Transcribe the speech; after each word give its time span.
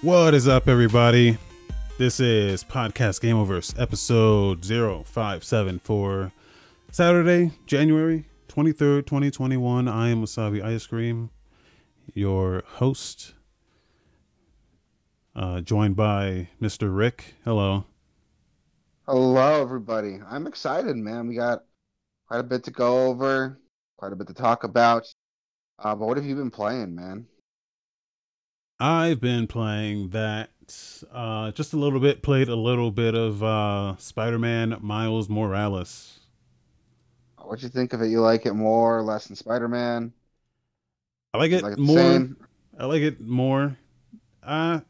What 0.00 0.32
is 0.32 0.46
up, 0.46 0.68
everybody? 0.68 1.36
This 1.98 2.20
is 2.20 2.62
Podcast 2.62 3.20
Game 3.20 3.36
Overs, 3.36 3.74
episode 3.76 4.64
0574, 4.64 6.30
Saturday, 6.92 7.50
January 7.66 8.24
23rd, 8.46 9.06
2021. 9.06 9.88
I 9.88 10.10
am 10.10 10.22
Wasabi 10.22 10.62
Ice 10.62 10.86
Cream, 10.86 11.30
your 12.14 12.62
host, 12.64 13.34
uh, 15.34 15.62
joined 15.62 15.96
by 15.96 16.48
Mr. 16.62 16.96
Rick. 16.96 17.34
Hello. 17.44 17.84
Hello, 19.08 19.60
everybody. 19.60 20.20
I'm 20.30 20.46
excited, 20.46 20.96
man. 20.96 21.26
We 21.26 21.34
got 21.34 21.64
quite 22.28 22.38
a 22.38 22.44
bit 22.44 22.62
to 22.64 22.70
go 22.70 23.08
over, 23.08 23.58
quite 23.96 24.12
a 24.12 24.16
bit 24.16 24.28
to 24.28 24.34
talk 24.34 24.62
about. 24.62 25.12
Uh, 25.76 25.96
but 25.96 26.06
what 26.06 26.16
have 26.16 26.26
you 26.26 26.36
been 26.36 26.52
playing, 26.52 26.94
man? 26.94 27.26
I've 28.80 29.20
been 29.20 29.46
playing 29.46 30.10
that 30.10 30.50
uh, 31.12 31.50
just 31.52 31.72
a 31.72 31.76
little 31.76 32.00
bit, 32.00 32.22
played 32.22 32.48
a 32.48 32.56
little 32.56 32.90
bit 32.90 33.14
of 33.14 33.42
uh, 33.42 33.96
Spider 33.98 34.38
Man 34.38 34.76
Miles 34.80 35.28
Morales. 35.28 36.20
What'd 37.38 37.62
you 37.62 37.70
think 37.70 37.94
of 37.94 38.02
it? 38.02 38.08
You 38.08 38.20
like 38.20 38.44
it 38.44 38.52
more 38.52 38.98
or 38.98 39.02
less 39.02 39.26
than 39.28 39.36
Spider 39.36 39.66
Man? 39.66 40.12
I 41.34 41.38
like 41.38 41.52
it 41.52 41.64
Like 41.64 41.74
it 41.74 41.78
more. 41.78 42.26
I 42.78 42.86
like 42.86 43.02
it 43.02 43.20
more. 43.20 43.76
Uh, 44.42 44.80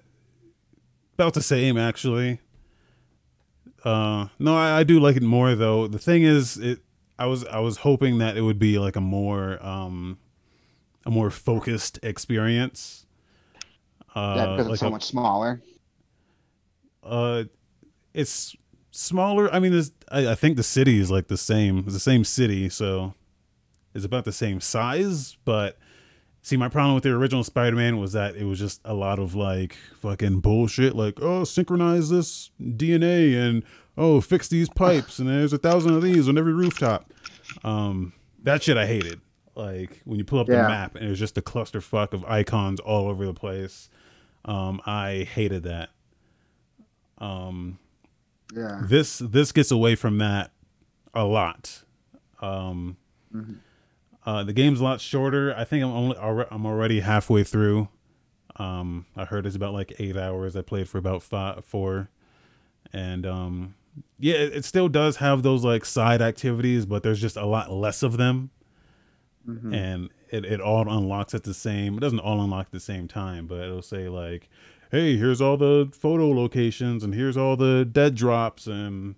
about 1.15 1.35
the 1.35 1.43
same, 1.43 1.77
actually. 1.77 2.41
Uh, 3.85 4.29
no, 4.39 4.57
I, 4.57 4.81
I 4.81 4.85
do 4.85 4.99
like 5.01 5.17
it 5.17 5.23
more 5.23 5.55
though. 5.55 5.87
The 5.87 5.99
thing 5.99 6.23
is, 6.25 6.57
it. 6.59 6.81
I 7.19 7.27
was 7.27 7.45
I 7.47 7.59
was 7.59 7.79
hoping 7.79 8.19
that 8.19 8.37
it 8.37 8.43
would 8.43 8.59
be 8.59 8.79
like 8.79 8.97
a 8.97 9.01
more 9.01 9.65
um, 9.65 10.19
a 11.07 11.11
more 11.11 11.31
focused 11.31 12.01
experience. 12.05 13.07
Uh, 14.15 14.35
yeah, 14.37 14.47
because 14.53 14.67
like 14.67 14.73
it's 14.75 14.81
so 14.81 14.89
a- 14.89 14.91
much 14.91 15.05
smaller. 15.05 15.63
Uh, 17.03 17.45
it's 18.15 18.57
smaller. 18.91 19.53
I 19.53 19.61
mean, 19.61 19.81
I, 20.11 20.29
I 20.29 20.35
think 20.35 20.57
the 20.57 20.63
city 20.63 20.99
is 21.01 21.11
like 21.11 21.29
the 21.29 21.37
same. 21.37 21.79
It's 21.79 21.95
the 21.95 22.01
same 22.01 22.25
city, 22.25 22.69
so 22.69 23.15
it's 23.95 24.05
about 24.05 24.25
the 24.25 24.33
same 24.33 24.61
size. 24.61 25.37
But 25.45 25.79
see, 26.43 26.57
my 26.57 26.69
problem 26.69 26.95
with 26.95 27.05
the 27.05 27.11
original 27.11 27.45
Spider-Man 27.45 27.99
was 27.99 28.13
that 28.13 28.37
it 28.37 28.45
was 28.45 28.59
just 28.59 28.81
a 28.85 28.95
lot 28.95 29.19
of 29.19 29.35
like 29.35 29.77
fucking 30.01 30.41
bullshit. 30.41 30.95
Like, 30.95 31.21
oh, 31.23 31.45
synchronize 31.45 32.11
this 32.11 32.51
DNA 32.61 33.37
and 33.37 33.63
oh, 33.97 34.21
fix 34.21 34.49
these 34.49 34.69
pipes, 34.69 35.19
and 35.19 35.29
there's 35.29 35.53
a 35.53 35.59
thousand 35.59 35.95
of 35.95 36.03
these 36.03 36.29
on 36.29 36.39
every 36.39 36.53
rooftop. 36.53 37.13
Um, 37.65 38.13
that 38.43 38.63
shit 38.63 38.77
I 38.77 38.87
hated. 38.87 39.21
Like 39.55 40.01
when 40.05 40.19
you 40.19 40.25
pull 40.25 40.39
up 40.39 40.47
the 40.47 40.53
map 40.69 40.95
and 40.95 41.05
it 41.05 41.09
was 41.09 41.19
just 41.19 41.37
a 41.37 41.43
clusterfuck 41.43 42.13
of 42.13 42.25
icons 42.25 42.79
all 42.79 43.09
over 43.09 43.27
the 43.27 43.35
place. 43.35 43.91
Um, 44.45 44.81
I 44.87 45.27
hated 45.33 45.65
that. 45.65 45.91
Um, 47.19 47.79
Yeah. 48.55 48.81
this 48.83 49.19
this 49.19 49.53
gets 49.53 49.71
away 49.71 49.95
from 49.95 50.19
that 50.19 50.53
a 51.15 51.25
lot. 51.25 51.83
Um, 52.41 52.97
Mhm. 53.35 53.57
uh, 54.25 54.45
the 54.45 54.53
game's 54.53 54.81
a 54.81 54.85
lot 54.85 55.01
shorter. 55.01 55.55
I 55.57 55.65
think 55.65 55.85
I'm 55.85 55.91
only 55.91 56.17
I'm 56.19 56.65
already 56.65 57.01
halfway 57.01 57.45
through. 57.45 57.89
Um, 58.57 59.07
I 59.17 59.25
heard 59.25 59.47
it's 59.47 59.57
about 59.57 59.73
like 59.75 59.93
eight 59.99 60.17
hours. 60.17 60.57
I 60.57 60.63
played 60.63 60.89
for 60.89 60.99
about 60.99 61.23
five, 61.23 61.65
four, 61.65 62.09
and 62.93 63.27
um, 63.27 63.75
yeah, 64.19 64.35
it, 64.37 64.57
it 64.57 64.65
still 64.65 64.89
does 64.89 65.17
have 65.17 65.43
those 65.43 65.65
like 65.65 65.85
side 65.85 66.23
activities, 66.23 66.87
but 66.87 67.03
there's 67.03 67.21
just 67.21 67.37
a 67.37 67.47
lot 67.47 67.71
less 67.71 68.03
of 68.03 68.17
them, 68.17 68.51
Mhm. 69.49 69.75
and 69.75 70.11
it, 70.31 70.45
it 70.45 70.61
all 70.61 70.89
unlocks 70.89 71.33
at 71.35 71.45
the 71.45 71.55
same. 71.55 71.97
It 71.97 72.01
doesn't 72.01 72.19
all 72.21 72.43
unlock 72.43 72.67
at 72.67 72.73
the 72.73 72.81
same 72.81 73.09
time, 73.09 73.47
but 73.47 73.61
it'll 73.61 73.81
say 73.83 74.09
like, 74.09 74.49
"Hey, 74.91 75.17
here's 75.17 75.41
all 75.41 75.57
the 75.57 75.89
photo 75.93 76.31
locations, 76.31 77.03
and 77.03 77.15
here's 77.15 77.37
all 77.37 77.57
the 77.57 77.85
dead 77.91 78.15
drops, 78.15 78.67
and 78.67 79.15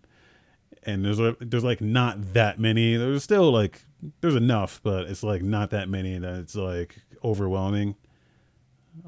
and 0.85 1.05
there's 1.05 1.19
there's 1.41 1.65
like 1.65 1.81
not 1.81 2.33
that 2.35 2.59
many. 2.61 2.97
There's 2.97 3.25
still 3.25 3.51
like 3.51 3.83
there's 4.21 4.37
enough, 4.37 4.81
but 4.83 5.07
it's 5.07 5.23
like 5.23 5.43
not 5.43 5.71
that 5.71 5.89
many 5.89 6.17
that 6.19 6.35
it's 6.39 6.55
like 6.55 6.97
overwhelming. 7.25 7.97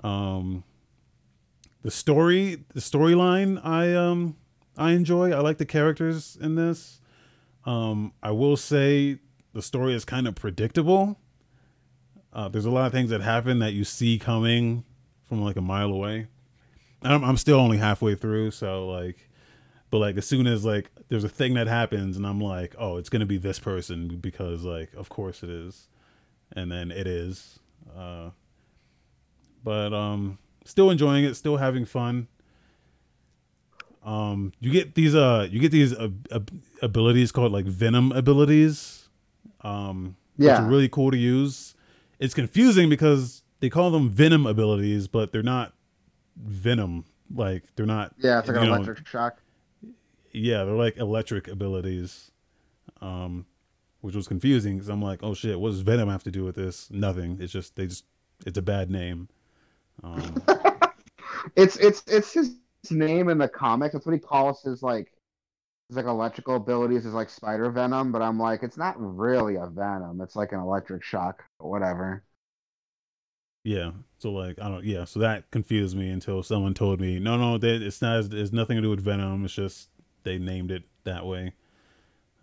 Um, 0.04 0.64
the 1.82 1.90
story, 1.90 2.64
the 2.74 2.80
storyline, 2.80 3.64
I 3.64 3.94
um 3.94 4.36
I 4.76 4.92
enjoy. 4.92 5.32
I 5.32 5.40
like 5.40 5.58
the 5.58 5.66
characters 5.66 6.36
in 6.40 6.54
this. 6.56 7.00
Um, 7.64 8.12
I 8.22 8.32
will 8.32 8.56
say 8.56 9.18
the 9.52 9.62
story 9.62 9.94
is 9.94 10.04
kind 10.04 10.26
of 10.26 10.34
predictable. 10.34 11.18
Uh, 12.32 12.48
there's 12.48 12.64
a 12.64 12.70
lot 12.70 12.86
of 12.86 12.92
things 12.92 13.10
that 13.10 13.20
happen 13.20 13.58
that 13.58 13.72
you 13.72 13.84
see 13.84 14.18
coming 14.18 14.84
from 15.28 15.42
like 15.42 15.56
a 15.56 15.60
mile 15.60 15.90
away. 15.90 16.28
I'm, 17.02 17.24
I'm 17.24 17.36
still 17.36 17.58
only 17.58 17.78
halfway 17.78 18.14
through, 18.14 18.52
so 18.52 18.86
like, 18.86 19.28
but 19.90 19.98
like 19.98 20.16
as 20.16 20.26
soon 20.26 20.46
as 20.46 20.64
like 20.64 20.90
there's 21.08 21.24
a 21.24 21.28
thing 21.28 21.54
that 21.54 21.66
happens, 21.66 22.16
and 22.16 22.26
I'm 22.26 22.40
like, 22.40 22.74
oh, 22.78 22.96
it's 22.96 23.08
gonna 23.08 23.26
be 23.26 23.38
this 23.38 23.58
person 23.58 24.16
because 24.16 24.64
like 24.64 24.94
of 24.94 25.08
course 25.08 25.42
it 25.42 25.50
is, 25.50 25.88
and 26.52 26.70
then 26.72 26.90
it 26.90 27.06
is. 27.06 27.58
Uh, 27.96 28.30
but 29.64 29.92
um, 29.92 30.38
still 30.64 30.90
enjoying 30.90 31.24
it, 31.24 31.34
still 31.34 31.58
having 31.58 31.84
fun. 31.84 32.28
Um, 34.04 34.52
you 34.58 34.72
get 34.72 34.94
these 34.94 35.14
uh, 35.14 35.46
you 35.50 35.60
get 35.60 35.70
these 35.70 35.92
ab- 35.96 36.50
abilities 36.80 37.30
called 37.30 37.52
like 37.52 37.66
venom 37.66 38.12
abilities. 38.12 39.01
Um, 39.62 40.16
which 40.36 40.46
Yeah. 40.46 40.62
are 40.64 40.68
really 40.68 40.88
cool 40.88 41.10
to 41.10 41.16
use. 41.16 41.74
It's 42.18 42.34
confusing 42.34 42.88
because 42.88 43.42
they 43.60 43.68
call 43.70 43.90
them 43.90 44.10
venom 44.10 44.46
abilities, 44.46 45.08
but 45.08 45.32
they're 45.32 45.42
not 45.42 45.72
venom. 46.36 47.04
Like 47.34 47.64
they're 47.76 47.86
not. 47.86 48.14
Yeah, 48.18 48.38
it's 48.40 48.48
like 48.48 48.56
an 48.56 48.64
know, 48.64 48.74
electric 48.74 49.06
shock. 49.06 49.40
yeah, 50.32 50.64
they're 50.64 50.74
like 50.74 50.96
electric 50.96 51.48
abilities, 51.48 52.30
um, 53.00 53.46
which 54.00 54.14
was 54.14 54.26
confusing 54.28 54.76
because 54.76 54.88
I'm 54.88 55.02
like, 55.02 55.20
oh 55.22 55.34
shit, 55.34 55.58
what 55.60 55.70
does 55.70 55.80
Venom 55.80 56.08
have 56.08 56.22
to 56.24 56.30
do 56.30 56.44
with 56.44 56.56
this? 56.56 56.90
Nothing. 56.90 57.38
It's 57.40 57.52
just 57.52 57.76
they 57.76 57.86
just 57.86 58.04
it's 58.46 58.58
a 58.58 58.62
bad 58.62 58.90
name. 58.90 59.28
Um, 60.02 60.42
It's 61.56 61.76
it's 61.76 62.04
it's 62.06 62.32
his 62.32 62.54
name 62.90 63.28
in 63.28 63.38
the 63.38 63.48
comics. 63.48 63.92
That's 63.94 64.06
what 64.06 64.12
he 64.12 64.18
calls 64.20 64.62
his 64.62 64.80
like 64.82 65.12
his 65.92 65.96
like 65.96 66.06
electrical 66.06 66.56
abilities 66.56 67.06
is 67.06 67.14
like 67.14 67.30
spider 67.30 67.70
venom, 67.70 68.12
but 68.12 68.22
I'm 68.22 68.38
like, 68.38 68.62
it's 68.62 68.76
not 68.78 68.94
really 68.98 69.56
a 69.56 69.66
venom. 69.66 70.20
It's 70.22 70.36
like 70.36 70.52
an 70.52 70.60
electric 70.60 71.02
shock, 71.04 71.44
whatever. 71.58 72.24
yeah, 73.64 73.92
so 74.18 74.32
like 74.32 74.60
I 74.60 74.68
don't. 74.68 74.84
Yeah, 74.84 75.04
so 75.04 75.20
that 75.20 75.50
confused 75.50 75.96
me 75.96 76.10
until 76.10 76.42
someone 76.42 76.74
told 76.74 77.00
me, 77.00 77.18
no, 77.20 77.36
no, 77.36 77.58
that 77.58 77.82
it's 77.82 78.02
not. 78.02 78.24
It's 78.32 78.52
nothing 78.52 78.76
to 78.76 78.82
do 78.82 78.90
with 78.90 79.00
Venom. 79.04 79.44
It's 79.44 79.54
just 79.54 79.88
they 80.24 80.38
named 80.38 80.70
it 80.72 80.82
that 81.04 81.24
way. 81.26 81.52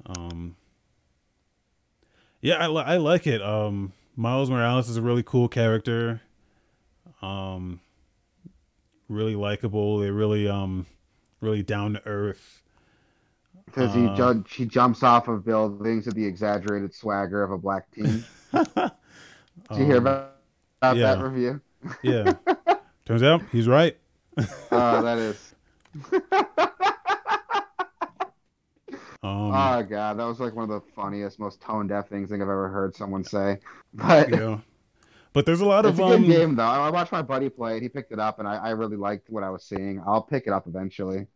Um, 0.05 0.55
yeah, 2.41 2.55
I, 2.55 2.67
li- 2.67 2.83
I 2.85 2.97
like 2.97 3.27
it. 3.27 3.41
Um, 3.41 3.93
Miles 4.15 4.49
Morales 4.49 4.89
is 4.89 4.97
a 4.97 5.01
really 5.01 5.23
cool 5.23 5.47
character. 5.47 6.21
Um, 7.21 7.81
really 9.09 9.35
likable. 9.35 9.99
They 9.99 10.11
really 10.11 10.47
um, 10.47 10.85
really 11.41 11.63
down 11.63 11.93
to 11.93 12.07
earth. 12.07 12.58
Because 13.69 13.93
he 13.93 14.07
Uh, 14.07 14.15
ju- 14.33 14.43
he 14.49 14.65
jumps 14.65 15.03
off 15.03 15.27
of 15.27 15.45
buildings 15.45 16.05
with 16.05 16.15
the 16.15 16.25
exaggerated 16.25 16.93
swagger 16.93 17.43
of 17.43 17.51
a 17.51 17.57
black 17.57 17.89
teen. 17.91 18.23
Did 18.53 18.73
you 19.77 19.85
hear 19.85 19.97
Um, 19.97 20.07
about, 20.07 20.31
about 20.81 20.97
yeah. 20.97 21.15
that 21.15 21.23
review? 21.23 21.61
Yeah. 22.01 22.33
Turns 23.05 23.23
out 23.23 23.41
he's 23.51 23.67
right. 23.67 23.97
Oh, 24.71 25.01
that 25.01 25.17
is. 25.17 25.55
Um, 29.21 29.51
oh 29.53 29.83
god, 29.83 30.17
that 30.17 30.23
was 30.23 30.39
like 30.39 30.55
one 30.55 30.63
of 30.63 30.69
the 30.69 30.91
funniest, 30.95 31.39
most 31.39 31.59
tone 31.59 31.87
deaf 31.87 32.07
things 32.07 32.29
I 32.31 32.35
think 32.35 32.41
I've 32.41 32.47
ever 32.49 32.69
heard 32.69 32.95
someone 32.95 33.25
say. 33.25 33.59
But 33.93 34.29
yeah. 34.29 34.59
But 35.33 35.45
there's 35.45 35.59
a 35.59 35.65
lot 35.65 35.85
it's 35.85 35.99
of 35.99 36.05
a 36.05 36.07
good 36.07 36.19
um, 36.21 36.27
game 36.27 36.55
though. 36.55 36.63
I 36.63 36.89
watched 36.89 37.11
my 37.11 37.21
buddy 37.21 37.49
play 37.49 37.75
it. 37.77 37.83
He 37.83 37.89
picked 37.89 38.13
it 38.13 38.19
up, 38.19 38.39
and 38.39 38.47
I, 38.47 38.55
I 38.55 38.69
really 38.69 38.95
liked 38.95 39.29
what 39.29 39.43
I 39.43 39.49
was 39.49 39.63
seeing. 39.65 40.01
I'll 40.05 40.21
pick 40.21 40.47
it 40.47 40.53
up 40.53 40.67
eventually. 40.67 41.27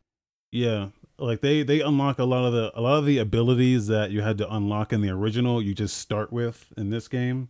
Yeah, 0.52 0.90
like 1.20 1.42
they 1.42 1.64
they 1.64 1.82
unlock 1.82 2.20
a 2.20 2.24
lot 2.26 2.46
of 2.46 2.54
the 2.54 2.72
a 2.78 2.82
lot 2.82 2.98
of 3.00 3.06
the 3.06 3.18
abilities 3.20 3.88
that 3.88 4.12
you 4.12 4.22
had 4.22 4.38
to 4.40 4.54
unlock 4.54 4.92
in 4.94 5.02
the 5.02 5.10
original. 5.10 5.62
You 5.62 5.74
just 5.74 5.98
start 5.98 6.32
with 6.34 6.72
in 6.78 6.90
this 6.90 7.08
game. 7.08 7.50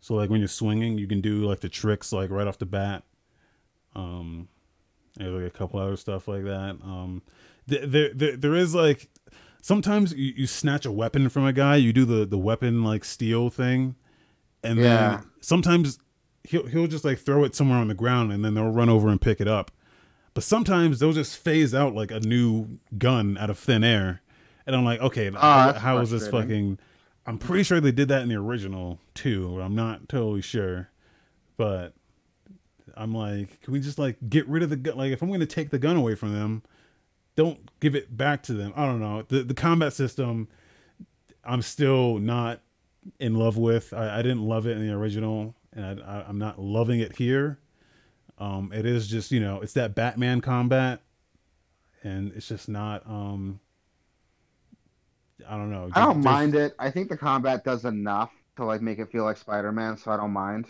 So 0.00 0.14
like 0.14 0.28
when 0.28 0.38
you're 0.40 0.48
swinging, 0.48 0.98
you 0.98 1.06
can 1.06 1.20
do 1.20 1.44
like 1.46 1.60
the 1.60 1.68
tricks 1.68 2.12
like 2.12 2.30
right 2.30 2.46
off 2.46 2.58
the 2.58 2.66
bat. 2.66 3.04
Um, 3.96 4.48
there's 5.16 5.32
like 5.32 5.54
a 5.54 5.56
couple 5.56 5.80
other 5.80 5.96
stuff 5.96 6.28
like 6.28 6.44
that. 6.44 6.78
Um, 6.84 7.22
there 7.66 8.12
there 8.12 8.36
there 8.36 8.54
is 8.54 8.74
like 8.74 9.08
sometimes 9.62 10.12
you, 10.12 10.34
you 10.36 10.46
snatch 10.46 10.84
a 10.84 10.92
weapon 10.92 11.28
from 11.30 11.46
a 11.46 11.52
guy. 11.52 11.76
You 11.76 11.92
do 11.92 12.04
the 12.04 12.26
the 12.26 12.38
weapon 12.38 12.84
like 12.84 13.04
steal 13.04 13.48
thing, 13.50 13.94
and 14.62 14.78
Yeah. 14.78 15.08
then 15.16 15.30
sometimes 15.40 15.98
he'll 16.42 16.66
he'll 16.66 16.86
just 16.86 17.04
like 17.04 17.18
throw 17.18 17.44
it 17.44 17.54
somewhere 17.54 17.78
on 17.78 17.88
the 17.88 17.94
ground, 17.94 18.30
and 18.32 18.44
then 18.44 18.52
they'll 18.54 18.70
run 18.70 18.90
over 18.90 19.08
and 19.08 19.20
pick 19.20 19.40
it 19.40 19.48
up. 19.48 19.70
But 20.34 20.42
sometimes 20.42 20.98
they'll 20.98 21.12
just 21.12 21.36
phase 21.38 21.74
out 21.74 21.94
like 21.94 22.10
a 22.10 22.20
new 22.20 22.78
gun 22.98 23.38
out 23.38 23.50
of 23.50 23.58
thin 23.58 23.84
air, 23.84 24.20
and 24.66 24.74
I'm 24.74 24.84
like, 24.84 25.00
okay, 25.00 25.30
how, 25.30 25.38
Ah, 25.40 25.66
that's 25.66 25.78
how 25.78 25.98
is 25.98 26.10
this 26.10 26.28
fucking? 26.28 26.78
I'm 27.26 27.38
pretty 27.38 27.62
sure 27.62 27.80
they 27.80 27.92
did 27.92 28.08
that 28.08 28.22
in 28.22 28.28
the 28.28 28.34
original 28.34 28.98
too. 29.14 29.54
but 29.56 29.62
I'm 29.62 29.74
not 29.74 30.08
totally 30.08 30.42
sure, 30.42 30.90
but 31.56 31.94
I'm 32.96 33.14
like, 33.14 33.60
can 33.62 33.72
we 33.72 33.80
just 33.80 33.98
like 33.98 34.16
get 34.28 34.46
rid 34.48 34.62
of 34.62 34.70
the 34.70 34.76
gun? 34.76 34.96
Like, 34.96 35.12
if 35.12 35.22
I'm 35.22 35.28
going 35.28 35.40
to 35.40 35.46
take 35.46 35.70
the 35.70 35.78
gun 35.78 35.96
away 35.96 36.14
from 36.16 36.34
them, 36.34 36.62
don't 37.36 37.70
give 37.80 37.94
it 37.94 38.16
back 38.16 38.42
to 38.44 38.52
them. 38.54 38.72
I 38.76 38.86
don't 38.86 39.00
know. 39.00 39.22
The 39.22 39.42
the 39.42 39.54
combat 39.54 39.92
system, 39.92 40.48
I'm 41.44 41.62
still 41.62 42.18
not 42.18 42.60
in 43.20 43.34
love 43.36 43.56
with. 43.56 43.92
I, 43.94 44.18
I 44.18 44.22
didn't 44.22 44.42
love 44.42 44.66
it 44.66 44.76
in 44.76 44.86
the 44.86 44.92
original, 44.92 45.54
and 45.72 46.00
I, 46.02 46.18
I, 46.20 46.24
I'm 46.28 46.38
not 46.38 46.60
loving 46.60 47.00
it 47.00 47.16
here. 47.16 47.58
Um, 48.38 48.72
it 48.74 48.84
is 48.86 49.06
just 49.06 49.30
you 49.30 49.40
know, 49.40 49.60
it's 49.60 49.74
that 49.74 49.94
Batman 49.94 50.40
combat, 50.40 51.00
and 52.02 52.32
it's 52.34 52.48
just 52.48 52.68
not. 52.68 53.06
Um, 53.06 53.60
I 55.48 55.56
don't 55.56 55.70
know. 55.70 55.90
I 55.94 56.00
don't 56.00 56.20
There's- 56.20 56.24
mind 56.34 56.54
it. 56.54 56.74
I 56.78 56.90
think 56.90 57.08
the 57.08 57.16
combat 57.16 57.64
does 57.64 57.84
enough 57.84 58.30
to 58.56 58.64
like 58.64 58.80
make 58.80 58.98
it 58.98 59.10
feel 59.10 59.24
like 59.24 59.36
Spider-Man, 59.36 59.96
so 59.96 60.10
I 60.10 60.16
don't 60.16 60.32
mind. 60.32 60.66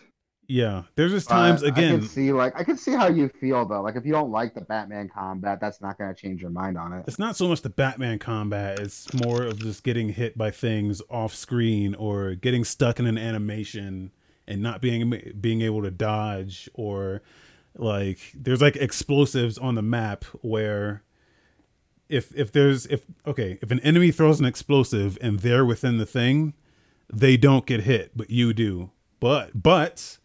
Yeah, 0.47 0.83
there's 0.95 1.11
just 1.11 1.29
But 1.31 1.37
times 1.37 1.65
I 1.65 1.69
again. 1.69 2.01
can 2.01 2.09
see 2.09 2.31
like 2.31 2.55
I 2.55 2.65
can 2.65 2.77
see 2.77 2.93
how 2.93 3.07
you 3.09 3.31
feel 3.41 3.65
though. 3.67 3.81
Like 3.81 3.97
if 3.97 4.05
you 4.05 4.13
don't 4.13 4.31
like 4.31 4.53
the 4.55 4.61
Batman 4.61 5.09
combat, 5.09 5.59
that's 5.59 5.81
not 5.81 5.97
going 5.97 6.15
to 6.15 6.21
change 6.21 6.43
your 6.43 6.51
mind 6.51 6.77
on 6.77 6.93
it. 6.93 7.05
It's 7.07 7.19
not 7.19 7.35
so 7.37 7.49
much 7.49 7.63
the 7.63 7.71
Batman 7.71 8.19
combat, 8.19 8.79
it's 8.79 9.11
more 9.15 9.43
of 9.43 9.59
just 9.59 9.85
getting 9.85 10.11
hit 10.11 10.37
by 10.37 10.51
things 10.51 11.01
off 11.09 11.35
screen 11.35 11.95
or 11.95 12.35
getting 12.35 12.63
stuck 12.63 12.99
in 13.01 13.07
an 13.07 13.17
animation 13.17 14.13
and 14.47 14.61
not 14.63 14.83
being 14.83 15.33
being 15.41 15.63
able 15.63 15.83
to 15.83 15.91
dodge 15.91 16.69
or 16.75 17.23
like 17.77 18.19
there's 18.35 18.63
like 18.63 18.77
explosives 18.77 19.59
on 19.59 19.75
the 19.75 19.83
map 19.83 20.25
where 20.43 21.03
if 22.09 22.35
if 22.37 22.53
there's 22.53 22.87
if 22.87 23.05
okay, 23.27 23.59
if 23.63 23.71
an 23.71 23.81
enemy 23.81 24.11
throws 24.11 24.41
an 24.41 24.47
explosive 24.47 25.19
and 25.21 25.41
they're 25.41 25.65
within 25.65 25.99
the 25.99 26.07
thing, 26.07 26.55
they 27.13 27.37
don't 27.37 27.67
get 27.67 27.83
hit, 27.83 28.17
but 28.17 28.31
you 28.31 28.53
do. 28.53 28.91
But 29.21 29.63
but 29.63 30.19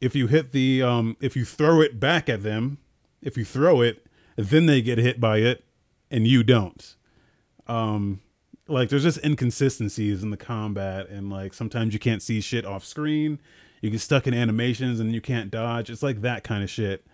if 0.00 0.14
you 0.14 0.26
hit 0.28 0.52
the 0.52 0.82
um 0.82 1.16
if 1.20 1.36
you 1.36 1.44
throw 1.44 1.80
it 1.80 2.00
back 2.00 2.28
at 2.28 2.42
them, 2.42 2.78
if 3.20 3.36
you 3.36 3.44
throw 3.44 3.80
it, 3.80 4.06
then 4.36 4.66
they 4.66 4.80
get 4.80 4.98
hit 4.98 5.20
by 5.20 5.38
it 5.38 5.64
and 6.10 6.26
you 6.26 6.42
don't. 6.42 6.96
Um 7.66 8.20
like 8.66 8.88
there's 8.88 9.02
just 9.02 9.22
inconsistencies 9.22 10.22
in 10.22 10.30
the 10.30 10.36
combat 10.36 11.08
and 11.08 11.28
like 11.28 11.52
sometimes 11.52 11.92
you 11.92 12.00
can't 12.00 12.22
see 12.22 12.40
shit 12.40 12.64
off 12.64 12.84
screen. 12.84 13.38
You 13.84 13.90
get 13.90 14.00
stuck 14.00 14.26
in 14.26 14.32
animations 14.32 14.98
and 14.98 15.12
you 15.12 15.20
can't 15.20 15.50
dodge. 15.50 15.90
It's 15.90 16.02
like 16.02 16.22
that 16.22 16.42
kind 16.42 16.64
of 16.64 16.70
shit. 16.70 17.04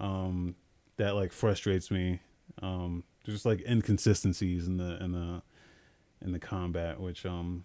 Um 0.00 0.56
that 0.96 1.14
like 1.14 1.30
frustrates 1.30 1.88
me. 1.88 2.18
Um 2.60 3.04
just 3.24 3.46
like 3.46 3.60
inconsistencies 3.60 4.66
in 4.66 4.76
the 4.76 5.00
in 5.00 5.12
the 5.12 5.42
in 6.24 6.32
the 6.32 6.40
combat 6.40 6.98
which 7.00 7.24
um 7.24 7.62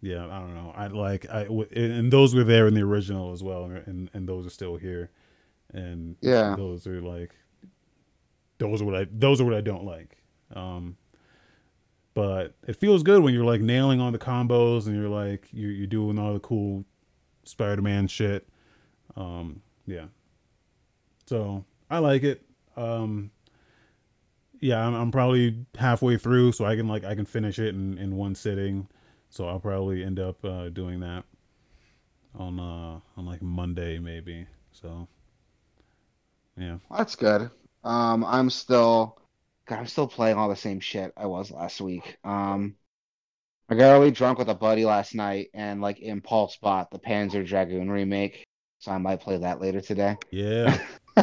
yeah, 0.00 0.24
I 0.26 0.38
don't 0.38 0.54
know. 0.54 0.72
I 0.76 0.86
like 0.86 1.28
I 1.28 1.42
w- 1.44 1.68
and 1.74 2.12
those 2.12 2.36
were 2.36 2.44
there 2.44 2.68
in 2.68 2.74
the 2.74 2.82
original 2.82 3.32
as 3.32 3.42
well 3.42 3.64
and 3.64 4.08
and 4.14 4.28
those 4.28 4.46
are 4.46 4.50
still 4.50 4.76
here. 4.76 5.10
And 5.74 6.14
Yeah. 6.20 6.54
those 6.56 6.86
are 6.86 7.00
like 7.00 7.34
those 8.58 8.80
are 8.80 8.84
what 8.84 8.94
I 8.94 9.06
those 9.10 9.40
are 9.40 9.44
what 9.44 9.54
I 9.54 9.60
don't 9.60 9.84
like. 9.84 10.18
Um 10.54 10.96
but 12.14 12.54
it 12.68 12.76
feels 12.76 13.02
good 13.02 13.24
when 13.24 13.34
you're 13.34 13.44
like 13.44 13.60
nailing 13.60 14.00
on 14.00 14.12
the 14.12 14.18
combos 14.20 14.86
and 14.86 14.94
you're 14.94 15.08
like 15.08 15.48
you're 15.52 15.72
you're 15.72 15.86
doing 15.88 16.16
all 16.16 16.32
the 16.32 16.38
cool 16.38 16.84
Spider-Man 17.48 18.08
shit. 18.08 18.48
Um 19.16 19.62
yeah. 19.86 20.06
So, 21.26 21.64
I 21.90 21.98
like 21.98 22.22
it. 22.22 22.42
Um 22.76 23.30
yeah, 24.60 24.84
I'm, 24.84 24.94
I'm 24.94 25.10
probably 25.12 25.66
halfway 25.78 26.16
through 26.16 26.52
so 26.52 26.64
I 26.64 26.76
can 26.76 26.88
like 26.88 27.04
I 27.04 27.14
can 27.14 27.26
finish 27.26 27.58
it 27.58 27.74
in 27.74 27.98
in 27.98 28.16
one 28.16 28.34
sitting. 28.34 28.88
So 29.30 29.46
I'll 29.48 29.60
probably 29.60 30.04
end 30.04 30.18
up 30.18 30.44
uh 30.44 30.68
doing 30.70 31.00
that 31.00 31.24
on 32.34 32.58
uh 32.60 33.00
on 33.16 33.26
like 33.26 33.42
Monday 33.42 33.98
maybe. 33.98 34.46
So 34.72 35.08
yeah. 36.56 36.78
That's 36.90 37.16
good. 37.16 37.50
Um, 37.84 38.24
I'm 38.24 38.50
still, 38.50 39.18
God, 39.66 39.78
I'm 39.80 39.86
still 39.86 40.08
playing 40.08 40.36
all 40.36 40.48
the 40.48 40.56
same 40.56 40.80
shit 40.80 41.12
I 41.16 41.26
was 41.26 41.50
last 41.50 41.80
week. 41.80 42.18
Um, 42.24 42.76
I 43.70 43.74
got 43.74 43.92
really 43.92 44.10
drunk 44.10 44.38
with 44.38 44.48
a 44.48 44.54
buddy 44.54 44.84
last 44.86 45.14
night 45.14 45.50
and 45.52 45.82
like 45.82 46.00
impulse 46.00 46.56
bought 46.56 46.90
the 46.90 46.98
Panzer 46.98 47.46
Dragoon 47.46 47.90
remake, 47.90 48.46
so 48.78 48.92
I 48.92 48.98
might 48.98 49.20
play 49.20 49.36
that 49.36 49.60
later 49.60 49.82
today. 49.82 50.16
Yeah. 50.30 50.78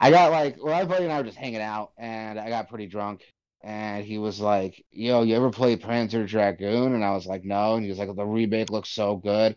I 0.00 0.10
got 0.10 0.32
like, 0.32 0.56
well, 0.60 0.74
my 0.74 0.84
buddy 0.84 1.04
and 1.04 1.12
I 1.12 1.18
were 1.18 1.26
just 1.26 1.38
hanging 1.38 1.60
out, 1.60 1.92
and 1.96 2.40
I 2.40 2.48
got 2.48 2.68
pretty 2.68 2.88
drunk, 2.88 3.22
and 3.62 4.04
he 4.04 4.18
was 4.18 4.40
like, 4.40 4.84
"Yo, 4.90 5.22
you 5.22 5.36
ever 5.36 5.50
play 5.50 5.76
Panzer 5.76 6.26
Dragoon?" 6.26 6.92
And 6.94 7.04
I 7.04 7.12
was 7.12 7.24
like, 7.24 7.44
"No," 7.44 7.76
and 7.76 7.84
he 7.84 7.88
was 7.88 8.00
like, 8.00 8.12
"The 8.14 8.26
remake 8.26 8.70
looks 8.70 8.88
so 8.88 9.14
good." 9.14 9.56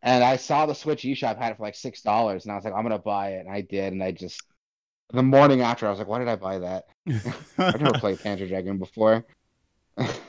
And 0.00 0.24
I 0.24 0.36
saw 0.36 0.64
the 0.64 0.74
Switch 0.74 1.02
eShop 1.02 1.36
had 1.36 1.52
it 1.52 1.58
for 1.58 1.64
like 1.64 1.74
six 1.74 2.00
dollars, 2.00 2.46
and 2.46 2.52
I 2.52 2.56
was 2.56 2.64
like, 2.64 2.72
"I'm 2.72 2.84
gonna 2.84 2.98
buy 2.98 3.32
it," 3.32 3.40
and 3.40 3.50
I 3.50 3.60
did, 3.60 3.92
and 3.92 4.02
I 4.02 4.12
just 4.12 4.42
the 5.12 5.22
morning 5.22 5.60
after, 5.60 5.86
I 5.86 5.90
was 5.90 5.98
like, 5.98 6.08
"Why 6.08 6.20
did 6.20 6.28
I 6.28 6.36
buy 6.36 6.58
that?" 6.60 6.84
I've 7.58 7.82
never 7.82 7.98
played 7.98 8.18
Panzer 8.20 8.48
Dragoon 8.48 8.78
before. 8.78 9.26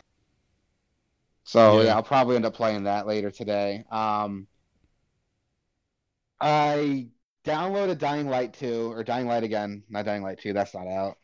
so 1.47 1.79
Yeah. 1.79 1.85
yeah. 1.85 1.95
I'll 1.95 2.03
probably 2.03 2.35
end 2.35 2.45
up 2.45 2.53
playing 2.53 2.83
that 2.83 3.07
later 3.07 3.31
today. 3.31 3.85
Um, 3.89 4.47
I 6.41 7.07
downloaded 7.45 7.97
Dying 7.99 8.27
Light 8.27 8.53
2 8.53 8.91
or 8.91 9.03
Dying 9.03 9.27
Light 9.27 9.43
again, 9.43 9.83
not 9.89 10.05
Dying 10.05 10.23
Light 10.23 10.39
2, 10.39 10.51
that's 10.53 10.73
not 10.73 10.87
out. 10.87 11.17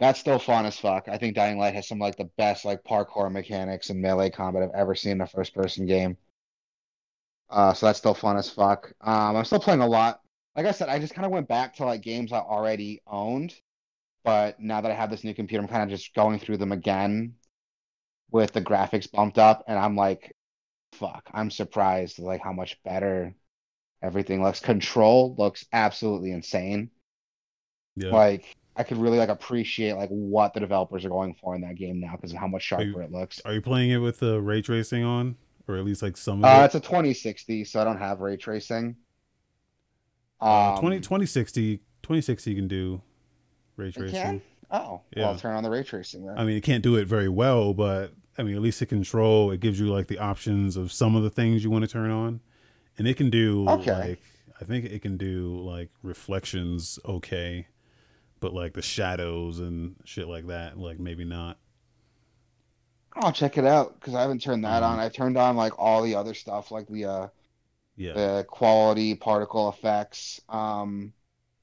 That's 0.00 0.18
still 0.18 0.38
fun 0.38 0.66
as 0.66 0.78
fuck. 0.78 1.08
I 1.08 1.18
think 1.18 1.36
Dying 1.36 1.58
Light 1.58 1.74
has 1.74 1.86
some 1.86 1.98
like 1.98 2.16
the 2.16 2.30
best 2.36 2.64
like 2.64 2.82
parkour 2.84 3.30
mechanics 3.30 3.90
and 3.90 4.00
melee 4.00 4.30
combat 4.30 4.62
I've 4.62 4.70
ever 4.74 4.94
seen 4.94 5.12
in 5.12 5.20
a 5.20 5.26
first 5.26 5.54
person 5.54 5.86
game. 5.86 6.16
Uh, 7.50 7.74
so 7.74 7.86
that's 7.86 7.98
still 7.98 8.14
fun 8.14 8.36
as 8.36 8.48
fuck. 8.50 8.92
Um, 9.02 9.36
I'm 9.36 9.44
still 9.44 9.60
playing 9.60 9.80
a 9.82 9.86
lot. 9.86 10.20
Like 10.56 10.66
I 10.66 10.72
said, 10.72 10.88
I 10.88 10.98
just 10.98 11.14
kind 11.14 11.26
of 11.26 11.32
went 11.32 11.48
back 11.48 11.74
to 11.76 11.84
like 11.84 12.00
games 12.00 12.32
I 12.32 12.38
already 12.38 13.02
owned, 13.06 13.54
but 14.24 14.58
now 14.58 14.80
that 14.80 14.90
I 14.90 14.94
have 14.94 15.10
this 15.10 15.22
new 15.24 15.34
computer, 15.34 15.62
I'm 15.62 15.68
kind 15.68 15.82
of 15.82 15.90
just 15.90 16.14
going 16.14 16.38
through 16.38 16.56
them 16.56 16.72
again 16.72 17.34
with 18.34 18.52
the 18.52 18.62
graphics 18.62 19.10
bumped 19.10 19.38
up, 19.38 19.64
and 19.68 19.78
I'm 19.78 19.96
like, 19.96 20.36
fuck, 20.94 21.28
I'm 21.34 21.50
surprised 21.50 22.18
like 22.20 22.42
how 22.42 22.52
much 22.52 22.82
better 22.84 23.34
everything 24.02 24.42
looks. 24.42 24.60
Control 24.60 25.34
looks 25.38 25.66
absolutely 25.72 26.32
insane. 26.32 26.90
yeah. 27.96 28.10
Like 28.10 28.56
I 28.76 28.82
could 28.82 28.98
really 28.98 29.18
like 29.18 29.28
appreciate 29.28 29.94
like 29.94 30.10
what 30.10 30.54
the 30.54 30.60
developers 30.60 31.04
are 31.04 31.08
going 31.10 31.34
for 31.34 31.54
in 31.54 31.62
that 31.62 31.76
game 31.76 32.00
now 32.00 32.12
because 32.16 32.32
of 32.32 32.38
how 32.38 32.48
much 32.48 32.62
sharper 32.62 33.02
it 33.02 33.12
looks. 33.12 33.40
Are 33.44 33.52
you 33.54 33.60
playing 33.60 33.90
it 33.90 33.98
with 33.98 34.18
the 34.20 34.40
ray 34.40 34.62
tracing 34.62 35.04
on, 35.04 35.36
or 35.68 35.76
at 35.76 35.84
least 35.84 36.02
like 36.02 36.16
some 36.16 36.42
of 36.42 36.46
Uh, 36.48 36.62
it? 36.62 36.64
it's 36.66 36.74
a 36.74 36.80
2060, 36.80 37.64
so 37.64 37.80
I 37.80 37.84
don't 37.84 37.98
have 37.98 38.20
ray 38.20 38.36
tracing. 38.36 38.96
Uh, 40.40 40.72
Um, 40.72 40.80
20, 40.80 41.00
2060, 41.00 41.80
2060 42.02 42.50
you 42.50 42.56
can 42.56 42.68
do 42.68 43.00
ray 43.76 43.90
tracing. 43.92 44.18
can? 44.18 44.42
Oh, 44.70 45.02
Yeah. 45.16 45.22
well, 45.22 45.32
I'll 45.32 45.38
turn 45.38 45.54
on 45.56 45.62
the 45.62 45.70
ray 45.70 45.82
tracing 45.84 46.26
then. 46.26 46.36
I 46.36 46.44
mean, 46.44 46.56
it 46.56 46.62
can't 46.62 46.82
do 46.82 46.96
it 46.96 47.06
very 47.06 47.28
well, 47.28 47.74
but 47.74 48.12
I 48.38 48.42
mean, 48.42 48.56
at 48.56 48.62
least 48.62 48.82
it 48.82 48.86
control. 48.86 49.50
It 49.50 49.60
gives 49.60 49.78
you 49.78 49.86
like 49.86 50.08
the 50.08 50.18
options 50.18 50.76
of 50.76 50.92
some 50.92 51.14
of 51.16 51.22
the 51.22 51.30
things 51.30 51.62
you 51.64 51.70
want 51.70 51.84
to 51.84 51.90
turn 51.90 52.10
on, 52.10 52.40
and 52.98 53.06
it 53.08 53.16
can 53.16 53.30
do 53.30 53.68
Okay. 53.68 54.10
like 54.10 54.20
I 54.60 54.64
think 54.64 54.86
it 54.86 55.02
can 55.02 55.16
do 55.16 55.60
like 55.60 55.90
reflections 56.02 56.98
okay, 57.04 57.68
but 58.40 58.54
like 58.54 58.74
the 58.74 58.82
shadows 58.82 59.60
and 59.60 59.96
shit 60.04 60.28
like 60.28 60.46
that, 60.48 60.78
like 60.78 60.98
maybe 61.00 61.24
not. 61.24 61.58
I'll 63.16 63.32
check 63.32 63.58
it 63.58 63.64
out 63.64 63.94
because 63.94 64.14
I 64.14 64.22
haven't 64.22 64.42
turned 64.42 64.64
that 64.64 64.82
Mhm. 64.82 64.86
on. 64.86 64.98
I 64.98 65.08
turned 65.08 65.36
on 65.36 65.56
like 65.56 65.78
all 65.78 66.02
the 66.02 66.16
other 66.16 66.34
stuff, 66.34 66.70
like 66.70 66.88
the 66.88 67.04
uh 67.06 67.28
Yeah, 67.96 68.14
the 68.14 68.46
quality 68.48 69.14
particle 69.16 69.68
effects. 69.70 70.40
Um, 70.48 71.14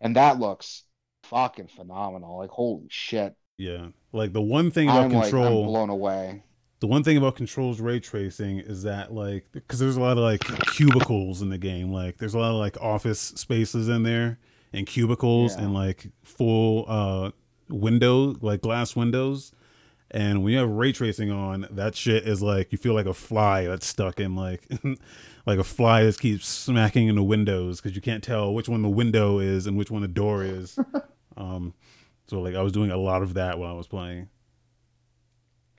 and 0.01 0.15
that 0.17 0.39
looks 0.39 0.85
fucking 1.23 1.67
phenomenal. 1.69 2.37
Like 2.39 2.51
holy 2.51 2.87
shit. 2.89 3.35
yeah. 3.57 3.87
Like 4.11 4.33
the 4.33 4.41
one 4.41 4.71
thing 4.71 4.89
about 4.89 5.05
I'm 5.05 5.11
like 5.13 5.25
I'm 5.25 5.31
control, 5.31 5.63
blown 5.63 5.89
away. 5.89 6.43
The 6.81 6.87
one 6.87 7.03
thing 7.03 7.15
about 7.15 7.35
controls 7.35 7.79
ray 7.79 7.99
tracing 7.99 8.57
is 8.59 8.83
that 8.83 9.13
like 9.13 9.45
because 9.53 9.79
there's 9.79 9.95
a 9.95 10.01
lot 10.01 10.17
of 10.17 10.23
like 10.23 10.41
cubicles 10.73 11.41
in 11.41 11.49
the 11.49 11.57
game 11.57 11.91
like 11.93 12.17
there's 12.17 12.33
a 12.33 12.39
lot 12.39 12.49
of 12.51 12.57
like 12.57 12.75
office 12.81 13.19
spaces 13.19 13.87
in 13.87 14.03
there 14.03 14.37
and 14.73 14.85
cubicles 14.85 15.55
Yeah. 15.55 15.63
and 15.63 15.73
like 15.73 16.07
full 16.23 16.85
uh 16.87 17.31
window 17.69 18.35
like 18.41 18.61
glass 18.61 18.95
windows 18.95 19.53
and 20.09 20.43
when 20.43 20.51
you 20.53 20.59
have 20.59 20.69
ray 20.69 20.91
tracing 20.91 21.31
on 21.31 21.65
that 21.71 21.95
shit 21.95 22.27
is 22.27 22.41
like 22.41 22.71
you 22.73 22.77
feel 22.77 22.93
like 22.93 23.05
a 23.05 23.13
fly 23.13 23.65
that's 23.65 23.85
stuck 23.87 24.19
in 24.19 24.35
like 24.35 24.67
like 25.45 25.59
a 25.59 25.63
fly 25.63 26.03
that 26.03 26.19
keeps 26.19 26.47
smacking 26.47 27.07
into 27.07 27.23
windows 27.23 27.79
because 27.79 27.95
you 27.95 28.01
can't 28.01 28.23
tell 28.23 28.53
which 28.53 28.67
one 28.67 28.81
the 28.81 28.89
window 28.89 29.39
is 29.39 29.67
and 29.67 29.77
which 29.77 29.89
one 29.91 30.01
the 30.01 30.07
door 30.07 30.43
is 30.43 30.77
um 31.37 31.73
so 32.27 32.41
like 32.41 32.55
i 32.55 32.61
was 32.61 32.73
doing 32.73 32.91
a 32.91 32.97
lot 32.97 33.21
of 33.21 33.35
that 33.35 33.57
while 33.59 33.71
i 33.71 33.77
was 33.77 33.87
playing 33.87 34.27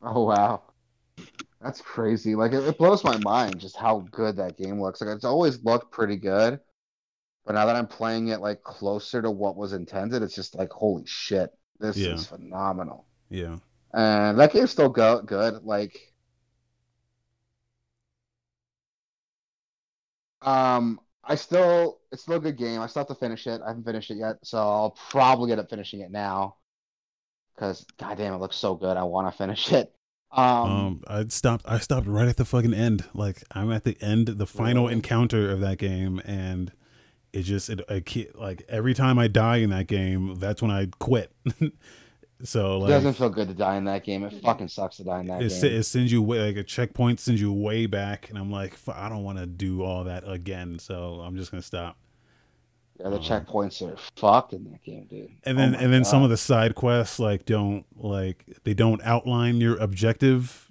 Oh 0.04 0.24
wow. 0.24 0.62
That's 1.60 1.80
crazy. 1.80 2.34
Like 2.34 2.52
it, 2.52 2.64
it 2.66 2.78
blows 2.78 3.04
my 3.04 3.16
mind 3.16 3.60
just 3.60 3.76
how 3.76 4.00
good 4.10 4.36
that 4.36 4.58
game 4.58 4.80
looks. 4.80 5.00
Like 5.00 5.14
it's 5.14 5.24
always 5.24 5.62
looked 5.64 5.92
pretty 5.92 6.16
good. 6.16 6.60
But 7.46 7.54
now 7.54 7.66
that 7.66 7.76
I'm 7.76 7.88
playing 7.88 8.28
it 8.28 8.40
like 8.40 8.62
closer 8.64 9.22
to 9.22 9.30
what 9.30 9.56
was 9.56 9.72
intended, 9.74 10.22
it's 10.22 10.34
just 10.34 10.56
like 10.56 10.70
holy 10.72 11.06
shit. 11.06 11.50
This 11.80 11.96
Yeah. 11.96 12.08
is 12.08 12.26
phenomenal. 12.26 13.06
yeah 13.30 13.56
And 13.94 14.38
that 14.40 14.52
game's 14.52 14.72
still 14.72 14.88
go 14.90 15.22
good. 15.22 15.64
Like 15.64 15.98
um 20.42 21.00
I 21.24 21.36
still 21.36 22.00
it's 22.10 22.22
still 22.22 22.36
a 22.36 22.40
good 22.40 22.56
game. 22.56 22.80
I 22.80 22.86
still 22.86 23.00
have 23.00 23.08
to 23.08 23.14
finish 23.14 23.46
it. 23.46 23.60
I 23.64 23.68
haven't 23.68 23.84
finished 23.84 24.10
it 24.10 24.16
yet, 24.16 24.36
so 24.42 24.58
I'll 24.58 24.90
probably 25.10 25.48
get 25.48 25.58
up 25.58 25.70
finishing 25.70 26.00
it 26.00 26.10
now. 26.10 26.56
Because 27.54 27.86
goddamn, 27.98 28.34
it 28.34 28.38
looks 28.38 28.56
so 28.56 28.74
good. 28.74 28.96
I 28.96 29.04
want 29.04 29.30
to 29.32 29.36
finish 29.38 29.72
it. 29.72 29.94
Um, 30.32 30.44
Um, 30.70 31.00
I 31.06 31.24
stopped. 31.28 31.66
I 31.68 31.78
stopped 31.78 32.06
right 32.06 32.28
at 32.28 32.36
the 32.36 32.44
fucking 32.44 32.72
end. 32.74 33.04
Like 33.14 33.42
I'm 33.52 33.70
at 33.70 33.84
the 33.84 33.96
end, 34.00 34.28
the 34.28 34.46
final 34.46 34.84
Really? 34.84 34.94
encounter 34.94 35.50
of 35.50 35.60
that 35.60 35.78
game, 35.78 36.20
and 36.24 36.72
it 37.32 37.42
just 37.42 37.68
it, 37.68 37.80
I 37.88 38.02
like 38.34 38.64
every 38.68 38.94
time 38.94 39.18
I 39.18 39.28
die 39.28 39.56
in 39.58 39.70
that 39.70 39.86
game, 39.86 40.36
that's 40.36 40.62
when 40.62 40.70
I 40.70 40.88
quit. 40.98 41.32
so 42.44 42.84
it 42.84 42.88
doesn't 42.88 43.14
feel 43.14 43.28
good 43.28 43.48
to 43.48 43.54
die 43.54 43.76
in 43.76 43.84
that 43.84 44.04
game. 44.04 44.24
It 44.24 44.42
fucking 44.42 44.68
sucks 44.68 44.96
to 44.96 45.04
die 45.04 45.20
in 45.20 45.26
that 45.26 45.42
it, 45.42 45.48
game. 45.50 45.72
it 45.78 45.82
sends 45.84 46.10
you 46.10 46.22
way, 46.22 46.46
like 46.46 46.56
a 46.56 46.62
checkpoint 46.64 47.20
sends 47.20 47.40
you 47.40 47.52
way 47.52 47.86
back, 47.86 48.28
and 48.30 48.38
I'm 48.38 48.50
like, 48.50 48.76
I 48.88 49.08
don't 49.08 49.22
want 49.24 49.38
to 49.38 49.46
do 49.46 49.82
all 49.82 50.04
that 50.04 50.24
again. 50.26 50.78
So 50.78 51.20
I'm 51.24 51.36
just 51.36 51.50
gonna 51.50 51.62
stop. 51.62 51.96
Yeah, 53.02 53.10
the 53.10 53.16
um, 53.16 53.20
checkpoints 53.20 53.82
are 53.82 53.96
fucked 54.16 54.52
in 54.52 54.64
that 54.64 54.82
game, 54.82 55.06
dude. 55.06 55.30
And 55.44 55.58
Oh 55.58 55.58
then 55.58 55.72
my 55.72 55.80
and 55.80 55.92
then 55.92 56.04
some 56.04 56.22
of 56.22 56.30
the 56.30 56.36
side 56.36 56.74
quests 56.74 57.18
like 57.18 57.44
don't 57.44 57.84
like 57.96 58.44
they 58.64 58.74
don't 58.74 59.02
outline 59.02 59.60
your 59.60 59.76
objective 59.78 60.70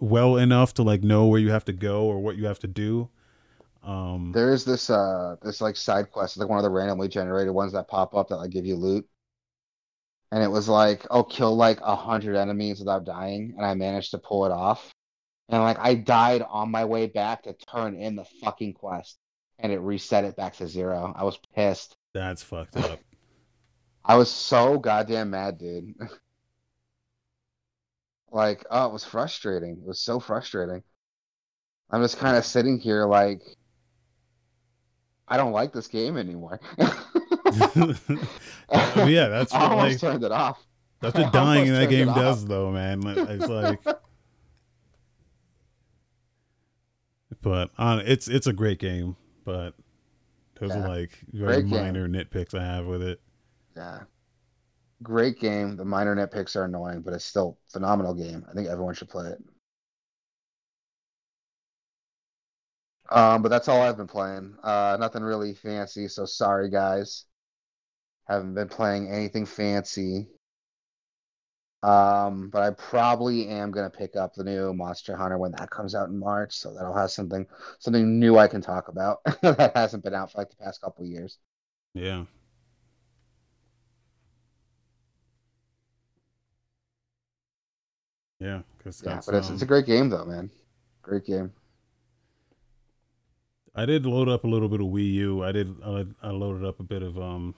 well 0.00 0.36
enough 0.36 0.74
to 0.74 0.82
like 0.82 1.02
know 1.02 1.26
where 1.26 1.40
you 1.40 1.50
have 1.50 1.64
to 1.66 1.72
go 1.72 2.04
or 2.06 2.18
what 2.20 2.36
you 2.36 2.46
have 2.46 2.58
to 2.60 2.68
do. 2.68 3.10
Um, 3.82 4.32
There 4.32 4.52
is 4.52 4.64
this 4.64 4.88
uh 4.90 5.36
this 5.42 5.60
like 5.60 5.76
side 5.76 6.10
quest, 6.12 6.36
like 6.36 6.48
one 6.48 6.58
of 6.58 6.62
the 6.64 6.70
randomly 6.70 7.08
generated 7.08 7.52
ones 7.54 7.72
that 7.72 7.88
pop 7.88 8.14
up 8.14 8.28
that 8.28 8.36
like 8.36 8.50
give 8.50 8.66
you 8.66 8.76
loot. 8.76 9.08
And 10.32 10.42
it 10.42 10.48
was 10.50 10.68
like, 10.68 11.06
oh, 11.10 11.24
kill 11.24 11.56
like 11.56 11.80
a 11.80 11.96
hundred 11.96 12.36
enemies 12.36 12.78
without 12.80 13.04
dying, 13.04 13.54
and 13.56 13.64
I 13.66 13.74
managed 13.74 14.10
to 14.12 14.18
pull 14.18 14.44
it 14.46 14.52
off. 14.52 14.94
And 15.48 15.62
like 15.62 15.78
I 15.78 15.94
died 15.94 16.42
on 16.42 16.70
my 16.70 16.84
way 16.84 17.06
back 17.06 17.44
to 17.44 17.54
turn 17.54 17.96
in 17.96 18.16
the 18.16 18.24
fucking 18.42 18.74
quest, 18.74 19.18
and 19.58 19.72
it 19.72 19.78
reset 19.78 20.24
it 20.24 20.36
back 20.36 20.56
to 20.56 20.68
zero. 20.68 21.12
I 21.16 21.24
was 21.24 21.38
pissed. 21.54 21.96
that's 22.12 22.42
fucked 22.42 22.76
up. 22.76 23.00
I 24.04 24.16
was 24.16 24.30
so 24.30 24.78
goddamn 24.78 25.30
mad, 25.30 25.58
dude. 25.58 25.94
Like, 28.32 28.66
oh, 28.70 28.86
it 28.86 28.92
was 28.92 29.04
frustrating. 29.04 29.78
It 29.80 29.86
was 29.86 30.00
so 30.00 30.20
frustrating. 30.20 30.82
I'm 31.90 32.02
just 32.02 32.18
kind 32.18 32.36
of 32.36 32.44
sitting 32.44 32.78
here 32.78 33.06
like, 33.06 33.40
I 35.28 35.36
don't 35.38 35.52
like 35.52 35.72
this 35.72 35.88
game 35.88 36.16
anymore. 36.18 36.60
Yeah, 38.96 39.28
that's 39.28 39.54
I 39.54 39.68
almost 39.68 39.92
like 39.92 40.00
turned 40.00 40.24
it 40.24 40.32
off. 40.32 40.58
that's 41.00 41.16
what 41.16 41.32
dying 41.32 41.68
in 41.68 41.74
that 41.74 41.88
game 41.88 42.08
off. 42.08 42.16
does, 42.16 42.44
though, 42.44 42.70
man. 42.72 43.00
It's 43.06 43.46
like, 43.46 43.80
but 47.40 47.70
uh, 47.78 48.02
it's 48.04 48.28
it's 48.28 48.46
a 48.46 48.52
great 48.52 48.78
game. 48.78 49.16
But 49.46 49.74
those 50.60 50.74
Yeah. 50.74 50.76
are 50.76 50.82
like 50.82 51.12
very 51.32 51.62
Great 51.62 51.68
game. 51.68 51.96
minor 51.96 52.08
nitpicks 52.08 52.58
I 52.58 52.64
have 52.64 52.86
with 52.86 53.02
it. 53.02 53.20
Yeah. 53.76 54.04
Great 55.02 55.40
game. 55.40 55.76
The 55.76 55.84
minor 55.86 56.14
nitpicks 56.14 56.54
are 56.56 56.64
annoying, 56.64 57.00
but 57.02 57.14
it's 57.14 57.24
still 57.24 57.58
a 57.68 57.70
phenomenal 57.72 58.14
game. 58.14 58.44
I 58.48 58.52
think 58.52 58.68
everyone 58.68 58.94
should 58.94 59.08
play 59.08 59.28
it. 59.28 59.42
Um, 63.10 63.42
but 63.42 63.48
that's 63.50 63.68
all 63.68 63.82
I've 63.82 63.96
been 63.96 64.06
playing. 64.08 64.56
Uh, 64.62 64.96
nothing 64.98 65.22
really 65.22 65.54
fancy, 65.54 66.08
so 66.08 66.24
sorry 66.26 66.70
guys. 66.70 67.24
Haven't 68.28 68.54
been 68.54 68.68
playing 68.68 69.10
anything 69.10 69.46
fancy. 69.46 70.28
Um, 71.86 72.48
but 72.50 72.64
I 72.64 72.70
probably 72.70 73.46
am 73.46 73.70
gonna 73.70 73.88
pick 73.90 74.16
up 74.16 74.34
the 74.34 74.42
new 74.42 74.74
Monster 74.74 75.14
Hunter 75.14 75.38
when 75.38 75.52
that 75.52 75.70
comes 75.70 75.94
out 75.94 76.08
in 76.08 76.18
March, 76.18 76.56
so 76.56 76.74
that 76.74 76.84
I'll 76.84 76.96
have 76.96 77.12
something 77.12 77.46
something 77.78 78.18
new 78.18 78.36
I 78.38 78.48
can 78.48 78.60
talk 78.60 78.88
about 78.88 79.18
that 79.42 79.70
hasn't 79.76 80.02
been 80.02 80.12
out 80.14 80.32
for 80.32 80.38
like 80.38 80.50
the 80.50 80.56
past 80.56 80.80
couple 80.80 81.04
of 81.04 81.10
years. 81.10 81.38
Yeah. 81.94 82.24
Yeah, 88.40 88.62
because 88.76 89.00
Yeah, 89.04 89.20
but 89.24 89.36
it's 89.36 89.48
it's 89.48 89.62
a 89.62 89.66
great 89.66 89.86
game 89.86 90.10
though, 90.10 90.24
man. 90.24 90.50
Great 91.02 91.24
game. 91.24 91.52
I 93.76 93.86
did 93.86 94.06
load 94.06 94.28
up 94.28 94.42
a 94.42 94.48
little 94.48 94.68
bit 94.68 94.80
of 94.80 94.86
Wii 94.86 95.12
U. 95.12 95.44
I 95.44 95.52
did. 95.52 95.76
Uh, 95.84 96.04
I 96.20 96.30
loaded 96.30 96.66
up 96.66 96.80
a 96.80 96.82
bit 96.82 97.02
of 97.04 97.16
um, 97.16 97.54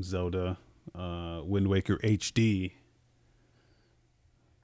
Zelda, 0.00 0.58
uh, 0.96 1.42
Wind 1.44 1.68
Waker 1.68 1.98
HD. 1.98 2.72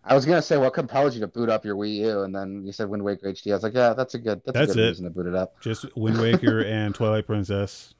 I 0.09 0.15
was 0.15 0.25
gonna 0.25 0.41
say 0.41 0.57
what 0.57 0.73
compelled 0.73 1.13
you 1.13 1.21
to 1.21 1.27
boot 1.27 1.51
up 1.51 1.67
your 1.67 1.77
Wii 1.77 1.97
U, 1.97 2.23
and 2.23 2.35
then 2.35 2.65
you 2.65 2.73
said 2.73 2.89
Wind 2.89 3.05
Waker 3.05 3.31
HD. 3.31 3.51
I 3.51 3.55
was 3.55 3.63
like, 3.63 3.75
yeah, 3.75 3.93
that's 3.93 4.15
a 4.15 4.19
good 4.19 4.41
that's, 4.45 4.59
That's 4.59 4.73
a 4.73 4.75
good 4.75 4.85
it. 4.85 4.89
reason 4.89 5.05
to 5.05 5.11
boot 5.11 5.27
it 5.27 5.35
up. 5.35 5.61
Just 5.61 5.85
Wind 5.97 6.19
Waker 6.19 6.61
and 6.65 6.95
Twilight 6.95 7.27
Princess. 7.27 7.95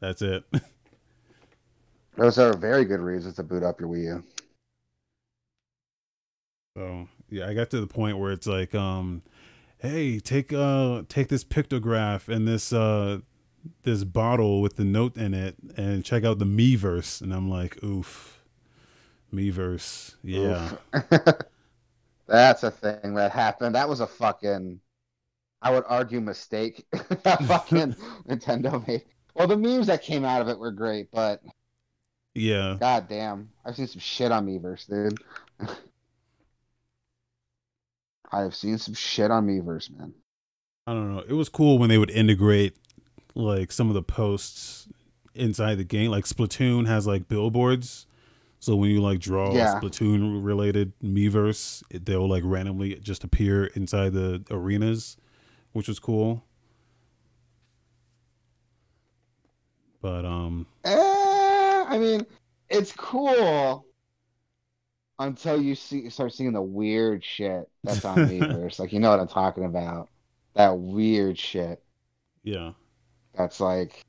That's 0.00 0.20
it. 0.20 0.44
Those 2.16 2.38
are 2.38 2.54
very 2.54 2.84
good 2.84 3.00
reasons 3.00 3.36
to 3.36 3.42
boot 3.42 3.62
up 3.62 3.80
your 3.80 3.88
Wii 3.88 4.04
U. 4.04 4.24
So 6.76 7.08
yeah, 7.30 7.48
I 7.48 7.54
got 7.54 7.70
to 7.70 7.80
the 7.80 7.86
point 7.86 8.18
where 8.18 8.32
it's 8.32 8.46
like, 8.46 8.74
um, 8.74 9.22
hey, 9.78 10.20
take 10.20 10.52
uh, 10.52 11.04
take 11.08 11.28
this 11.28 11.44
pictograph 11.44 12.28
and 12.28 12.46
this 12.46 12.74
uh, 12.74 13.20
this 13.84 14.04
bottle 14.04 14.60
with 14.60 14.76
the 14.76 14.84
note 14.84 15.16
in 15.16 15.32
it, 15.32 15.56
and 15.78 16.04
check 16.04 16.24
out 16.24 16.38
the 16.38 16.44
Miiverse. 16.44 17.22
And 17.22 17.32
I'm 17.32 17.48
like, 17.48 17.82
oof, 17.82 18.39
Miiverse, 19.32 20.14
yeah. 20.22 20.72
That's 22.26 22.62
a 22.62 22.70
thing 22.70 23.14
that 23.14 23.32
happened. 23.32 23.74
That 23.74 23.88
was 23.88 24.00
a 24.00 24.06
fucking, 24.06 24.80
I 25.62 25.70
would 25.72 25.84
argue, 25.86 26.20
mistake. 26.20 26.86
that 26.92 27.42
fucking 27.44 27.94
Nintendo 28.28 28.86
made. 28.86 29.04
Well, 29.34 29.48
the 29.48 29.56
memes 29.56 29.86
that 29.88 30.02
came 30.02 30.24
out 30.24 30.42
of 30.42 30.48
it 30.48 30.58
were 30.58 30.72
great, 30.72 31.10
but 31.10 31.42
Yeah, 32.34 32.76
god 32.78 33.08
damn, 33.08 33.50
I've 33.64 33.76
seen 33.76 33.86
some 33.86 34.00
shit 34.00 34.32
on 34.32 34.46
Miiverse, 34.46 34.88
dude. 34.88 35.18
I 38.32 38.40
have 38.40 38.54
seen 38.54 38.78
some 38.78 38.94
shit 38.94 39.30
on 39.30 39.46
Miiverse, 39.46 39.96
man. 39.96 40.14
I 40.86 40.92
don't 40.92 41.14
know. 41.14 41.24
It 41.28 41.34
was 41.34 41.48
cool 41.48 41.78
when 41.78 41.88
they 41.88 41.98
would 41.98 42.10
integrate 42.10 42.76
like 43.34 43.72
some 43.72 43.88
of 43.88 43.94
the 43.94 44.02
posts 44.02 44.88
inside 45.34 45.76
the 45.76 45.84
game. 45.84 46.10
Like 46.10 46.24
Splatoon 46.24 46.86
has 46.86 47.06
like 47.06 47.28
billboards. 47.28 48.06
So 48.60 48.76
when 48.76 48.90
you 48.90 49.00
like 49.00 49.20
draw 49.20 49.54
Yeah. 49.54 49.76
a 49.78 49.80
Splatoon 49.80 50.44
related 50.44 50.92
Miiverse, 51.02 51.82
it, 51.90 52.04
they'll 52.04 52.28
like 52.28 52.42
randomly 52.44 52.94
just 52.96 53.24
appear 53.24 53.66
inside 53.66 54.12
the 54.12 54.44
arenas, 54.50 55.16
which 55.72 55.88
was 55.88 55.98
cool. 55.98 56.44
But 60.02 60.24
um 60.24 60.66
Eh, 60.84 61.84
I 61.88 61.98
mean, 61.98 62.26
it's 62.68 62.92
cool 62.92 63.86
until 65.18 65.60
you 65.60 65.74
see 65.74 66.08
start 66.08 66.32
seeing 66.32 66.52
the 66.52 66.62
weird 66.62 67.24
shit 67.24 67.68
that's 67.84 68.04
on 68.04 68.16
Miiverse. 68.28 68.78
like 68.78 68.92
you 68.92 69.00
know 69.00 69.10
what 69.10 69.20
I'm 69.20 69.28
talking 69.28 69.64
about. 69.64 70.08
That 70.54 70.78
weird 70.78 71.38
shit 71.38 71.82
yeah. 72.42 72.72
that's 73.34 73.60
like 73.60 74.04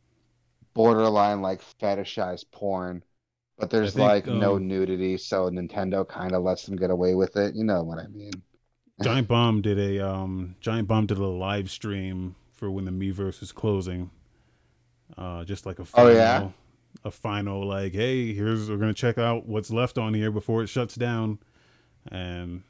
borderline 0.74 1.42
like 1.42 1.62
fetishized 1.80 2.46
porn. 2.52 3.04
But 3.58 3.70
there's 3.70 3.94
think, 3.94 4.06
like 4.08 4.28
no 4.28 4.58
um, 4.58 4.68
nudity, 4.68 5.18
so 5.18 5.50
Nintendo 5.50 6.08
kind 6.08 6.34
of 6.34 6.44
lets 6.44 6.66
them 6.66 6.76
get 6.76 6.90
away 6.90 7.16
with 7.16 7.38
it. 7.38 7.56
You 7.56 7.64
know 7.64 7.84
what 7.84 8.00
I 8.00 8.08
mean? 8.08 8.44
Giant 9.02 9.28
Bomb 9.28 9.62
did 9.62 9.80
a 9.80 10.00
um 10.08 10.56
Giant 10.60 10.88
Bomb 10.88 11.08
did 11.08 11.18
a 11.18 11.26
live 11.28 11.70
stream 11.72 12.36
for 12.54 12.70
when 12.70 12.86
the 12.86 12.92
Miiverse 12.92 13.42
is 13.42 13.52
closing. 13.52 14.12
Uh 15.18 15.44
just 15.44 15.66
like 15.66 15.80
a 15.80 15.86
Oh, 15.98 16.14
final 16.14 16.14
yeah? 16.14 16.50
a 17.04 17.12
final 17.12 17.66
like, 17.68 17.94
hey, 17.94 18.34
here's 18.34 18.70
we're 18.70 18.78
gonna 18.78 18.94
check 18.94 19.18
out 19.18 19.48
what's 19.48 19.72
left 19.72 19.98
on 19.98 20.14
here 20.14 20.32
before 20.32 20.64
it 20.64 20.68
shuts 20.68 20.96
down. 20.96 21.40
And 22.12 22.64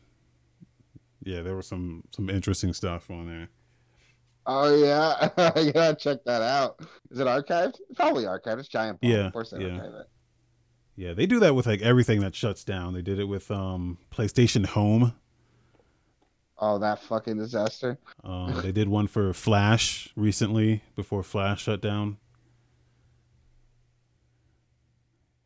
yeah, 1.23 1.41
there 1.41 1.55
was 1.55 1.67
some 1.67 2.03
some 2.11 2.29
interesting 2.29 2.73
stuff 2.73 3.09
on 3.09 3.27
there. 3.27 3.49
Oh 4.45 4.75
yeah, 4.75 5.29
gotta 5.71 5.95
check 5.99 6.23
that 6.25 6.41
out. 6.41 6.79
Is 7.11 7.19
it 7.19 7.27
archived? 7.27 7.75
Probably 7.95 8.23
archived. 8.25 8.59
It's 8.59 8.67
Giant 8.69 8.99
Bomb. 9.01 9.11
Yeah, 9.11 9.27
of 9.27 9.33
course 9.33 9.51
they 9.51 9.59
yeah. 9.59 9.79
archive 9.79 9.93
it. 9.93 10.07
Yeah, 11.01 11.13
they 11.13 11.25
do 11.25 11.39
that 11.39 11.55
with 11.55 11.65
like 11.65 11.81
everything 11.81 12.19
that 12.19 12.35
shuts 12.35 12.63
down. 12.63 12.93
They 12.93 13.01
did 13.01 13.17
it 13.17 13.23
with 13.23 13.49
um 13.49 13.97
PlayStation 14.13 14.67
Home. 14.67 15.15
Oh, 16.59 16.77
that 16.77 17.01
fucking 17.01 17.37
disaster. 17.37 17.97
Um, 18.23 18.61
they 18.61 18.71
did 18.71 18.87
one 18.87 19.07
for 19.07 19.33
Flash 19.33 20.09
recently 20.15 20.83
before 20.95 21.23
Flash 21.23 21.63
shut 21.63 21.81
down. 21.81 22.17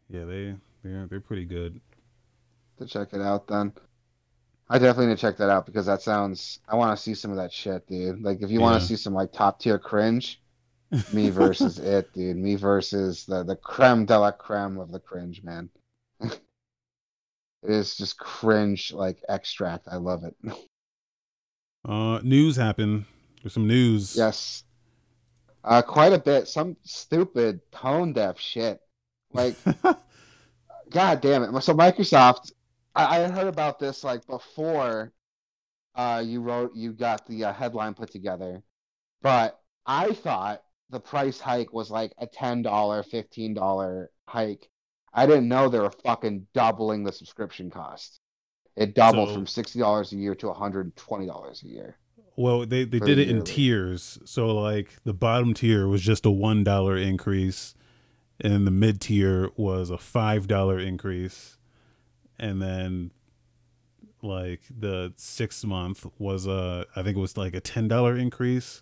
Yeah, 0.10 0.26
they 0.26 0.56
they're 0.84 1.08
they're 1.08 1.22
pretty 1.22 1.46
good. 1.46 1.80
to 2.80 2.86
check 2.86 3.14
it 3.14 3.22
out 3.22 3.48
then. 3.48 3.72
I 4.70 4.78
definitely 4.78 5.06
need 5.06 5.20
to 5.20 5.22
check 5.22 5.38
that 5.38 5.50
out 5.50 5.66
because 5.66 5.86
that 5.86 6.02
sounds 6.02 6.60
I 6.68 6.76
want 6.76 6.98
to 6.98 7.02
see 7.02 7.14
some 7.14 7.32
of 7.32 7.38
that 7.38 7.54
shit, 7.54 7.88
dude. 7.88 8.22
Like 8.22 8.42
if 8.42 8.52
you 8.52 8.60
want 8.60 8.82
to 8.82 8.86
see 8.86 8.98
some 8.98 9.14
like 9.14 9.32
top 9.32 9.62
tier 9.62 9.80
cringe, 9.80 10.42
Miiverse 10.94 11.80
it, 11.84 12.14
dude. 12.14 12.38
Miiverse 12.38 13.26
the 13.26 13.44
the 13.44 13.56
creme 13.56 14.06
de 14.06 14.18
la 14.18 14.32
creme 14.32 14.78
of 14.78 14.92
the 14.92 15.00
cringe, 15.00 15.44
man. 15.44 15.70
it 16.22 16.40
is 17.64 17.98
just 17.98 18.18
cringe 18.18 18.94
like 18.94 19.22
extract. 19.28 19.88
I 19.92 19.98
love 19.98 20.24
it. 20.24 20.36
Uh, 21.88 22.20
news 22.24 22.56
happened. 22.56 23.06
There's 23.44 23.54
some 23.54 23.68
news. 23.68 24.16
yes. 24.16 24.64
Uh, 25.64 25.84
quite 25.84 26.14
a 26.14 26.18
bit. 26.18 26.48
Some 26.48 26.78
stupid 26.82 27.60
tone 27.72 28.12
deaf 28.12 28.40
shit. 28.40 28.80
Like, 29.32 29.56
god 30.90 31.22
damn 31.22 31.44
it. 31.44 31.62
So 31.62 31.76
Microsoft, 31.76 32.54
I, 32.96 33.22
I 33.22 33.28
heard 33.28 33.46
about 33.46 33.78
this 33.78 34.04
like 34.04 34.26
before. 34.26 35.14
Uh, 35.94 36.24
you 36.26 36.42
wrote, 36.42 36.76
you 36.76 36.92
got 36.92 37.28
the 37.28 37.46
uh, 37.46 37.54
headline 37.54 37.94
put 37.94 38.10
together, 38.10 38.64
but 39.22 39.60
I 39.86 40.14
thought 40.14 40.65
the 40.90 41.00
price 41.00 41.40
hike 41.40 41.74
was 41.74 41.90
like 41.92 42.14
a 42.18 42.28
ten 42.28 42.62
dollar, 42.62 43.04
fifteen 43.04 43.54
dollar 43.54 44.12
hike. 44.28 44.70
I 45.14 45.26
didn't 45.26 45.48
know 45.48 45.70
they 45.70 45.80
were 45.80 45.92
fucking 46.04 46.48
doubling 46.54 47.04
the 47.04 47.12
subscription 47.12 47.70
cost. 47.70 48.20
It 48.76 48.94
doubled 48.96 49.30
So- 49.30 49.36
from 49.36 49.48
sixty 49.48 49.80
dollars 49.80 50.12
a 50.14 50.18
year 50.18 50.36
to 50.36 50.48
one 50.48 50.56
hundred 50.56 50.86
and 50.88 50.96
twenty 50.96 51.26
dollars 51.26 51.64
a 51.64 51.68
year. 51.68 51.98
Well, 52.38 52.66
they, 52.66 52.84
they 52.84 53.00
did 53.00 53.18
it 53.18 53.30
in 53.30 53.46
tiers. 53.46 54.20
So 54.26 54.48
like 54.48 54.90
the 55.06 55.14
bottom 55.14 55.54
tier 55.54 55.88
was 55.88 56.02
just 56.02 56.26
a 56.26 56.32
one 56.32 56.66
dollar 56.66 56.98
increase, 56.98 57.76
and 58.42 58.68
the 58.68 58.72
mid 58.72 59.00
tier 59.00 59.50
was 59.56 59.90
a 59.90 59.98
five 59.98 60.46
dollar 60.46 60.78
increase, 60.78 61.58
and 62.38 62.62
then 62.62 63.12
like 64.22 64.62
the 64.70 65.14
six 65.16 65.64
month 65.64 66.06
was 66.20 66.46
a 66.46 66.86
I 66.96 67.04
think 67.04 67.16
it 67.16 67.22
was 67.22 67.38
like 67.38 67.54
a 67.54 67.62
ten 67.62 67.88
dollar 67.88 68.18
increase, 68.18 68.82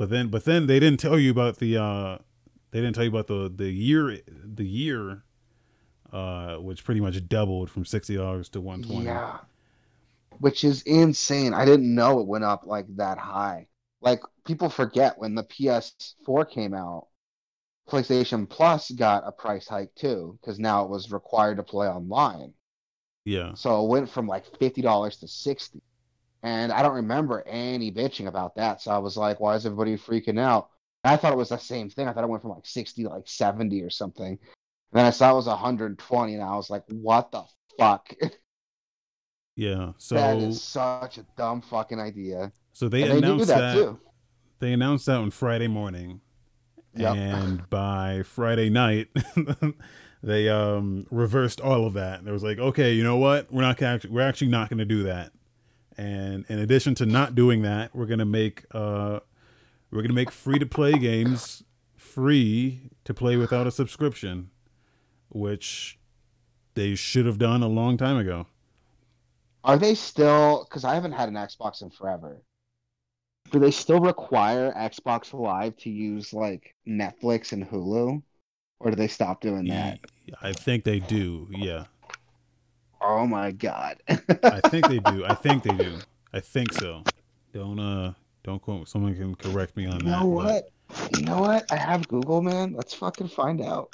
but 0.00 0.08
then 0.08 0.28
but 0.28 0.46
then 0.46 0.66
they 0.66 0.80
didn't 0.80 0.98
tell 0.98 1.18
you 1.18 1.30
about 1.30 1.58
the 1.58 1.76
uh 1.76 2.16
they 2.70 2.80
didn't 2.80 2.94
tell 2.94 3.04
you 3.04 3.10
about 3.10 3.26
the 3.26 3.52
the 3.54 3.70
year 3.70 4.18
the 4.26 4.64
year 4.64 5.24
uh 6.10 6.56
which 6.56 6.84
pretty 6.84 7.02
much 7.02 7.28
doubled 7.28 7.70
from 7.70 7.84
sixty 7.84 8.16
dollars 8.16 8.48
to 8.48 8.62
one 8.62 8.82
twenty. 8.82 9.04
Yeah. 9.04 9.36
Which 10.38 10.64
is 10.64 10.80
insane. 10.84 11.52
I 11.52 11.66
didn't 11.66 11.94
know 11.94 12.18
it 12.18 12.26
went 12.26 12.44
up 12.44 12.64
like 12.64 12.86
that 12.96 13.18
high. 13.18 13.66
Like 14.00 14.22
people 14.46 14.70
forget 14.70 15.18
when 15.18 15.34
the 15.34 15.44
PS4 15.44 16.50
came 16.50 16.72
out, 16.72 17.08
PlayStation 17.86 18.48
Plus 18.48 18.90
got 18.92 19.24
a 19.26 19.32
price 19.32 19.68
hike 19.68 19.94
too, 19.96 20.38
because 20.40 20.58
now 20.58 20.82
it 20.82 20.88
was 20.88 21.12
required 21.12 21.58
to 21.58 21.62
play 21.62 21.88
online. 21.88 22.54
Yeah. 23.26 23.52
So 23.52 23.84
it 23.84 23.88
went 23.90 24.08
from 24.08 24.26
like 24.26 24.46
fifty 24.58 24.80
dollars 24.80 25.18
to 25.18 25.28
sixty. 25.28 25.82
And 26.42 26.72
I 26.72 26.82
don't 26.82 26.94
remember 26.94 27.42
any 27.46 27.92
bitching 27.92 28.26
about 28.26 28.54
that. 28.56 28.80
So 28.80 28.90
I 28.90 28.98
was 28.98 29.16
like, 29.16 29.40
why 29.40 29.54
is 29.56 29.66
everybody 29.66 29.96
freaking 29.96 30.40
out? 30.40 30.70
And 31.04 31.12
I 31.12 31.16
thought 31.16 31.32
it 31.32 31.36
was 31.38 31.50
the 31.50 31.58
same 31.58 31.90
thing. 31.90 32.08
I 32.08 32.12
thought 32.12 32.24
it 32.24 32.30
went 32.30 32.42
from 32.42 32.52
like 32.52 32.66
60 32.66 33.02
to 33.04 33.08
like 33.08 33.28
70 33.28 33.82
or 33.82 33.90
something. 33.90 34.26
And 34.28 34.38
then 34.92 35.06
I 35.06 35.10
saw 35.10 35.32
it 35.32 35.36
was 35.36 35.46
120, 35.46 36.34
and 36.34 36.42
I 36.42 36.56
was 36.56 36.70
like, 36.70 36.82
what 36.88 37.30
the 37.30 37.44
fuck? 37.78 38.12
Yeah. 39.56 39.92
So 39.98 40.14
that 40.14 40.38
is 40.38 40.62
such 40.62 41.18
a 41.18 41.26
dumb 41.36 41.60
fucking 41.60 42.00
idea. 42.00 42.50
So 42.72 42.88
they 42.88 43.02
and 43.02 43.12
they 43.12 43.18
announced 43.18 43.48
that, 43.48 43.58
that, 43.58 43.74
too. 43.74 44.00
they 44.58 44.72
announced 44.72 45.04
that 45.04 45.16
on 45.16 45.30
Friday 45.30 45.68
morning, 45.68 46.22
Yep. 46.96 47.16
and 47.16 47.68
by 47.68 48.22
Friday 48.22 48.70
night, 48.70 49.08
they 50.22 50.48
um 50.48 51.06
reversed 51.10 51.60
all 51.60 51.86
of 51.86 51.92
that. 51.92 52.20
And 52.20 52.26
they 52.26 52.32
was 52.32 52.42
like, 52.42 52.58
okay, 52.58 52.94
you 52.94 53.04
know 53.04 53.18
what? 53.18 53.52
We're 53.52 53.60
not 53.60 53.82
actually, 53.82 54.10
we're 54.10 54.26
actually 54.26 54.48
not 54.48 54.70
going 54.70 54.78
to 54.78 54.86
do 54.86 55.02
that. 55.02 55.32
And 56.00 56.46
in 56.48 56.58
addition 56.58 56.94
to 56.94 57.04
not 57.04 57.34
doing 57.34 57.60
that, 57.60 57.94
we're 57.94 58.06
gonna 58.06 58.24
make 58.24 58.64
uh 58.72 59.20
we're 59.90 60.00
gonna 60.00 60.14
make 60.14 60.30
free 60.30 60.58
to 60.58 60.64
play 60.64 60.92
games 60.92 61.62
free 61.94 62.90
to 63.04 63.12
play 63.12 63.36
without 63.36 63.66
a 63.66 63.70
subscription, 63.70 64.48
which 65.28 65.98
they 66.72 66.94
should 66.94 67.26
have 67.26 67.36
done 67.36 67.62
a 67.62 67.68
long 67.68 67.98
time 67.98 68.16
ago. 68.16 68.46
Are 69.62 69.76
they 69.76 69.94
still? 69.94 70.64
Because 70.66 70.84
I 70.84 70.94
haven't 70.94 71.12
had 71.12 71.28
an 71.28 71.34
Xbox 71.34 71.82
in 71.82 71.90
forever. 71.90 72.40
Do 73.50 73.58
they 73.58 73.70
still 73.70 74.00
require 74.00 74.72
Xbox 74.72 75.38
Live 75.38 75.76
to 75.78 75.90
use 75.90 76.32
like 76.32 76.74
Netflix 76.88 77.52
and 77.52 77.68
Hulu, 77.68 78.22
or 78.78 78.90
do 78.90 78.96
they 78.96 79.08
stop 79.08 79.42
doing 79.42 79.66
that? 79.66 79.98
I 80.40 80.54
think 80.54 80.84
they 80.84 81.00
do. 81.00 81.46
Yeah. 81.50 81.84
Oh 83.00 83.26
my 83.26 83.50
god! 83.50 84.02
I 84.08 84.60
think 84.68 84.88
they 84.88 84.98
do. 84.98 85.24
I 85.24 85.34
think 85.34 85.62
they 85.62 85.74
do. 85.76 85.98
I 86.32 86.40
think 86.40 86.72
so. 86.74 87.02
Don't 87.52 87.78
uh 87.78 88.12
don't 88.44 88.60
quote 88.60 88.88
someone 88.88 89.14
can 89.14 89.34
correct 89.34 89.76
me 89.76 89.86
on 89.86 90.00
you 90.00 90.10
that. 90.10 90.20
know 90.20 90.34
but, 90.34 90.70
what? 90.90 91.18
You 91.18 91.24
know 91.24 91.40
what? 91.40 91.70
I 91.72 91.76
have 91.76 92.06
Google, 92.08 92.42
man. 92.42 92.72
Let's 92.72 92.94
fucking 92.94 93.28
find 93.28 93.60
out. 93.60 93.90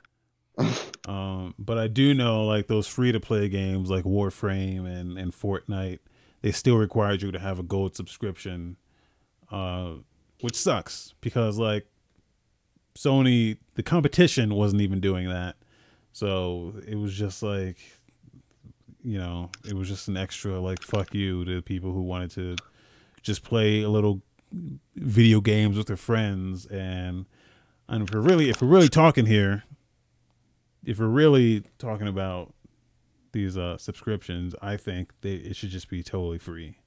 Um 1.06 1.54
but 1.56 1.78
I 1.78 1.86
do 1.86 2.14
know 2.14 2.44
like 2.46 2.66
those 2.66 2.88
free 2.88 3.12
to 3.12 3.20
play 3.20 3.48
games 3.48 3.90
like 3.90 4.02
Warframe 4.02 4.86
and, 4.86 5.16
and 5.16 5.32
Fortnite, 5.32 6.00
they 6.42 6.50
still 6.50 6.78
required 6.78 7.22
you 7.22 7.30
to 7.30 7.38
have 7.38 7.60
a 7.60 7.62
gold 7.62 7.94
subscription. 7.94 8.76
Uh 9.48 9.98
which 10.40 10.56
sucks 10.56 11.14
because 11.20 11.58
like 11.58 11.86
Sony 12.96 13.58
the 13.74 13.84
competition 13.84 14.52
wasn't 14.54 14.82
even 14.82 14.98
doing 14.98 15.28
that. 15.28 15.54
So 16.12 16.74
it 16.84 16.96
was 16.96 17.14
just 17.14 17.40
like 17.40 17.78
you 19.06 19.18
know, 19.18 19.50
it 19.64 19.72
was 19.74 19.86
just 19.86 20.08
an 20.08 20.16
extra 20.16 20.58
like 20.58 20.82
fuck 20.82 21.14
you 21.14 21.44
to 21.44 21.62
people 21.62 21.92
who 21.92 22.02
wanted 22.02 22.32
to 22.32 22.56
just 23.22 23.44
play 23.44 23.82
a 23.82 23.88
little 23.88 24.20
video 24.96 25.40
games 25.40 25.78
with 25.78 25.86
their 25.86 25.96
friends. 25.96 26.66
And 26.66 27.26
and 27.88 28.08
if 28.08 28.12
we're 28.12 28.20
really 28.20 28.50
if 28.50 28.60
we're 28.60 28.66
really 28.66 28.88
talking 28.88 29.26
here 29.26 29.62
if 30.84 30.98
we're 30.98 31.06
really 31.06 31.62
talking 31.78 32.08
about 32.08 32.52
these 33.32 33.56
uh 33.58 33.76
subscriptions 33.76 34.54
i 34.62 34.76
think 34.76 35.12
they 35.20 35.34
it 35.34 35.54
should 35.54 35.70
just 35.70 35.88
be 35.88 36.02
totally 36.02 36.38
free. 36.38 36.78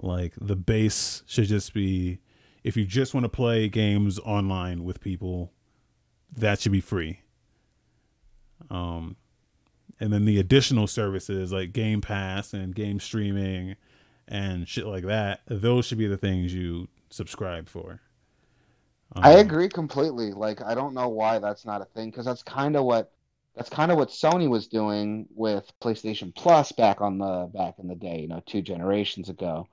Like 0.00 0.34
the 0.40 0.56
base 0.56 1.24
should 1.26 1.46
just 1.46 1.74
be 1.74 2.20
if 2.62 2.76
you 2.76 2.84
just 2.84 3.12
want 3.12 3.24
to 3.24 3.28
play 3.28 3.68
games 3.68 4.20
online 4.20 4.84
with 4.84 5.00
people 5.00 5.52
that 6.36 6.60
should 6.60 6.72
be 6.72 6.80
free. 6.80 7.22
Um 8.70 9.16
and 10.00 10.12
then 10.12 10.24
the 10.24 10.38
additional 10.38 10.86
services 10.86 11.52
like 11.52 11.72
game 11.72 12.00
pass 12.00 12.52
and 12.52 12.74
game 12.74 12.98
streaming 12.98 13.76
and 14.26 14.66
shit 14.66 14.86
like 14.86 15.04
that 15.04 15.40
those 15.46 15.86
should 15.86 15.98
be 15.98 16.06
the 16.06 16.16
things 16.16 16.52
you 16.54 16.88
subscribe 17.10 17.68
for 17.68 18.00
I 19.14 19.34
Um, 19.34 19.40
agree 19.40 19.68
completely. 19.68 20.32
Like, 20.32 20.62
I 20.62 20.74
don't 20.74 20.94
know 20.94 21.08
why 21.08 21.40
that's 21.40 21.64
not 21.66 21.82
a 21.82 21.84
thing 21.84 22.10
because 22.10 22.24
that's 22.24 22.42
kind 22.44 22.76
of 22.76 22.84
what 22.84 23.12
that's 23.56 23.68
kind 23.68 23.90
of 23.90 23.98
what 23.98 24.10
Sony 24.10 24.48
was 24.48 24.68
doing 24.68 25.26
with 25.34 25.70
PlayStation 25.82 26.32
Plus 26.34 26.70
back 26.70 27.00
on 27.00 27.18
the 27.18 27.50
back 27.52 27.74
in 27.80 27.88
the 27.88 27.96
day. 27.96 28.20
You 28.20 28.28
know, 28.28 28.40
two 28.46 28.62
generations 28.62 29.28
ago. 29.28 29.66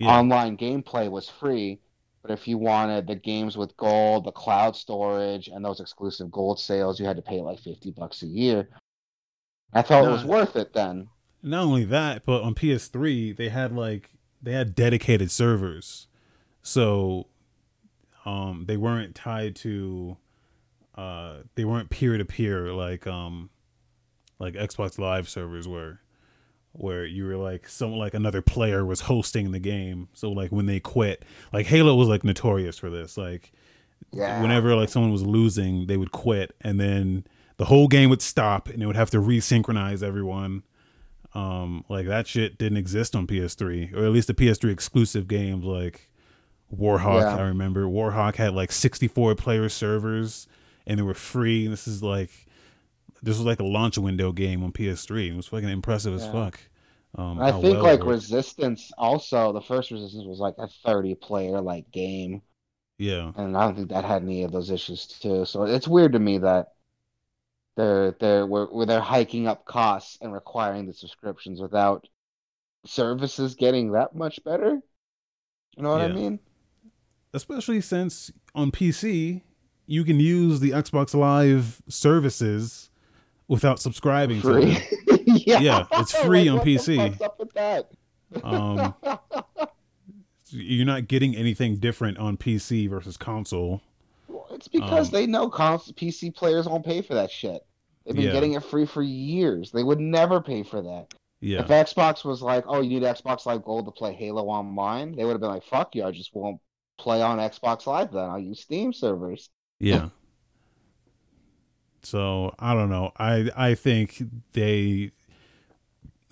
Yeah. 0.00 0.18
Online 0.18 0.56
gameplay 0.56 1.08
was 1.08 1.28
free, 1.28 1.78
but 2.22 2.32
if 2.32 2.48
you 2.48 2.58
wanted 2.58 3.06
the 3.06 3.14
games 3.14 3.56
with 3.56 3.76
gold, 3.76 4.24
the 4.24 4.32
cloud 4.32 4.74
storage, 4.74 5.46
and 5.46 5.64
those 5.64 5.78
exclusive 5.78 6.32
gold 6.32 6.58
sales, 6.58 6.98
you 6.98 7.06
had 7.06 7.16
to 7.16 7.22
pay 7.22 7.40
like 7.40 7.60
fifty 7.60 7.92
bucks 7.92 8.22
a 8.22 8.26
year. 8.26 8.68
I 9.72 9.82
thought 9.82 10.04
it 10.04 10.08
was 10.10 10.24
worth 10.24 10.56
it 10.56 10.72
then. 10.72 11.08
not 11.42 11.64
only 11.64 11.84
that, 11.84 12.24
but 12.26 12.42
on 12.42 12.54
PS3 12.54 13.36
they 13.36 13.48
had 13.48 13.74
like 13.74 14.10
they 14.42 14.52
had 14.52 14.74
dedicated 14.74 15.30
servers, 15.30 16.06
so 16.62 17.26
um 18.24 18.64
they 18.68 18.76
weren't 18.76 19.14
tied 19.14 19.56
to 19.56 20.16
uh 20.94 21.38
they 21.54 21.64
weren't 21.64 21.90
peer 21.90 22.16
to 22.18 22.24
peer 22.24 22.72
like 22.72 23.06
um 23.06 23.50
like 24.38 24.54
Xbox 24.54 24.98
Live 24.98 25.28
servers 25.28 25.68
were, 25.68 26.00
where 26.72 27.04
you 27.06 27.24
were 27.26 27.36
like 27.36 27.68
some 27.68 27.92
like 27.92 28.12
another 28.14 28.42
player 28.42 28.84
was 28.84 29.00
hosting 29.02 29.52
the 29.52 29.60
game. 29.60 30.08
So 30.14 30.30
like 30.32 30.50
when 30.50 30.66
they 30.66 30.80
quit, 30.80 31.24
like 31.52 31.66
Halo 31.66 31.94
was 31.94 32.08
like 32.08 32.24
notorious 32.24 32.76
for 32.76 32.90
this. 32.90 33.16
Like 33.16 33.52
Yeah. 34.12 34.42
whenever 34.42 34.74
like 34.74 34.88
someone 34.88 35.12
was 35.12 35.22
losing, 35.22 35.86
they 35.86 35.96
would 35.96 36.10
quit, 36.12 36.54
and 36.60 36.78
then 36.80 37.24
the 37.62 37.66
whole 37.66 37.86
game 37.86 38.10
would 38.10 38.20
stop, 38.20 38.68
and 38.68 38.82
it 38.82 38.86
would 38.86 38.96
have 38.96 39.10
to 39.10 39.18
resynchronize 39.18 40.02
everyone. 40.02 40.64
Um, 41.32 41.84
like 41.88 42.08
that 42.08 42.26
shit 42.26 42.58
didn't 42.58 42.76
exist 42.76 43.14
on 43.14 43.28
PS3, 43.28 43.94
or 43.94 44.04
at 44.04 44.10
least 44.10 44.26
the 44.26 44.34
PS3 44.34 44.72
exclusive 44.72 45.28
games 45.28 45.64
like 45.64 46.10
Warhawk. 46.76 47.20
Yeah. 47.20 47.36
I 47.36 47.42
remember 47.42 47.84
Warhawk 47.84 48.34
had 48.34 48.52
like 48.52 48.72
64 48.72 49.36
player 49.36 49.68
servers, 49.68 50.48
and 50.88 50.98
they 50.98 51.04
were 51.04 51.14
free. 51.14 51.66
And 51.66 51.72
this 51.72 51.86
is 51.86 52.02
like 52.02 52.30
this 53.22 53.38
was 53.38 53.46
like 53.46 53.60
a 53.60 53.64
launch 53.64 53.96
window 53.96 54.32
game 54.32 54.64
on 54.64 54.72
PS3. 54.72 55.30
It 55.30 55.36
was 55.36 55.46
fucking 55.46 55.68
impressive 55.68 56.14
as 56.14 56.26
fuck. 56.26 56.58
Um, 57.16 57.40
I 57.40 57.52
think 57.52 57.80
well 57.80 57.84
like. 57.84 58.04
Resistance 58.04 58.90
also 58.98 59.52
the 59.52 59.60
first 59.60 59.92
Resistance 59.92 60.26
was 60.26 60.40
like 60.40 60.56
a 60.58 60.66
thirty 60.84 61.14
player 61.14 61.60
like 61.60 61.88
game. 61.92 62.42
yeah, 62.98 63.30
and 63.36 63.56
I 63.56 63.66
don't 63.66 63.76
think 63.76 63.90
that 63.90 64.04
had 64.04 64.22
any 64.22 64.42
of 64.42 64.50
those 64.50 64.72
issues 64.72 65.06
too. 65.06 65.44
So 65.44 65.62
it's 65.62 65.86
weird 65.86 66.14
to 66.14 66.18
me 66.18 66.38
that 66.38 66.72
they're 67.76 68.16
they're 68.20 68.46
where, 68.46 68.66
where 68.66 68.86
they're 68.86 69.00
hiking 69.00 69.46
up 69.46 69.64
costs 69.64 70.18
and 70.20 70.32
requiring 70.32 70.86
the 70.86 70.92
subscriptions 70.92 71.60
without 71.60 72.06
services 72.84 73.54
getting 73.54 73.92
that 73.92 74.14
much 74.14 74.42
better. 74.44 74.80
You 75.76 75.82
know 75.82 75.90
what 75.90 76.02
I 76.02 76.08
mean? 76.08 76.38
especially 77.34 77.80
since 77.80 78.30
on 78.54 78.70
PC 78.70 79.42
you 79.86 80.04
can 80.04 80.20
use 80.20 80.60
the 80.60 80.70
Xbox 80.70 81.14
Live 81.14 81.82
services 81.88 82.90
without 83.48 83.80
subscribing 83.80 84.40
to 84.40 84.46
Free. 84.46 84.78
yeah. 85.26 85.60
Yeah, 85.60 85.86
it's 85.92 86.16
free 86.24 86.48
on 86.48 86.60
PC. 86.60 87.20
up 87.20 87.38
with 87.38 87.52
that? 87.54 87.90
Um, 88.42 88.94
You're 90.48 90.86
not 90.86 91.08
getting 91.08 91.34
anything 91.34 91.76
different 91.76 92.18
on 92.18 92.36
PC 92.36 92.88
versus 92.88 93.16
console. 93.16 93.82
Because 94.72 95.08
Um, 95.08 95.12
they 95.12 95.26
know 95.26 95.48
cons- 95.48 95.92
PC 95.92 96.30
players 96.34 96.66
won't 96.66 96.84
pay 96.84 97.02
for 97.02 97.14
that 97.14 97.30
shit. 97.30 97.66
They've 98.04 98.14
been 98.16 98.24
Yeah. 98.26 98.32
getting 98.32 98.52
it 98.54 98.64
free 98.64 98.84
for 98.86 99.02
years. 99.02 99.70
They 99.70 99.84
would 99.84 100.00
never 100.00 100.40
pay 100.40 100.62
for 100.62 100.82
that. 100.82 101.14
Yeah. 101.40 101.60
If 101.60 101.68
Xbox 101.68 102.24
was 102.24 102.40
like, 102.42 102.64
"Oh, 102.66 102.80
you 102.80 102.88
need 102.90 103.02
Xbox 103.02 103.46
Live 103.46 103.64
Gold 103.64 103.86
to 103.86 103.90
play 103.92 104.12
Halo 104.12 104.46
Online," 104.46 105.14
they 105.16 105.24
would 105.24 105.32
have 105.32 105.40
been 105.40 105.50
like, 105.50 105.64
"Fuck 105.64 105.94
you! 105.94 106.04
I 106.04 106.10
just 106.10 106.34
won't 106.34 106.60
play 106.98 107.20
on 107.22 107.38
Xbox 107.38 107.86
Live. 107.86 108.12
Then 108.12 108.28
I'll 108.30 108.38
use 108.38 108.60
Steam 108.60 108.92
servers." 108.92 109.50
Yeah. 109.80 110.08
So 112.04 112.54
I 112.58 112.74
don't 112.74 112.90
know. 112.90 113.12
I 113.16 113.48
I 113.56 113.74
think 113.74 114.22
they 114.52 115.12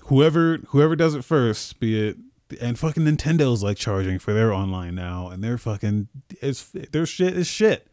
whoever 0.07 0.59
whoever 0.69 0.97
does 0.97 1.15
it 1.15 1.25
first, 1.25 1.79
be 1.79 2.09
it 2.09 2.17
and 2.61 2.77
fucking 2.79 3.05
Nintendo's 3.05 3.63
like 3.63 3.77
charging 3.77 4.19
for 4.19 4.33
their 4.33 4.53
online 4.53 4.97
now, 4.97 5.29
and 5.29 5.45
they're 5.45 5.59
fucking 5.59 6.09
it's 6.43 6.65
their 6.65 7.07
shit 7.07 7.37
is 7.37 7.47
shit. 7.47 7.87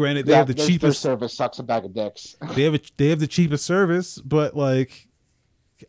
Granted, 0.00 0.24
they 0.24 0.32
Yeah, 0.32 0.38
have 0.38 0.46
the 0.46 0.54
their, 0.54 0.64
their 0.78 0.78
cheapest 0.78 1.02
service 1.02 1.34
sucks 1.34 1.58
a 1.58 1.62
bag 1.62 1.84
of 1.84 1.92
dicks. 1.92 2.34
they 2.54 2.62
have 2.62 2.74
a, 2.74 2.80
they 2.96 3.08
have 3.08 3.20
the 3.20 3.26
cheapest 3.26 3.66
service, 3.66 4.16
but 4.16 4.56
like 4.56 5.08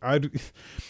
I 0.02 0.20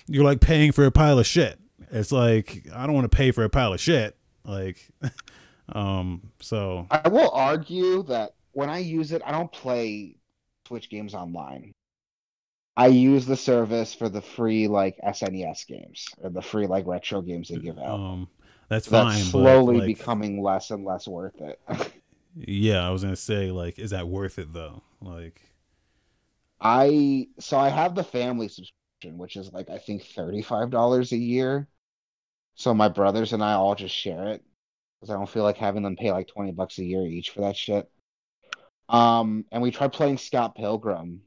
you're 0.08 0.24
like 0.24 0.40
paying 0.40 0.72
for 0.72 0.84
a 0.86 0.90
pile 0.90 1.20
of 1.20 1.26
shit. 1.26 1.60
It's 1.92 2.10
like 2.10 2.66
I 2.74 2.84
don't 2.84 2.96
want 2.96 3.08
to 3.08 3.16
pay 3.16 3.30
for 3.30 3.44
a 3.44 3.48
pile 3.48 3.72
of 3.74 3.80
shit. 3.80 4.16
Like 4.44 4.88
um 5.68 6.32
so 6.40 6.88
I 6.90 7.08
will 7.08 7.30
argue 7.30 8.02
that 8.04 8.34
when 8.50 8.68
I 8.68 8.78
use 8.78 9.12
it, 9.12 9.22
I 9.24 9.30
don't 9.30 9.52
play 9.52 10.16
Switch 10.66 10.90
games 10.90 11.14
online. 11.14 11.70
I 12.76 12.88
use 12.88 13.24
the 13.26 13.36
service 13.36 13.94
for 13.94 14.08
the 14.08 14.20
free 14.22 14.66
like 14.66 14.98
SNES 15.04 15.64
games 15.68 16.16
or 16.20 16.30
the 16.30 16.42
free 16.42 16.66
like 16.66 16.86
retro 16.88 17.22
games 17.22 17.50
they 17.50 17.58
give 17.58 17.78
out. 17.78 18.00
um 18.00 18.28
that's 18.68 18.88
That's 18.88 19.12
fine. 19.14 19.16
slowly 19.16 19.74
but, 19.76 19.82
like, 19.82 19.86
becoming 19.86 20.42
less 20.42 20.70
and 20.72 20.84
less 20.84 21.06
worth 21.06 21.40
it. 21.40 21.60
Yeah, 22.36 22.86
I 22.86 22.90
was 22.90 23.02
gonna 23.02 23.16
say 23.16 23.50
like, 23.50 23.78
is 23.78 23.90
that 23.90 24.08
worth 24.08 24.38
it 24.38 24.52
though? 24.52 24.82
Like, 25.00 25.42
I 26.60 27.28
so 27.38 27.58
I 27.58 27.68
have 27.68 27.94
the 27.94 28.04
family 28.04 28.48
subscription, 28.48 29.18
which 29.18 29.36
is 29.36 29.52
like 29.52 29.68
I 29.68 29.78
think 29.78 30.04
thirty-five 30.04 30.70
dollars 30.70 31.12
a 31.12 31.16
year. 31.16 31.68
So 32.54 32.74
my 32.74 32.88
brothers 32.88 33.32
and 33.32 33.42
I 33.42 33.54
all 33.54 33.74
just 33.74 33.94
share 33.94 34.28
it 34.28 34.42
because 35.00 35.10
I 35.10 35.18
don't 35.18 35.28
feel 35.28 35.42
like 35.42 35.56
having 35.56 35.82
them 35.82 35.96
pay 35.96 36.12
like 36.12 36.28
twenty 36.28 36.52
bucks 36.52 36.78
a 36.78 36.84
year 36.84 37.06
each 37.06 37.30
for 37.30 37.42
that 37.42 37.56
shit. 37.56 37.90
Um, 38.88 39.44
and 39.50 39.62
we 39.62 39.70
tried 39.70 39.92
playing 39.92 40.18
Scott 40.18 40.54
Pilgrim, 40.54 41.22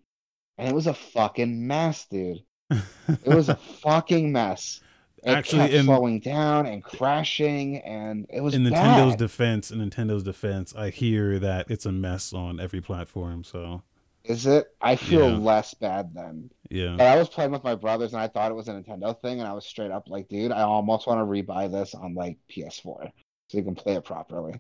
and 0.58 0.68
it 0.70 0.74
was 0.74 0.88
a 0.88 0.94
fucking 0.94 1.68
mess, 1.68 2.06
dude. 2.10 2.44
It 2.70 3.36
was 3.36 3.50
a 3.50 3.56
fucking 3.82 4.32
mess. 4.32 4.82
It 5.26 5.32
Actually, 5.32 5.76
in- 5.76 5.86
slowing 5.86 6.20
down 6.20 6.68
and 6.68 6.84
crashing, 6.84 7.78
and 7.80 8.28
it 8.30 8.42
was 8.42 8.54
in 8.54 8.64
Nintendo's 8.64 9.16
defense, 9.16 9.72
in 9.72 9.80
Nintendo's 9.80 10.22
defense, 10.24 10.76
I 10.76 10.92
hear 10.92 11.40
that 11.40 11.70
it's 11.72 11.88
a 11.88 11.92
mess 11.92 12.32
on 12.32 12.60
every 12.60 12.80
platform. 12.80 13.44
So 13.44 13.82
Is 14.24 14.46
it? 14.46 14.68
I 14.82 14.96
feel 14.96 15.30
Yeah. 15.32 15.38
less 15.38 15.74
bad 15.74 16.14
then. 16.14 16.50
yeah, 16.70 16.96
But 16.98 17.08
I 17.08 17.18
was 17.18 17.28
playing 17.30 17.52
with 17.52 17.64
my 17.64 17.74
brothers 17.76 18.14
and 18.14 18.22
I 18.22 18.28
thought 18.28 18.52
it 18.52 18.56
was 18.56 18.68
a 18.68 18.74
Nintendo 18.74 19.20
thing, 19.22 19.40
and 19.40 19.48
I 19.48 19.54
was 19.54 19.66
straight 19.66 19.92
up 19.92 20.08
like, 20.10 20.28
dude, 20.30 20.52
I 20.52 20.62
almost 20.62 21.08
want 21.08 21.20
to 21.20 21.26
rebuy 21.26 21.72
this 21.72 21.94
on 21.96 22.14
like 22.14 22.38
PS4 22.50 23.12
so 23.50 23.58
you 23.58 23.64
can 23.64 23.76
play 23.76 23.94
it 23.96 24.04
properly. 24.04 24.54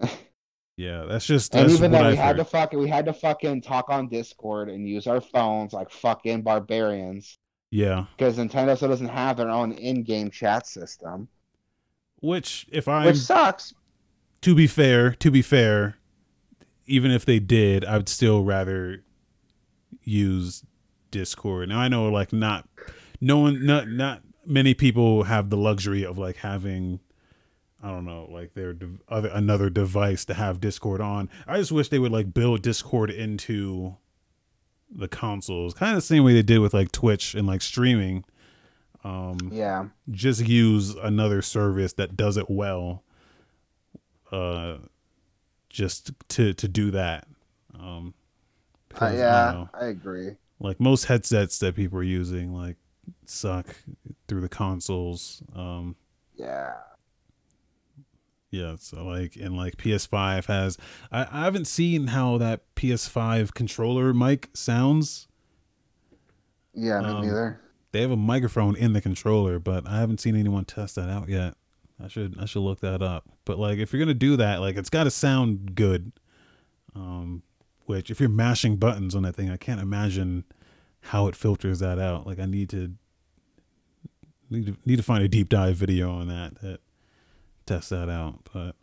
yeah, 0.76 1.04
that's 1.08 1.26
just 1.26 1.54
And 1.54 1.70
even 1.70 1.90
then, 1.92 2.02
we 2.06 2.12
I've 2.12 2.18
had 2.18 2.36
to 2.36 2.44
fucking 2.44 2.78
we 2.78 2.88
had 2.88 3.06
to 3.06 3.12
fucking 3.12 3.62
talk 3.62 3.88
on 3.90 4.08
Discord 4.08 4.68
and 4.68 4.88
use 4.88 5.06
our 5.06 5.20
phones 5.20 5.72
like 5.72 5.90
fucking 5.90 6.42
barbarians 6.42 7.38
Yeah, 7.70 8.06
because 8.16 8.36
Nintendo 8.38 8.76
still 8.76 8.88
doesn't 8.88 9.08
have 9.08 9.36
their 9.36 9.50
own 9.50 9.72
in-game 9.72 10.30
chat 10.30 10.66
system, 10.66 11.28
which 12.20 12.66
if 12.70 12.88
I, 12.88 13.06
which 13.06 13.16
sucks. 13.16 13.74
to 14.40 14.54
be 14.54 14.66
fair, 14.66 15.12
to 15.12 15.30
be 15.30 15.42
fair, 15.42 15.98
even 16.86 17.10
if 17.10 17.24
they 17.24 17.38
did, 17.38 17.84
I 17.84 17.96
would 17.98 18.08
still 18.08 18.42
rather 18.44 19.04
use 20.02 20.64
Discord. 21.10 21.68
Now 21.68 21.80
I 21.80 21.88
know 21.88 22.08
like 22.08 22.32
not 22.32 22.68
no 23.20 23.38
one 23.38 23.64
not 23.64 23.88
not 23.88 24.22
many 24.46 24.74
people 24.74 25.24
have 25.24 25.50
the 25.50 25.56
luxury 25.56 26.04
of 26.04 26.18
like 26.18 26.36
having 26.36 27.00
I 27.82 27.90
don't 27.90 28.04
know 28.04 28.28
like 28.30 28.54
their 28.54 28.74
other 29.08 29.30
another 29.32 29.70
device 29.70 30.24
to 30.26 30.34
have 30.34 30.60
Discord 30.60 31.00
on. 31.00 31.28
I 31.46 31.58
just 31.58 31.72
wish 31.72 31.88
they 31.88 31.98
would 31.98 32.12
like 32.12 32.34
build 32.34 32.62
Discord 32.62 33.10
into 33.10 33.96
the 34.90 35.08
consoles, 35.08 35.74
kind 35.74 35.90
of 35.92 35.96
the 35.98 36.02
same 36.06 36.24
way 36.24 36.34
they 36.34 36.42
did 36.42 36.58
with 36.60 36.74
like 36.74 36.92
Twitch 36.92 37.34
and 37.34 37.46
like 37.46 37.62
streaming. 37.62 38.24
Um, 39.04 39.52
Yeah, 39.52 39.86
just 40.10 40.46
use 40.46 40.94
another 40.96 41.42
service 41.42 41.92
that 41.94 42.16
does 42.16 42.36
it 42.36 42.50
well 42.50 43.04
uh 44.32 44.78
just 45.70 46.12
to 46.28 46.52
to 46.54 46.68
do 46.68 46.90
that. 46.90 47.26
Um 47.78 48.14
Uh, 49.00 49.10
'cause, 49.10 49.12
I 49.12 49.16
don't 49.16 49.18
yeah, 49.18 49.52
know, 49.52 49.70
I 49.74 49.86
agree. 49.86 50.36
like 50.60 50.80
most 50.80 51.04
headsets 51.06 51.58
that 51.60 51.76
people 51.76 51.98
are 51.98 52.02
using 52.02 52.52
like 52.54 52.76
suck 53.26 53.66
through 54.26 54.40
the 54.42 54.48
consoles. 54.48 55.42
Um 55.54 55.96
Yeah, 56.36 56.74
yeah 58.50 58.76
so 58.78 59.04
like 59.04 59.36
and 59.36 59.56
like 59.56 59.76
ps5 59.76 60.46
has 60.46 60.78
i, 61.12 61.26
I 61.30 61.44
haven't 61.44 61.66
seen 61.66 62.08
how 62.08 62.38
that 62.38 62.62
ps5 62.76 63.52
controller 63.54 64.14
mic 64.14 64.48
sounds 64.54 65.28
yeah, 66.74 67.00
me 67.00 67.06
Um, 67.06 67.26
neither. 67.26 67.60
they 67.92 68.00
have 68.02 68.10
a 68.12 68.16
microphone 68.16 68.76
in 68.76 68.92
the 68.92 69.00
controller, 69.00 69.58
but 69.58 69.84
I 69.88 69.98
haven't 69.98 70.20
seen 70.20 70.36
anyone 70.36 70.64
test 70.64 70.94
that 70.94 71.08
out 71.08 71.28
yet. 71.28 71.54
I 72.00 72.06
should 72.06 72.36
I 72.38 72.44
should 72.44 72.60
look 72.60 72.78
that 72.80 73.02
up. 73.02 73.24
But 73.44 73.58
like 73.58 73.78
if 73.78 73.92
you're 73.92 73.98
gonna 73.98 74.14
do 74.14 74.36
that, 74.36 74.60
like 74.60 74.76
it's 74.76 74.90
gotta 74.90 75.10
sound 75.10 75.74
good. 75.74 76.12
Um 76.94 77.42
which 77.86 78.10
if 78.10 78.20
you're 78.20 78.28
mashing 78.28 78.76
buttons 78.76 79.16
on 79.16 79.22
that 79.24 79.34
thing, 79.34 79.50
I 79.50 79.56
can't 79.56 79.80
imagine 79.80 80.44
how 81.00 81.26
it 81.26 81.34
filters 81.34 81.80
that 81.80 81.98
out. 81.98 82.26
Like 82.28 82.38
I 82.38 82.44
need 82.46 82.68
to 82.70 82.92
need 84.50 84.66
to 84.66 84.76
need 84.84 84.96
to 84.96 85.02
find 85.02 85.24
a 85.24 85.28
deep 85.28 85.48
dive 85.48 85.74
video 85.76 86.12
on 86.12 86.28
that 86.28 86.60
that 86.60 86.80
test 87.68 87.90
that 87.90 88.08
out. 88.08 88.40
But 88.52 88.74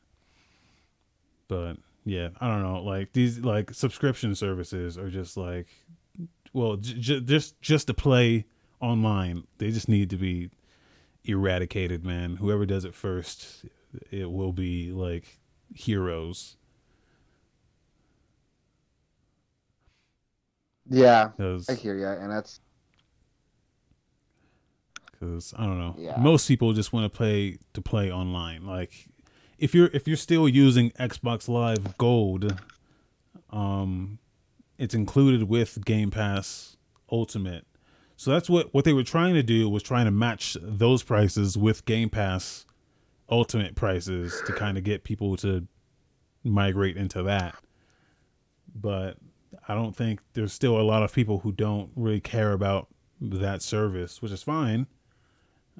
but 1.47 1.77
yeah, 2.05 2.29
I 2.39 2.47
don't 2.47 2.63
know. 2.63 2.81
Like 2.83 3.13
these 3.13 3.39
like 3.39 3.73
subscription 3.73 4.35
services 4.35 4.97
are 4.97 5.09
just 5.09 5.37
like 5.37 5.67
well, 6.53 6.77
j- 6.77 6.99
j- 6.99 7.19
just 7.21 7.59
just 7.61 7.87
to 7.87 7.93
play 7.93 8.45
online, 8.79 9.45
they 9.57 9.71
just 9.71 9.89
need 9.89 10.09
to 10.11 10.17
be 10.17 10.49
eradicated, 11.25 12.05
man. 12.05 12.37
Whoever 12.37 12.65
does 12.65 12.85
it 12.85 12.95
first, 12.95 13.65
it 14.11 14.31
will 14.31 14.53
be 14.53 14.91
like 14.91 15.39
heroes. 15.73 16.57
Yeah, 20.89 21.31
I 21.67 21.73
hear 21.73 21.97
you, 21.97 22.07
and 22.07 22.31
that's 22.31 22.59
because 25.25 25.53
I 25.57 25.65
don't 25.65 25.79
know. 25.79 25.95
Yeah. 25.97 26.17
Most 26.17 26.47
people 26.47 26.73
just 26.73 26.93
want 26.93 27.11
to 27.11 27.15
play 27.15 27.57
to 27.73 27.81
play 27.81 28.11
online. 28.11 28.65
Like 28.65 29.07
if 29.57 29.73
you're 29.73 29.89
if 29.93 30.07
you're 30.07 30.17
still 30.17 30.47
using 30.47 30.91
Xbox 30.91 31.47
Live 31.47 31.97
Gold, 31.97 32.59
um, 33.49 34.19
it's 34.77 34.93
included 34.93 35.43
with 35.49 35.83
Game 35.85 36.11
Pass 36.11 36.77
Ultimate. 37.11 37.65
So 38.17 38.31
that's 38.31 38.49
what 38.49 38.73
what 38.73 38.85
they 38.85 38.93
were 38.93 39.03
trying 39.03 39.33
to 39.35 39.43
do 39.43 39.69
was 39.69 39.83
trying 39.83 40.05
to 40.05 40.11
match 40.11 40.57
those 40.61 41.03
prices 41.03 41.57
with 41.57 41.85
Game 41.85 42.09
Pass 42.09 42.65
Ultimate 43.29 43.75
prices 43.75 44.41
to 44.45 44.53
kind 44.53 44.77
of 44.77 44.83
get 44.83 45.03
people 45.03 45.35
to 45.37 45.67
migrate 46.43 46.95
into 46.95 47.23
that. 47.23 47.55
But 48.73 49.17
I 49.67 49.73
don't 49.73 49.95
think 49.95 50.19
there's 50.33 50.53
still 50.53 50.79
a 50.79 50.83
lot 50.83 51.03
of 51.03 51.13
people 51.13 51.39
who 51.39 51.51
don't 51.51 51.89
really 51.95 52.19
care 52.19 52.51
about 52.51 52.87
that 53.21 53.61
service, 53.61 54.21
which 54.21 54.31
is 54.31 54.43
fine. 54.43 54.87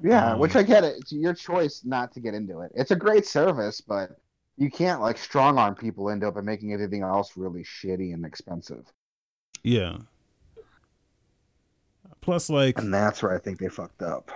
Yeah, 0.03 0.34
Um, 0.34 0.39
which 0.39 0.55
I 0.55 0.63
get 0.63 0.84
it. 0.84 0.95
It's 0.99 1.12
your 1.12 1.34
choice 1.34 1.81
not 1.86 2.12
to 2.13 2.19
get 2.19 2.34
into 2.34 2.62
it. 2.62 2.71
It's 2.75 2.91
a 2.91 2.95
great 2.95 3.25
service, 3.25 3.81
but 3.81 4.17
you 4.58 4.69
can't 4.69 5.01
like 5.01 5.17
strong 5.17 5.58
arm 5.58 5.75
people 5.75 6.10
into 6.10 6.27
it 6.27 6.36
by 6.36 6.41
making 6.41 6.73
everything 6.73 7.01
else 7.03 7.38
really 7.38 7.63
shitty 7.63 8.13
and 8.13 8.25
expensive. 8.25 8.86
Yeah. 9.63 9.97
Plus, 12.21 12.49
like, 12.49 12.79
And 12.79 12.93
that's 12.93 13.21
where 13.21 13.34
I 13.36 13.39
think 13.39 13.60
they 13.60 13.67
fucked 13.69 14.01
up. 14.01 14.31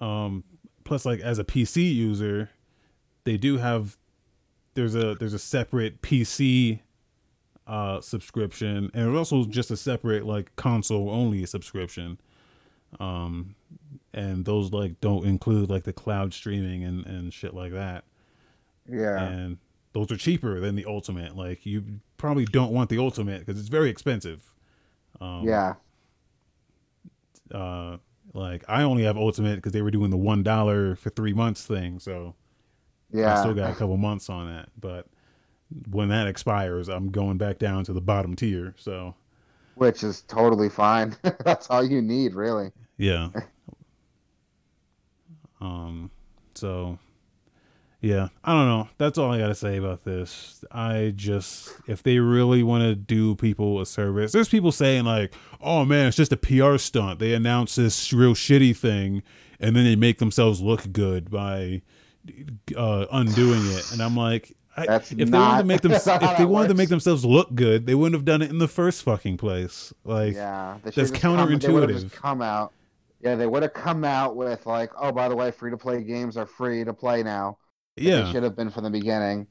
um, 0.00 0.44
plus, 0.84 1.04
like, 1.04 1.20
as 1.20 1.38
a 1.38 1.44
PC 1.44 1.94
user, 1.94 2.50
they 3.24 3.36
do 3.36 3.58
have 3.58 3.96
there's 4.74 4.94
a 4.94 5.14
there's 5.16 5.34
a 5.34 5.38
separate 5.38 6.00
PC 6.02 6.80
uh 7.66 8.00
subscription, 8.00 8.90
and 8.94 9.06
there's 9.06 9.16
also 9.16 9.44
just 9.44 9.70
a 9.70 9.76
separate 9.76 10.24
like 10.24 10.54
console 10.56 11.10
only 11.10 11.44
subscription. 11.46 12.18
Um, 12.98 13.54
and 14.12 14.44
those 14.44 14.72
like 14.72 15.00
don't 15.00 15.24
include 15.24 15.70
like 15.70 15.84
the 15.84 15.92
cloud 15.92 16.34
streaming 16.34 16.84
and 16.84 17.06
and 17.06 17.32
shit 17.32 17.54
like 17.54 17.72
that. 17.72 18.04
Yeah. 18.88 19.22
and 19.22 19.58
those 19.92 20.10
are 20.10 20.16
cheaper 20.16 20.60
than 20.60 20.74
the 20.76 20.84
ultimate. 20.86 21.36
Like 21.36 21.66
you 21.66 21.84
probably 22.16 22.44
don't 22.44 22.72
want 22.72 22.90
the 22.90 22.98
ultimate 22.98 23.40
because 23.44 23.58
it's 23.58 23.68
very 23.68 23.90
expensive. 23.90 24.52
Um, 25.20 25.42
yeah. 25.44 25.74
Uh, 27.52 27.98
like 28.32 28.64
I 28.68 28.82
only 28.82 29.04
have 29.04 29.16
ultimate 29.16 29.56
because 29.56 29.72
they 29.72 29.82
were 29.82 29.90
doing 29.90 30.10
the 30.10 30.16
one 30.16 30.42
dollar 30.42 30.94
for 30.94 31.10
three 31.10 31.32
months 31.32 31.66
thing, 31.66 31.98
so 31.98 32.34
yeah, 33.12 33.36
I 33.36 33.40
still 33.40 33.54
got 33.54 33.70
a 33.70 33.74
couple 33.74 33.96
months 33.96 34.30
on 34.30 34.46
that. 34.48 34.68
But 34.78 35.06
when 35.90 36.08
that 36.10 36.28
expires, 36.28 36.88
I'm 36.88 37.10
going 37.10 37.38
back 37.38 37.58
down 37.58 37.84
to 37.84 37.92
the 37.92 38.00
bottom 38.00 38.36
tier. 38.36 38.74
So, 38.78 39.14
which 39.74 40.04
is 40.04 40.22
totally 40.22 40.68
fine. 40.68 41.16
That's 41.44 41.68
all 41.70 41.84
you 41.84 42.00
need, 42.00 42.34
really. 42.34 42.70
Yeah. 42.96 43.30
Um. 45.60 46.10
So, 46.54 46.98
yeah, 48.00 48.28
I 48.44 48.52
don't 48.52 48.66
know. 48.66 48.88
That's 48.98 49.18
all 49.18 49.30
I 49.30 49.38
got 49.38 49.48
to 49.48 49.54
say 49.54 49.76
about 49.76 50.04
this. 50.04 50.64
I 50.70 51.12
just, 51.14 51.72
if 51.86 52.02
they 52.02 52.18
really 52.18 52.62
want 52.62 52.82
to 52.82 52.94
do 52.94 53.34
people 53.36 53.80
a 53.80 53.86
service, 53.86 54.32
there's 54.32 54.48
people 54.48 54.72
saying, 54.72 55.04
like, 55.04 55.32
oh 55.60 55.84
man, 55.84 56.08
it's 56.08 56.16
just 56.16 56.32
a 56.32 56.36
PR 56.36 56.76
stunt. 56.76 57.18
They 57.18 57.34
announce 57.34 57.76
this 57.76 58.12
real 58.12 58.34
shitty 58.34 58.76
thing 58.76 59.22
and 59.60 59.76
then 59.76 59.84
they 59.84 59.96
make 59.96 60.18
themselves 60.18 60.60
look 60.60 60.90
good 60.92 61.30
by 61.30 61.82
uh, 62.76 63.06
undoing 63.12 63.60
it. 63.66 63.92
And 63.92 64.00
I'm 64.00 64.16
like, 64.16 64.56
I, 64.76 64.96
if 64.96 65.10
they 65.10 65.24
wanted 65.24 65.58
to 65.58 65.64
make 65.64 65.80
them, 65.82 65.92
if 65.92 66.04
they 66.04 66.10
wanted 66.18 66.48
works. 66.48 66.68
to 66.68 66.74
make 66.74 66.88
themselves 66.88 67.24
look 67.24 67.54
good, 67.54 67.86
they 67.86 67.94
wouldn't 67.94 68.14
have 68.14 68.24
done 68.24 68.40
it 68.40 68.50
in 68.50 68.58
the 68.58 68.68
first 68.68 69.02
fucking 69.02 69.36
place. 69.36 69.92
Like, 70.04 70.34
yeah, 70.34 70.78
that's 70.82 71.10
counterintuitive. 71.10 72.12
Come, 72.12 72.38
come 72.38 72.42
out, 72.42 72.72
yeah, 73.20 73.34
they 73.34 73.46
would 73.46 73.62
have 73.62 73.74
come 73.74 74.04
out 74.04 74.36
with 74.36 74.66
like, 74.66 74.90
oh, 74.98 75.12
by 75.12 75.28
the 75.28 75.36
way, 75.36 75.50
free 75.50 75.70
to 75.70 75.76
play 75.76 76.02
games 76.02 76.36
are 76.36 76.46
free 76.46 76.84
to 76.84 76.92
play 76.92 77.22
now. 77.22 77.58
Yeah, 77.96 78.22
they 78.22 78.32
should 78.32 78.42
have 78.42 78.56
been 78.56 78.70
from 78.70 78.84
the 78.84 78.90
beginning. 78.90 79.46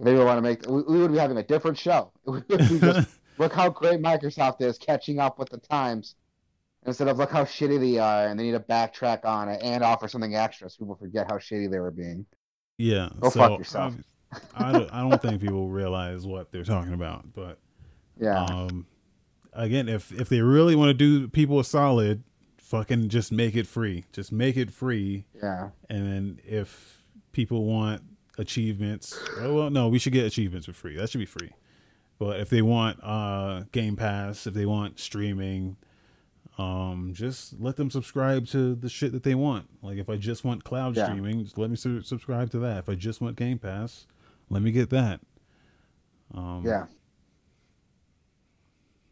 They 0.00 0.14
would 0.14 0.24
want 0.24 0.38
to 0.38 0.42
make. 0.42 0.66
We, 0.66 0.82
we 0.82 1.00
would 1.00 1.12
be 1.12 1.18
having 1.18 1.38
a 1.38 1.42
different 1.42 1.78
show. 1.78 2.12
just, 2.50 3.08
look 3.38 3.52
how 3.52 3.70
great 3.70 4.00
Microsoft 4.00 4.60
is 4.60 4.76
catching 4.76 5.18
up 5.18 5.38
with 5.38 5.48
the 5.48 5.58
times, 5.58 6.16
instead 6.86 7.08
of 7.08 7.16
look 7.16 7.30
how 7.30 7.44
shitty 7.44 7.80
they 7.80 7.98
are, 7.98 8.26
and 8.26 8.38
they 8.38 8.44
need 8.44 8.52
to 8.52 8.60
backtrack 8.60 9.24
on 9.24 9.48
it 9.48 9.60
and 9.62 9.82
offer 9.82 10.06
something 10.06 10.34
extra 10.34 10.68
so 10.68 10.76
people 10.78 10.96
forget 10.96 11.26
how 11.30 11.38
shitty 11.38 11.70
they 11.70 11.78
were 11.78 11.90
being. 11.90 12.26
Yeah, 12.76 13.08
go 13.20 13.30
so, 13.30 13.40
fuck 13.40 13.58
yourself. 13.58 13.94
I, 14.54 14.72
don't, 14.72 14.92
I 14.92 15.08
don't 15.08 15.22
think 15.22 15.40
people 15.40 15.68
realize 15.68 16.26
what 16.26 16.52
they're 16.52 16.64
talking 16.64 16.92
about, 16.92 17.32
but 17.32 17.58
yeah. 18.20 18.44
Um, 18.44 18.86
again, 19.54 19.88
if 19.88 20.12
if 20.12 20.28
they 20.28 20.40
really 20.40 20.74
want 20.74 20.88
to 20.90 20.94
do 20.94 21.28
people 21.28 21.58
a 21.58 21.64
solid, 21.64 22.22
fucking 22.64 23.08
just 23.08 23.30
make 23.30 23.54
it 23.54 23.66
free. 23.66 24.04
Just 24.12 24.32
make 24.32 24.56
it 24.56 24.70
free. 24.70 25.26
Yeah. 25.42 25.70
And 25.88 26.06
then 26.06 26.40
if 26.44 27.04
people 27.32 27.64
want 27.64 28.02
achievements. 28.38 29.18
Oh, 29.38 29.54
well, 29.54 29.70
no, 29.70 29.88
we 29.88 29.98
should 29.98 30.12
get 30.12 30.24
achievements 30.24 30.66
for 30.66 30.72
free. 30.72 30.96
That 30.96 31.10
should 31.10 31.18
be 31.18 31.26
free. 31.26 31.52
But 32.18 32.40
if 32.40 32.48
they 32.48 32.62
want 32.62 33.02
uh, 33.02 33.64
Game 33.72 33.96
Pass, 33.96 34.46
if 34.46 34.54
they 34.54 34.66
want 34.66 34.98
streaming, 34.98 35.76
um, 36.56 37.12
just 37.12 37.60
let 37.60 37.76
them 37.76 37.90
subscribe 37.90 38.46
to 38.48 38.74
the 38.74 38.88
shit 38.88 39.12
that 39.12 39.24
they 39.24 39.34
want. 39.34 39.66
Like 39.82 39.98
if 39.98 40.08
I 40.08 40.16
just 40.16 40.44
want 40.44 40.64
cloud 40.64 40.96
yeah. 40.96 41.06
streaming, 41.06 41.44
just 41.44 41.58
let 41.58 41.70
me 41.70 41.76
su- 41.76 42.02
subscribe 42.02 42.50
to 42.52 42.58
that. 42.60 42.78
If 42.78 42.88
I 42.88 42.94
just 42.94 43.20
want 43.20 43.36
Game 43.36 43.58
Pass, 43.58 44.06
let 44.48 44.62
me 44.62 44.70
get 44.70 44.90
that. 44.90 45.20
Um, 46.32 46.62
yeah. 46.64 46.86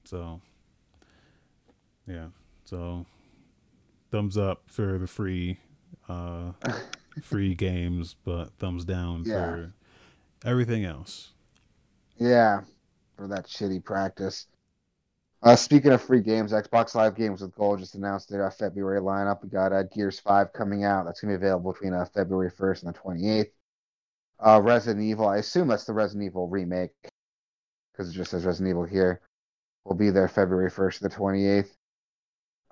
So. 0.04 0.40
Yeah. 2.06 2.26
So. 2.64 3.04
Thumbs 4.12 4.36
up 4.36 4.62
for 4.66 4.98
the 4.98 5.06
free. 5.06 5.58
Uh, 6.08 6.52
free 7.22 7.54
games, 7.56 8.14
but 8.24 8.52
thumbs 8.58 8.84
down 8.84 9.24
yeah. 9.24 9.34
for 9.34 9.72
everything 10.44 10.84
else. 10.84 11.32
Yeah, 12.18 12.60
for 13.16 13.26
that 13.28 13.46
shitty 13.46 13.82
practice. 13.82 14.46
Uh, 15.42 15.56
speaking 15.56 15.90
of 15.90 16.00
free 16.00 16.20
games, 16.20 16.52
Xbox 16.52 16.94
Live 16.94 17.16
Games 17.16 17.40
with 17.40 17.54
Gold 17.54 17.80
just 17.80 17.96
announced 17.96 18.28
their 18.28 18.46
uh, 18.46 18.50
February 18.50 19.00
lineup. 19.00 19.42
We 19.42 19.48
got 19.48 19.72
uh, 19.72 19.82
Gears 19.84 20.20
5 20.20 20.52
coming 20.52 20.84
out. 20.84 21.04
That's 21.04 21.20
going 21.20 21.32
to 21.32 21.38
be 21.38 21.44
available 21.44 21.72
between 21.72 21.94
uh, 21.94 22.04
February 22.04 22.50
1st 22.50 22.84
and 22.84 22.94
the 22.94 22.98
28th. 22.98 23.50
Uh, 24.44 24.60
Resident 24.62 25.02
Evil, 25.04 25.26
I 25.26 25.38
assume 25.38 25.68
that's 25.68 25.84
the 25.84 25.94
Resident 25.94 26.26
Evil 26.26 26.48
remake 26.48 26.92
because 27.92 28.08
it 28.08 28.12
just 28.12 28.30
says 28.30 28.44
Resident 28.44 28.70
Evil 28.70 28.84
here. 28.84 29.20
Will 29.84 29.96
be 29.96 30.10
there 30.10 30.28
February 30.28 30.70
1st 30.70 30.98
to 30.98 31.02
the 31.04 31.10
28th. 31.10 31.70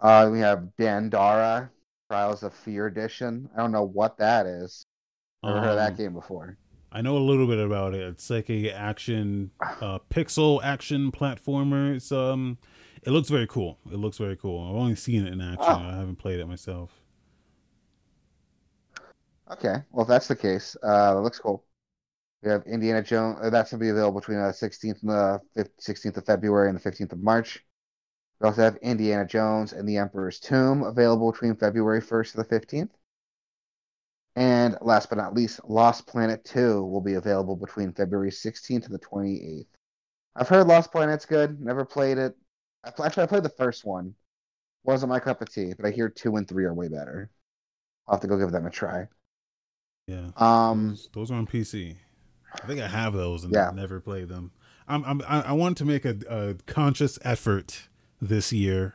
Uh, 0.01 0.31
we 0.33 0.41
have 0.41 0.69
Dandara, 0.79 1.69
Trials 2.09 2.43
of 2.43 2.55
Fear 2.55 2.87
Edition. 2.87 3.49
I 3.55 3.61
don't 3.61 3.73
know 3.73 3.85
what 3.85 4.17
that 4.19 4.47
is. 4.47 4.87
Never 5.43 5.59
um, 5.59 5.65
heard 5.65 5.71
of 5.71 5.77
that 5.77 5.91
um, 5.91 5.97
game 5.97 6.13
before. 6.15 6.57
I 6.93 7.03
know 7.03 7.17
a 7.17 7.19
little 7.19 7.47
bit 7.47 7.59
about 7.59 7.95
it. 7.95 8.01
It's 8.01 8.31
like 8.31 8.49
a 8.51 8.71
action, 8.71 9.51
uh, 9.61 9.99
pixel 10.11 10.63
action 10.63 11.13
platformer. 11.13 11.95
It's 11.95 12.11
um, 12.13 12.59
it 13.03 13.11
looks 13.11 13.29
very 13.29 13.47
cool. 13.47 13.79
It 13.93 13.97
looks 13.97 14.19
very 14.19 14.37
cool. 14.37 14.69
I've 14.69 14.77
only 14.77 14.97
seen 14.97 15.27
it 15.27 15.33
in 15.33 15.41
action. 15.41 15.65
Oh. 15.69 15.89
I 15.89 15.97
haven't 15.97 16.17
played 16.17 16.41
it 16.41 16.47
myself. 16.47 16.91
Okay, 19.53 19.77
well 19.91 20.03
if 20.03 20.09
that's 20.09 20.29
the 20.29 20.37
case, 20.37 20.77
uh, 20.83 21.15
it 21.17 21.21
looks 21.21 21.39
cool. 21.39 21.65
We 22.43 22.51
have 22.51 22.63
Indiana 22.67 23.03
Jones. 23.03 23.39
Uh, 23.43 23.51
that's 23.51 23.71
gonna 23.71 23.81
be 23.81 23.91
available 23.91 24.21
between 24.21 24.39
the 24.39 24.45
16th 24.45 25.03
and 25.03 25.11
the 25.11 25.71
16th 25.81 26.17
of 26.17 26.25
February 26.25 26.71
and 26.71 26.79
the 26.79 26.91
15th 26.91 27.13
of 27.13 27.23
March. 27.23 27.65
We 28.41 28.47
also 28.47 28.63
have 28.63 28.77
Indiana 28.77 29.27
Jones 29.27 29.73
and 29.73 29.87
the 29.87 29.99
Emperor's 29.99 30.41
Tomb 30.41 30.83
available 30.83 31.31
between 31.31 31.57
February 31.57 32.01
1st 32.01 32.33
to 32.33 32.37
the 32.39 32.45
15th. 32.45 32.91
And 34.37 34.77
last 34.81 35.11
but 35.11 35.19
not 35.19 35.35
least, 35.35 35.61
Lost 35.69 36.07
Planet 36.07 36.45
2 36.45 36.85
will 36.85 37.03
be 37.03 37.15
available 37.15 37.57
between 37.57 37.93
February 37.93 38.31
16th 38.31 38.85
to 38.85 38.89
the 38.91 38.99
28th. 38.99 39.67
I've 40.37 40.49
heard 40.49 40.67
Lost 40.67 40.91
Planet's 40.93 41.27
good, 41.27 41.61
never 41.61 41.85
played 41.85 42.17
it. 42.17 42.35
Actually, 42.85 43.25
I 43.25 43.27
played 43.27 43.43
the 43.43 43.51
first 43.51 43.85
one. 43.85 44.15
Wasn't 44.85 45.11
my 45.11 45.21
cup 45.21 45.43
of 45.43 45.53
tea, 45.53 45.75
but 45.77 45.85
I 45.85 45.91
hear 45.91 46.09
2 46.09 46.37
and 46.37 46.49
3 46.49 46.65
are 46.65 46.73
way 46.73 46.89
better. 46.89 47.31
I'll 48.09 48.15
have 48.15 48.23
to 48.23 48.29
go 48.29 48.39
give 48.39 48.53
them 48.53 48.67
a 48.67 48.71
try. 48.71 49.09
Yeah. 50.07 50.31
Um, 50.37 50.97
those, 51.13 51.31
are 51.31 51.35
on 51.35 51.47
PC. 51.47 51.97
I 52.55 52.67
think 52.67 52.81
I 52.81 52.89
have 52.89 53.13
those 53.13 53.45
and 53.45 53.53
yeah. 53.53 53.71
never 53.75 54.01
played 54.01 54.29
them. 54.29 54.53
I'm, 54.89 55.05
I'm 55.05 55.23
I 55.29 55.53
want 55.53 55.77
to 55.79 55.85
make 55.85 56.05
a, 56.05 56.17
a 56.29 56.55
conscious 56.67 57.19
effort 57.23 57.89
this 58.21 58.53
year 58.53 58.95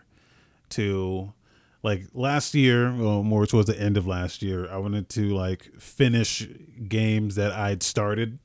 to 0.70 1.34
like 1.84 2.06
last 2.14 2.54
year 2.54 2.94
well 2.96 3.24
more 3.24 3.46
towards 3.46 3.68
the 3.68 3.80
end 3.80 3.96
of 3.98 4.08
last 4.08 4.42
year 4.42 4.70
i 4.72 4.78
wanted 4.78 5.08
to 5.08 5.36
like 5.36 5.72
finish 5.80 6.48
games 6.88 7.36
that 7.36 7.52
i'd 7.52 7.84
started 7.84 8.40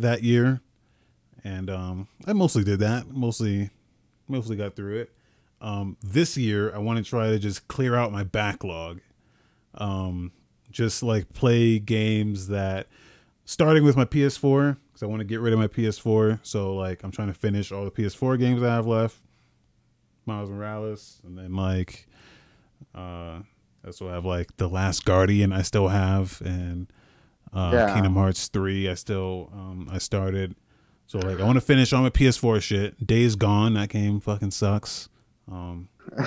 that 0.00 0.22
year. 0.22 0.60
And 1.44 1.70
um 1.70 2.08
i 2.26 2.32
mostly 2.32 2.64
did 2.64 2.80
that. 2.80 3.08
Mostly 3.08 3.70
mostly 4.28 4.56
got 4.56 4.76
through 4.76 5.00
it. 5.00 5.12
Um 5.60 5.96
this 6.02 6.36
year 6.36 6.74
i 6.74 6.78
want 6.78 6.98
to 6.98 7.08
try 7.08 7.30
to 7.30 7.38
just 7.38 7.68
clear 7.68 7.94
out 7.94 8.12
my 8.12 8.24
backlog. 8.24 9.00
Um 9.74 10.32
just 10.70 11.02
like 11.02 11.32
play 11.32 11.78
games 11.78 12.48
that 12.48 12.86
starting 13.44 13.82
with 13.82 13.96
my 13.96 14.04
ps4 14.04 14.76
because 14.86 15.02
i 15.02 15.06
want 15.06 15.18
to 15.18 15.24
get 15.24 15.40
rid 15.40 15.52
of 15.52 15.58
my 15.58 15.66
ps4 15.66 16.38
so 16.44 16.76
like 16.76 17.02
i'm 17.02 17.10
trying 17.10 17.26
to 17.26 17.34
finish 17.34 17.72
all 17.72 17.84
the 17.84 17.90
ps4 17.90 18.38
games 18.38 18.62
i 18.62 18.66
have 18.66 18.86
left 18.86 19.16
Miles 20.30 20.48
Morales, 20.48 21.20
and 21.24 21.36
then 21.36 21.54
like 21.56 22.06
uh, 22.94 23.40
I 23.40 23.86
also 23.86 24.08
have 24.08 24.24
like 24.24 24.56
the 24.56 24.68
Last 24.68 25.04
Guardian 25.04 25.52
I 25.52 25.62
still 25.62 25.88
have, 25.88 26.40
and 26.44 26.86
uh, 27.52 27.70
yeah. 27.72 27.94
Kingdom 27.94 28.14
Hearts 28.14 28.48
three 28.48 28.88
I 28.88 28.94
still 28.94 29.50
um, 29.52 29.88
I 29.90 29.98
started. 29.98 30.54
So 31.06 31.18
like 31.18 31.40
I 31.40 31.44
want 31.44 31.56
to 31.56 31.60
finish 31.60 31.92
on 31.92 32.04
my 32.04 32.10
PS4 32.10 32.62
shit. 32.62 33.04
Days 33.04 33.34
Gone 33.34 33.74
that 33.74 33.88
game 33.88 34.20
fucking 34.20 34.52
sucks. 34.52 35.08
Um, 35.50 35.88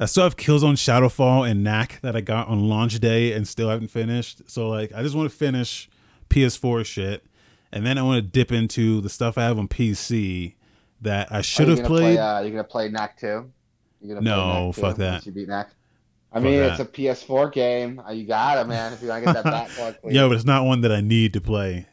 I 0.00 0.06
still 0.06 0.22
have 0.22 0.36
Killzone 0.36 0.74
Shadowfall 0.74 1.50
and 1.50 1.64
Knack 1.64 2.00
that 2.02 2.14
I 2.14 2.20
got 2.20 2.46
on 2.46 2.68
launch 2.68 3.00
day 3.00 3.32
and 3.32 3.48
still 3.48 3.68
haven't 3.68 3.88
finished. 3.88 4.42
So 4.46 4.68
like 4.68 4.92
I 4.94 5.02
just 5.02 5.16
want 5.16 5.28
to 5.28 5.36
finish 5.36 5.90
PS4 6.30 6.86
shit, 6.86 7.26
and 7.72 7.84
then 7.84 7.98
I 7.98 8.02
want 8.02 8.18
to 8.18 8.22
dip 8.22 8.52
into 8.52 9.00
the 9.00 9.08
stuff 9.08 9.36
I 9.36 9.42
have 9.42 9.58
on 9.58 9.66
PC 9.66 10.54
that 11.02 11.32
I 11.32 11.40
should 11.40 11.68
have 11.68 11.84
played. 11.84 12.16
Play, 12.16 12.18
uh, 12.18 12.40
you're 12.40 12.50
gonna 12.50 12.64
play 12.64 12.88
Knack 12.88 13.18
too. 13.18 13.50
You're 14.00 14.16
gonna 14.16 14.20
no, 14.20 14.72
play 14.74 14.82
fuck 14.82 14.96
that. 14.98 15.26
You 15.26 15.32
beat 15.32 15.48
Knack. 15.48 15.70
I 16.32 16.36
fuck 16.36 16.44
mean, 16.44 16.60
that. 16.60 16.72
it's 16.72 16.80
a 16.80 16.84
PS4 16.84 17.52
game. 17.52 18.00
Uh, 18.06 18.12
you 18.12 18.26
got 18.26 18.58
it, 18.58 18.68
man. 18.68 18.92
If 18.92 19.02
you 19.02 19.08
want 19.08 19.24
to 19.24 19.32
get 19.32 19.44
that 19.44 19.44
backlog. 19.44 19.96
yeah, 20.04 20.26
but 20.26 20.34
it's 20.34 20.44
not 20.44 20.64
one 20.64 20.82
that 20.82 20.92
I 20.92 21.00
need 21.00 21.32
to 21.34 21.40
play. 21.40 21.86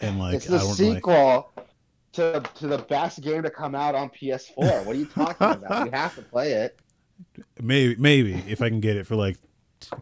And 0.00 0.18
like, 0.18 0.34
it's 0.34 0.46
the 0.46 0.58
sequel 0.58 1.50
like... 1.56 1.66
to 2.12 2.42
to 2.56 2.66
the 2.66 2.78
best 2.78 3.20
game 3.22 3.42
to 3.42 3.50
come 3.50 3.74
out 3.74 3.94
on 3.94 4.10
PS4. 4.10 4.84
What 4.84 4.94
are 4.94 4.98
you 4.98 5.06
talking 5.06 5.46
about? 5.46 5.86
you 5.86 5.92
have 5.92 6.14
to 6.16 6.22
play 6.22 6.52
it. 6.52 6.78
Maybe, 7.60 7.96
maybe 7.96 8.34
if 8.46 8.60
I 8.60 8.68
can 8.68 8.80
get 8.80 8.98
it 8.98 9.06
for 9.06 9.16
like 9.16 9.38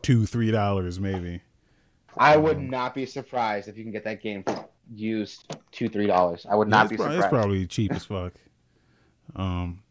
two, 0.03 0.27
three 0.27 0.51
dollars, 0.51 0.99
maybe. 0.99 1.43
I 2.19 2.37
would 2.37 2.57
um, 2.57 2.71
not 2.71 2.93
be 2.93 3.07
surprised 3.07 3.69
if 3.69 3.77
you 3.77 3.85
can 3.85 3.93
get 3.93 4.03
that 4.03 4.21
game 4.21 4.43
for 4.43 4.69
used 4.93 5.57
two 5.73 5.89
three 5.89 6.07
dollars. 6.07 6.47
I 6.49 6.55
would 6.55 6.69
not 6.69 6.89
be 6.89 6.97
surprised. 6.97 7.19
It's 7.19 7.29
probably 7.29 7.67
cheap 7.67 7.93
as 7.93 8.05
fuck. 8.05 8.35
Um, 9.37 9.83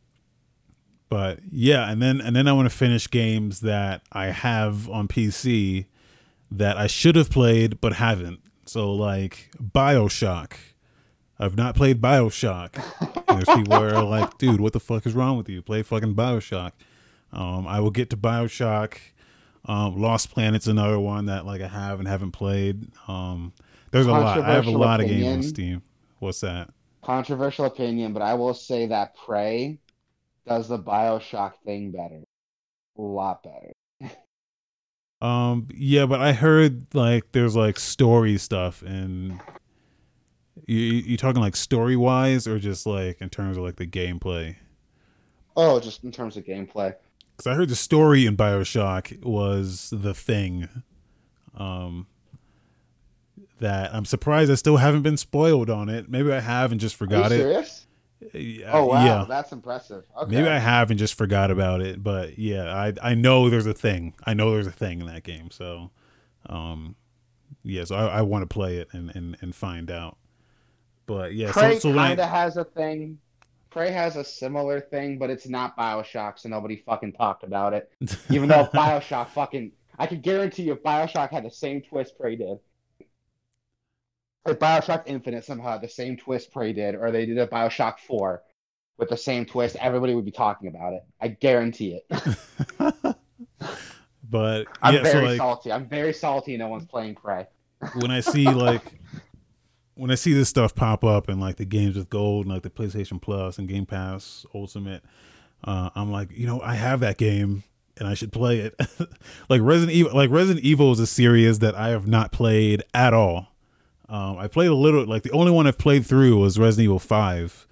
but 1.10 1.40
yeah, 1.52 1.92
and 1.92 2.02
then 2.02 2.22
and 2.22 2.36
then 2.36 2.48
I 2.48 2.54
want 2.54 2.70
to 2.70 2.76
finish 2.76 3.10
games 3.10 3.62
that 3.62 4.02
I 4.12 4.28
have 4.28 4.90
on 4.90 5.08
PC 5.08 5.86
that 6.52 6.78
I 6.78 6.88
should 6.88 7.16
have 7.16 7.30
played 7.30 7.82
but 7.82 7.94
haven't. 7.94 8.42
So 8.66 8.94
like 8.94 9.52
Bioshock. 9.62 10.54
I've 11.40 11.58
not 11.58 11.76
played 11.76 12.00
Bioshock. 12.02 12.82
And 13.28 13.38
there's 13.38 13.58
people 13.58 13.78
who 13.78 13.96
are 13.96 14.04
like, 14.04 14.38
dude, 14.38 14.62
what 14.62 14.74
the 14.74 14.80
fuck 14.80 15.06
is 15.06 15.14
wrong 15.14 15.36
with 15.36 15.50
you? 15.50 15.62
Play 15.62 15.82
fucking 15.82 16.16
Bioshock. 16.16 16.72
Um, 17.32 17.68
I 17.68 17.80
will 17.80 17.92
get 17.92 18.10
to 18.12 18.18
Bioshock. 18.18 18.98
Um, 19.66 20.00
Lost 20.00 20.32
Planet's 20.32 20.68
another 20.68 21.00
one 21.00 21.26
that 21.26 21.46
like 21.46 21.62
I 21.62 21.68
have 21.68 22.00
and 22.00 22.08
haven't 22.08 22.32
played. 22.32 22.88
Um, 23.08 23.54
There's 23.94 24.08
a 24.08 24.12
lot. 24.12 24.40
I 24.42 24.56
have 24.56 24.68
a 24.68 24.72
lot 24.72 25.00
of 25.00 25.08
games 25.08 25.26
on 25.28 25.44
Steam. 25.44 25.82
What's 26.20 26.42
that? 26.42 26.70
controversial 27.04 27.66
opinion, 27.66 28.14
but 28.14 28.22
I 28.22 28.34
will 28.34 28.54
say 28.54 28.88
that 28.88 29.16
Prey 29.16 29.78
does 30.48 30.68
the 30.68 30.80
Bioshock 30.80 31.54
thing 31.66 31.92
better. 31.92 32.24
A 32.98 33.02
lot 33.02 33.44
better. 33.44 33.74
Um, 35.22 35.70
yeah, 35.74 36.06
but 36.06 36.20
I 36.20 36.34
heard 36.34 36.94
like 36.94 37.32
there's 37.32 37.56
like 37.56 37.80
story 37.80 38.38
stuff, 38.38 38.82
and 38.82 39.40
you 40.68 40.78
you 40.78 41.16
talking 41.16 41.42
like 41.42 41.56
story 41.56 41.96
wise 41.96 42.46
or 42.46 42.60
just 42.60 42.86
like 42.86 43.22
in 43.22 43.30
terms 43.30 43.56
of 43.56 43.64
like 43.64 43.78
the 43.78 43.88
gameplay? 43.88 44.58
Oh, 45.56 45.80
just 45.80 46.04
in 46.04 46.12
terms 46.12 46.36
of 46.36 46.44
gameplay. 46.44 46.94
Because 47.38 47.48
I 47.48 47.54
heard 47.54 47.70
the 47.70 47.76
story 47.78 48.26
in 48.26 48.36
Bioshock 48.36 49.24
was 49.24 49.94
the 49.94 50.14
thing. 50.14 50.68
Um, 51.56 52.08
that 53.64 53.94
I'm 53.94 54.06
surprised 54.06 54.52
I 54.52 54.56
still 54.56 54.78
haven't 54.78 55.04
been 55.04 55.18
spoiled 55.18 55.70
on 55.70 55.90
it. 55.90 56.10
Maybe 56.10 56.32
I 56.32 56.42
have 56.42 56.72
and 56.72 56.80
just 56.80 57.00
Are 57.02 57.06
you 57.06 57.10
forgot 57.10 57.32
it. 57.32 57.38
serious? 57.38 57.88
Oh 58.68 58.86
wow, 58.86 59.06
yeah. 59.06 59.26
that's 59.28 59.52
impressive. 59.52 60.06
Okay. 60.18 60.36
Maybe 60.36 60.48
I 60.48 60.58
have 60.58 60.90
and 60.90 61.00
just 61.00 61.16
forgot 61.16 61.52
about 61.52 61.82
it, 61.82 62.02
but 62.02 62.38
yeah, 62.38 62.74
I 62.74 62.94
I 63.02 63.16
know 63.16 63.50
there's 63.50 63.66
a 63.66 63.74
thing. 63.74 64.14
I 64.26 64.34
know 64.34 64.52
there's 64.52 64.68
a 64.68 64.72
thing 64.72 65.02
in 65.02 65.08
that 65.08 65.24
game. 65.24 65.52
So, 65.52 65.92
um, 66.46 66.96
yeah, 67.64 67.84
so 67.84 67.96
I, 67.96 68.20
I 68.20 68.22
want 68.22 68.44
to 68.44 68.54
play 68.54 68.78
it 68.78 68.88
and, 68.94 69.14
and 69.16 69.38
and 69.42 69.54
find 69.54 69.92
out. 69.92 70.18
But 71.06 71.34
yeah, 71.34 71.52
Prey 71.52 71.76
so 71.76 71.92
so 71.92 71.94
kind 71.94 72.20
of 72.20 72.30
has 72.30 72.56
a 72.56 72.64
thing. 72.64 73.20
Prey 73.70 73.92
has 73.92 74.16
a 74.16 74.24
similar 74.24 74.80
thing, 74.80 75.18
but 75.18 75.30
it's 75.30 75.48
not 75.48 75.76
Bioshock, 75.78 76.40
so 76.40 76.48
nobody 76.48 76.78
fucking 76.78 77.14
talked 77.14 77.44
about 77.44 77.74
it. 77.74 77.92
Even 78.30 78.48
though 78.48 78.70
Bioshock 78.74 79.30
fucking, 79.30 79.72
I 79.98 80.08
could 80.08 80.22
guarantee 80.22 80.64
you, 80.64 80.74
if 80.74 80.84
Bioshock 80.84 81.32
had 81.32 81.44
the 81.44 81.52
same 81.52 81.82
twist 81.82 82.18
Prey 82.18 82.36
did. 82.36 82.60
If 84.46 84.60
Bioshock 84.60 85.04
Infinite 85.06 85.46
somehow 85.46 85.72
had 85.74 85.82
the 85.82 85.90
same 85.90 86.18
twist 86.18 86.52
Prey 86.52 86.74
did, 86.74 86.96
or 86.96 87.12
they 87.12 87.26
did 87.26 87.38
a 87.38 87.48
Bioshock 87.48 88.00
Four 88.00 88.44
with 88.98 89.10
the 89.10 89.18
same 89.18 89.46
twist, 89.46 89.76
everybody 89.80 90.14
would 90.14 90.26
be 90.26 90.32
talking 90.32 90.68
about 90.68 90.94
it. 90.94 91.04
I 91.22 91.30
guarantee 91.30 92.00
it. 92.00 92.06
but 94.30 94.68
I'm 94.82 94.96
yeah, 94.96 95.04
so 95.04 95.12
very 95.12 95.26
like 95.28 95.38
salty. 95.38 95.72
I'm 95.72 95.88
very 95.88 96.14
salty. 96.14 96.58
No 96.58 96.68
one's 96.68 96.86
playing 96.86 97.16
Prey. 97.16 97.48
when 97.96 98.12
I 98.12 98.20
see 98.20 98.46
like 98.46 98.82
when 99.96 100.12
I 100.12 100.16
see 100.16 100.34
this 100.34 100.50
stuff 100.50 100.76
pop 100.76 101.04
up 101.04 101.30
and 101.30 101.40
like 101.40 101.58
the 101.58 101.66
games 101.66 101.96
with 101.96 102.10
gold 102.10 102.46
and 102.46 102.54
like 102.54 102.64
the 102.64 102.70
PlayStation 102.70 103.22
Plus 103.22 103.58
and 103.58 103.68
Game 103.68 103.86
Pass 103.86 104.46
Ultimate, 104.54 105.04
uh, 105.64 105.90
I'm 105.96 106.12
like, 106.12 106.32
you 106.32 106.48
know, 106.48 106.62
I 106.62 106.76
have 106.76 107.00
that 107.02 107.18
game 107.18 107.64
and 107.98 108.08
I 108.08 108.14
should 108.14 108.32
play 108.32 108.60
it. 108.60 108.76
like 109.50 109.62
Resident 109.62 109.96
Evil, 109.96 110.14
like 110.14 110.30
Resident 110.32 110.66
Evil 110.66 110.92
is 110.92 111.00
a 111.00 111.08
series 111.08 111.60
that 111.60 111.76
I 111.76 111.90
have 111.90 112.08
not 112.08 112.32
played 112.32 112.84
at 112.94 113.14
all. 113.14 113.53
Um, 114.10 114.38
I 114.38 114.48
played 114.48 114.68
a 114.68 114.76
little, 114.76 115.06
like 115.06 115.24
the 115.24 115.32
only 115.32 115.52
one 115.52 115.66
I've 115.66 115.78
played 115.78 116.06
through 116.06 116.38
was 116.38 116.60
Resident 116.60 116.86
Evil 116.86 117.00
Five, 117.00 117.68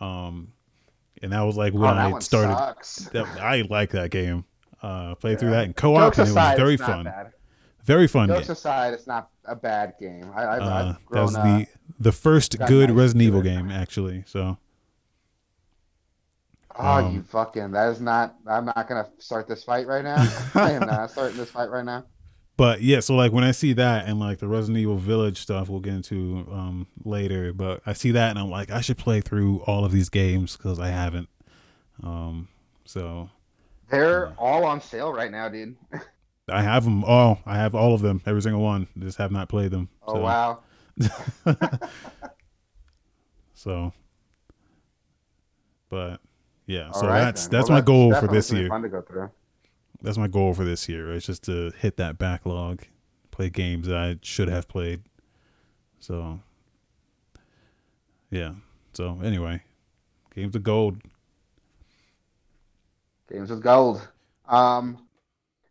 um, 0.00 0.52
and 1.22 1.32
that 1.32 1.42
was 1.42 1.56
like 1.56 1.72
when 1.72 1.84
oh, 1.84 2.16
I 2.16 2.18
started. 2.20 2.54
That, 3.12 3.26
I 3.40 3.62
like 3.62 3.90
that 3.90 4.10
game. 4.10 4.44
Uh, 4.82 5.14
played 5.14 5.40
through 5.40 5.50
that 5.50 5.64
in 5.64 5.72
co-op 5.72 6.14
Jokes 6.14 6.18
and 6.18 6.28
it 6.28 6.34
was 6.34 6.56
very 6.56 6.76
fun. 6.76 7.04
bad. 7.04 7.32
Very 7.84 8.06
fun 8.06 8.28
game. 8.28 8.36
Jokes 8.36 8.50
aside, 8.50 8.92
it's 8.92 9.06
not 9.06 9.30
a 9.44 9.56
bad 9.56 9.94
game. 9.98 10.30
I, 10.34 10.46
I've, 10.46 10.62
Uh, 10.62 10.94
that 11.10 11.22
was 11.22 11.34
up. 11.34 11.44
the 11.44 11.66
the 11.98 12.12
first 12.12 12.58
good 12.66 12.90
Resident 12.90 13.22
Evil 13.22 13.42
game, 13.42 13.70
actually. 13.70 14.24
So 14.26 14.58
Oh, 16.76 17.04
um, 17.04 17.14
you 17.14 17.22
fucking! 17.22 17.70
That 17.70 17.90
is 17.90 18.00
not. 18.00 18.34
I'm 18.46 18.64
not 18.64 18.88
gonna 18.88 19.08
start 19.18 19.46
this 19.46 19.62
fight 19.62 19.86
right 19.86 20.02
now. 20.02 20.16
I 20.54 20.72
am 20.72 20.86
not 20.86 21.10
starting 21.10 21.36
this 21.36 21.50
fight 21.50 21.70
right 21.70 21.84
now. 21.84 22.04
But 22.56 22.80
yeah, 22.82 23.00
so 23.00 23.14
like 23.14 23.32
when 23.32 23.44
I 23.44 23.50
see 23.52 23.72
that 23.74 24.06
and 24.06 24.18
like 24.20 24.38
the 24.38 24.48
Resident 24.48 24.78
Evil 24.78 24.96
Village 24.96 25.38
stuff, 25.38 25.68
we'll 25.68 25.80
get 25.80 25.94
into 25.94 26.46
um 26.50 26.86
later. 27.04 27.52
But 27.52 27.80
I 27.86 27.92
see 27.92 28.10
that 28.12 28.30
and 28.30 28.38
I'm 28.38 28.50
like, 28.50 28.70
I 28.70 28.80
should 28.80 28.98
play 28.98 29.20
through 29.20 29.60
all 29.66 29.84
of 29.84 29.92
these 29.92 30.08
games 30.08 30.56
because 30.56 30.78
I 30.78 30.88
haven't. 30.88 31.28
Um, 32.02 32.48
so 32.84 33.30
They're 33.90 34.26
Yeah. 34.26 34.32
all 34.38 34.64
on 34.64 34.80
sale 34.80 35.12
right 35.12 35.30
now, 35.30 35.48
dude. 35.48 35.76
I 36.48 36.62
have 36.62 36.84
them 36.84 37.04
all. 37.04 37.38
I 37.46 37.56
have 37.56 37.74
all 37.74 37.94
of 37.94 38.02
them, 38.02 38.20
every 38.26 38.42
single 38.42 38.60
one. 38.62 38.86
Just 38.98 39.16
have 39.18 39.32
not 39.32 39.48
played 39.48 39.70
them. 39.70 39.88
Oh 40.06 40.14
so. 40.14 40.20
wow! 40.20 40.58
So, 43.56 43.92
but 45.88 46.20
yeah, 46.66 46.88
All 46.88 47.00
so 47.00 47.06
right, 47.06 47.20
that's 47.20 47.46
then. 47.46 47.50
that's 47.60 47.70
Well, 47.70 47.78
my 47.78 47.84
goal 47.84 48.14
for 48.14 48.26
this 48.26 48.50
year. 48.52 48.68
Fun 48.68 48.82
to 48.82 48.88
go 48.88 49.00
through. 49.00 49.30
That's 50.04 50.18
my 50.18 50.28
goal 50.28 50.52
for 50.52 50.64
this 50.64 50.86
year. 50.86 51.12
It's 51.12 51.24
just 51.24 51.44
to 51.44 51.72
hit 51.78 51.96
that 51.96 52.18
backlog, 52.18 52.82
play 53.30 53.48
games 53.48 53.86
that 53.86 53.96
I 53.96 54.18
should 54.20 54.48
have 54.48 54.68
played. 54.68 55.02
So, 55.98 56.40
yeah. 58.30 58.52
So 58.92 59.18
anyway, 59.24 59.62
games 60.34 60.54
of 60.54 60.62
gold. 60.62 61.00
Games 63.32 63.50
of 63.50 63.62
gold. 63.62 64.06
Um, 64.46 65.08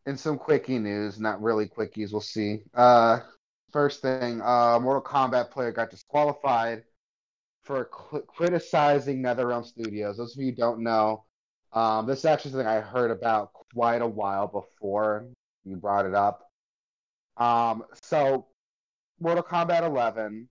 in 0.07 0.17
some 0.17 0.39
quickie 0.39 0.79
news, 0.79 1.19
not 1.19 1.39
really 1.41 1.67
quickies. 1.67 2.11
We'll 2.11 2.21
see. 2.21 2.63
Uh, 2.73 3.19
first 3.71 4.01
thing, 4.01 4.41
uh, 4.41 4.79
Mortal 4.81 5.03
Kombat 5.03 5.51
player 5.51 5.71
got 5.71 5.91
disqualified 5.91 6.83
for 7.61 7.87
cl- 8.11 8.23
criticizing 8.23 9.21
NetherRealm 9.21 9.63
Studios. 9.63 10.17
Those 10.17 10.35
of 10.35 10.43
you 10.43 10.51
don't 10.51 10.81
know, 10.81 11.23
um, 11.71 12.07
this 12.07 12.19
is 12.19 12.25
actually 12.25 12.51
something 12.51 12.67
I 12.67 12.81
heard 12.81 13.11
about 13.11 13.51
quite 13.73 14.01
a 14.01 14.07
while 14.07 14.47
before 14.47 15.25
you 15.65 15.75
brought 15.75 16.05
it 16.05 16.13
up. 16.13 16.49
Um, 17.37 17.83
so 18.01 18.47
Mortal 19.19 19.43
Kombat 19.43 19.83
11 19.83 20.49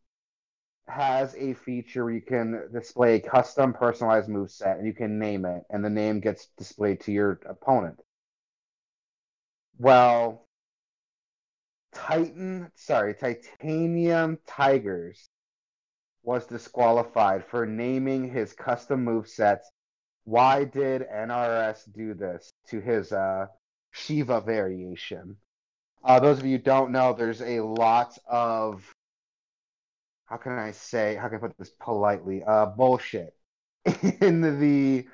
has 0.88 1.34
a 1.36 1.54
feature 1.54 2.04
where 2.04 2.14
you 2.14 2.20
can 2.20 2.68
display 2.72 3.16
a 3.16 3.20
custom 3.20 3.72
personalized 3.72 4.28
move 4.28 4.50
set 4.50 4.78
and 4.78 4.86
you 4.86 4.92
can 4.92 5.18
name 5.18 5.44
it 5.44 5.62
and 5.70 5.84
the 5.84 5.90
name 5.90 6.20
gets 6.20 6.48
displayed 6.58 7.00
to 7.00 7.12
your 7.12 7.40
opponent. 7.48 8.00
Well, 9.78 10.46
Titan, 11.92 12.70
sorry, 12.74 13.14
Titanium 13.14 14.38
Tigers 14.46 15.28
was 16.22 16.46
disqualified 16.46 17.44
for 17.44 17.66
naming 17.66 18.30
his 18.30 18.52
custom 18.52 19.04
move 19.04 19.28
sets. 19.28 19.70
Why 20.24 20.64
did 20.64 21.02
NRS 21.02 21.92
do 21.92 22.14
this 22.14 22.52
to 22.68 22.80
his 22.80 23.12
uh, 23.12 23.46
Sheeva 23.94 24.44
variation? 24.44 25.36
Uh, 26.04 26.20
those 26.20 26.38
of 26.38 26.46
you 26.46 26.58
don't 26.58 26.90
know, 26.92 27.12
there's 27.12 27.42
a 27.42 27.60
lot 27.60 28.18
of 28.28 28.84
how 30.26 30.38
can 30.38 30.52
I 30.52 30.70
say, 30.70 31.14
how 31.14 31.28
can 31.28 31.36
I 31.36 31.40
put 31.40 31.58
this 31.58 31.72
politely? 31.78 32.42
Uh, 32.42 32.64
bullshit 32.64 33.34
in 34.22 34.40
the 34.40 35.06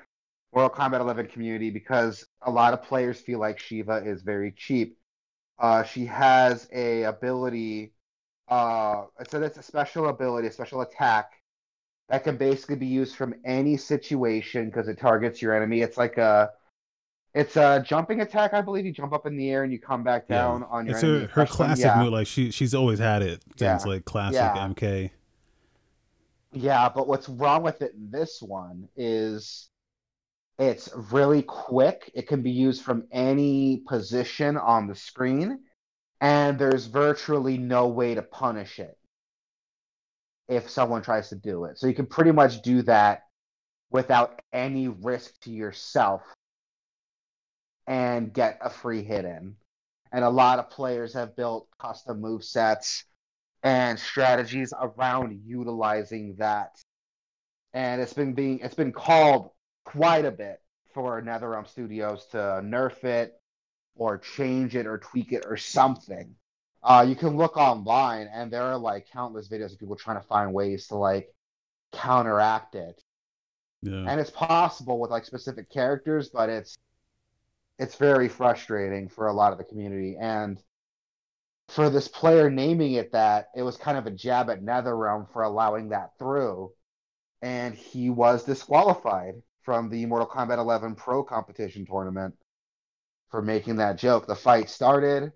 Mortal 0.53 0.69
Kombat 0.69 1.01
11 1.01 1.27
community 1.27 1.69
because 1.69 2.25
a 2.43 2.49
lot 2.49 2.73
of 2.73 2.83
players 2.83 3.19
feel 3.19 3.37
like 3.37 3.59
Sheeva 3.59 4.05
is 4.05 4.21
very 4.21 4.53
cheap. 4.53 4.97
Uh, 5.59 5.83
she 5.83 6.05
has 6.05 6.69
a 6.71 7.03
ability, 7.03 7.91
uh, 8.47 9.05
so 9.29 9.41
that's 9.41 9.57
a 9.57 9.63
special 9.63 10.07
ability, 10.07 10.47
a 10.47 10.51
special 10.51 10.81
attack 10.81 11.38
that 12.09 12.23
can 12.23 12.37
basically 12.37 12.75
be 12.75 12.87
used 12.87 13.15
from 13.15 13.35
any 13.45 13.77
situation 13.77 14.65
because 14.65 14.87
it 14.87 14.99
targets 14.99 15.41
your 15.41 15.55
enemy. 15.55 15.81
It's 15.81 15.97
like 15.97 16.17
a, 16.17 16.49
it's 17.35 17.55
a 17.55 17.83
jumping 17.85 18.21
attack, 18.21 18.53
I 18.53 18.61
believe. 18.61 18.85
You 18.85 18.91
jump 18.91 19.13
up 19.13 19.27
in 19.27 19.37
the 19.37 19.49
air 19.51 19.63
and 19.63 19.71
you 19.71 19.79
come 19.79 20.03
back 20.03 20.27
down 20.27 20.63
on 20.63 20.85
your 20.87 20.95
It's 20.95 21.03
enemy. 21.03 21.21
her, 21.21 21.27
her 21.27 21.45
classic 21.45 21.85
Yeah. 21.85 22.01
move. 22.03 22.11
Like 22.11 22.27
she 22.27 22.49
she's 22.51 22.73
always 22.73 22.99
had 22.99 23.21
it 23.21 23.43
since 23.57 23.85
Yeah. 23.85 23.91
like 23.91 24.05
classic 24.05 24.35
Yeah. 24.37 24.55
MK. 24.67 25.11
Yeah, 26.51 26.89
but 26.89 27.07
what's 27.07 27.29
wrong 27.29 27.61
with 27.61 27.81
it 27.83 27.93
in 27.93 28.09
this 28.09 28.41
one 28.41 28.89
is 28.95 29.69
it's 30.57 30.89
really 31.11 31.43
quick. 31.43 32.11
It 32.15 32.27
can 32.27 32.41
be 32.41 32.51
used 32.51 32.81
from 32.81 33.07
any 33.11 33.83
position 33.87 34.57
on 34.57 34.87
the 34.87 34.95
screen, 34.95 35.59
and 36.21 36.57
there's 36.57 36.87
virtually 36.87 37.57
no 37.59 37.87
way 37.87 38.15
to 38.15 38.23
punish 38.23 38.79
it 38.79 38.97
if 40.49 40.69
someone 40.69 41.03
tries 41.03 41.29
to 41.29 41.35
do 41.35 41.65
it. 41.65 41.77
So 41.77 41.87
you 41.87 41.93
can 41.93 42.07
pretty 42.07 42.31
much 42.31 42.63
do 42.63 42.81
that 42.81 43.27
without 43.91 44.41
any 44.51 44.87
risk 44.87 45.39
to 45.41 45.51
yourself 45.51 46.23
and 47.87 48.33
get 48.33 48.57
a 48.61 48.69
free 48.69 49.03
hit 49.03 49.25
in. 49.25 49.55
And 50.11 50.25
a 50.25 50.29
lot 50.29 50.57
of 50.57 50.71
players 50.71 51.13
have 51.13 51.35
built 51.35 51.67
custom 51.79 52.19
move 52.19 52.43
sets 52.43 53.05
and 53.61 53.99
strategies 53.99 54.73
around 54.79 55.39
utilizing 55.45 56.35
that. 56.39 56.81
And 57.73 58.01
it's 58.01 58.13
been 58.13 58.33
being 58.33 58.59
it's 58.59 58.75
been 58.75 58.91
called 58.91 59.51
quite 59.85 60.25
a 60.25 60.31
bit 60.31 60.61
for 60.95 61.21
NetherRealm 61.21 61.67
Studios 61.67 62.25
to 62.31 62.37
nerf 62.37 63.03
it 63.03 63.39
or 63.95 64.17
change 64.17 64.75
it 64.75 64.87
or 64.87 64.97
tweak 64.97 65.31
it 65.31 65.45
or 65.47 65.57
something. 65.57 66.33
Uh, 66.81 67.05
you 67.07 67.15
can 67.15 67.35
look 67.35 67.57
online 67.57 68.29
and 68.33 68.51
there 68.51 68.63
are 68.63 68.77
like 68.77 69.07
countless 69.11 69.49
videos 69.49 69.73
of 69.73 69.79
people 69.79 69.95
trying 69.95 70.19
to 70.19 70.27
find 70.27 70.53
ways 70.53 70.87
to 70.87 70.95
like 70.95 71.33
counteract 71.91 72.75
it. 72.75 73.01
Yeah. 73.81 74.05
And 74.07 74.19
it's 74.19 74.29
possible 74.29 74.99
with 74.99 75.11
like 75.11 75.25
specific 75.25 75.69
characters, 75.69 76.29
but 76.29 76.49
it's 76.49 76.77
it's 77.77 77.95
very 77.95 78.27
frustrating 78.27 79.07
for 79.07 79.27
a 79.27 79.33
lot 79.33 79.53
of 79.53 79.57
the 79.57 79.63
community. 79.63 80.17
And 80.19 80.61
for 81.69 81.89
this 81.89 82.07
player 82.07 82.49
naming 82.49 82.93
it 82.93 83.13
that, 83.13 83.49
it 83.55 83.61
was 83.61 83.77
kind 83.77 83.97
of 83.97 84.05
a 84.05 84.11
jab 84.11 84.49
at 84.49 84.61
NetherRealm 84.61 85.31
for 85.31 85.43
allowing 85.43 85.89
that 85.89 86.11
through. 86.19 86.71
And 87.41 87.73
he 87.73 88.09
was 88.09 88.43
disqualified 88.43 89.35
from 89.61 89.89
the 89.89 90.05
Mortal 90.05 90.27
Kombat 90.27 90.57
11 90.57 90.95
Pro 90.95 91.23
competition 91.23 91.85
tournament 91.85 92.35
for 93.29 93.41
making 93.41 93.77
that 93.77 93.97
joke. 93.97 94.27
The 94.27 94.35
fight 94.35 94.69
started. 94.69 95.31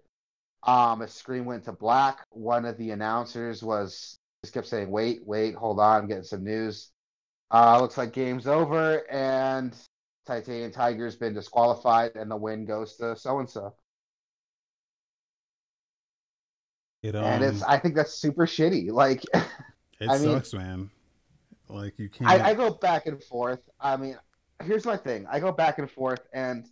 Um, 0.66 1.02
a 1.02 1.08
screen 1.08 1.46
went 1.46 1.66
to 1.66 1.74
black. 1.74 2.26
One 2.30 2.66
of 2.66 2.78
the 2.78 2.92
announcers 2.92 3.62
was 3.62 4.18
just 4.44 4.54
kept 4.54 4.68
saying, 4.68 4.90
"Wait, 4.90 5.26
wait, 5.26 5.56
hold 5.56 5.80
on, 5.80 6.02
I'm 6.04 6.08
getting 6.08 6.24
some 6.24 6.44
news." 6.44 6.92
Uh, 7.52 7.80
looks 7.80 7.98
like 7.98 8.14
game's 8.14 8.48
over, 8.48 9.04
and 9.12 9.76
Titanium 10.26 10.72
Tiger's 10.72 11.16
been 11.16 11.34
disqualified, 11.34 12.16
and 12.16 12.32
the 12.32 12.36
win 12.38 12.66
goes 12.66 12.96
to 12.98 13.16
so 13.16 13.40
and 13.40 13.50
so. 13.50 13.76
It, 17.02 17.16
um, 17.16 17.24
And 17.26 17.44
it's, 17.44 17.62
I 17.64 17.78
think 17.78 17.96
that's 17.96 18.14
super 18.14 18.46
shitty. 18.46 18.90
Like, 18.92 19.24
it 19.34 19.44
I 20.10 20.18
mean- 20.18 20.32
sucks, 20.34 20.54
man. 20.54 20.90
Like 21.70 21.98
you 21.98 22.10
can't. 22.10 22.30
I, 22.30 22.50
I 22.50 22.54
go 22.54 22.72
back 22.72 23.08
and 23.08 23.22
forth. 23.24 23.62
I 23.80 23.98
mean, 23.98 24.18
here's 24.64 24.86
my 24.86 24.98
thing. 24.98 25.26
I 25.30 25.40
go 25.40 25.52
back 25.52 25.80
and 25.80 25.90
forth, 25.90 26.20
and 26.34 26.68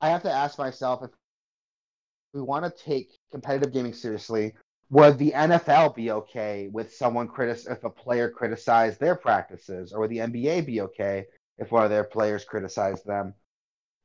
I 0.00 0.08
have 0.08 0.22
to 0.22 0.30
ask 0.32 0.58
myself 0.58 1.02
if 1.04 1.10
we 2.34 2.42
want 2.42 2.64
to 2.64 2.84
take 2.84 3.10
competitive 3.30 3.72
gaming 3.72 3.94
seriously. 3.94 4.54
Would 4.90 5.18
the 5.18 5.32
NFL 5.32 5.94
be 5.94 6.10
okay 6.10 6.68
with 6.70 6.92
someone 6.92 7.28
critic 7.28 7.64
if 7.70 7.84
a 7.84 7.90
player 7.90 8.28
criticized 8.28 9.00
their 9.00 9.14
practices, 9.14 9.92
or 9.92 10.00
would 10.00 10.10
the 10.10 10.18
NBA 10.18 10.66
be 10.66 10.82
okay 10.82 11.26
if 11.58 11.72
one 11.72 11.84
of 11.84 11.90
their 11.90 12.04
players 12.04 12.44
criticized 12.44 13.06
them? 13.06 13.34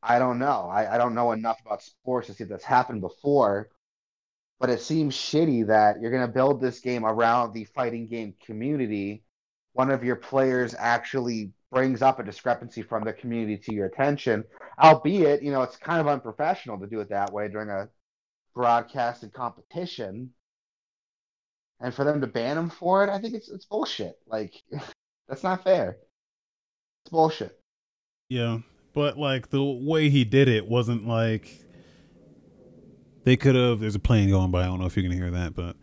I 0.02 0.20
don't 0.20 0.40
know. 0.40 0.70
I, 0.72 0.96
I 0.96 0.98
don't 0.98 1.16
know 1.16 1.34
enough 1.34 1.60
about 1.66 1.84
sports 1.84 2.28
to 2.28 2.34
see 2.34 2.44
if 2.44 2.50
that's 2.50 2.64
happened 2.64 3.02
before, 3.02 3.70
but 4.60 4.70
it 4.70 4.82
seems 4.82 5.16
shitty 5.16 5.68
that 5.68 6.00
you're 6.00 6.12
going 6.12 6.26
to 6.26 6.32
build 6.34 6.62
this 6.62 6.80
game 6.80 7.06
around 7.06 7.54
the 7.54 7.66
fighting 7.66 8.08
game 8.08 8.36
community 8.46 9.24
one 9.74 9.92
of 9.92 10.04
your 10.04 10.16
players 10.16 10.76
actually 10.78 11.54
brings 11.72 12.02
up 12.02 12.20
a 12.20 12.24
discrepancy 12.24 12.82
from 12.82 13.04
the 13.04 13.14
community 13.14 13.58
to 13.58 13.74
your 13.74 13.86
attention, 13.86 14.44
albeit, 14.82 15.44
you 15.44 15.52
know, 15.52 15.62
it's 15.62 15.78
kind 15.78 16.02
of 16.02 16.08
unprofessional 16.08 16.80
to 16.80 16.88
do 16.88 17.00
it 17.00 17.10
that 17.10 17.32
way 17.32 17.48
during 17.48 17.70
a 17.70 17.88
broadcasted 18.54 19.34
competition. 19.34 20.32
And 21.80 21.94
for 21.94 22.04
them 22.04 22.22
to 22.22 22.28
ban 22.28 22.58
him 22.58 22.70
for 22.70 23.04
it, 23.04 23.10
I 23.10 23.20
think 23.20 23.34
it's 23.34 23.50
it's 23.50 23.66
bullshit. 23.66 24.18
Like 24.28 24.62
that's 25.28 25.44
not 25.44 25.64
fair. 25.64 25.98
It's 27.04 27.12
bullshit. 27.12 27.60
Yeah, 28.30 28.60
but 28.94 29.18
like 29.18 29.50
the 29.50 29.64
way 29.64 30.10
he 30.10 30.24
did 30.24 30.48
it 30.48 30.68
wasn't 30.68 31.08
like 31.08 31.66
they 33.24 33.36
could 33.38 33.56
have. 33.56 33.80
There's 33.80 33.96
a 33.96 34.00
plane 34.00 34.30
going 34.30 34.52
by. 34.52 34.64
I 34.64 34.66
don't 34.66 34.80
know 34.80 34.86
if 34.86 34.98
you 34.98 35.04
can 35.04 35.12
hear 35.12 35.32
that, 35.32 35.56
but 35.56 35.76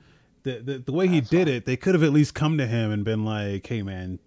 the 0.42 0.60
the, 0.60 0.78
the 0.78 0.92
way 0.92 1.08
he 1.08 1.20
That's 1.20 1.30
did 1.30 1.48
fine. 1.48 1.56
it, 1.56 1.64
they 1.66 1.76
could 1.76 1.94
have 1.94 2.02
at 2.02 2.12
least 2.12 2.34
come 2.34 2.58
to 2.58 2.66
him 2.66 2.90
and 2.90 3.04
been 3.04 3.24
like, 3.24 3.66
"Hey, 3.66 3.82
man, 3.82 4.18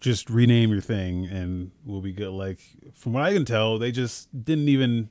just 0.00 0.30
rename 0.30 0.70
your 0.70 0.80
thing 0.80 1.26
and 1.26 1.70
we'll 1.84 2.00
be 2.00 2.12
good." 2.12 2.30
Like 2.30 2.60
from 2.94 3.12
what 3.12 3.22
I 3.22 3.32
can 3.32 3.44
tell, 3.44 3.78
they 3.78 3.92
just 3.92 4.44
didn't 4.44 4.68
even 4.68 5.10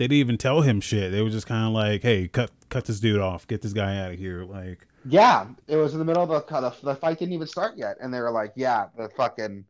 they 0.00 0.08
didn't 0.08 0.20
even 0.20 0.38
tell 0.38 0.62
him 0.62 0.80
shit. 0.80 1.12
They 1.12 1.20
were 1.20 1.28
just 1.28 1.46
kind 1.46 1.66
of 1.66 1.74
like, 1.74 2.00
"Hey, 2.00 2.26
cut 2.26 2.50
cut 2.70 2.86
this 2.86 3.00
dude 3.00 3.20
off. 3.20 3.46
Get 3.46 3.60
this 3.60 3.74
guy 3.74 3.98
out 3.98 4.12
of 4.12 4.18
here." 4.18 4.44
Like, 4.44 4.86
Yeah, 5.04 5.48
it 5.68 5.76
was 5.76 5.92
in 5.92 5.98
the 5.98 6.06
middle 6.06 6.22
of 6.22 6.30
the 6.30 6.60
the, 6.60 6.74
the 6.82 6.96
fight 6.96 7.18
didn't 7.18 7.34
even 7.34 7.46
start 7.46 7.76
yet, 7.76 7.98
and 8.00 8.12
they 8.12 8.18
were 8.18 8.30
like, 8.30 8.52
"Yeah, 8.56 8.86
the 8.96 9.10
fucking 9.10 9.66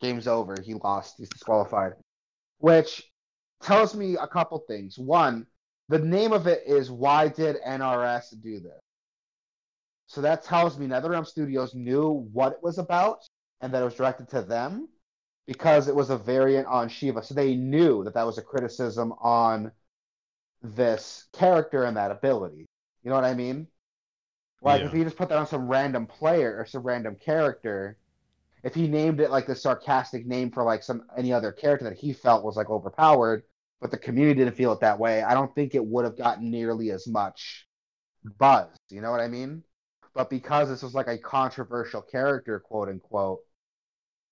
game's 0.00 0.28
over. 0.28 0.54
He 0.64 0.74
lost. 0.74 1.16
He's 1.18 1.28
disqualified," 1.28 1.94
which 2.58 3.10
tells 3.60 3.96
me 3.96 4.16
a 4.16 4.28
couple 4.28 4.60
things. 4.68 5.00
One, 5.00 5.44
the 5.88 5.98
name 5.98 6.32
of 6.32 6.46
it 6.46 6.62
is 6.64 6.92
"Why 6.92 7.26
did 7.26 7.56
NRS 7.66 8.40
do 8.40 8.60
this?" 8.60 8.80
So 10.06 10.20
that 10.20 10.44
tells 10.44 10.78
me 10.78 10.86
NetherRealm 10.86 11.26
Studios 11.26 11.74
knew 11.74 12.28
what 12.32 12.52
it 12.52 12.62
was 12.62 12.78
about 12.78 13.18
and 13.60 13.74
that 13.74 13.82
it 13.82 13.84
was 13.84 13.94
directed 13.94 14.28
to 14.28 14.42
them 14.42 14.88
because 15.46 15.88
it 15.88 15.94
was 15.94 16.10
a 16.10 16.18
variant 16.18 16.66
on 16.66 16.88
Sheeva. 16.88 17.24
So 17.24 17.34
they 17.34 17.54
knew 17.56 18.04
that 18.04 18.14
that 18.14 18.26
was 18.26 18.38
a 18.38 18.42
criticism 18.42 19.12
on 19.20 19.72
this 20.62 21.28
character 21.32 21.84
and 21.84 21.96
that 21.96 22.10
ability. 22.10 22.66
You 23.02 23.10
know 23.10 23.16
what 23.16 23.24
I 23.24 23.34
mean? 23.34 23.68
Like 24.62 24.82
Yeah. 24.82 24.86
if 24.86 24.92
he 24.92 25.04
just 25.04 25.16
put 25.16 25.28
that 25.30 25.38
on 25.38 25.46
some 25.46 25.68
random 25.68 26.06
player 26.06 26.56
or 26.58 26.66
some 26.66 26.82
random 26.82 27.16
character, 27.16 27.98
if 28.64 28.74
he 28.74 28.88
named 28.88 29.20
it 29.20 29.30
like 29.30 29.46
the 29.46 29.56
sarcastic 29.56 30.26
name 30.26 30.50
for 30.50 30.64
like 30.64 30.82
some 30.82 31.06
any 31.16 31.32
other 31.32 31.52
character 31.52 31.84
that 31.84 31.98
he 31.98 32.12
felt 32.12 32.44
was 32.44 32.56
like 32.56 32.70
overpowered, 32.70 33.44
but 33.80 33.90
the 33.90 33.98
community 33.98 34.40
didn't 34.40 34.56
feel 34.56 34.72
it 34.72 34.80
that 34.80 34.98
way, 34.98 35.22
I 35.22 35.34
don't 35.34 35.54
think 35.54 35.74
it 35.74 35.84
would 35.86 36.04
have 36.04 36.18
gotten 36.18 36.50
nearly 36.50 36.90
as 36.90 37.06
much 37.06 37.66
buzz. 38.38 38.68
You 38.90 39.00
know 39.02 39.10
what 39.12 39.20
I 39.20 39.28
mean? 39.28 39.64
But 40.14 40.30
because 40.30 40.68
this 40.68 40.82
was 40.82 40.94
like 40.94 41.08
a 41.08 41.18
controversial 41.18 42.02
character, 42.02 42.60
quote 42.60 42.88
unquote, 42.88 43.40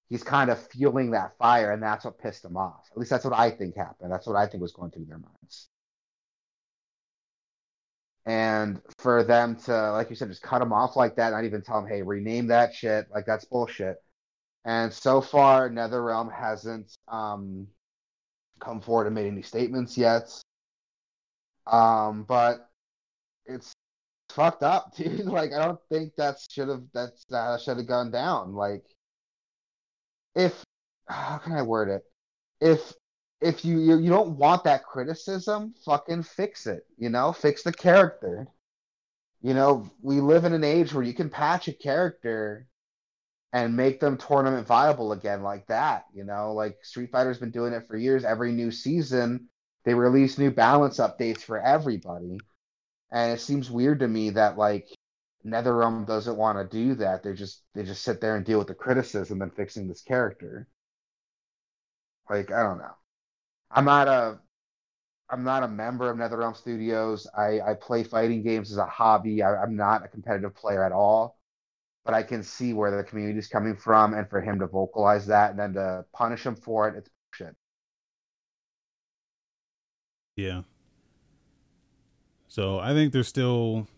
he's 0.09 0.23
kind 0.23 0.51
of 0.51 0.67
fueling 0.69 1.11
that 1.13 1.37
fire, 1.39 1.73
and 1.73 1.83
that's 1.83 2.05
what 2.05 2.19
pissed 2.19 2.45
him 2.45 2.57
off. 2.57 2.89
At 2.93 2.99
least 2.99 3.11
that's 3.11 3.25
what 3.25 3.35
I 3.35 3.51
think 3.51 3.77
happened. 3.77 4.13
That's 4.13 4.27
what 4.27 4.37
I 4.37 4.47
think 4.47 4.63
was 4.63 4.73
going 4.73 4.91
through 4.91 5.07
their 5.07 5.19
minds. 5.19 5.69
And 8.27 8.81
for 8.99 9.23
them 9.23 9.57
to, 9.67 9.93
like 9.93 10.09
you 10.09 10.17
said, 10.17 10.29
just 10.29 10.43
cut 10.43 10.63
him 10.63 10.73
off 10.73 10.97
like 10.97 11.17
that, 11.17 11.31
not 11.31 11.45
even 11.45 11.63
tell 11.63 11.79
him, 11.79 11.87
hey, 11.87 12.03
rename 12.03 12.47
that 12.47 12.75
shit, 12.75 13.07
like 13.13 13.27
that's 13.27 13.45
bullshit. 13.45 13.99
And 14.65 14.93
so 14.93 15.21
far, 15.21 15.69
NetherRealm 15.69 16.33
hasn't 16.33 16.97
um, 17.07 17.67
come 18.61 18.81
forward 18.81 19.07
and 19.07 19.15
made 19.15 19.27
any 19.27 19.43
statements 19.43 19.99
yet. 19.99 20.31
Um, 21.67 22.25
but 22.25 22.71
it's 23.47 23.75
fucked 24.31 24.63
up, 24.63 24.97
dude. 24.97 25.27
Like 25.27 25.53
I 25.53 25.65
don't 25.65 25.81
think 25.91 26.15
that 26.17 26.39
should 26.51 26.69
have 26.69 26.85
that's 26.93 27.25
that 27.31 27.61
should 27.61 27.77
have 27.77 27.87
gone 27.87 28.11
down. 28.11 28.55
Like 28.55 28.85
if 30.35 30.65
how 31.09 31.39
can 31.39 31.53
I 31.53 31.63
word 31.63 31.89
it? 31.89 32.03
If 32.61 32.95
if 33.41 33.65
you, 33.65 33.79
you 33.79 33.99
you 33.99 34.11
don't 34.11 34.39
want 34.39 34.65
that 34.65 34.85
criticism, 34.85 35.75
fucking 35.85 36.23
fix 36.23 36.67
it. 36.67 36.87
You 36.97 37.11
know, 37.11 37.33
fix 37.33 37.63
the 37.63 37.73
character. 37.73 38.49
You 39.43 39.53
know, 39.53 39.91
we 40.01 40.21
live 40.21 40.45
in 40.45 40.55
an 40.55 40.65
age 40.65 40.95
where 40.95 41.05
you 41.05 41.13
can 41.13 41.29
patch 41.29 41.69
a 41.69 41.73
character 41.73 42.67
and 43.53 43.77
make 43.77 44.01
them 44.01 44.17
tournament 44.17 44.67
viable 44.67 45.13
again 45.13 45.43
like 45.43 45.67
that. 45.67 46.07
You 46.15 46.25
know, 46.25 46.55
like 46.55 46.79
Street 46.83 47.11
Fighter's 47.13 47.39
been 47.39 47.51
doing 47.51 47.75
it 47.75 47.87
for 47.87 47.97
years. 47.97 48.25
Every 48.25 48.53
new 48.53 48.71
season, 48.71 49.49
they 49.85 49.95
release 49.95 50.39
new 50.39 50.51
balance 50.51 50.97
updates 50.99 51.43
for 51.43 51.61
everybody. 51.61 52.39
And 53.13 53.33
it 53.33 53.41
seems 53.41 53.71
weird 53.71 54.01
to 54.01 54.09
me 54.09 54.31
that 54.31 54.57
like 54.57 54.89
NetherRealm 55.47 56.07
doesn't 56.07 56.37
want 56.37 56.59
to 56.59 56.77
do 56.77 56.95
that. 56.97 57.23
They 57.23 57.35
just 57.35 57.63
they 57.75 57.83
just 57.83 58.03
sit 58.03 58.21
there 58.21 58.37
and 58.37 58.45
deal 58.45 58.59
with 58.59 58.69
the 58.69 58.75
criticism 58.75 59.43
and 59.43 59.55
fixing 59.55 59.89
this 59.89 60.03
character. 60.03 60.67
Like 62.31 62.51
I 62.51 62.63
don't 62.63 62.79
know. 62.79 62.97
I'm 63.71 63.85
not 63.85 64.09
a 64.09 64.39
I'm 65.29 65.45
not 65.45 65.63
a 65.63 65.69
member 65.69 66.11
of 66.11 66.17
NetherRealm 66.17 66.57
Studios. 66.57 67.27
I, 67.37 67.61
I 67.61 67.75
play 67.75 68.05
fighting 68.05 68.43
games 68.43 68.71
as 68.71 68.79
a 68.79 68.87
hobby. 68.87 69.43
I, 69.43 69.63
I'm 69.63 69.77
not 69.77 70.05
a 70.05 70.09
competitive 70.09 70.55
player 70.55 70.85
at 70.85 70.93
all. 70.93 71.39
But 72.05 72.15
I 72.15 72.23
can 72.23 72.43
see 72.43 72.75
where 72.75 72.95
the 72.95 73.03
community 73.03 73.39
is 73.39 73.49
coming 73.49 73.77
from, 73.77 74.13
and 74.13 74.29
for 74.29 74.43
him 74.43 74.59
to 74.59 74.67
vocalize 74.67 75.27
that 75.27 75.51
and 75.51 75.59
then 75.59 75.73
to 75.75 76.05
punish 76.13 76.45
him 76.45 76.55
for 76.55 76.87
it, 76.89 76.97
it's 76.97 77.09
bullshit. 77.39 77.57
Yeah. 80.37 80.63
So 82.49 82.79
I 82.79 82.93
think 82.93 83.13
there's 83.13 83.29
still 83.29 83.89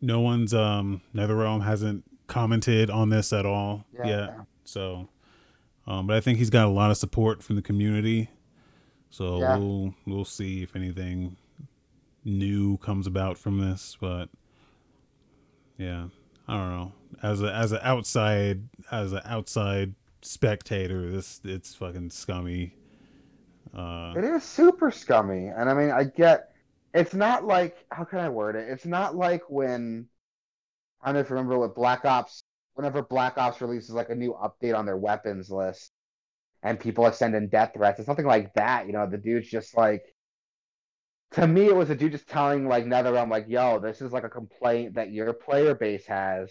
no 0.00 0.20
one's 0.20 0.54
um 0.54 1.00
NetherRealm 1.14 1.64
hasn't 1.64 2.04
commented 2.26 2.90
on 2.90 3.08
this 3.10 3.32
at 3.32 3.44
all 3.46 3.84
Yeah. 3.92 4.06
yet. 4.06 4.34
So 4.64 5.08
um 5.86 6.06
but 6.06 6.16
I 6.16 6.20
think 6.20 6.38
he's 6.38 6.50
got 6.50 6.66
a 6.66 6.70
lot 6.70 6.90
of 6.90 6.96
support 6.96 7.42
from 7.42 7.56
the 7.56 7.62
community. 7.62 8.30
So 9.10 9.38
Yeah. 9.40 9.56
we'll 9.56 9.94
we'll 10.06 10.24
see 10.24 10.62
if 10.62 10.76
anything 10.76 11.36
new 12.24 12.76
comes 12.78 13.06
about 13.06 13.38
from 13.38 13.58
this, 13.60 13.96
but 14.00 14.28
yeah, 15.78 16.08
I 16.46 16.56
don't 16.56 16.70
know. 16.70 16.92
As 17.22 17.42
a 17.42 17.52
as 17.54 17.72
an 17.72 17.80
outside 17.82 18.68
as 18.90 19.12
an 19.12 19.22
outside 19.24 19.94
spectator, 20.22 21.10
this 21.10 21.40
it's 21.44 21.74
fucking 21.74 22.10
scummy. 22.10 22.74
Uh 23.74 24.14
It 24.16 24.24
is 24.24 24.42
super 24.42 24.90
scummy. 24.90 25.46
And 25.48 25.68
I 25.70 25.74
mean, 25.74 25.90
I 25.90 26.04
get 26.04 26.52
it's 26.94 27.14
not 27.14 27.44
like 27.44 27.76
how 27.90 28.04
can 28.04 28.18
I 28.18 28.28
word 28.28 28.56
it? 28.56 28.68
It's 28.68 28.86
not 28.86 29.16
like 29.16 29.42
when 29.48 30.06
I 31.00 31.06
don't 31.06 31.14
know 31.14 31.20
if 31.20 31.30
you 31.30 31.36
remember 31.36 31.58
what 31.58 31.74
Black 31.74 32.04
Ops 32.04 32.42
whenever 32.74 33.02
Black 33.02 33.38
Ops 33.38 33.60
releases 33.60 33.90
like 33.90 34.10
a 34.10 34.14
new 34.14 34.34
update 34.34 34.76
on 34.76 34.86
their 34.86 34.96
weapons 34.96 35.50
list 35.50 35.92
and 36.62 36.80
people 36.80 37.04
are 37.04 37.12
sending 37.12 37.48
death 37.48 37.72
threats. 37.74 37.98
It's 37.98 38.08
nothing 38.08 38.26
like 38.26 38.52
that. 38.54 38.86
You 38.86 38.92
know, 38.92 39.06
the 39.08 39.18
dude's 39.18 39.48
just 39.48 39.76
like 39.76 40.02
to 41.32 41.46
me 41.46 41.66
it 41.66 41.76
was 41.76 41.90
a 41.90 41.94
dude 41.94 42.12
just 42.12 42.28
telling 42.28 42.66
like 42.68 42.84
NetherRealm 42.84 43.30
like, 43.30 43.46
yo, 43.48 43.78
this 43.78 44.00
is 44.00 44.12
like 44.12 44.24
a 44.24 44.30
complaint 44.30 44.94
that 44.94 45.12
your 45.12 45.32
player 45.32 45.74
base 45.74 46.06
has 46.06 46.50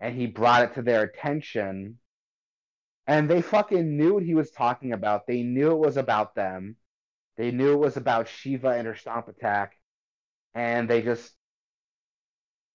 and 0.00 0.14
he 0.14 0.26
brought 0.26 0.64
it 0.64 0.74
to 0.74 0.82
their 0.82 1.02
attention. 1.02 1.98
And 3.06 3.28
they 3.28 3.42
fucking 3.42 3.96
knew 3.96 4.14
what 4.14 4.22
he 4.22 4.34
was 4.34 4.50
talking 4.50 4.92
about. 4.92 5.26
They 5.26 5.42
knew 5.42 5.70
it 5.72 5.78
was 5.78 5.96
about 5.96 6.34
them. 6.34 6.76
They 7.36 7.50
knew 7.52 7.72
it 7.72 7.76
was 7.78 7.96
about 7.96 8.26
Sheeva 8.26 8.76
and 8.78 8.86
her 8.86 8.96
stomp 8.96 9.28
attack. 9.28 9.76
and 10.54 10.88
they 10.90 11.02
just 11.02 11.32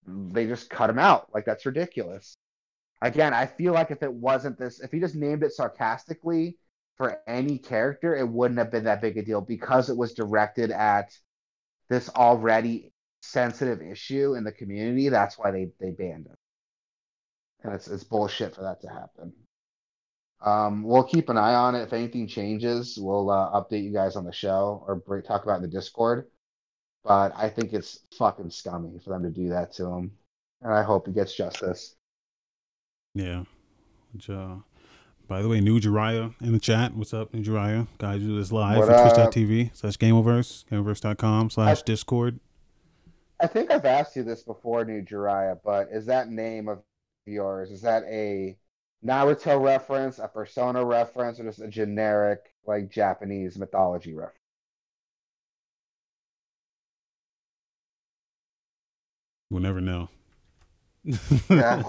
they 0.08 0.48
just 0.48 0.70
cut 0.70 0.90
him 0.90 1.00
out. 1.00 1.34
Like 1.34 1.46
that's 1.46 1.66
ridiculous. 1.66 2.38
Again, 3.02 3.34
I 3.34 3.48
feel 3.48 3.74
like 3.74 3.92
if 3.92 4.04
it 4.04 4.14
wasn't 4.14 4.60
this, 4.60 4.82
if 4.82 4.92
he 4.92 5.00
just 5.02 5.16
named 5.16 5.44
it 5.44 5.54
sarcastically 5.54 6.58
for 6.98 7.20
any 7.28 7.60
character, 7.60 8.16
it 8.16 8.28
wouldn't 8.30 8.60
have 8.60 8.72
been 8.72 8.86
that 8.86 9.02
big 9.02 9.18
a 9.18 9.24
deal 9.24 9.42
because 9.42 9.90
it 9.90 9.98
was 9.98 10.14
directed 10.14 10.72
at 10.72 11.12
this 11.90 12.10
already 12.10 12.94
sensitive 13.22 13.82
issue 13.82 14.36
in 14.36 14.44
the 14.46 14.52
community. 14.54 15.10
That's 15.10 15.38
why 15.38 15.52
they 15.52 15.72
they 15.80 15.92
banned 15.92 16.28
him, 16.28 16.38
and 17.64 17.74
it's 17.74 17.88
it's 17.88 18.04
bullshit 18.04 18.54
for 18.56 18.62
that 18.64 18.82
to 18.82 18.90
happen. 18.90 19.34
Um, 20.42 20.84
we'll 20.84 21.04
keep 21.04 21.30
an 21.30 21.38
eye 21.38 21.54
on 21.54 21.76
it. 21.76 21.82
If 21.82 21.94
anything 21.94 22.28
changes, 22.28 22.98
we'll 23.00 23.30
uh, 23.30 23.52
update 23.52 23.84
you 23.84 23.92
guys 23.92 24.16
on 24.16 24.24
the 24.24 24.32
show 24.32 24.84
or 24.88 25.22
talk 25.22 25.44
about 25.44 25.58
in 25.58 25.62
the 25.62 25.68
Discord. 25.68 26.28
But 27.04 27.34
I 27.36 27.50
think 27.50 27.74
it's 27.74 28.00
fucking 28.18 28.50
scummy 28.50 29.00
for 29.04 29.10
them 29.12 29.24
to 29.24 29.30
do 29.30 29.50
that 29.50 29.74
to 29.74 29.86
him, 29.86 30.12
and 30.62 30.74
I 30.74 30.84
hope 30.84 31.08
he 31.08 31.14
gets 31.14 31.34
justice. 31.34 31.96
Yeah. 33.16 33.44
Which, 34.14 34.30
uh, 34.30 34.56
by 35.28 35.42
the 35.42 35.48
way, 35.48 35.62
New 35.62 35.80
Jiraiya 35.80 36.34
in 36.42 36.52
the 36.52 36.60
chat. 36.60 36.94
What's 36.96 37.14
up, 37.14 37.34
New 37.34 37.44
Jiraiya? 37.44 37.88
Guys, 37.98 38.22
do 38.22 38.38
this 38.38 38.52
live 38.52 38.78
what 38.78 38.88
for 38.88 39.16
twitch.tv 39.16 39.76
slash 39.76 39.98
gameoverse, 39.98 40.66
gameoverse.com 40.66 41.50
slash 41.50 41.82
discord. 41.84 42.40
I 43.40 43.48
think 43.48 43.72
I've 43.72 43.86
asked 43.86 44.16
you 44.16 44.24
this 44.24 44.44
before, 44.44 44.84
New 44.84 45.02
Jiraiya, 45.02 45.60
but 45.64 45.88
is 45.92 46.06
that 46.08 46.30
name 46.30 46.68
of 46.68 46.82
yours, 47.26 47.72
is 47.72 47.82
that 47.84 48.04
a 48.04 48.58
Naruto 49.06 49.62
reference, 49.64 50.20
a 50.20 50.28
Persona 50.28 50.84
reference, 50.84 51.40
or 51.40 51.44
just 51.44 51.62
a 51.62 51.68
generic 51.68 52.40
like 52.66 52.90
Japanese 52.90 53.58
mythology 53.58 54.14
reference? 54.14 54.36
We'll 59.50 59.62
never 59.62 59.82
know. 59.82 60.10
yeah. 61.04 61.82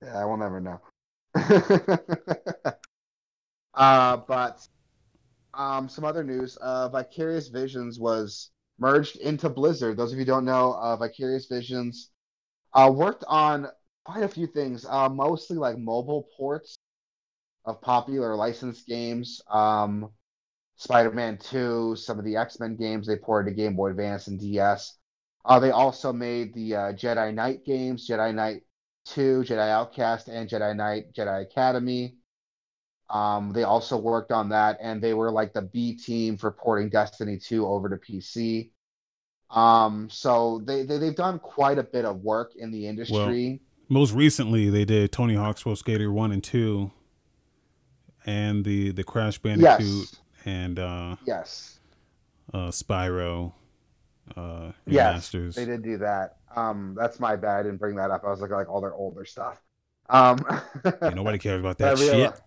yeah, 0.00 0.14
I 0.14 0.24
will 0.24 0.38
never 0.38 0.60
know. 0.60 0.80
uh, 3.74 4.16
but 4.16 4.66
um, 5.54 5.88
some 5.88 6.04
other 6.04 6.24
news. 6.24 6.56
Uh, 6.56 6.88
Vicarious 6.88 7.48
Visions 7.48 7.98
was 7.98 8.50
merged 8.80 9.16
into 9.16 9.48
Blizzard. 9.48 9.96
Those 9.96 10.12
of 10.12 10.18
you 10.18 10.24
don't 10.24 10.44
know, 10.44 10.74
uh, 10.74 10.96
Vicarious 10.96 11.46
Visions 11.46 12.10
uh, 12.74 12.90
worked 12.92 13.24
on 13.28 13.68
quite 14.04 14.24
a 14.24 14.28
few 14.28 14.46
things, 14.46 14.86
uh, 14.88 15.08
mostly 15.08 15.56
like 15.56 15.78
mobile 15.78 16.28
ports 16.36 16.76
of 17.64 17.80
popular 17.80 18.34
licensed 18.34 18.86
games. 18.86 19.40
Um, 19.50 20.10
Spider-Man 20.76 21.36
2, 21.36 21.94
some 21.96 22.18
of 22.18 22.24
the 22.24 22.36
X-Men 22.36 22.76
games 22.76 23.06
they 23.06 23.16
ported 23.16 23.50
to 23.50 23.54
Game 23.54 23.76
Boy 23.76 23.90
Advance 23.90 24.28
and 24.28 24.40
DS. 24.40 24.96
Uh, 25.44 25.60
they 25.60 25.70
also 25.70 26.10
made 26.10 26.54
the 26.54 26.74
uh, 26.74 26.92
Jedi 26.92 27.34
Knight 27.34 27.64
games, 27.66 28.08
Jedi 28.08 28.34
Knight 28.34 28.62
2, 29.06 29.42
Jedi 29.42 29.68
Outcast, 29.68 30.28
and 30.28 30.48
Jedi 30.48 30.74
Knight 30.74 31.12
Jedi 31.12 31.42
Academy. 31.42 32.16
Um, 33.10 33.52
they 33.52 33.64
also 33.64 33.96
worked 33.96 34.30
on 34.30 34.48
that, 34.50 34.78
and 34.80 35.02
they 35.02 35.14
were 35.14 35.30
like 35.30 35.52
the 35.52 35.62
B 35.62 35.94
team 35.94 36.36
for 36.36 36.50
porting 36.50 36.88
Destiny 36.88 37.38
2 37.38 37.66
over 37.66 37.88
to 37.88 37.96
PC. 37.96 38.70
Um, 39.50 40.08
so 40.08 40.62
they, 40.64 40.84
they 40.84 40.98
they've 40.98 41.16
done 41.16 41.40
quite 41.40 41.78
a 41.78 41.82
bit 41.82 42.04
of 42.04 42.22
work 42.22 42.52
in 42.56 42.70
the 42.70 42.86
industry. 42.86 43.16
Well, 43.18 43.58
most 43.88 44.12
recently, 44.12 44.70
they 44.70 44.84
did 44.84 45.10
Tony 45.10 45.34
Hawk's 45.34 45.64
Pro 45.64 45.74
Skater 45.74 46.12
one 46.12 46.30
and 46.30 46.42
two, 46.42 46.92
and 48.24 48.64
the 48.64 48.92
the 48.92 49.02
Crash 49.02 49.38
Bandicoot 49.38 49.80
yes. 49.80 50.16
and 50.44 50.78
uh, 50.78 51.16
yes, 51.26 51.80
uh, 52.54 52.68
Spyro. 52.68 53.52
Uh, 54.36 54.70
yes, 54.86 55.14
Masters. 55.14 55.56
they 55.56 55.64
did 55.64 55.82
do 55.82 55.98
that. 55.98 56.36
Um, 56.54 56.96
that's 56.96 57.18
my 57.18 57.34
bad. 57.34 57.58
I 57.58 57.62
didn't 57.64 57.78
bring 57.78 57.96
that 57.96 58.12
up. 58.12 58.22
I 58.24 58.30
was 58.30 58.40
looking 58.40 58.54
like 58.54 58.68
all 58.68 58.80
their 58.80 58.94
older 58.94 59.24
stuff. 59.24 59.60
Um, 60.08 60.38
yeah, 60.84 61.10
nobody 61.10 61.38
cares 61.38 61.58
about 61.58 61.78
that 61.78 61.98
shit. 61.98 62.40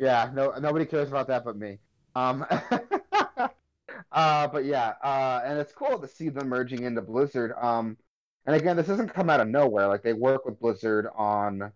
Yeah, 0.00 0.30
no, 0.34 0.52
nobody 0.58 0.86
cares 0.86 1.08
about 1.08 1.28
that 1.28 1.44
but 1.44 1.56
me. 1.56 1.78
Um, 2.16 2.46
uh, 4.12 4.48
but 4.48 4.64
yeah, 4.64 4.94
uh, 5.02 5.42
and 5.44 5.58
it's 5.58 5.72
cool 5.72 5.98
to 5.98 6.08
see 6.08 6.28
them 6.30 6.48
merging 6.48 6.84
into 6.84 7.02
Blizzard. 7.02 7.52
Um, 7.60 7.96
and 8.46 8.56
again, 8.56 8.76
this 8.76 8.86
doesn't 8.86 9.10
come 9.14 9.30
out 9.30 9.40
of 9.40 9.48
nowhere. 9.48 9.88
Like 9.88 10.02
they 10.02 10.14
work 10.14 10.46
with 10.46 10.58
Blizzard 10.60 11.06
on 11.14 11.72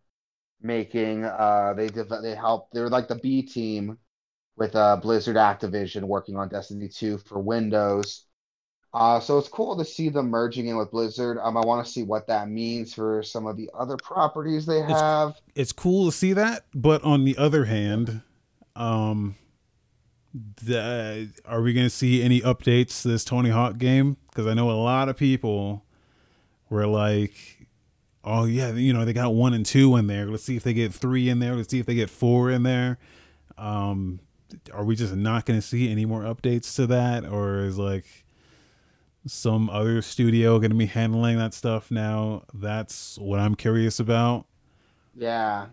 making. 0.62 1.24
Uh, 1.24 1.74
they 1.76 1.88
they 1.88 2.36
help. 2.36 2.70
They're 2.72 2.90
like 2.90 3.08
the 3.08 3.16
B 3.16 3.42
team 3.42 3.98
with 4.56 4.76
uh, 4.76 4.96
Blizzard 4.98 5.36
Activision 5.36 6.04
working 6.04 6.36
on 6.36 6.48
Destiny 6.50 6.88
2 6.88 7.18
for 7.18 7.40
Windows. 7.40 8.23
Uh, 8.94 9.18
so 9.18 9.38
it's 9.38 9.48
cool 9.48 9.76
to 9.76 9.84
see 9.84 10.08
them 10.08 10.30
merging 10.30 10.68
in 10.68 10.76
with 10.76 10.92
Blizzard. 10.92 11.36
Um, 11.42 11.56
I 11.56 11.60
want 11.62 11.84
to 11.84 11.92
see 11.92 12.04
what 12.04 12.28
that 12.28 12.48
means 12.48 12.94
for 12.94 13.24
some 13.24 13.44
of 13.44 13.56
the 13.56 13.68
other 13.76 13.96
properties 13.96 14.66
they 14.66 14.82
have. 14.82 15.30
It's, 15.30 15.40
it's 15.56 15.72
cool 15.72 16.06
to 16.06 16.16
see 16.16 16.32
that, 16.34 16.64
but 16.72 17.02
on 17.02 17.24
the 17.24 17.36
other 17.36 17.64
hand, 17.64 18.22
um, 18.76 19.34
the, 20.62 21.28
are 21.44 21.60
we 21.60 21.72
going 21.72 21.86
to 21.86 21.90
see 21.90 22.22
any 22.22 22.40
updates 22.40 23.02
to 23.02 23.08
this 23.08 23.24
Tony 23.24 23.50
Hawk 23.50 23.78
game? 23.78 24.16
Because 24.30 24.46
I 24.46 24.54
know 24.54 24.70
a 24.70 24.72
lot 24.72 25.08
of 25.08 25.16
people 25.16 25.84
were 26.70 26.86
like, 26.86 27.66
"Oh 28.22 28.44
yeah, 28.44 28.72
you 28.72 28.92
know 28.92 29.04
they 29.04 29.12
got 29.12 29.34
one 29.34 29.54
and 29.54 29.66
two 29.66 29.96
in 29.96 30.06
there. 30.06 30.26
Let's 30.26 30.44
see 30.44 30.56
if 30.56 30.62
they 30.62 30.72
get 30.72 30.94
three 30.94 31.28
in 31.28 31.40
there. 31.40 31.56
Let's 31.56 31.68
see 31.68 31.80
if 31.80 31.86
they 31.86 31.94
get 31.94 32.10
four 32.10 32.50
in 32.50 32.62
there." 32.62 32.98
Um, 33.58 34.20
are 34.72 34.84
we 34.84 34.94
just 34.94 35.14
not 35.14 35.46
going 35.46 35.60
to 35.60 35.66
see 35.66 35.90
any 35.90 36.04
more 36.04 36.22
updates 36.22 36.76
to 36.76 36.86
that, 36.88 37.24
or 37.24 37.60
is 37.60 37.78
like 37.78 38.23
some 39.26 39.70
other 39.70 40.02
studio 40.02 40.58
going 40.58 40.70
to 40.70 40.76
be 40.76 40.86
handling 40.86 41.38
that 41.38 41.54
stuff 41.54 41.90
now? 41.90 42.44
That's 42.52 43.18
what 43.18 43.40
I'm 43.40 43.54
curious 43.54 44.00
about. 44.00 44.46
Yeah. 45.14 45.66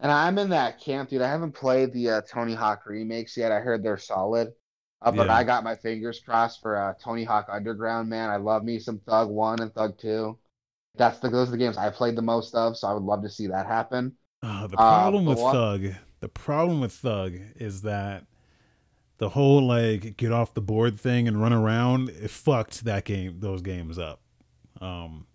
And 0.00 0.10
I'm 0.10 0.38
in 0.38 0.48
that 0.50 0.80
camp, 0.80 1.10
dude. 1.10 1.22
I 1.22 1.28
haven't 1.28 1.52
played 1.52 1.92
the 1.92 2.10
uh, 2.10 2.20
Tony 2.22 2.54
Hawk 2.54 2.86
remakes 2.86 3.36
yet. 3.36 3.52
I 3.52 3.60
heard 3.60 3.82
they're 3.82 3.98
solid. 3.98 4.52
Uh, 5.02 5.12
but 5.12 5.26
yeah. 5.26 5.34
I 5.34 5.44
got 5.44 5.64
my 5.64 5.74
fingers 5.74 6.20
crossed 6.20 6.60
for 6.60 6.76
uh, 6.76 6.94
Tony 7.02 7.24
Hawk 7.24 7.48
Underground, 7.50 8.08
man. 8.08 8.30
I 8.30 8.36
love 8.36 8.64
me 8.64 8.78
some 8.78 8.98
Thug 9.06 9.28
1 9.28 9.60
and 9.60 9.72
Thug 9.72 9.98
2. 9.98 10.38
That's 10.96 11.18
the, 11.20 11.30
those 11.30 11.48
are 11.48 11.52
the 11.52 11.56
games 11.56 11.78
I 11.78 11.90
played 11.90 12.16
the 12.16 12.22
most 12.22 12.54
of, 12.54 12.76
so 12.76 12.88
I 12.88 12.92
would 12.92 13.02
love 13.02 13.22
to 13.22 13.30
see 13.30 13.46
that 13.46 13.66
happen. 13.66 14.12
Uh, 14.42 14.66
the 14.66 14.76
problem 14.76 15.24
with 15.24 15.38
what? 15.38 15.52
Thug, 15.52 15.94
the 16.20 16.28
problem 16.28 16.80
with 16.80 16.92
Thug 16.92 17.34
is 17.56 17.82
that 17.82 18.24
the 19.20 19.28
whole 19.28 19.62
like 19.62 20.16
get 20.16 20.32
off 20.32 20.54
the 20.54 20.62
board 20.62 20.98
thing 20.98 21.28
and 21.28 21.40
run 21.40 21.52
around 21.52 22.08
it 22.08 22.30
fucked 22.30 22.84
that 22.84 23.04
game 23.04 23.36
those 23.40 23.60
games 23.60 23.98
up. 23.98 24.22
Um 24.80 25.26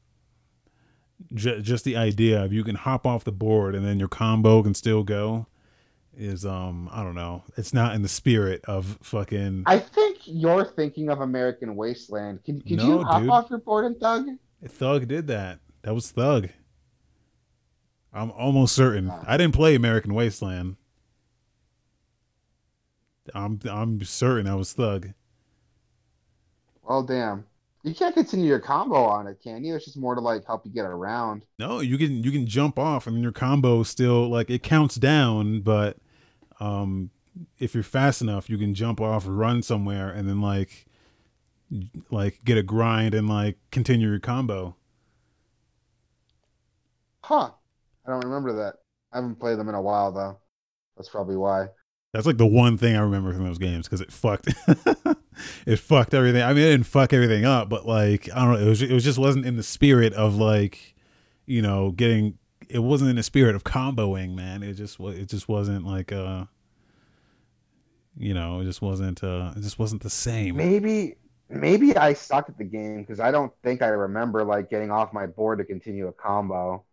j- 1.31 1.61
just 1.61 1.85
the 1.85 1.95
idea 1.95 2.43
of 2.43 2.51
you 2.51 2.63
can 2.63 2.75
hop 2.75 3.05
off 3.05 3.23
the 3.23 3.31
board 3.31 3.75
and 3.75 3.85
then 3.85 3.99
your 3.99 4.07
combo 4.07 4.63
can 4.63 4.73
still 4.73 5.03
go 5.03 5.45
is 6.17 6.47
um 6.47 6.89
i 6.91 7.03
don't 7.03 7.13
know. 7.13 7.43
It's 7.57 7.75
not 7.75 7.93
in 7.93 8.01
the 8.01 8.09
spirit 8.09 8.65
of 8.65 8.97
fucking 9.03 9.63
i 9.67 9.77
think 9.77 10.17
you're 10.25 10.65
thinking 10.65 11.09
of 11.09 11.21
american 11.21 11.75
wasteland. 11.75 12.43
Can, 12.43 12.61
could 12.61 12.77
no, 12.77 12.87
you 12.87 13.03
hop 13.03 13.21
dude. 13.21 13.29
off 13.29 13.49
your 13.51 13.59
board 13.59 13.85
and 13.85 13.99
thug? 13.99 14.25
Thug 14.67 15.07
did 15.07 15.27
that. 15.27 15.59
That 15.83 15.93
was 15.93 16.09
thug. 16.09 16.49
I'm 18.11 18.31
almost 18.31 18.73
certain. 18.73 19.11
I 19.27 19.37
didn't 19.37 19.53
play 19.53 19.75
american 19.75 20.15
wasteland 20.15 20.77
I'm 23.33 23.59
I'm 23.69 24.03
certain 24.03 24.45
that 24.45 24.57
was 24.57 24.73
Thug. 24.73 25.13
Well, 26.83 27.03
damn. 27.03 27.45
You 27.83 27.93
can't 27.93 28.15
continue 28.15 28.47
your 28.47 28.59
combo 28.59 29.03
on 29.03 29.27
it, 29.27 29.39
can 29.43 29.63
you? 29.63 29.75
It's 29.75 29.85
just 29.85 29.97
more 29.97 30.15
to 30.15 30.21
like 30.21 30.45
help 30.45 30.65
you 30.65 30.71
get 30.71 30.85
around. 30.85 31.45
No, 31.59 31.79
you 31.79 31.97
can 31.97 32.23
you 32.23 32.31
can 32.31 32.47
jump 32.47 32.79
off 32.79 33.07
and 33.07 33.21
your 33.21 33.31
combo 33.31 33.83
still 33.83 34.27
like 34.29 34.49
it 34.49 34.63
counts 34.63 34.95
down, 34.95 35.61
but 35.61 35.97
um 36.59 37.11
if 37.59 37.73
you're 37.73 37.83
fast 37.83 38.21
enough, 38.21 38.49
you 38.49 38.57
can 38.57 38.73
jump 38.73 39.01
off, 39.01 39.25
run 39.27 39.61
somewhere, 39.61 40.09
and 40.09 40.27
then 40.27 40.41
like 40.41 40.85
like 42.09 42.43
get 42.43 42.57
a 42.57 42.63
grind 42.63 43.13
and 43.13 43.27
like 43.29 43.57
continue 43.71 44.09
your 44.09 44.19
combo. 44.19 44.75
Huh. 47.23 47.51
I 48.05 48.09
don't 48.09 48.23
remember 48.23 48.53
that. 48.53 48.75
I 49.11 49.17
haven't 49.17 49.39
played 49.39 49.57
them 49.57 49.69
in 49.69 49.75
a 49.75 49.81
while 49.81 50.11
though. 50.11 50.39
That's 50.95 51.09
probably 51.09 51.35
why. 51.37 51.67
That's 52.15 52.25
like 52.25 52.37
the 52.37 52.47
one 52.47 52.77
thing 52.77 52.95
I 52.95 53.01
remember 53.01 53.33
from 53.33 53.43
those 53.43 53.57
games 53.57 53.87
because 53.87 53.99
it 53.99 54.09
fucked, 54.09 54.47
it 55.65 55.75
fucked 55.79 56.13
everything. 56.13 56.41
I 56.41 56.53
mean, 56.53 56.63
it 56.63 56.71
didn't 56.71 56.85
fuck 56.85 57.11
everything 57.11 57.43
up, 57.43 57.67
but 57.67 57.85
like 57.85 58.29
I 58.33 58.45
don't 58.45 58.53
know, 58.53 58.65
it 58.65 58.69
was 58.69 58.81
it 58.81 58.93
was 58.93 59.03
just 59.03 59.19
wasn't 59.19 59.45
in 59.45 59.57
the 59.57 59.63
spirit 59.63 60.13
of 60.13 60.35
like, 60.35 60.95
you 61.45 61.61
know, 61.61 61.91
getting. 61.91 62.37
It 62.69 62.79
wasn't 62.79 63.09
in 63.09 63.17
the 63.17 63.23
spirit 63.23 63.53
of 63.53 63.65
comboing, 63.65 64.33
man. 64.33 64.63
It 64.63 64.75
just 64.75 64.97
it 64.97 65.25
just 65.27 65.49
wasn't 65.49 65.85
like 65.85 66.13
uh, 66.13 66.45
you 68.17 68.33
know, 68.33 68.61
it 68.61 68.63
just 68.63 68.81
wasn't 68.81 69.21
uh, 69.21 69.51
it 69.57 69.61
just 69.61 69.77
wasn't 69.77 70.01
the 70.01 70.09
same. 70.09 70.55
Maybe 70.55 71.17
maybe 71.49 71.97
I 71.97 72.13
sucked 72.13 72.49
at 72.49 72.57
the 72.57 72.63
game 72.63 73.01
because 73.01 73.19
I 73.19 73.29
don't 73.31 73.51
think 73.61 73.81
I 73.81 73.87
remember 73.87 74.45
like 74.45 74.69
getting 74.69 74.89
off 74.89 75.11
my 75.11 75.25
board 75.25 75.59
to 75.59 75.65
continue 75.65 76.07
a 76.07 76.13
combo. 76.13 76.85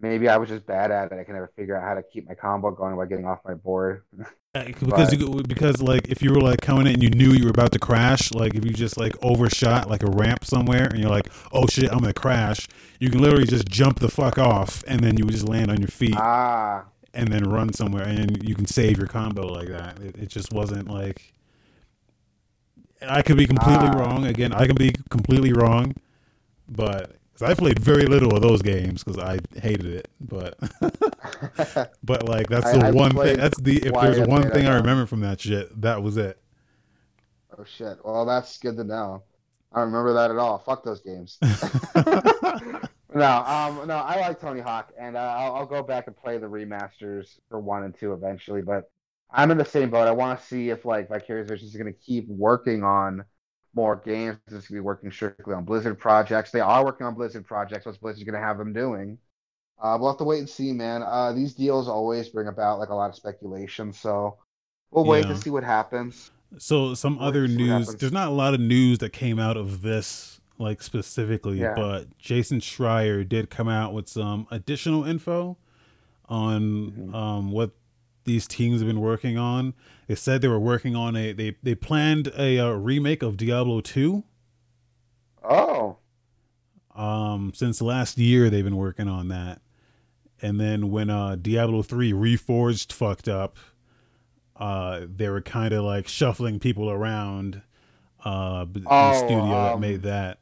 Maybe 0.00 0.28
I 0.28 0.36
was 0.36 0.48
just 0.48 0.66
bad 0.66 0.90
at 0.90 1.12
it. 1.12 1.18
I 1.18 1.24
can 1.24 1.34
never 1.34 1.50
figure 1.56 1.76
out 1.76 1.82
how 1.82 1.94
to 1.94 2.02
keep 2.02 2.28
my 2.28 2.34
combo 2.34 2.70
going 2.70 2.96
by 2.96 3.06
getting 3.06 3.26
off 3.26 3.40
my 3.44 3.54
board. 3.54 4.02
because 4.54 5.12
you, 5.12 5.42
because 5.46 5.80
like 5.82 6.08
if 6.08 6.22
you 6.22 6.32
were 6.32 6.40
like 6.40 6.60
coming 6.60 6.86
in 6.86 6.94
and 6.94 7.02
you 7.02 7.10
knew 7.10 7.30
you 7.30 7.44
were 7.44 7.50
about 7.50 7.72
to 7.72 7.78
crash, 7.78 8.32
like 8.32 8.54
if 8.54 8.64
you 8.64 8.72
just 8.72 8.96
like 8.96 9.14
overshot 9.22 9.88
like 9.88 10.02
a 10.02 10.10
ramp 10.10 10.44
somewhere 10.44 10.86
and 10.86 10.98
you're 10.98 11.10
like, 11.10 11.30
oh 11.52 11.66
shit, 11.66 11.90
I'm 11.92 12.00
gonna 12.00 12.12
crash, 12.12 12.66
you 12.98 13.10
can 13.10 13.20
literally 13.20 13.46
just 13.46 13.68
jump 13.68 14.00
the 14.00 14.08
fuck 14.08 14.38
off 14.38 14.82
and 14.86 15.00
then 15.00 15.16
you 15.16 15.24
would 15.24 15.34
just 15.34 15.48
land 15.48 15.70
on 15.70 15.78
your 15.78 15.88
feet. 15.88 16.16
Ah. 16.16 16.84
And 17.12 17.32
then 17.32 17.42
run 17.50 17.72
somewhere 17.72 18.04
and 18.04 18.48
you 18.48 18.54
can 18.54 18.66
save 18.66 18.96
your 18.96 19.08
combo 19.08 19.46
like 19.46 19.68
that. 19.68 19.98
It, 19.98 20.16
it 20.16 20.28
just 20.28 20.52
wasn't 20.52 20.88
like. 20.88 21.34
I 23.02 23.22
could 23.22 23.36
be 23.36 23.46
completely 23.46 23.88
ah. 23.88 23.98
wrong. 23.98 24.26
Again, 24.26 24.52
I 24.52 24.66
can 24.66 24.76
be 24.76 24.92
completely 25.08 25.52
wrong, 25.52 25.94
but 26.68 27.16
I 27.42 27.54
played 27.54 27.78
very 27.78 28.06
little 28.06 28.34
of 28.34 28.42
those 28.42 28.62
games 28.62 29.02
because 29.02 29.22
I 29.22 29.38
hated 29.58 29.86
it. 29.86 30.08
But 30.20 30.58
but 32.02 32.28
like 32.28 32.48
that's 32.48 32.72
the 32.72 32.86
I, 32.86 32.90
one 32.90 33.12
thing. 33.12 33.36
That's 33.36 33.60
the 33.60 33.76
if 33.76 33.92
there's 33.92 34.28
one 34.28 34.50
thing 34.50 34.66
I 34.66 34.76
remember 34.76 35.06
from 35.06 35.20
that 35.20 35.40
shit, 35.40 35.80
that 35.80 36.02
was 36.02 36.16
it. 36.16 36.38
Oh 37.58 37.64
shit! 37.64 37.98
Well, 38.04 38.24
that's 38.24 38.58
good 38.58 38.76
to 38.76 38.84
know. 38.84 39.22
I 39.72 39.80
remember 39.80 40.12
that 40.14 40.30
at 40.30 40.36
all. 40.36 40.58
Fuck 40.58 40.84
those 40.84 41.00
games. 41.00 41.38
no, 41.42 42.10
um, 43.14 43.86
no, 43.86 43.96
I 43.96 44.18
like 44.20 44.40
Tony 44.40 44.60
Hawk, 44.60 44.92
and 44.98 45.16
uh, 45.16 45.20
I'll, 45.20 45.54
I'll 45.56 45.66
go 45.66 45.82
back 45.82 46.08
and 46.08 46.16
play 46.16 46.38
the 46.38 46.48
remasters 46.48 47.38
for 47.48 47.60
one 47.60 47.84
and 47.84 47.94
two 47.94 48.12
eventually. 48.12 48.62
But 48.62 48.90
I'm 49.30 49.50
in 49.50 49.58
the 49.58 49.64
same 49.64 49.90
boat. 49.90 50.08
I 50.08 50.12
want 50.12 50.40
to 50.40 50.46
see 50.46 50.70
if 50.70 50.84
like 50.84 51.08
Vicarious 51.08 51.48
Visions 51.48 51.70
is 51.70 51.76
going 51.76 51.92
to 51.92 51.98
keep 51.98 52.28
working 52.28 52.82
on 52.82 53.24
more 53.74 53.96
games. 53.96 54.38
Going 54.48 54.62
to 54.62 54.72
be 54.72 54.80
working 54.80 55.10
strictly 55.10 55.54
on 55.54 55.64
Blizzard 55.64 55.98
projects. 55.98 56.50
They 56.50 56.60
are 56.60 56.84
working 56.84 57.06
on 57.06 57.14
Blizzard 57.14 57.46
projects. 57.46 57.86
What's 57.86 57.98
Blizzard 57.98 58.26
going 58.26 58.40
to 58.40 58.46
have 58.46 58.58
them 58.58 58.72
doing? 58.72 59.18
Uh, 59.82 59.96
we'll 59.98 60.10
have 60.10 60.18
to 60.18 60.24
wait 60.24 60.40
and 60.40 60.48
see, 60.48 60.72
man. 60.72 61.02
Uh, 61.02 61.32
these 61.32 61.54
deals 61.54 61.88
always 61.88 62.28
bring 62.28 62.48
about 62.48 62.78
like 62.78 62.90
a 62.90 62.94
lot 62.94 63.08
of 63.08 63.16
speculation, 63.16 63.92
so 63.92 64.36
we'll 64.90 65.06
wait 65.06 65.24
yeah. 65.24 65.32
to 65.32 65.36
see 65.38 65.48
what 65.50 65.64
happens. 65.64 66.30
So 66.58 66.94
some 66.94 67.16
we'll 67.18 67.28
other 67.28 67.48
news. 67.48 67.94
There's 67.94 68.12
not 68.12 68.28
a 68.28 68.32
lot 68.32 68.52
of 68.52 68.60
news 68.60 68.98
that 68.98 69.14
came 69.14 69.38
out 69.38 69.56
of 69.56 69.80
this, 69.80 70.40
like 70.58 70.82
specifically, 70.82 71.60
yeah. 71.60 71.74
but 71.74 72.18
Jason 72.18 72.60
Schreier 72.60 73.26
did 73.26 73.48
come 73.48 73.68
out 73.68 73.94
with 73.94 74.08
some 74.08 74.46
additional 74.50 75.04
info 75.04 75.56
on 76.28 76.60
mm-hmm. 76.62 77.14
um, 77.14 77.50
what 77.50 77.70
these 78.24 78.46
teams 78.46 78.80
have 78.80 78.88
been 78.88 79.00
working 79.00 79.38
on. 79.38 79.74
They 80.06 80.14
said 80.14 80.42
they 80.42 80.48
were 80.48 80.60
working 80.60 80.96
on 80.96 81.16
a 81.16 81.32
they 81.32 81.56
they 81.62 81.74
planned 81.74 82.28
a, 82.28 82.56
a 82.56 82.66
uh, 82.66 82.70
remake 82.72 83.22
of 83.22 83.36
Diablo 83.36 83.80
2. 83.80 84.24
Oh. 85.48 85.96
Um 86.94 87.52
since 87.54 87.80
last 87.80 88.18
year 88.18 88.50
they've 88.50 88.64
been 88.64 88.76
working 88.76 89.08
on 89.08 89.28
that. 89.28 89.60
And 90.42 90.60
then 90.60 90.90
when 90.90 91.10
uh 91.10 91.36
Diablo 91.36 91.82
3 91.82 92.12
Reforged 92.12 92.92
fucked 92.92 93.28
up, 93.28 93.56
uh 94.56 95.02
they 95.06 95.28
were 95.28 95.42
kind 95.42 95.72
of 95.72 95.84
like 95.84 96.08
shuffling 96.08 96.58
people 96.58 96.90
around 96.90 97.62
uh 98.24 98.66
oh, 98.86 99.12
the 99.12 99.14
studio 99.16 99.42
um, 99.42 99.50
that 99.50 99.80
made 99.80 100.02
that. 100.02 100.38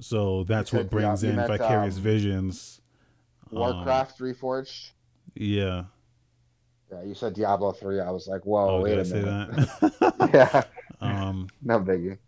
So 0.00 0.44
that's 0.44 0.72
what 0.72 0.90
brings 0.90 1.22
in 1.22 1.36
Vicarious 1.36 1.96
um, 1.96 2.02
Visions. 2.02 2.80
Warcraft 3.50 4.20
um, 4.20 4.26
Reforged. 4.26 4.92
Yeah. 5.34 5.84
Yeah, 6.92 7.02
you 7.04 7.14
said 7.14 7.34
Diablo 7.34 7.72
three. 7.72 8.00
I 8.00 8.10
was 8.10 8.28
like, 8.28 8.44
whoa, 8.44 8.76
oh, 8.76 8.82
wait 8.82 8.98
a 8.98 9.04
minute. 9.04 9.68
yeah. 10.34 10.62
Um, 11.00 11.48
no 11.62 11.80
biggie. 11.80 12.18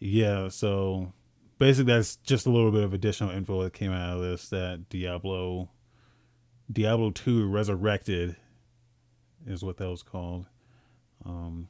Yeah. 0.00 0.48
So 0.48 1.12
basically, 1.58 1.92
that's 1.94 2.16
just 2.16 2.46
a 2.46 2.50
little 2.50 2.72
bit 2.72 2.82
of 2.82 2.92
additional 2.92 3.30
info 3.30 3.62
that 3.62 3.74
came 3.74 3.92
out 3.92 4.16
of 4.16 4.22
this. 4.22 4.48
That 4.48 4.88
Diablo, 4.88 5.70
Diablo 6.70 7.10
two 7.10 7.48
resurrected, 7.48 8.36
is 9.46 9.62
what 9.62 9.76
that 9.76 9.88
was 9.88 10.02
called. 10.02 10.46
Um. 11.24 11.68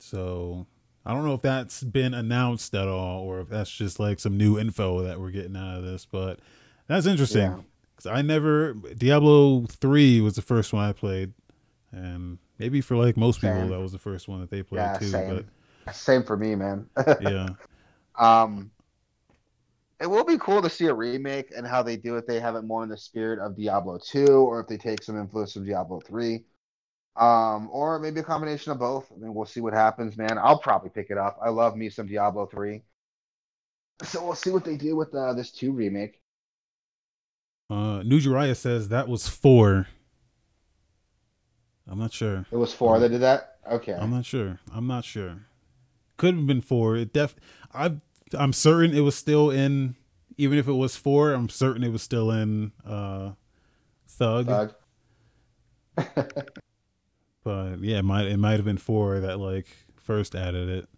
So 0.00 0.66
I 1.06 1.12
don't 1.12 1.24
know 1.24 1.34
if 1.34 1.42
that's 1.42 1.84
been 1.84 2.14
announced 2.14 2.74
at 2.74 2.88
all, 2.88 3.20
or 3.20 3.40
if 3.40 3.48
that's 3.48 3.70
just 3.70 4.00
like 4.00 4.18
some 4.18 4.36
new 4.36 4.58
info 4.58 5.02
that 5.02 5.20
we're 5.20 5.30
getting 5.30 5.56
out 5.56 5.78
of 5.78 5.84
this, 5.84 6.04
but 6.04 6.40
that's 6.88 7.06
interesting. 7.06 7.42
Yeah 7.42 7.60
because 7.98 8.16
I 8.16 8.22
never 8.22 8.74
Diablo 8.74 9.66
three 9.66 10.20
was 10.20 10.36
the 10.36 10.42
first 10.42 10.72
one 10.72 10.88
I 10.88 10.92
played, 10.92 11.32
and 11.90 12.38
maybe 12.58 12.80
for 12.80 12.96
like 12.96 13.16
most 13.16 13.40
people 13.40 13.68
that 13.68 13.80
was 13.80 13.92
the 13.92 13.98
first 13.98 14.28
one 14.28 14.40
that 14.40 14.50
they 14.50 14.62
played 14.62 14.80
yeah, 14.80 14.98
too. 14.98 15.06
Same. 15.06 15.46
But 15.84 15.94
same 15.94 16.22
for 16.22 16.36
me, 16.36 16.54
man. 16.54 16.88
yeah. 17.20 17.48
Um, 18.16 18.70
it 20.00 20.06
will 20.06 20.24
be 20.24 20.38
cool 20.38 20.62
to 20.62 20.70
see 20.70 20.86
a 20.86 20.94
remake 20.94 21.50
and 21.56 21.66
how 21.66 21.82
they 21.82 21.96
do 21.96 22.16
it. 22.16 22.26
They 22.26 22.38
have 22.38 22.54
it 22.54 22.62
more 22.62 22.84
in 22.84 22.88
the 22.88 22.96
spirit 22.96 23.40
of 23.40 23.56
Diablo 23.56 23.98
two, 23.98 24.26
or 24.26 24.60
if 24.60 24.68
they 24.68 24.76
take 24.76 25.02
some 25.02 25.18
influence 25.18 25.52
from 25.52 25.66
Diablo 25.66 26.00
three. 26.00 26.44
Um, 27.16 27.68
or 27.72 27.98
maybe 27.98 28.20
a 28.20 28.22
combination 28.22 28.70
of 28.70 28.78
both. 28.78 29.10
I 29.10 29.18
mean, 29.18 29.34
we'll 29.34 29.44
see 29.44 29.60
what 29.60 29.72
happens, 29.74 30.16
man. 30.16 30.38
I'll 30.38 30.60
probably 30.60 30.90
pick 30.90 31.10
it 31.10 31.18
up. 31.18 31.36
I 31.42 31.48
love 31.48 31.76
me 31.76 31.90
some 31.90 32.06
Diablo 32.06 32.46
three. 32.46 32.82
So 34.04 34.24
we'll 34.24 34.36
see 34.36 34.50
what 34.50 34.64
they 34.64 34.76
do 34.76 34.94
with 34.94 35.12
uh, 35.12 35.32
this 35.32 35.50
two 35.50 35.72
remake. 35.72 36.20
Uh, 37.70 38.02
New 38.02 38.18
Jiraiya 38.18 38.56
says 38.56 38.88
that 38.88 39.08
was 39.08 39.28
four. 39.28 39.86
I'm 41.86 41.98
not 41.98 42.12
sure. 42.12 42.46
It 42.50 42.56
was 42.56 42.72
four 42.72 42.98
that 42.98 43.08
did 43.08 43.20
that. 43.20 43.56
Okay. 43.70 43.92
I'm 43.92 44.10
not 44.10 44.24
sure. 44.24 44.58
I'm 44.74 44.86
not 44.86 45.04
sure. 45.04 45.46
Could 46.16 46.34
have 46.34 46.46
been 46.46 46.60
four. 46.60 46.96
It 46.96 47.12
def. 47.12 47.34
I 47.72 47.96
I'm 48.36 48.52
certain 48.52 48.94
it 48.94 49.00
was 49.00 49.14
still 49.14 49.50
in. 49.50 49.96
Even 50.36 50.58
if 50.58 50.68
it 50.68 50.72
was 50.72 50.96
four, 50.96 51.32
I'm 51.32 51.48
certain 51.48 51.82
it 51.82 51.90
was 51.90 52.02
still 52.02 52.30
in. 52.30 52.72
Uh, 52.86 53.32
Thug. 54.06 54.46
Thug. 54.46 54.74
but 57.44 57.80
yeah, 57.80 57.98
it 57.98 58.04
might 58.04 58.26
it 58.26 58.38
might 58.38 58.52
have 58.52 58.64
been 58.64 58.78
four 58.78 59.20
that 59.20 59.38
like 59.38 59.66
first 59.96 60.34
added 60.34 60.68
it. 60.68 60.88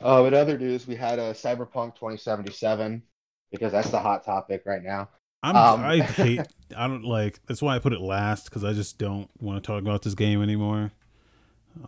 Oh, 0.00 0.24
in 0.24 0.34
other 0.34 0.58
news, 0.58 0.86
we 0.86 0.96
had 0.96 1.18
a 1.18 1.32
Cyberpunk 1.32 1.94
2077 1.94 3.02
because 3.50 3.72
that's 3.72 3.90
the 3.90 4.00
hot 4.00 4.24
topic 4.24 4.62
right 4.64 4.82
now. 4.82 5.08
I'm, 5.42 5.56
um, 5.56 5.84
I 5.84 6.00
hate. 6.00 6.46
I 6.76 6.86
don't 6.86 7.04
like. 7.04 7.40
That's 7.46 7.62
why 7.62 7.76
I 7.76 7.78
put 7.78 7.92
it 7.92 8.00
last 8.00 8.44
because 8.44 8.64
I 8.64 8.72
just 8.72 8.98
don't 8.98 9.30
want 9.40 9.62
to 9.62 9.66
talk 9.66 9.80
about 9.80 10.02
this 10.02 10.14
game 10.14 10.42
anymore. 10.42 10.92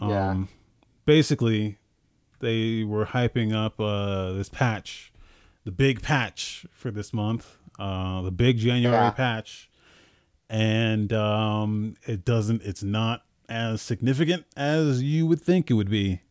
Um, 0.01 0.11
yeah. 0.11 0.45
Basically, 1.05 1.79
they 2.41 2.85
were 2.85 3.07
hyping 3.07 3.55
up 3.55 3.81
uh, 3.81 4.33
this 4.33 4.49
patch, 4.49 5.13
the 5.65 5.73
big 5.73 6.03
patch 6.03 6.67
for 6.73 6.91
this 6.91 7.13
month, 7.13 7.59
uh, 7.79 8.23
the 8.23 8.31
big 8.31 8.59
January 8.59 8.97
yeah. 8.97 9.11
patch, 9.11 9.71
and 10.49 11.13
um, 11.13 11.95
it 12.07 12.25
doesn't. 12.25 12.63
It's 12.63 12.83
not 12.83 13.25
as 13.49 13.83
significant 13.83 14.47
as 14.57 15.03
you 15.03 15.27
would 15.27 15.43
think 15.43 15.71
it 15.71 15.75
would 15.75 15.91
be. 15.91 16.23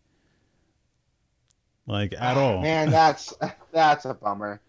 Like 1.85 2.13
at 2.17 2.37
oh, 2.37 2.55
all. 2.55 2.61
Man, 2.61 2.89
that's 2.91 3.33
that's 3.71 4.05
a 4.05 4.13
bummer 4.13 4.59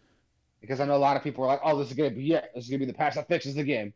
because 0.63 0.81
I 0.81 0.87
know 0.87 0.97
a 0.97 0.97
lot 0.97 1.19
of 1.19 1.23
people 1.23 1.45
are 1.45 1.49
like, 1.49 1.61
"Oh, 1.63 1.79
this 1.79 1.91
is 1.91 1.95
gonna 1.95 2.11
be 2.11 2.23
yeah, 2.23 2.41
this 2.55 2.65
is 2.65 2.71
gonna 2.71 2.79
be 2.79 2.87
the 2.87 2.95
patch 2.95 3.17
that 3.17 3.29
fixes 3.29 3.55
the 3.55 3.65
game." 3.65 3.93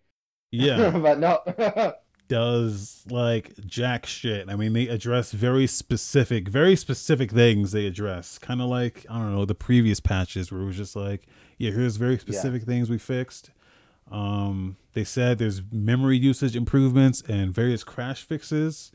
Yeah, 0.51 0.91
but 1.03 1.19
no. 1.19 1.41
does 2.29 3.05
like 3.09 3.55
jack 3.67 4.05
shit. 4.05 4.51
I 4.51 4.57
mean, 4.57 4.73
they 4.73 4.89
address 4.89 5.33
very 5.33 5.67
specific, 5.67 6.49
very 6.49 6.77
specific 6.77 7.31
things. 7.31 7.73
They 7.73 7.87
address 7.87 8.39
kind 8.39 8.61
of 8.61 8.69
like 8.69 9.07
I 9.09 9.19
don't 9.19 9.35
know 9.35 9.45
the 9.45 9.55
previous 9.55 10.01
patches 10.01 10.51
where 10.51 10.61
it 10.61 10.67
was 10.67 10.77
just 10.77 10.97
like, 10.97 11.27
yeah, 11.57 11.71
here's 11.71 11.97
very 11.97 12.19
specific 12.19 12.63
yeah. 12.63 12.67
things 12.67 12.91
we 12.91 12.99
fixed. 12.99 13.51
Um, 14.11 14.77
they 14.93 15.05
said 15.05 15.39
there's 15.39 15.63
memory 15.73 16.17
usage 16.17 16.57
improvements 16.57 17.23
and 17.29 17.53
various 17.53 17.85
crash 17.85 18.23
fixes. 18.23 18.93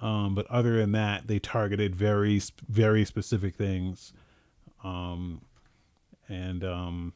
Um, 0.00 0.34
but 0.34 0.46
other 0.48 0.76
than 0.78 0.92
that, 0.92 1.28
they 1.28 1.38
targeted 1.38 1.94
very, 1.94 2.40
very 2.68 3.04
specific 3.04 3.54
things. 3.54 4.12
Um, 4.82 5.42
and 6.32 6.64
um 6.64 7.12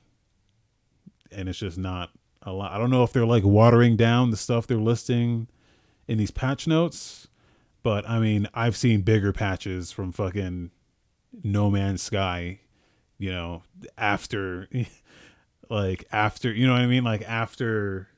and 1.33 1.49
it's 1.49 1.59
just 1.59 1.79
not 1.79 2.11
a 2.43 2.53
lot. 2.53 2.73
I 2.73 2.79
don't 2.79 2.91
know 2.91 3.03
if 3.03 3.13
they're 3.13 3.27
like 3.27 3.45
watering 3.45 3.97
down 3.97 4.31
the 4.31 4.37
stuff 4.37 4.67
they're 4.67 4.77
listing 4.79 5.49
in 6.07 6.19
these 6.19 6.31
patch 6.31 6.69
notes, 6.69 7.27
but 7.83 8.09
I 8.09 8.21
mean, 8.21 8.49
I've 8.55 8.77
seen 8.77 9.01
bigger 9.03 9.33
patches 9.33 9.91
from 9.91 10.13
fucking 10.13 10.71
No 11.43 11.69
Man's 11.71 12.03
Sky, 12.03 12.61
you 13.19 13.33
know, 13.33 13.63
after 13.99 14.69
like 15.69 16.05
after, 16.13 16.53
you 16.53 16.67
know 16.67 16.75
what 16.75 16.83
I 16.83 16.87
mean? 16.87 17.03
Like 17.05 17.23
after 17.23 18.09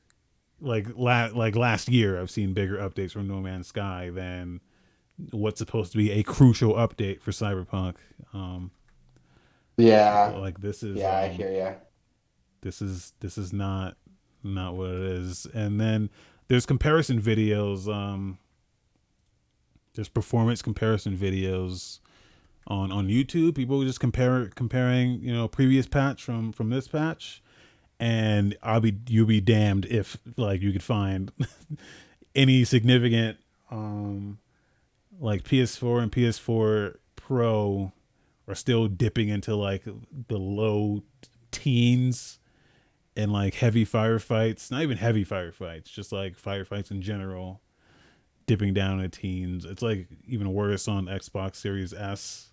like 0.61 0.87
la- 0.95 1.31
like 1.33 1.55
last 1.55 1.89
year 1.89 2.19
I've 2.19 2.29
seen 2.29 2.53
bigger 2.53 2.77
updates 2.77 3.11
from 3.11 3.27
No 3.27 3.39
Man's 3.39 3.67
Sky 3.67 4.11
than 4.13 4.61
what's 5.31 5.57
supposed 5.59 5.91
to 5.93 5.97
be 5.97 6.11
a 6.11 6.23
crucial 6.23 6.73
update 6.73 7.21
for 7.21 7.31
Cyberpunk. 7.31 7.95
Um 8.33 8.71
yeah. 9.79 10.33
Like 10.37 10.59
this 10.61 10.83
is 10.83 10.97
Yeah, 10.97 11.09
um, 11.09 11.23
I 11.23 11.27
hear 11.29 11.51
you. 11.51 11.75
This 12.61 12.81
is 12.81 13.13
this 13.19 13.37
is 13.37 13.53
not 13.53 13.97
not 14.43 14.75
what 14.75 14.89
it 14.89 15.01
is. 15.01 15.47
And 15.53 15.79
then 15.79 16.09
there's 16.47 16.65
comparison 16.65 17.21
videos 17.21 17.91
um 17.91 18.37
there's 19.95 20.09
performance 20.09 20.61
comparison 20.61 21.17
videos 21.17 21.99
on 22.67 22.91
on 22.91 23.07
YouTube. 23.07 23.55
People 23.55 23.83
just 23.83 23.99
compare 23.99 24.47
comparing 24.55 25.21
you 25.21 25.33
know 25.33 25.47
previous 25.47 25.87
patch 25.87 26.23
from 26.23 26.51
from 26.51 26.69
this 26.69 26.87
patch, 26.87 27.41
and 27.99 28.55
I'll 28.61 28.79
be 28.81 28.97
you'll 29.07 29.25
be 29.25 29.41
damned 29.41 29.85
if 29.85 30.17
like 30.37 30.61
you 30.61 30.71
could 30.71 30.83
find 30.83 31.31
any 32.35 32.63
significant 32.63 33.39
um 33.71 34.39
like 35.19 35.43
PS4 35.43 36.03
and 36.03 36.11
PS4 36.11 36.95
Pro 37.15 37.91
are 38.49 38.55
still 38.55 38.87
dipping 38.87 39.29
into 39.29 39.55
like 39.55 39.83
the 40.27 40.37
low 40.37 41.03
teens 41.51 42.39
and 43.15 43.31
like 43.31 43.53
heavy 43.53 43.85
firefights. 43.85 44.71
Not 44.71 44.81
even 44.81 44.97
heavy 44.97 45.23
firefights, 45.23 45.85
just 45.85 46.11
like 46.11 46.41
firefights 46.41 46.89
in 46.89 47.01
general, 47.03 47.61
dipping 48.47 48.73
down 48.73 48.97
to 48.97 49.07
teens. 49.07 49.65
It's 49.65 49.83
like 49.83 50.07
even 50.27 50.51
worse 50.51 50.87
on 50.87 51.05
Xbox 51.05 51.57
Series 51.57 51.93
S, 51.93 52.49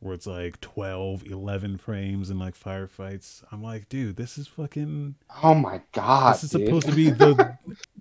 where 0.00 0.14
it's 0.14 0.26
like 0.26 0.60
12, 0.62 1.26
11 1.26 1.76
frames 1.76 2.30
and 2.30 2.40
like 2.40 2.58
firefights. 2.58 3.44
I'm 3.52 3.62
like, 3.62 3.90
dude, 3.90 4.16
this 4.16 4.38
is 4.38 4.46
fucking. 4.46 5.16
Oh 5.42 5.54
my 5.54 5.82
god! 5.92 6.36
This 6.36 6.44
is 6.44 6.50
dude. 6.52 6.66
supposed 6.66 6.88
to 6.88 6.94
be 6.94 7.10
the. 7.10 7.58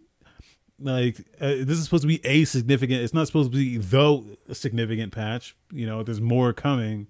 like 0.82 1.20
uh, 1.40 1.48
this 1.60 1.78
is 1.78 1.84
supposed 1.84 2.02
to 2.02 2.08
be 2.08 2.26
a 2.26 2.46
significant 2.46 3.02
it's 3.02 3.14
not 3.14 3.28
supposed 3.28 3.52
to 3.52 3.58
be 3.58 3.78
the 3.78 4.56
significant 4.56 5.12
patch 5.12 5.56
you 5.72 5.86
know 5.86 6.04
there's 6.04 6.22
more 6.22 6.54
coming 6.54 7.08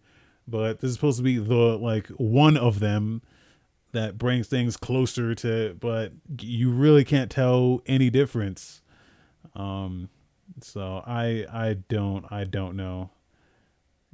but 0.47 0.79
this 0.79 0.89
is 0.89 0.95
supposed 0.95 1.17
to 1.17 1.23
be 1.23 1.37
the 1.37 1.53
like 1.53 2.07
one 2.09 2.57
of 2.57 2.79
them 2.79 3.21
that 3.93 4.17
brings 4.17 4.47
things 4.47 4.77
closer 4.77 5.33
to 5.35 5.75
but 5.79 6.11
you 6.39 6.71
really 6.71 7.03
can't 7.03 7.31
tell 7.31 7.81
any 7.85 8.09
difference. 8.09 8.81
Um 9.55 10.09
so 10.61 11.01
i 11.07 11.45
i 11.51 11.73
don't 11.73 12.25
i 12.31 12.43
don't 12.43 12.75
know. 12.75 13.09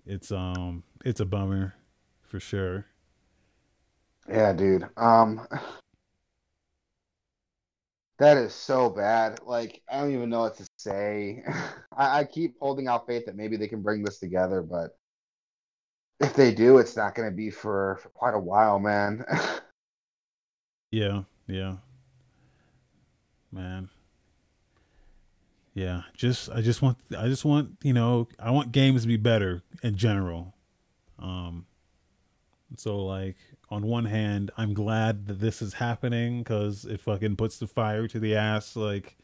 It's 0.06 0.32
um 0.32 0.84
it's 1.04 1.20
a 1.20 1.26
bummer 1.26 1.76
for 2.22 2.40
sure. 2.40 2.86
Yeah, 4.30 4.54
dude. 4.54 4.88
Um, 4.98 5.48
that 8.20 8.38
is 8.38 8.54
so 8.54 8.90
bad. 8.90 9.40
Like, 9.46 9.82
I 9.92 10.00
don't 10.00 10.14
even 10.14 10.30
know 10.30 10.42
what 10.42 10.58
to 10.58 10.68
say. 10.78 11.44
I, 11.98 12.20
I 12.20 12.24
keep 12.26 12.56
holding 12.60 12.88
out 12.88 13.08
faith 13.08 13.26
that 13.26 13.36
maybe 13.36 13.58
they 13.58 13.68
can 13.68 13.82
bring 13.82 14.04
this 14.04 14.20
together, 14.20 14.62
but 14.62 14.98
if 16.20 16.34
they 16.34 16.54
do, 16.54 16.80
it's 16.80 16.96
not 16.96 17.16
going 17.16 17.30
to 17.30 17.36
be 17.36 17.50
for, 17.50 18.00
for 18.02 18.10
quite 18.10 18.34
a 18.34 18.40
while, 18.40 18.80
man. 18.80 19.24
yeah 20.92 21.24
yeah 21.48 21.76
man 23.52 23.90
yeah 25.74 26.02
just 26.16 26.50
i 26.52 26.62
just 26.62 26.82
want 26.82 26.98
i 27.18 27.28
just 27.28 27.44
want 27.44 27.72
you 27.84 27.94
know 27.94 28.28
i 28.40 28.52
want 28.52 28.72
games 28.72 29.02
to 29.02 29.08
be 29.08 29.18
better 29.18 29.62
in 29.84 29.96
general 29.96 30.56
um 31.20 31.66
so 32.78 33.00
like 33.06 33.36
on 33.70 33.86
one 33.86 34.06
hand 34.06 34.52
i'm 34.58 34.74
glad 34.74 35.28
that 35.28 35.40
this 35.40 35.62
is 35.62 35.74
happening 35.74 36.40
because 36.40 36.86
it 36.86 37.00
fucking 37.00 37.36
puts 37.36 37.58
the 37.58 37.68
fire 37.68 38.08
to 38.08 38.20
the 38.20 38.36
ass 38.36 38.76
like 38.76 39.18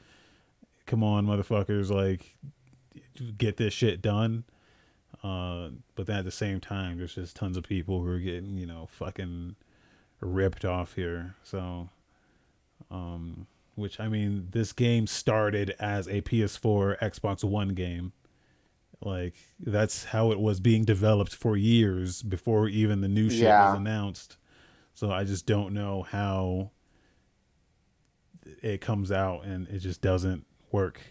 come 0.85 1.03
on 1.03 1.25
motherfuckers 1.25 1.89
like 1.89 2.35
get 3.37 3.57
this 3.57 3.73
shit 3.73 4.01
done. 4.01 4.43
Uh 5.23 5.69
but 5.95 6.07
then 6.07 6.17
at 6.17 6.25
the 6.25 6.31
same 6.31 6.59
time 6.59 6.97
there's 6.97 7.15
just 7.15 7.35
tons 7.35 7.55
of 7.55 7.63
people 7.63 8.01
who 8.01 8.09
are 8.09 8.19
getting 8.19 8.57
you 8.57 8.65
know 8.65 8.87
fucking 8.91 9.55
ripped 10.19 10.65
off 10.65 10.95
here. 10.95 11.35
So 11.43 11.89
um 12.91 13.47
which 13.75 13.99
i 13.99 14.07
mean 14.07 14.47
this 14.51 14.71
game 14.71 15.07
started 15.07 15.73
as 15.79 16.07
a 16.07 16.21
ps4 16.21 16.99
xbox 16.99 17.43
one 17.43 17.69
game 17.69 18.11
like 19.05 19.33
that's 19.59 20.05
how 20.05 20.31
it 20.31 20.39
was 20.39 20.59
being 20.59 20.85
developed 20.85 21.35
for 21.35 21.55
years 21.57 22.21
before 22.21 22.67
even 22.67 23.01
the 23.01 23.07
new 23.07 23.29
shit 23.29 23.41
Yeah. 23.41 23.71
was 23.71 23.79
announced 23.79 24.37
so 24.93 25.11
i 25.11 25.23
just 25.23 25.45
don't 25.45 25.73
know 25.73 26.03
how 26.03 26.71
it 28.61 28.81
comes 28.81 29.11
out 29.11 29.43
and 29.45 29.67
it 29.67 29.79
just 29.79 30.01
doesn't 30.01 30.45
work 30.71 31.01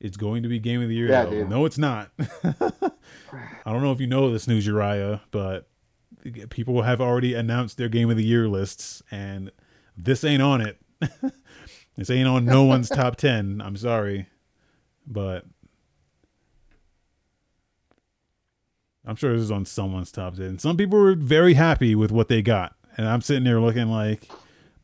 it's 0.00 0.16
going 0.16 0.42
to 0.44 0.48
be 0.48 0.58
game 0.58 0.80
of 0.82 0.88
the 0.88 0.94
year 0.94 1.08
Yeah, 1.08 1.24
though. 1.24 1.30
dude. 1.30 1.50
no 1.50 1.64
it's 1.64 1.78
not 1.78 2.10
i 2.20 3.72
don't 3.72 3.82
know 3.82 3.92
if 3.92 4.00
you 4.00 4.06
know 4.06 4.30
this 4.30 4.46
news 4.46 4.66
uriah 4.66 5.22
but 5.30 5.68
people 6.50 6.82
have 6.82 7.00
already 7.00 7.34
announced 7.34 7.76
their 7.78 7.88
game 7.88 8.10
of 8.10 8.16
the 8.16 8.24
year 8.24 8.48
lists 8.48 9.02
and 9.10 9.50
this 9.96 10.24
ain't 10.24 10.42
on 10.42 10.60
it 10.60 10.78
this 11.96 12.10
ain't 12.10 12.28
on 12.28 12.44
no 12.44 12.64
one's 12.64 12.88
top 12.88 13.16
10 13.16 13.60
i'm 13.64 13.76
sorry 13.76 14.26
but 15.10 15.44
i'm 19.06 19.16
sure 19.16 19.32
this 19.32 19.42
is 19.42 19.50
on 19.50 19.64
someone's 19.64 20.12
top 20.12 20.36
10 20.36 20.58
some 20.58 20.76
people 20.76 20.98
were 20.98 21.14
very 21.14 21.54
happy 21.54 21.94
with 21.94 22.12
what 22.12 22.28
they 22.28 22.42
got 22.42 22.74
and 22.96 23.08
i'm 23.08 23.20
sitting 23.22 23.44
there 23.44 23.60
looking 23.60 23.88
like 23.88 24.28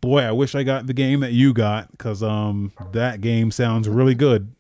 boy 0.01 0.23
i 0.23 0.33
wish 0.33 0.55
i 0.55 0.63
got 0.63 0.87
the 0.87 0.95
game 0.95 1.21
that 1.21 1.33
you 1.33 1.53
got 1.53 1.91
because 1.93 2.23
um 2.23 2.73
that 2.93 3.21
game 3.21 3.51
sounds 3.51 3.89
really 3.89 4.15
good. 4.15 4.55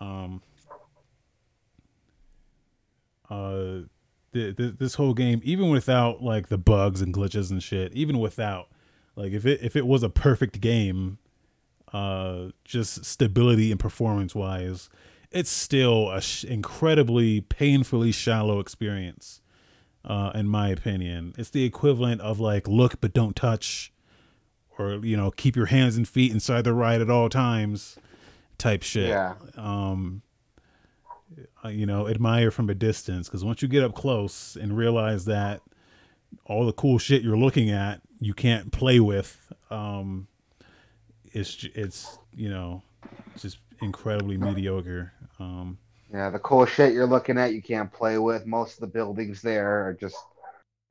Um 0.00 0.42
uh 3.30 3.80
th- 4.32 4.56
th- 4.56 4.74
this 4.78 4.94
whole 4.94 5.14
game 5.14 5.40
even 5.42 5.70
without 5.70 6.22
like 6.22 6.48
the 6.48 6.58
bugs 6.58 7.00
and 7.00 7.14
glitches 7.14 7.50
and 7.50 7.62
shit 7.62 7.92
even 7.94 8.18
without 8.18 8.68
like 9.16 9.32
if 9.32 9.46
it 9.46 9.60
if 9.62 9.74
it 9.74 9.86
was 9.86 10.02
a 10.02 10.10
perfect 10.10 10.60
game 10.60 11.18
uh 11.96 12.50
just 12.64 13.04
stability 13.04 13.70
and 13.70 13.80
performance 13.80 14.34
wise 14.34 14.88
it's 15.30 15.50
still 15.50 16.10
a 16.10 16.20
sh- 16.20 16.44
incredibly 16.44 17.40
painfully 17.42 18.12
shallow 18.12 18.58
experience 18.60 19.40
uh 20.04 20.30
in 20.34 20.46
my 20.48 20.68
opinion 20.68 21.32
it's 21.38 21.50
the 21.50 21.64
equivalent 21.64 22.20
of 22.20 22.38
like 22.40 22.66
look 22.68 23.00
but 23.00 23.12
don't 23.12 23.36
touch 23.36 23.92
or 24.78 24.94
you 25.10 25.16
know 25.16 25.30
keep 25.30 25.54
your 25.56 25.66
hands 25.66 25.96
and 25.96 26.06
feet 26.08 26.30
inside 26.32 26.62
the 26.64 26.72
ride 26.74 27.00
at 27.00 27.10
all 27.10 27.28
times 27.28 27.96
type 28.58 28.82
shit 28.82 29.08
Yeah. 29.08 29.34
um 29.56 30.22
you 31.70 31.86
know 31.86 32.08
admire 32.08 32.50
from 32.50 32.70
a 32.70 32.74
distance 32.74 33.28
because 33.28 33.44
once 33.44 33.60
you 33.62 33.68
get 33.68 33.82
up 33.82 33.94
close 33.94 34.56
and 34.56 34.76
realize 34.76 35.24
that 35.24 35.60
all 36.44 36.64
the 36.66 36.72
cool 36.72 36.98
shit 36.98 37.22
you're 37.22 37.36
looking 37.36 37.70
at 37.70 38.00
you 38.20 38.32
can't 38.34 38.70
play 38.72 39.00
with 39.00 39.52
um 39.70 40.28
it's 41.36 41.64
it's 41.74 42.18
you 42.34 42.48
know 42.48 42.82
just 43.38 43.58
incredibly 43.82 44.36
mediocre 44.38 45.12
um 45.38 45.76
yeah, 46.12 46.30
the 46.30 46.38
cool 46.38 46.64
shit 46.66 46.92
you're 46.92 47.04
looking 47.06 47.36
at, 47.36 47.52
you 47.52 47.60
can't 47.60 47.92
play 47.92 48.16
with. 48.16 48.46
Most 48.46 48.74
of 48.74 48.80
the 48.80 48.86
buildings 48.86 49.42
there 49.42 49.88
are 49.88 49.92
just 49.92 50.16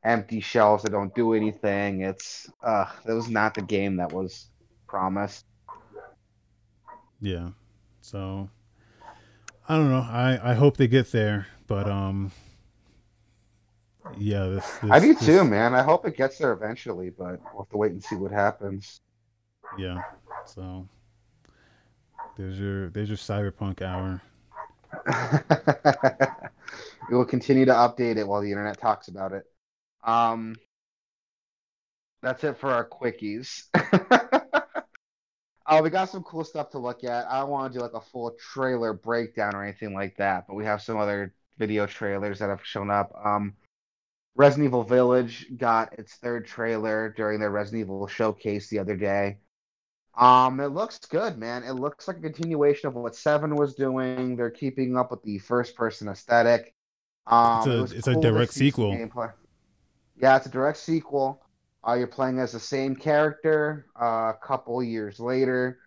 empty 0.03 0.41
shells 0.41 0.83
that 0.83 0.91
don't 0.91 1.15
do 1.15 1.33
anything. 1.33 2.01
It's, 2.01 2.49
uh, 2.61 2.85
that 3.05 3.15
was 3.15 3.29
not 3.29 3.53
the 3.53 3.61
game 3.61 3.95
that 3.95 4.11
was 4.11 4.47
promised. 4.87 5.45
yeah 7.21 7.49
so 8.01 8.49
i 9.69 9.75
don't 9.75 9.89
know 9.89 10.05
i 10.07 10.37
i 10.51 10.53
hope 10.53 10.75
they 10.77 10.87
get 10.87 11.11
there 11.13 11.47
but 11.65 11.89
um 11.89 12.29
yeah 14.17 14.45
this, 14.47 14.69
this 14.79 14.91
I 14.91 14.99
do 14.99 15.13
this- 15.15 15.25
too, 15.25 15.43
man. 15.45 15.73
I 15.73 15.81
hope 15.81 16.05
it 16.05 16.15
gets 16.17 16.37
there 16.37 16.51
eventually, 16.51 17.09
but 17.09 17.39
we'll 17.53 17.63
have 17.63 17.69
to 17.71 17.77
wait 17.77 17.93
and 17.93 18.03
see 18.03 18.15
what 18.15 18.31
happens. 18.31 18.99
Yeah 19.77 20.01
so 20.45 20.87
there's 22.37 22.59
your 22.59 22.89
there's 22.89 23.09
your 23.09 23.17
cyberpunk 23.17 23.81
hour 23.81 24.21
we 27.09 27.15
will 27.15 27.25
continue 27.25 27.65
to 27.65 27.73
update 27.73 28.17
it 28.17 28.27
while 28.27 28.41
the 28.41 28.51
internet 28.51 28.79
talks 28.79 29.07
about 29.07 29.33
it. 29.33 29.45
Um, 30.03 30.55
that's 32.21 32.43
it 32.43 32.57
for 32.57 32.71
our 32.71 32.87
quickies. 32.87 33.63
Oh, 35.67 35.81
we 35.83 35.89
got 35.89 36.09
some 36.09 36.23
cool 36.23 36.43
stuff 36.43 36.71
to 36.71 36.79
look 36.79 37.03
at. 37.03 37.27
I 37.27 37.39
don't 37.39 37.49
want 37.49 37.73
to 37.73 37.79
do 37.79 37.83
like 37.83 37.93
a 37.93 38.01
full 38.01 38.35
trailer 38.53 38.93
breakdown 38.93 39.55
or 39.55 39.63
anything 39.63 39.93
like 39.93 40.17
that, 40.17 40.45
but 40.47 40.55
we 40.55 40.65
have 40.65 40.81
some 40.81 40.97
other 40.97 41.33
video 41.57 41.85
trailers 41.85 42.39
that 42.39 42.49
have 42.49 42.65
shown 42.65 42.89
up. 42.89 43.11
Um, 43.23 43.55
Resident 44.35 44.67
Evil 44.67 44.83
Village 44.83 45.47
got 45.57 45.97
its 45.97 46.15
third 46.15 46.45
trailer 46.45 47.13
during 47.15 47.39
their 47.39 47.51
Resident 47.51 47.81
Evil 47.81 48.07
showcase 48.07 48.69
the 48.69 48.79
other 48.79 48.97
day. 48.97 49.37
Um, 50.17 50.59
it 50.61 50.67
looks 50.67 50.97
good, 50.99 51.37
man. 51.37 51.63
It 51.63 51.73
looks 51.73 52.07
like 52.07 52.17
a 52.17 52.21
continuation 52.21 52.87
of 52.87 52.93
what 52.95 53.15
Seven 53.15 53.55
was 53.55 53.75
doing. 53.75 54.35
They're 54.35 54.49
keeping 54.49 54.95
up 54.97 55.11
with 55.11 55.21
the 55.23 55.39
first-person 55.39 56.07
aesthetic. 56.07 56.73
Um, 57.27 57.57
It's 57.59 57.67
a- 57.67 57.83
it 57.95 57.97
it's 57.99 58.07
cool 58.07 58.21
to 58.21 58.31
direct 58.31 58.53
sequel. 58.53 58.91
gameplay. 58.93 59.31
Yeah, 60.21 60.37
it's 60.37 60.45
a 60.45 60.49
direct 60.49 60.77
sequel. 60.77 61.41
Uh, 61.87 61.93
you're 61.95 62.07
playing 62.07 62.39
as 62.39 62.53
the 62.53 62.59
same 62.59 62.95
character 62.95 63.87
uh, 64.01 64.31
a 64.33 64.37
couple 64.41 64.81
years 64.81 65.19
later. 65.19 65.79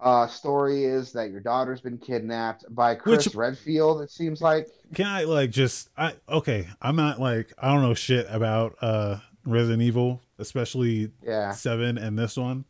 Uh, 0.00 0.26
story 0.28 0.84
is 0.84 1.12
that 1.12 1.30
your 1.30 1.40
daughter's 1.40 1.80
been 1.80 1.98
kidnapped 1.98 2.64
by 2.74 2.94
Chris 2.94 3.26
Which- 3.26 3.34
Redfield. 3.34 4.00
It 4.00 4.10
seems 4.10 4.40
like. 4.40 4.66
Can 4.94 5.06
I 5.06 5.24
like 5.24 5.50
just 5.50 5.90
I 5.98 6.14
okay, 6.28 6.66
I'm 6.80 6.96
not 6.96 7.20
like 7.20 7.52
I 7.58 7.72
don't 7.72 7.82
know 7.82 7.94
shit 7.94 8.26
about 8.30 8.76
uh 8.80 9.18
Resident 9.44 9.82
Evil, 9.82 10.22
especially 10.38 11.10
Yeah. 11.22 11.50
7 11.52 11.98
and 11.98 12.18
this 12.18 12.36
one, 12.36 12.64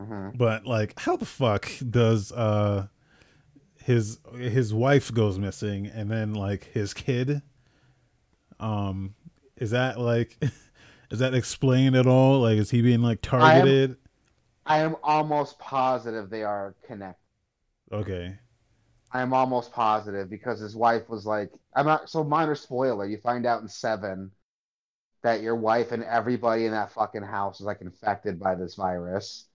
Mhm. 0.00 0.38
but 0.38 0.64
like 0.66 0.98
how 1.00 1.16
the 1.16 1.24
fuck 1.26 1.68
does 1.90 2.30
uh 2.32 2.86
his 3.76 4.18
his 4.36 4.74
wife 4.74 5.12
goes 5.12 5.38
missing, 5.38 5.86
and 5.86 6.10
then 6.10 6.34
like 6.34 6.64
his 6.64 6.92
kid. 6.94 7.42
Um, 8.60 9.14
is 9.56 9.70
that 9.70 9.98
like, 9.98 10.36
is 11.10 11.18
that 11.20 11.34
explained 11.34 11.96
at 11.96 12.06
all? 12.06 12.40
Like, 12.40 12.58
is 12.58 12.70
he 12.70 12.82
being 12.82 13.02
like 13.02 13.22
targeted? 13.22 13.96
I 14.66 14.80
am 14.80 14.96
almost 15.02 15.58
positive 15.58 16.30
they 16.30 16.44
are 16.44 16.76
connected. 16.86 17.20
Okay. 17.92 18.38
I 19.10 19.22
am 19.22 19.32
almost 19.32 19.72
positive 19.72 20.28
because 20.30 20.60
his 20.60 20.76
wife 20.76 21.08
was 21.08 21.24
like, 21.26 21.50
I'm 21.74 21.86
not 21.86 22.10
so 22.10 22.24
minor 22.24 22.54
spoiler. 22.54 23.06
You 23.06 23.18
find 23.18 23.46
out 23.46 23.62
in 23.62 23.68
seven 23.68 24.32
that 25.22 25.42
your 25.42 25.56
wife 25.56 25.92
and 25.92 26.04
everybody 26.04 26.66
in 26.66 26.72
that 26.72 26.92
fucking 26.92 27.22
house 27.22 27.60
is 27.60 27.66
like 27.66 27.80
infected 27.80 28.38
by 28.40 28.54
this 28.54 28.74
virus. 28.74 29.48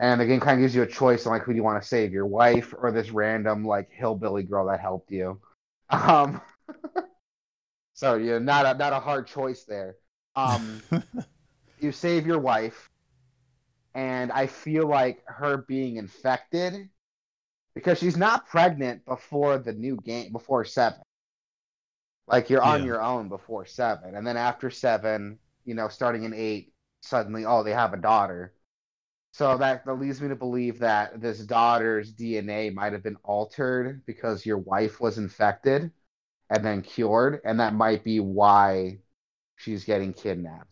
And 0.00 0.20
the 0.20 0.26
game 0.26 0.40
kind 0.40 0.58
of 0.58 0.64
gives 0.64 0.74
you 0.74 0.82
a 0.82 0.86
choice 0.86 1.26
on 1.26 1.32
like 1.32 1.42
who 1.42 1.52
do 1.52 1.56
you 1.56 1.62
want 1.62 1.80
to 1.80 1.86
save, 1.88 2.12
your 2.12 2.26
wife 2.26 2.74
or 2.76 2.90
this 2.90 3.10
random 3.10 3.64
like 3.66 3.90
hillbilly 3.92 4.42
girl 4.42 4.66
that 4.66 4.80
helped 4.80 5.10
you. 5.10 5.40
Um, 5.90 6.40
so 7.94 8.16
yeah, 8.16 8.38
not 8.38 8.66
a 8.66 8.78
not 8.78 8.92
a 8.92 9.00
hard 9.00 9.26
choice 9.26 9.64
there. 9.64 9.96
Um, 10.34 10.82
you 11.78 11.92
save 11.92 12.26
your 12.26 12.40
wife, 12.40 12.90
and 13.94 14.32
I 14.32 14.46
feel 14.46 14.88
like 14.88 15.22
her 15.26 15.58
being 15.58 15.96
infected 15.96 16.88
because 17.74 17.98
she's 17.98 18.16
not 18.16 18.46
pregnant 18.46 19.04
before 19.04 19.58
the 19.58 19.72
new 19.72 19.96
game 19.98 20.32
before 20.32 20.64
seven. 20.64 21.00
Like 22.26 22.48
you're 22.50 22.62
on 22.62 22.80
Yeah. 22.80 22.86
your 22.86 23.02
own 23.02 23.28
before 23.28 23.66
seven, 23.66 24.14
and 24.16 24.26
then 24.26 24.36
after 24.38 24.70
seven, 24.70 25.38
you 25.66 25.74
know, 25.74 25.88
starting 25.88 26.24
in 26.24 26.32
eight, 26.32 26.72
suddenly, 27.02 27.44
oh, 27.44 27.62
they 27.62 27.72
have 27.72 27.92
a 27.92 27.98
daughter. 27.98 28.53
So 29.34 29.58
that, 29.58 29.84
that 29.84 29.94
leads 29.94 30.20
me 30.22 30.28
to 30.28 30.36
believe 30.36 30.78
that 30.78 31.20
this 31.20 31.40
daughter's 31.40 32.14
DNA 32.14 32.72
might 32.72 32.92
have 32.92 33.02
been 33.02 33.16
altered 33.24 34.06
because 34.06 34.46
your 34.46 34.58
wife 34.58 35.00
was 35.00 35.18
infected 35.18 35.90
and 36.50 36.64
then 36.64 36.82
cured, 36.82 37.40
and 37.44 37.60
that 37.60 37.74
might 37.74 38.04
be 38.04 38.20
why 38.20 39.00
she's 39.56 39.84
getting 39.84 40.14
kidnapped. 40.14 40.70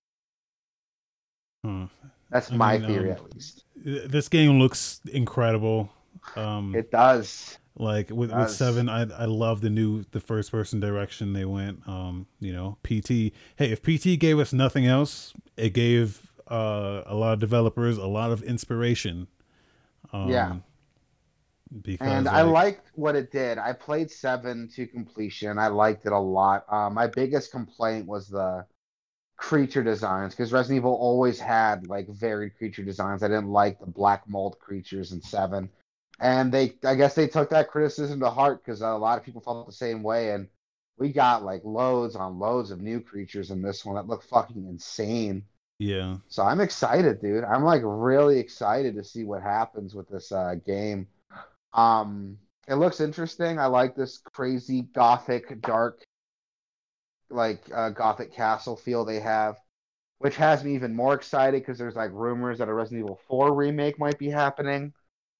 Huh. 1.64 1.86
That's 2.30 2.50
I 2.50 2.56
my 2.56 2.78
mean, 2.78 2.84
theory, 2.84 3.10
um, 3.10 3.12
at 3.12 3.24
least. 3.34 3.64
This 3.76 4.28
game 4.28 4.58
looks 4.58 5.00
incredible. 5.12 5.90
Um, 6.36 6.74
It 6.74 6.90
does. 6.90 7.58
like 7.76 8.10
with, 8.10 8.32
with 8.32 8.50
seven, 8.50 8.88
I 8.88 9.02
I 9.12 9.24
love 9.26 9.60
the 9.60 9.70
new 9.70 10.04
the 10.12 10.20
first 10.20 10.50
person 10.50 10.80
direction 10.80 11.32
they 11.32 11.44
went. 11.44 11.86
Um, 11.88 12.26
you 12.40 12.52
know, 12.52 12.78
PT. 12.84 13.32
Hey, 13.56 13.72
if 13.72 13.82
PT 13.82 14.18
gave 14.18 14.38
us 14.38 14.52
nothing 14.52 14.86
else, 14.86 15.32
it 15.56 15.70
gave 15.70 16.31
uh 16.52 17.02
a 17.06 17.14
lot 17.14 17.32
of 17.32 17.38
developers 17.38 17.98
a 17.98 18.06
lot 18.06 18.30
of 18.30 18.42
inspiration. 18.42 19.26
Um, 20.12 20.28
Yeah. 20.28 20.56
Because 21.80 22.06
And 22.06 22.28
I 22.28 22.42
liked 22.42 22.90
what 22.94 23.16
it 23.16 23.32
did. 23.32 23.56
I 23.56 23.72
played 23.72 24.10
seven 24.10 24.68
to 24.74 24.86
completion. 24.86 25.58
I 25.58 25.68
liked 25.68 26.04
it 26.04 26.12
a 26.12 26.18
lot. 26.18 26.66
Um, 26.70 26.92
my 26.92 27.06
biggest 27.06 27.50
complaint 27.50 28.06
was 28.06 28.28
the 28.28 28.66
creature 29.42 29.82
designs 29.82 30.34
because 30.34 30.52
Resident 30.52 30.76
Evil 30.78 30.94
always 30.94 31.40
had 31.40 31.86
like 31.88 32.08
varied 32.08 32.56
creature 32.56 32.84
designs. 32.84 33.22
I 33.22 33.28
didn't 33.28 33.48
like 33.48 33.80
the 33.80 33.86
black 33.86 34.28
mold 34.28 34.58
creatures 34.60 35.12
in 35.12 35.22
seven, 35.22 35.70
and 36.20 36.52
they 36.52 36.74
I 36.84 36.94
guess 36.94 37.14
they 37.14 37.26
took 37.26 37.50
that 37.50 37.68
criticism 37.68 38.20
to 38.20 38.30
heart 38.30 38.62
because 38.64 38.82
a 38.82 38.90
lot 38.90 39.18
of 39.18 39.24
people 39.24 39.40
felt 39.40 39.66
the 39.66 39.72
same 39.72 40.02
way. 40.02 40.30
And 40.30 40.48
we 40.98 41.10
got 41.10 41.42
like 41.42 41.62
loads 41.64 42.14
on 42.14 42.38
loads 42.38 42.70
of 42.70 42.80
new 42.80 43.00
creatures 43.00 43.50
in 43.50 43.62
this 43.62 43.84
one 43.84 43.96
that 43.96 44.06
look 44.06 44.22
fucking 44.22 44.66
insane. 44.68 45.44
Yeah, 45.82 46.18
So 46.28 46.42
I'm 46.44 46.60
excited, 46.60 47.20
dude. 47.20 47.44
I'm 47.44 47.64
like 47.64 47.82
really 47.84 48.38
excited 48.38 48.94
to 48.96 49.04
see 49.04 49.24
what 49.24 49.42
happens 49.42 49.94
with 49.94 50.08
this 50.08 50.32
uh, 50.32 50.54
game. 50.66 51.08
Um, 51.74 52.38
it 52.68 52.74
looks 52.74 53.00
interesting. 53.00 53.58
I 53.58 53.66
like 53.66 53.96
this 53.96 54.18
crazy 54.18 54.82
gothic, 54.94 55.60
dark, 55.62 56.04
like 57.30 57.62
uh, 57.74 57.90
gothic 57.90 58.32
castle 58.32 58.76
feel 58.76 59.04
they 59.04 59.20
have, 59.20 59.56
which 60.18 60.36
has 60.36 60.64
me 60.64 60.74
even 60.74 60.94
more 60.94 61.14
excited 61.14 61.60
because 61.62 61.78
there's 61.78 61.96
like 61.96 62.12
rumors 62.12 62.58
that 62.58 62.68
a 62.68 62.74
Resident 62.74 63.04
Evil 63.04 63.20
4 63.28 63.54
remake 63.54 63.98
might 63.98 64.18
be 64.18 64.30
happening, 64.30 64.92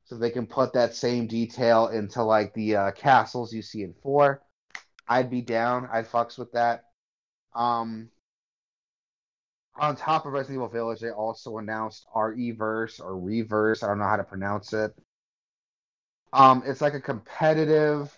so 0.05 0.17
they 0.17 0.31
can 0.31 0.47
put 0.47 0.73
that 0.75 0.97
same 0.97 1.27
detail 1.27 1.89
into 1.89 2.23
like 2.23 2.53
the 2.55 2.77
uh, 2.77 2.91
castles 2.93 3.53
you 3.53 3.63
see 3.63 3.83
in 3.83 3.95
4. 4.03 4.43
I'd 5.09 5.31
be 5.31 5.43
down. 5.43 5.89
I'd 5.93 6.09
fucks 6.09 6.39
with 6.39 6.53
that. 6.53 6.85
Um, 7.55 8.11
on 9.77 9.97
top 9.97 10.27
of 10.27 10.33
Resident 10.33 10.59
Evil 10.59 10.69
Village, 10.69 11.01
they 11.01 11.11
also 11.11 11.59
announced 11.59 12.07
RE-verse 12.15 13.01
or 13.01 13.19
Reverse. 13.19 13.83
I 13.83 13.89
don't 13.89 13.99
know 13.99 14.05
how 14.05 14.17
to 14.17 14.25
pronounce 14.25 14.73
it. 14.73 14.95
Um, 16.33 16.63
it's 16.67 16.81
like 16.81 16.95
a 16.95 17.01
competitive 17.01 18.17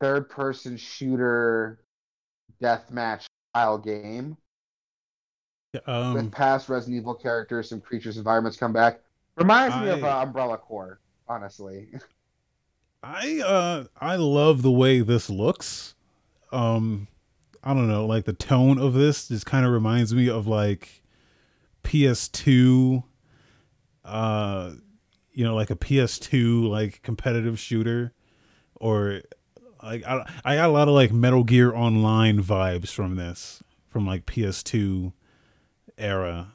third-person 0.00 0.76
shooter 0.76 1.80
deathmatch 2.62 3.24
style 3.52 3.78
game 3.78 4.36
um, 5.86 6.14
with 6.14 6.32
past 6.32 6.68
Resident 6.68 6.96
Evil 6.98 7.14
characters, 7.14 7.68
some 7.68 7.80
creatures, 7.80 8.16
environments 8.16 8.56
come 8.56 8.72
back. 8.72 9.00
Reminds 9.36 9.76
me 9.76 9.88
of 9.88 10.04
uh, 10.04 10.20
Umbrella 10.22 10.58
Corps, 10.58 11.00
honestly. 11.28 11.88
I 13.02 13.40
uh 13.40 13.84
I 14.00 14.16
love 14.16 14.62
the 14.62 14.70
way 14.70 15.00
this 15.00 15.28
looks. 15.28 15.94
Um 16.52 17.06
I 17.64 17.72
don't 17.72 17.88
know, 17.88 18.04
like 18.04 18.26
the 18.26 18.34
tone 18.34 18.78
of 18.78 18.92
this 18.92 19.28
just 19.28 19.46
kind 19.46 19.64
of 19.64 19.72
reminds 19.72 20.12
me 20.14 20.28
of 20.28 20.46
like 20.46 21.02
PS2 21.82 23.04
uh 24.04 24.72
you 25.32 25.44
know 25.44 25.54
like 25.54 25.70
a 25.70 25.76
PS2 25.76 26.68
like 26.68 27.02
competitive 27.02 27.58
shooter 27.58 28.12
or 28.76 29.22
like 29.82 30.04
I 30.04 30.26
I 30.44 30.56
got 30.56 30.68
a 30.68 30.72
lot 30.72 30.88
of 30.88 30.94
like 30.94 31.12
Metal 31.12 31.42
Gear 31.42 31.74
Online 31.74 32.42
vibes 32.42 32.88
from 32.88 33.16
this 33.16 33.62
from 33.88 34.06
like 34.06 34.26
PS2 34.26 35.12
era. 35.96 36.52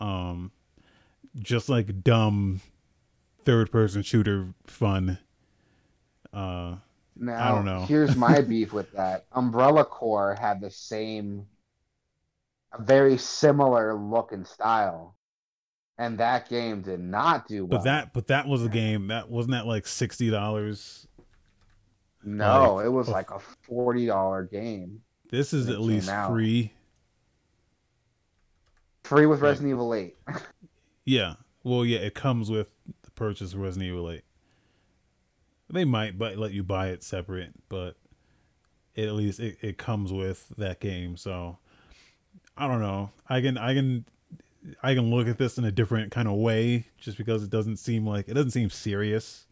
Um 0.00 0.50
just 1.38 1.68
like 1.68 2.02
dumb 2.02 2.60
third 3.44 3.70
person 3.70 4.02
shooter 4.02 4.54
fun. 4.66 5.18
Uh 6.32 6.76
Now, 7.16 7.54
don't 7.54 7.64
know. 7.64 7.82
here's 7.82 8.16
my 8.16 8.40
beef 8.48 8.72
with 8.72 8.92
that. 8.92 9.26
Umbrella 9.32 9.84
Corps 9.84 10.36
had 10.40 10.60
the 10.60 10.70
same, 10.70 11.46
a 12.72 12.82
very 12.82 13.18
similar 13.18 13.94
look 13.94 14.32
and 14.32 14.46
style, 14.46 15.16
and 15.98 16.18
that 16.18 16.48
game 16.48 16.82
did 16.82 17.00
not 17.00 17.46
do 17.46 17.66
well. 17.66 17.78
But 17.78 17.84
that 17.84 18.12
but 18.12 18.26
that 18.28 18.48
was 18.48 18.64
a 18.64 18.68
game 18.68 19.08
that 19.08 19.30
wasn't 19.30 19.52
that 19.52 19.66
like 19.66 19.86
sixty 19.86 20.30
dollars. 20.30 21.06
no, 22.24 22.76
like, 22.76 22.86
it 22.86 22.90
was 22.90 23.08
oh. 23.08 23.12
like 23.12 23.30
a 23.30 23.38
forty 23.38 24.06
dollar 24.06 24.44
game, 24.44 25.02
This 25.30 25.52
is 25.52 25.68
at 25.68 25.80
least 25.80 26.08
out. 26.08 26.30
free. 26.30 26.72
free 29.04 29.26
with. 29.26 29.40
Resident 29.40 29.70
Evil 29.70 29.94
Eight. 29.94 30.16
Yeah. 31.04 31.34
Well, 31.64 31.84
yeah, 31.84 31.98
it 31.98 32.14
comes 32.14 32.50
with 32.50 32.76
the 33.02 33.10
purchase 33.12 33.52
of 33.52 33.60
Resident 33.60 33.90
Evil 33.90 34.10
8. 34.10 34.22
They 35.72 35.84
might 35.84 36.18
but 36.18 36.36
let 36.36 36.52
you 36.52 36.62
buy 36.62 36.88
it 36.88 37.02
separate, 37.02 37.52
but 37.68 37.96
it, 38.94 39.06
at 39.08 39.14
least 39.14 39.40
it, 39.40 39.56
it 39.62 39.78
comes 39.78 40.12
with 40.12 40.46
that 40.58 40.78
game. 40.80 41.16
So 41.16 41.58
I 42.56 42.68
don't 42.68 42.80
know. 42.80 43.10
I 43.28 43.40
can 43.40 43.56
I 43.58 43.74
can 43.74 44.04
I 44.82 44.94
can 44.94 45.10
look 45.10 45.26
at 45.28 45.38
this 45.38 45.58
in 45.58 45.64
a 45.64 45.72
different 45.72 46.12
kind 46.12 46.28
of 46.28 46.34
way 46.34 46.86
just 46.98 47.16
because 47.18 47.42
it 47.42 47.50
doesn't 47.50 47.78
seem 47.78 48.06
like 48.06 48.28
it 48.28 48.34
doesn't 48.34 48.50
seem 48.52 48.68
serious. 48.70 49.46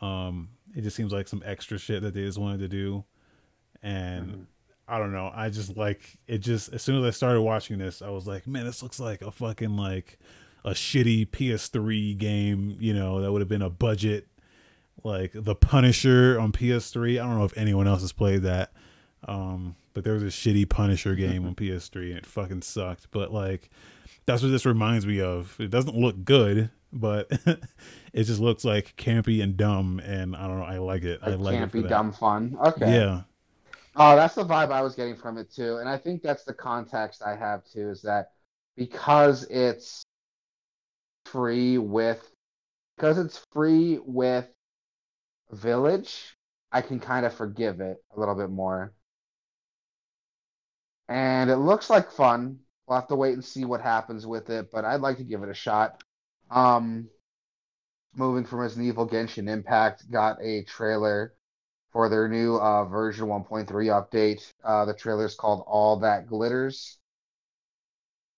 Um 0.00 0.50
it 0.76 0.82
just 0.82 0.96
seems 0.96 1.12
like 1.12 1.26
some 1.28 1.42
extra 1.46 1.78
shit 1.78 2.02
that 2.02 2.12
they 2.14 2.20
just 2.22 2.38
wanted 2.38 2.58
to 2.60 2.68
do. 2.68 3.04
And 3.82 4.30
Mhm. 4.32 4.46
I 4.86 4.98
don't 4.98 5.12
know. 5.12 5.30
I 5.34 5.50
just 5.50 5.76
like 5.76 6.18
it. 6.26 6.38
Just 6.38 6.72
as 6.72 6.82
soon 6.82 6.98
as 6.98 7.04
I 7.04 7.10
started 7.10 7.42
watching 7.42 7.78
this, 7.78 8.00
I 8.02 8.10
was 8.10 8.26
like, 8.26 8.46
man, 8.46 8.64
this 8.64 8.82
looks 8.82 8.98
like 9.00 9.22
a 9.22 9.30
fucking 9.30 9.76
like 9.76 10.18
a 10.64 10.70
shitty 10.70 11.28
PS3 11.30 12.16
game. 12.16 12.76
You 12.80 12.94
know, 12.94 13.20
that 13.20 13.30
would 13.32 13.40
have 13.42 13.48
been 13.48 13.62
a 13.62 13.68
budget, 13.70 14.28
like 15.04 15.32
The 15.34 15.54
Punisher 15.54 16.38
on 16.38 16.52
PS3. 16.52 17.20
I 17.20 17.26
don't 17.26 17.38
know 17.38 17.44
if 17.44 17.56
anyone 17.56 17.86
else 17.86 18.02
has 18.02 18.12
played 18.12 18.42
that, 18.42 18.72
um, 19.26 19.76
but 19.94 20.04
there 20.04 20.14
was 20.14 20.22
a 20.22 20.26
shitty 20.26 20.68
Punisher 20.68 21.14
game 21.14 21.46
on 21.46 21.54
PS3 21.54 22.08
and 22.08 22.18
it 22.18 22.26
fucking 22.26 22.62
sucked. 22.62 23.10
But 23.10 23.32
like, 23.32 23.70
that's 24.26 24.42
what 24.42 24.48
this 24.48 24.66
reminds 24.66 25.06
me 25.06 25.20
of. 25.20 25.56
It 25.58 25.70
doesn't 25.70 25.96
look 25.96 26.24
good, 26.24 26.70
but 26.92 27.30
it 28.12 28.24
just 28.24 28.40
looks 28.40 28.64
like 28.64 28.94
campy 28.96 29.42
and 29.42 29.56
dumb, 29.56 30.00
and 30.04 30.36
I 30.36 30.46
don't 30.46 30.58
know. 30.58 30.64
I 30.64 30.78
like 30.78 31.04
it. 31.04 31.20
I 31.22 31.30
Like 31.30 31.40
like 31.40 31.54
it 31.54 31.58
can't 31.58 31.72
be 31.72 31.82
dumb 31.82 32.12
fun. 32.12 32.56
Okay. 32.64 32.92
Yeah. 32.94 33.22
Oh, 33.96 34.14
that's 34.14 34.36
the 34.36 34.44
vibe 34.44 34.70
I 34.70 34.80
was 34.80 34.94
getting 34.94 35.16
from 35.16 35.38
it 35.38 35.50
too, 35.52 35.78
and 35.78 35.88
I 35.88 35.98
think 35.98 36.22
that's 36.22 36.44
the 36.44 36.54
context 36.54 37.22
I 37.22 37.34
have 37.34 37.64
too. 37.64 37.88
Is 37.90 38.02
that 38.02 38.30
because 38.76 39.44
it's 39.44 40.04
free 41.26 41.78
with 41.78 42.30
because 42.96 43.18
it's 43.18 43.44
free 43.52 43.98
with 44.04 44.46
Village, 45.50 46.36
I 46.70 46.82
can 46.82 47.00
kind 47.00 47.24
of 47.26 47.34
forgive 47.34 47.80
it 47.80 48.02
a 48.14 48.20
little 48.20 48.34
bit 48.34 48.50
more. 48.50 48.92
And 51.08 51.50
it 51.50 51.56
looks 51.56 51.88
like 51.88 52.10
fun. 52.10 52.60
We'll 52.86 52.98
have 52.98 53.08
to 53.08 53.16
wait 53.16 53.34
and 53.34 53.44
see 53.44 53.64
what 53.64 53.80
happens 53.80 54.26
with 54.26 54.50
it, 54.50 54.70
but 54.70 54.84
I'd 54.84 55.00
like 55.00 55.18
to 55.18 55.24
give 55.24 55.42
it 55.42 55.48
a 55.48 55.54
shot. 55.54 56.02
Um, 56.50 57.08
moving 58.14 58.44
from 58.44 58.60
Resident 58.60 58.88
Evil 58.88 59.08
Genshin 59.08 59.48
Impact, 59.48 60.10
got 60.10 60.38
a 60.42 60.64
trailer 60.64 61.34
for 61.92 62.08
their 62.08 62.28
new 62.28 62.56
uh, 62.56 62.84
version 62.84 63.26
1.3 63.26 63.66
update. 63.68 64.52
Uh, 64.62 64.84
the 64.84 64.94
trailer 64.94 65.26
is 65.26 65.34
called 65.34 65.64
All 65.66 65.98
That 66.00 66.26
Glitters. 66.26 66.98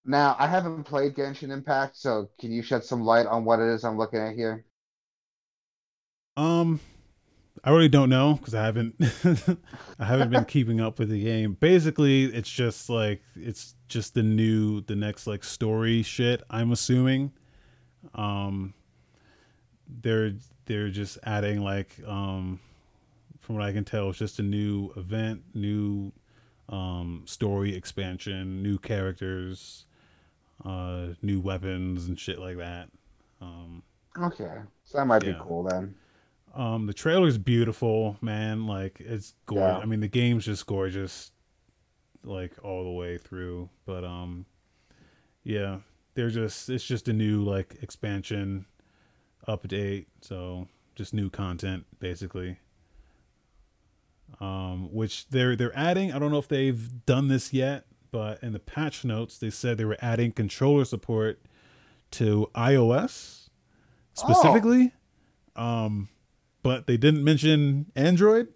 Now, 0.04 0.36
I 0.38 0.46
haven't 0.46 0.84
played 0.84 1.14
Genshin 1.14 1.50
Impact, 1.50 1.96
so 1.96 2.30
can 2.38 2.52
you 2.52 2.62
shed 2.62 2.84
some 2.84 3.02
light 3.02 3.26
on 3.26 3.44
what 3.44 3.60
it 3.60 3.68
is 3.68 3.84
I'm 3.84 3.98
looking 3.98 4.20
at 4.20 4.34
here? 4.34 4.64
Um, 6.36 6.80
I 7.62 7.70
really 7.70 7.88
don't 7.88 8.08
know 8.08 8.34
because 8.34 8.54
I 8.54 8.64
haven't 8.64 8.94
I 9.98 10.04
haven't 10.04 10.30
been 10.30 10.44
keeping 10.46 10.80
up 10.80 10.98
with 10.98 11.10
the 11.10 11.22
game. 11.22 11.56
Basically, 11.60 12.24
it's 12.24 12.50
just 12.50 12.88
like 12.88 13.22
it's 13.36 13.74
just 13.88 14.14
the 14.14 14.22
new 14.22 14.80
the 14.80 14.96
next 14.96 15.26
like 15.26 15.44
story 15.44 16.02
shit. 16.02 16.42
I'm 16.50 16.72
assuming. 16.72 17.32
Um, 18.14 18.72
they're 20.02 20.32
they're 20.66 20.88
just 20.88 21.18
adding 21.24 21.62
like 21.62 21.96
um, 22.06 22.60
from 23.40 23.56
what 23.56 23.64
I 23.64 23.72
can 23.72 23.84
tell, 23.84 24.08
it's 24.10 24.18
just 24.18 24.38
a 24.38 24.42
new 24.42 24.92
event, 24.96 25.42
new 25.54 26.12
um 26.68 27.24
story 27.26 27.74
expansion, 27.74 28.62
new 28.62 28.78
characters, 28.78 29.84
uh, 30.64 31.08
new 31.20 31.40
weapons 31.40 32.06
and 32.06 32.18
shit 32.18 32.38
like 32.38 32.56
that. 32.58 32.88
Um, 33.42 33.82
Okay, 34.18 34.60
so 34.84 34.98
that 34.98 35.06
might 35.06 35.22
Yeah. 35.24 35.32
be 35.32 35.38
cool 35.40 35.62
then. 35.64 35.94
Um, 36.54 36.86
the 36.86 36.92
trailer's 36.92 37.38
beautiful, 37.38 38.16
man. 38.20 38.66
Like 38.66 39.00
it's 39.00 39.34
gorgeous. 39.46 39.76
Yeah. 39.76 39.78
I 39.78 39.84
mean, 39.84 40.00
the 40.00 40.08
game's 40.08 40.44
just 40.44 40.66
gorgeous, 40.66 41.30
like 42.24 42.52
all 42.64 42.84
the 42.84 42.90
way 42.90 43.18
through. 43.18 43.70
But 43.86 44.04
um, 44.04 44.46
yeah, 45.44 45.78
they're 46.14 46.30
just 46.30 46.68
it's 46.68 46.84
just 46.84 47.08
a 47.08 47.12
new 47.12 47.42
like 47.42 47.76
expansion, 47.82 48.66
update. 49.46 50.06
So 50.22 50.68
just 50.94 51.14
new 51.14 51.30
content 51.30 51.86
basically. 51.98 52.58
Um, 54.40 54.92
which 54.92 55.28
they're 55.28 55.56
they're 55.56 55.76
adding. 55.76 56.12
I 56.12 56.18
don't 56.18 56.30
know 56.30 56.38
if 56.38 56.48
they've 56.48 57.04
done 57.06 57.28
this 57.28 57.52
yet, 57.52 57.84
but 58.10 58.42
in 58.42 58.52
the 58.52 58.58
patch 58.58 59.04
notes 59.04 59.38
they 59.38 59.50
said 59.50 59.78
they 59.78 59.84
were 59.84 59.98
adding 60.00 60.32
controller 60.32 60.84
support 60.84 61.40
to 62.12 62.50
iOS 62.54 63.50
specifically. 64.14 64.92
Um, 65.56 66.08
but 66.62 66.86
they 66.86 66.96
didn't 66.96 67.24
mention 67.24 67.86
Android, 67.96 68.48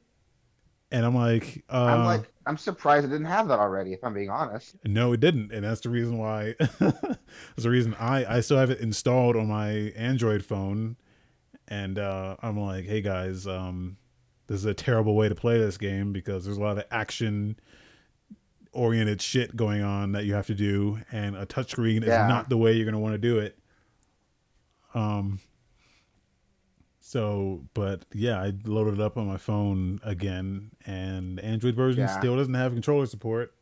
and 0.91 1.05
I'm 1.05 1.15
like, 1.15 1.65
uh, 1.69 1.85
I'm 1.85 2.05
like, 2.05 2.31
I'm 2.47 2.57
surprised 2.57 3.05
it 3.07 3.09
didn't 3.09 3.27
have 3.27 3.49
that 3.49 3.59
already. 3.59 3.93
If 3.93 4.05
I'm 4.05 4.15
being 4.15 4.31
honest. 4.31 4.77
no, 4.85 5.13
it 5.13 5.21
didn't, 5.21 5.53
and 5.53 5.65
that's 5.65 5.81
the 5.81 5.91
reason 5.91 6.19
why. 6.19 6.55
that's 6.79 7.19
the 7.57 7.71
reason 7.71 7.95
I 7.99 8.37
I 8.37 8.41
still 8.41 8.59
have 8.59 8.71
it 8.71 8.81
installed 8.81 9.37
on 9.37 9.49
my 9.49 9.71
Android 9.97 10.45
phone, 10.45 10.97
and 11.69 11.99
uh, 11.99 12.37
I'm 12.41 12.59
like, 12.59 12.85
hey 12.85 13.01
guys, 13.01 13.47
um, 13.47 13.97
this 14.47 14.59
is 14.59 14.67
a 14.67 14.75
terrible 14.75 15.15
way 15.15 15.29
to 15.29 15.35
play 15.35 15.59
this 15.59 15.79
game 15.79 16.13
because 16.13 16.45
there's 16.45 16.59
a 16.59 16.63
lot 16.63 16.79
of 16.79 16.85
action 16.91 17.59
oriented 18.73 19.23
shit 19.23 19.55
going 19.57 19.83
on 19.83 20.13
that 20.13 20.25
you 20.25 20.35
have 20.35 20.47
to 20.49 20.55
do, 20.55 21.01
and 21.13 21.37
a 21.37 21.47
touchscreen 21.47 22.03
is 22.03 22.09
not 22.09 22.49
the 22.49 22.57
way 22.59 22.73
you're 22.73 22.85
gonna 22.85 22.99
want 22.99 23.15
to 23.15 23.19
do 23.19 23.39
it. 23.39 23.59
Um. 24.95 25.41
So, 27.07 27.67
but 27.75 28.07
yeah, 28.15 28.41
I 28.41 28.55
loaded 28.65 28.95
it 28.95 29.01
up 29.01 29.19
on 29.19 29.27
my 29.27 29.37
phone 29.37 30.01
again, 30.03 30.71
and 30.87 31.39
Android 31.41 31.75
version 31.77 32.01
Yeah. 32.05 32.19
still 32.19 32.35
doesn't 32.35 32.55
have 32.55 32.73
controller 32.73 33.05
support. 33.05 33.53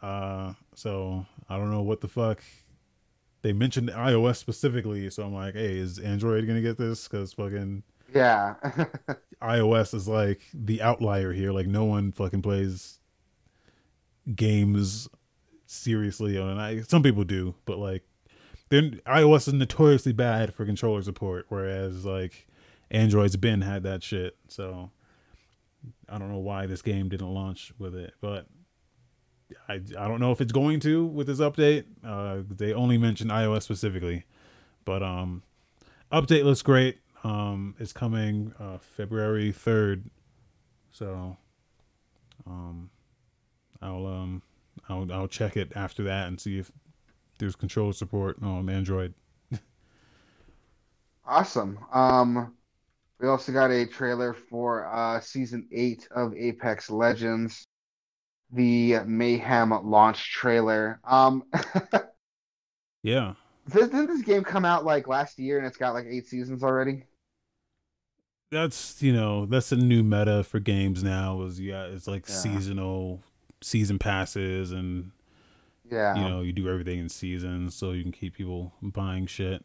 Uh, 0.00 0.52
so 0.72 1.26
I 1.48 1.56
don't 1.56 1.72
know 1.72 1.82
what 1.82 2.02
the 2.02 2.08
fuck. 2.08 2.40
They 3.42 3.52
mentioned 3.52 3.88
iOS 3.90 4.36
specifically, 4.36 5.10
so 5.10 5.24
I'm 5.24 5.34
like, 5.34 5.54
hey, 5.54 5.76
is 5.76 5.98
Android 5.98 6.46
gonna 6.46 6.60
get 6.62 6.78
this? 6.78 7.08
Because 7.08 7.32
fucking 7.32 7.82
Yeah. 8.14 8.54
iOS 9.42 9.92
is 9.92 10.06
like 10.06 10.40
the 10.54 10.80
outlier 10.82 11.32
here. 11.32 11.50
Like 11.50 11.66
no 11.66 11.84
one 11.84 12.12
fucking 12.12 12.42
plays 12.42 13.00
games 14.36 15.08
seriously 15.66 16.38
on 16.38 16.48
an 16.50 16.58
i. 16.58 16.80
Some 16.82 17.02
people 17.02 17.24
do, 17.24 17.56
but 17.64 17.78
like 17.78 18.04
then 18.68 19.00
iOS 19.06 19.48
is 19.48 19.54
notoriously 19.54 20.12
bad 20.12 20.54
for 20.54 20.64
controller 20.64 21.02
support, 21.02 21.46
whereas 21.48 22.04
like 22.04 22.46
Android's 22.90 23.36
been 23.36 23.62
had 23.62 23.82
that 23.84 24.02
shit. 24.02 24.36
So 24.48 24.90
I 26.08 26.18
don't 26.18 26.30
know 26.30 26.38
why 26.38 26.66
this 26.66 26.82
game 26.82 27.08
didn't 27.08 27.32
launch 27.32 27.72
with 27.78 27.94
it, 27.94 28.14
but 28.20 28.46
I 29.68 29.74
I 29.74 30.08
don't 30.08 30.20
know 30.20 30.32
if 30.32 30.40
it's 30.40 30.52
going 30.52 30.80
to 30.80 31.06
with 31.06 31.26
this 31.26 31.38
update. 31.40 31.84
Uh, 32.04 32.42
they 32.48 32.72
only 32.72 32.98
mentioned 32.98 33.30
iOS 33.30 33.62
specifically, 33.62 34.24
but 34.84 35.02
um, 35.02 35.42
update 36.12 36.44
looks 36.44 36.62
great. 36.62 36.98
Um, 37.24 37.74
it's 37.78 37.92
coming 37.92 38.52
uh, 38.58 38.78
February 38.78 39.52
third, 39.52 40.10
so 40.90 41.36
um, 42.46 42.90
I'll 43.80 44.06
um 44.06 44.42
I'll 44.88 45.10
I'll 45.12 45.28
check 45.28 45.56
it 45.56 45.72
after 45.74 46.02
that 46.04 46.28
and 46.28 46.40
see 46.40 46.58
if 46.58 46.70
there's 47.38 47.56
controller 47.56 47.92
support 47.92 48.42
on 48.42 48.68
Android. 48.68 49.14
Awesome. 51.24 51.78
Um, 51.92 52.54
we 53.20 53.28
also 53.28 53.52
got 53.52 53.70
a 53.70 53.86
trailer 53.86 54.34
for 54.34 54.86
uh 54.86 55.20
season 55.20 55.68
eight 55.72 56.08
of 56.10 56.34
Apex 56.36 56.90
Legends, 56.90 57.66
the 58.52 59.00
Mayhem 59.06 59.70
launch 59.84 60.32
trailer. 60.32 61.00
Um, 61.04 61.44
Yeah, 63.02 63.34
didn't 63.72 64.06
this 64.06 64.22
game 64.22 64.44
come 64.44 64.64
out 64.64 64.84
like 64.84 65.08
last 65.08 65.38
year 65.38 65.58
and 65.58 65.66
it's 65.66 65.76
got 65.76 65.94
like 65.94 66.06
eight 66.06 66.26
seasons 66.26 66.62
already? 66.62 67.04
that's 68.50 69.02
you 69.02 69.12
know 69.12 69.46
that's 69.46 69.72
a 69.72 69.76
new 69.76 70.02
meta 70.02 70.44
for 70.44 70.60
games 70.60 71.02
now. 71.02 71.42
Is 71.42 71.60
yeah, 71.60 71.84
it's 71.84 72.06
like 72.06 72.26
Yeah. 72.28 72.32
seasonal 72.32 73.22
season 73.62 73.98
passes 73.98 74.72
and 74.72 75.10
Yeah. 75.90 76.16
you 76.16 76.28
know 76.28 76.40
you 76.40 76.52
do 76.52 76.68
everything 76.68 76.98
in 76.98 77.08
seasons 77.08 77.74
so 77.74 77.92
you 77.92 78.02
can 78.02 78.12
keep 78.12 78.34
people 78.34 78.72
buying 78.82 79.26
shit. 79.26 79.64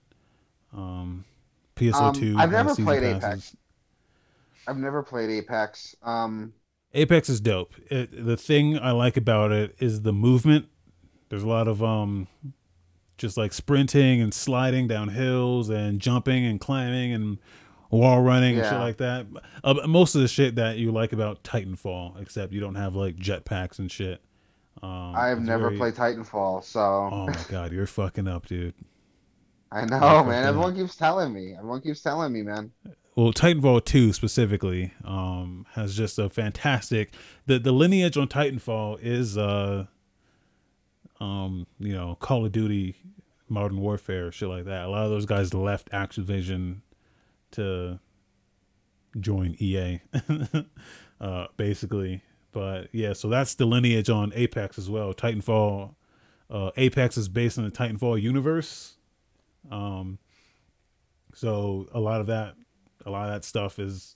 Um, 0.73 1.25
PSO2. 1.75 2.33
Um, 2.33 2.37
I've 2.37 2.51
never 2.51 2.75
played 2.75 3.01
passes. 3.01 3.23
Apex. 3.23 3.57
I've 4.67 4.77
never 4.77 5.03
played 5.03 5.29
Apex. 5.29 5.95
Um, 6.03 6.53
Apex 6.93 7.29
is 7.29 7.41
dope. 7.41 7.73
It, 7.89 8.25
the 8.25 8.37
thing 8.37 8.77
I 8.77 8.91
like 8.91 9.17
about 9.17 9.51
it 9.51 9.75
is 9.79 10.01
the 10.01 10.13
movement. 10.13 10.67
There's 11.29 11.43
a 11.43 11.47
lot 11.47 11.67
of 11.67 11.81
um, 11.81 12.27
just 13.17 13.37
like 13.37 13.53
sprinting 13.53 14.21
and 14.21 14.33
sliding 14.33 14.87
down 14.87 15.09
hills 15.09 15.69
and 15.69 15.99
jumping 15.99 16.45
and 16.45 16.59
climbing 16.59 17.13
and 17.13 17.37
wall 17.89 18.21
running 18.21 18.57
and 18.57 18.65
shit 18.65 18.79
like 18.79 18.97
that. 18.97 19.27
Uh, 19.63 19.75
most 19.87 20.15
of 20.15 20.21
the 20.21 20.27
shit 20.27 20.55
that 20.55 20.77
you 20.77 20.91
like 20.91 21.13
about 21.13 21.43
Titanfall, 21.43 22.21
except 22.21 22.51
you 22.51 22.59
don't 22.59 22.75
have 22.75 22.95
like 22.95 23.15
jetpacks 23.15 23.79
and 23.79 23.91
shit. 23.91 24.21
Um, 24.83 25.13
I've 25.15 25.41
never 25.41 25.65
very- 25.69 25.77
played 25.77 25.93
Titanfall, 25.95 26.63
so 26.63 26.79
Oh 27.11 27.27
my 27.27 27.35
god, 27.49 27.71
you're 27.71 27.85
fucking 27.85 28.27
up, 28.27 28.47
dude. 28.47 28.73
I 29.71 29.85
know, 29.85 30.23
man. 30.23 30.43
up. 30.43 30.49
Everyone 30.49 30.75
keeps 30.75 30.95
telling 30.95 31.31
me. 31.33 31.53
Everyone 31.55 31.81
keeps 31.81 32.01
telling 32.01 32.33
me, 32.33 32.41
man. 32.41 32.71
well 33.15 33.31
titanfall 33.33 33.83
2 33.83 34.13
specifically 34.13 34.93
um 35.03 35.65
has 35.73 35.95
just 35.95 36.17
a 36.17 36.29
fantastic 36.29 37.13
the 37.45 37.59
the 37.59 37.71
lineage 37.73 38.15
on 38.17 38.25
titanfall 38.27 38.97
is 39.01 39.37
uh 39.37 39.85
um 41.19 41.67
you 41.79 41.93
know 41.93 42.15
call 42.21 42.45
of 42.45 42.51
duty 42.53 42.95
modern 43.49 43.79
warfare 43.81 44.31
shit 44.31 44.47
like 44.47 44.63
that 44.65 44.85
a 44.85 44.87
lot 44.89 45.03
of 45.03 45.09
those 45.11 45.25
guys 45.25 45.53
left 45.53 45.91
activision 45.91 46.77
to 47.51 47.99
join 49.19 49.55
ea 49.59 49.99
uh 51.21 51.47
basically 51.57 52.23
but 52.51 52.87
yeah 52.91 53.13
so 53.13 53.27
that's 53.27 53.55
the 53.55 53.65
lineage 53.65 54.09
on 54.09 54.31
apex 54.35 54.77
as 54.77 54.89
well 54.89 55.13
titanfall 55.13 55.95
uh 56.49 56.71
apex 56.77 57.17
is 57.17 57.29
based 57.29 57.57
on 57.57 57.63
the 57.63 57.71
titanfall 57.71 58.21
universe 58.21 58.95
um 59.71 60.17
so 61.33 61.87
a 61.93 61.99
lot 61.99 62.21
of 62.21 62.27
that 62.27 62.55
a 63.05 63.09
lot 63.09 63.27
of 63.27 63.33
that 63.33 63.43
stuff 63.43 63.79
is 63.79 64.15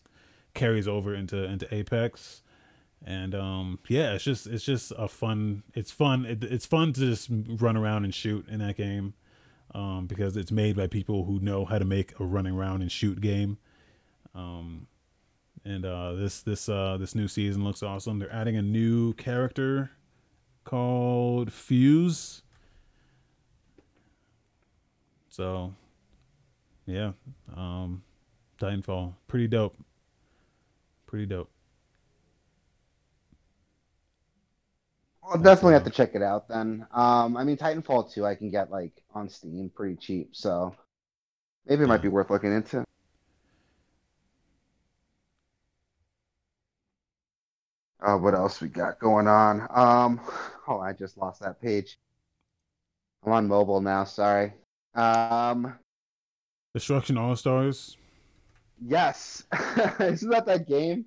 carries 0.53 0.87
over 0.87 1.13
into 1.13 1.43
into 1.43 1.71
Apex, 1.73 2.41
and 3.05 3.35
um 3.35 3.79
yeah, 3.87 4.13
it's 4.13 4.23
just 4.23 4.47
it's 4.47 4.63
just 4.63 4.91
a 4.97 5.07
fun. 5.07 5.63
It's 5.75 5.91
fun. 5.91 6.25
It, 6.25 6.43
it's 6.43 6.65
fun 6.65 6.93
to 6.93 6.99
just 7.01 7.29
run 7.29 7.77
around 7.77 8.05
and 8.05 8.13
shoot 8.13 8.47
in 8.49 8.59
that 8.59 8.77
game, 8.77 9.13
um 9.75 10.07
because 10.07 10.35
it's 10.35 10.51
made 10.51 10.75
by 10.75 10.87
people 10.87 11.25
who 11.25 11.39
know 11.39 11.65
how 11.65 11.77
to 11.77 11.85
make 11.85 12.19
a 12.19 12.23
running 12.23 12.55
around 12.55 12.81
and 12.81 12.91
shoot 12.91 13.21
game. 13.21 13.57
Um, 14.33 14.87
and 15.65 15.85
uh 15.85 16.13
this 16.13 16.41
this 16.41 16.69
uh 16.69 16.97
this 16.97 17.15
new 17.15 17.27
season 17.27 17.63
looks 17.63 17.83
awesome. 17.83 18.19
They're 18.19 18.33
adding 18.33 18.55
a 18.55 18.61
new 18.61 19.13
character 19.13 19.91
called 20.63 21.51
Fuse. 21.51 22.41
So, 25.29 25.73
yeah, 26.85 27.11
um, 27.57 28.03
Titanfall, 28.57 29.15
pretty 29.27 29.47
dope. 29.47 29.75
Pretty 31.07 31.25
dope. 31.25 31.49
I'll 35.21 35.41
definitely 35.41 35.73
have 35.73 35.83
to 35.83 35.89
check 35.89 36.15
it 36.15 36.21
out 36.21 36.47
then. 36.47 36.87
Um, 36.93 37.35
I 37.35 37.43
mean, 37.43 37.57
Titanfall 37.57 38.13
2 38.13 38.25
I 38.25 38.35
can 38.35 38.49
get 38.49 38.71
like 38.71 38.93
on 39.13 39.27
Steam 39.27 39.69
pretty 39.75 39.97
cheap, 39.97 40.29
so 40.35 40.73
Maybe 41.67 41.83
it 41.83 41.87
might 41.87 42.01
be 42.01 42.09
worth 42.09 42.29
looking 42.29 42.53
into. 42.53 42.83
Uh, 48.05 48.17
what 48.17 48.35
else 48.35 48.61
we 48.61 48.67
got 48.67 48.99
going 48.99 49.27
on? 49.27 49.61
Um, 49.73 50.21
oh, 50.67 50.79
I 50.79 50.93
just 50.93 51.17
lost 51.17 51.41
that 51.41 51.59
page. 51.59 51.97
I'm 53.25 53.31
on 53.31 53.47
mobile 53.47 53.81
now. 53.81 54.03
Sorry. 54.03 54.53
Um, 54.93 55.73
Destruction 56.73 57.17
All 57.17 57.35
Stars. 57.35 57.97
yes, 58.85 59.43
isn't 59.99 60.29
that 60.29 60.45
that 60.45 60.67
game? 60.67 61.05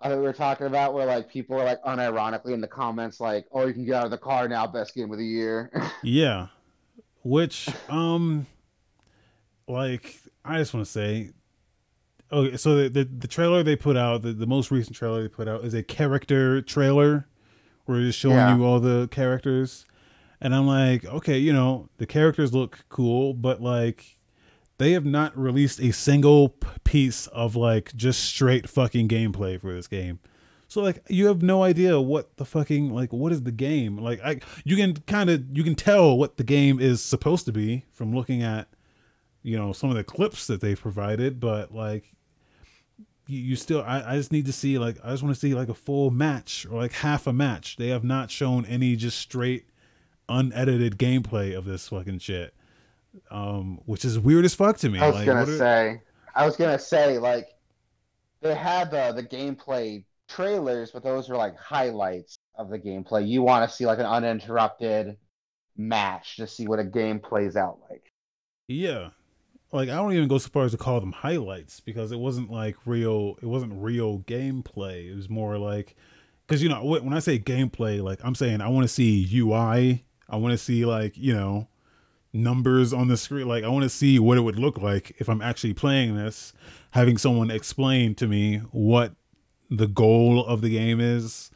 I 0.00 0.08
think 0.08 0.18
we 0.20 0.26
were 0.26 0.32
talking 0.32 0.66
about 0.66 0.94
where 0.94 1.06
like 1.06 1.28
people 1.28 1.60
are 1.60 1.64
like 1.64 1.82
unironically 1.82 2.52
in 2.52 2.60
the 2.60 2.68
comments 2.68 3.20
like, 3.20 3.46
"Oh, 3.52 3.66
you 3.66 3.72
can 3.72 3.84
get 3.84 3.94
out 3.94 4.04
of 4.04 4.10
the 4.10 4.18
car 4.18 4.48
now, 4.48 4.66
best 4.66 4.94
game 4.94 5.12
of 5.12 5.18
the 5.18 5.26
year." 5.26 5.70
Yeah. 6.02 6.48
Which 7.22 7.68
um 7.88 8.46
like 9.66 10.20
I 10.44 10.58
just 10.58 10.72
want 10.74 10.86
to 10.86 10.92
say 10.92 11.30
okay, 12.32 12.56
so 12.56 12.76
the, 12.76 12.88
the 12.88 13.04
the 13.04 13.28
trailer 13.28 13.62
they 13.62 13.76
put 13.76 13.96
out, 13.96 14.22
the, 14.22 14.32
the 14.32 14.46
most 14.46 14.70
recent 14.70 14.96
trailer 14.96 15.22
they 15.22 15.28
put 15.28 15.48
out 15.48 15.64
is 15.64 15.74
a 15.74 15.82
character 15.82 16.60
trailer 16.62 17.26
where 17.86 18.00
it's 18.00 18.16
showing 18.16 18.36
Yeah. 18.36 18.56
you 18.56 18.64
all 18.64 18.80
the 18.80 19.08
characters. 19.10 19.86
And 20.40 20.54
I'm 20.54 20.66
like, 20.66 21.04
okay, 21.04 21.38
you 21.38 21.52
know, 21.52 21.88
the 21.98 22.06
characters 22.06 22.54
look 22.54 22.84
cool, 22.88 23.34
but 23.34 23.60
like 23.60 24.16
they 24.78 24.92
have 24.92 25.04
not 25.04 25.36
released 25.36 25.80
a 25.80 25.90
single 25.92 26.50
piece 26.84 27.26
of 27.28 27.56
like 27.56 27.92
just 27.96 28.22
straight 28.24 28.68
fucking 28.68 29.08
gameplay 29.08 29.60
for 29.60 29.72
this 29.74 29.88
game. 29.88 30.20
So 30.68 30.82
like 30.82 31.02
you 31.08 31.26
have 31.26 31.42
no 31.42 31.62
idea 31.64 31.98
what 32.00 32.36
the 32.36 32.44
fucking 32.44 32.90
like 32.92 33.12
what 33.12 33.32
is 33.32 33.42
the 33.42 33.50
game? 33.52 33.96
Like 33.98 34.20
I 34.22 34.38
you 34.64 34.76
can 34.76 34.94
kind 35.06 35.30
of 35.30 35.44
you 35.56 35.64
can 35.64 35.74
tell 35.74 36.16
what 36.16 36.36
the 36.36 36.44
game 36.44 36.78
is 36.78 37.02
supposed 37.02 37.46
to 37.46 37.52
be 37.52 37.86
from 37.90 38.14
looking 38.14 38.42
at 38.42 38.68
you 39.42 39.56
know 39.56 39.72
some 39.72 39.88
of 39.90 39.96
the 39.96 40.04
clips 40.04 40.46
that 40.46 40.60
they've 40.60 40.78
provided, 40.80 41.40
but 41.40 41.74
like 41.74 42.12
you, 43.28 43.40
you 43.40 43.56
still 43.56 43.82
I, 43.82 44.02
I 44.14 44.16
just 44.16 44.32
need 44.32 44.46
to 44.46 44.52
see 44.52 44.78
like 44.78 44.96
I 45.04 45.10
just 45.10 45.22
want 45.22 45.34
to 45.34 45.40
see 45.40 45.54
like 45.54 45.68
a 45.68 45.74
full 45.74 46.10
match 46.10 46.66
or 46.68 46.78
like 46.80 46.92
half 46.92 47.26
a 47.28 47.32
match. 47.32 47.76
They 47.76 47.88
have 47.88 48.02
not 48.02 48.30
shown 48.30 48.64
any 48.66 48.96
just 48.96 49.18
straight 49.18 49.68
unedited 50.28 50.98
gameplay 50.98 51.56
of 51.56 51.64
this 51.64 51.88
fucking 51.88 52.18
shit. 52.18 52.54
Um 53.30 53.80
which 53.86 54.04
is 54.04 54.18
weird 54.18 54.44
as 54.44 54.54
fuck 54.54 54.78
to 54.78 54.88
me. 54.88 54.98
I 54.98 55.06
was 55.06 55.16
like 55.16 55.26
gonna 55.26 55.42
are- 55.42 55.58
say, 55.58 56.02
I 56.34 56.44
was 56.46 56.56
gonna 56.56 56.78
say, 56.78 57.18
like, 57.18 57.48
they 58.40 58.54
had 58.54 58.90
the 58.90 59.12
the 59.12 59.22
gameplay 59.22 60.04
trailers, 60.28 60.90
but 60.90 61.02
those 61.02 61.28
were 61.28 61.36
like 61.36 61.56
highlights 61.56 62.38
of 62.56 62.70
the 62.70 62.78
gameplay. 62.78 63.26
You 63.26 63.42
want 63.42 63.68
to 63.68 63.74
see 63.76 63.86
like 63.86 63.98
an 63.98 64.06
uninterrupted 64.06 65.16
match 65.76 66.36
to 66.36 66.46
see 66.46 66.66
what 66.66 66.78
a 66.78 66.84
game 66.84 67.20
plays 67.20 67.56
out 67.56 67.78
like. 67.90 68.12
Yeah. 68.68 69.10
Like 69.70 69.90
I 69.90 69.96
don't 69.96 70.14
even 70.14 70.28
go 70.28 70.38
so 70.38 70.48
far 70.48 70.64
as 70.64 70.72
to 70.72 70.78
call 70.78 71.00
them 71.00 71.12
highlights 71.12 71.80
because 71.80 72.10
it 72.10 72.18
wasn't 72.18 72.50
like 72.50 72.76
real 72.86 73.36
it 73.42 73.46
wasn't 73.46 73.74
real 73.74 74.20
gameplay. 74.20 75.10
It 75.10 75.14
was 75.14 75.28
more 75.28 75.58
like 75.58 75.94
cuz 76.46 76.62
you 76.62 76.68
know 76.70 76.82
when 76.82 77.12
I 77.12 77.18
say 77.18 77.38
gameplay 77.38 78.02
like 78.02 78.20
I'm 78.24 78.34
saying 78.34 78.62
I 78.62 78.68
want 78.68 78.84
to 78.84 78.92
see 78.92 79.28
UI, 79.30 80.04
I 80.28 80.36
want 80.36 80.52
to 80.52 80.58
see 80.58 80.86
like, 80.86 81.18
you 81.18 81.34
know, 81.34 81.68
numbers 82.32 82.94
on 82.94 83.08
the 83.08 83.16
screen 83.18 83.46
like 83.46 83.62
I 83.62 83.68
want 83.68 83.82
to 83.82 83.90
see 83.90 84.18
what 84.18 84.38
it 84.38 84.42
would 84.42 84.58
look 84.58 84.78
like 84.78 85.14
if 85.18 85.28
I'm 85.28 85.42
actually 85.42 85.74
playing 85.74 86.16
this, 86.16 86.54
having 86.92 87.18
someone 87.18 87.50
explain 87.50 88.14
to 88.16 88.26
me 88.26 88.58
what 88.70 89.14
the 89.70 89.86
goal 89.86 90.46
of 90.46 90.62
the 90.62 90.70
game 90.70 90.98
is 90.98 91.50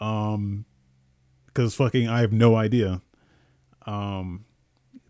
um 0.00 0.64
cuz 1.52 1.74
fucking 1.74 2.08
I 2.08 2.20
have 2.20 2.32
no 2.32 2.56
idea. 2.56 3.02
Um 3.84 4.46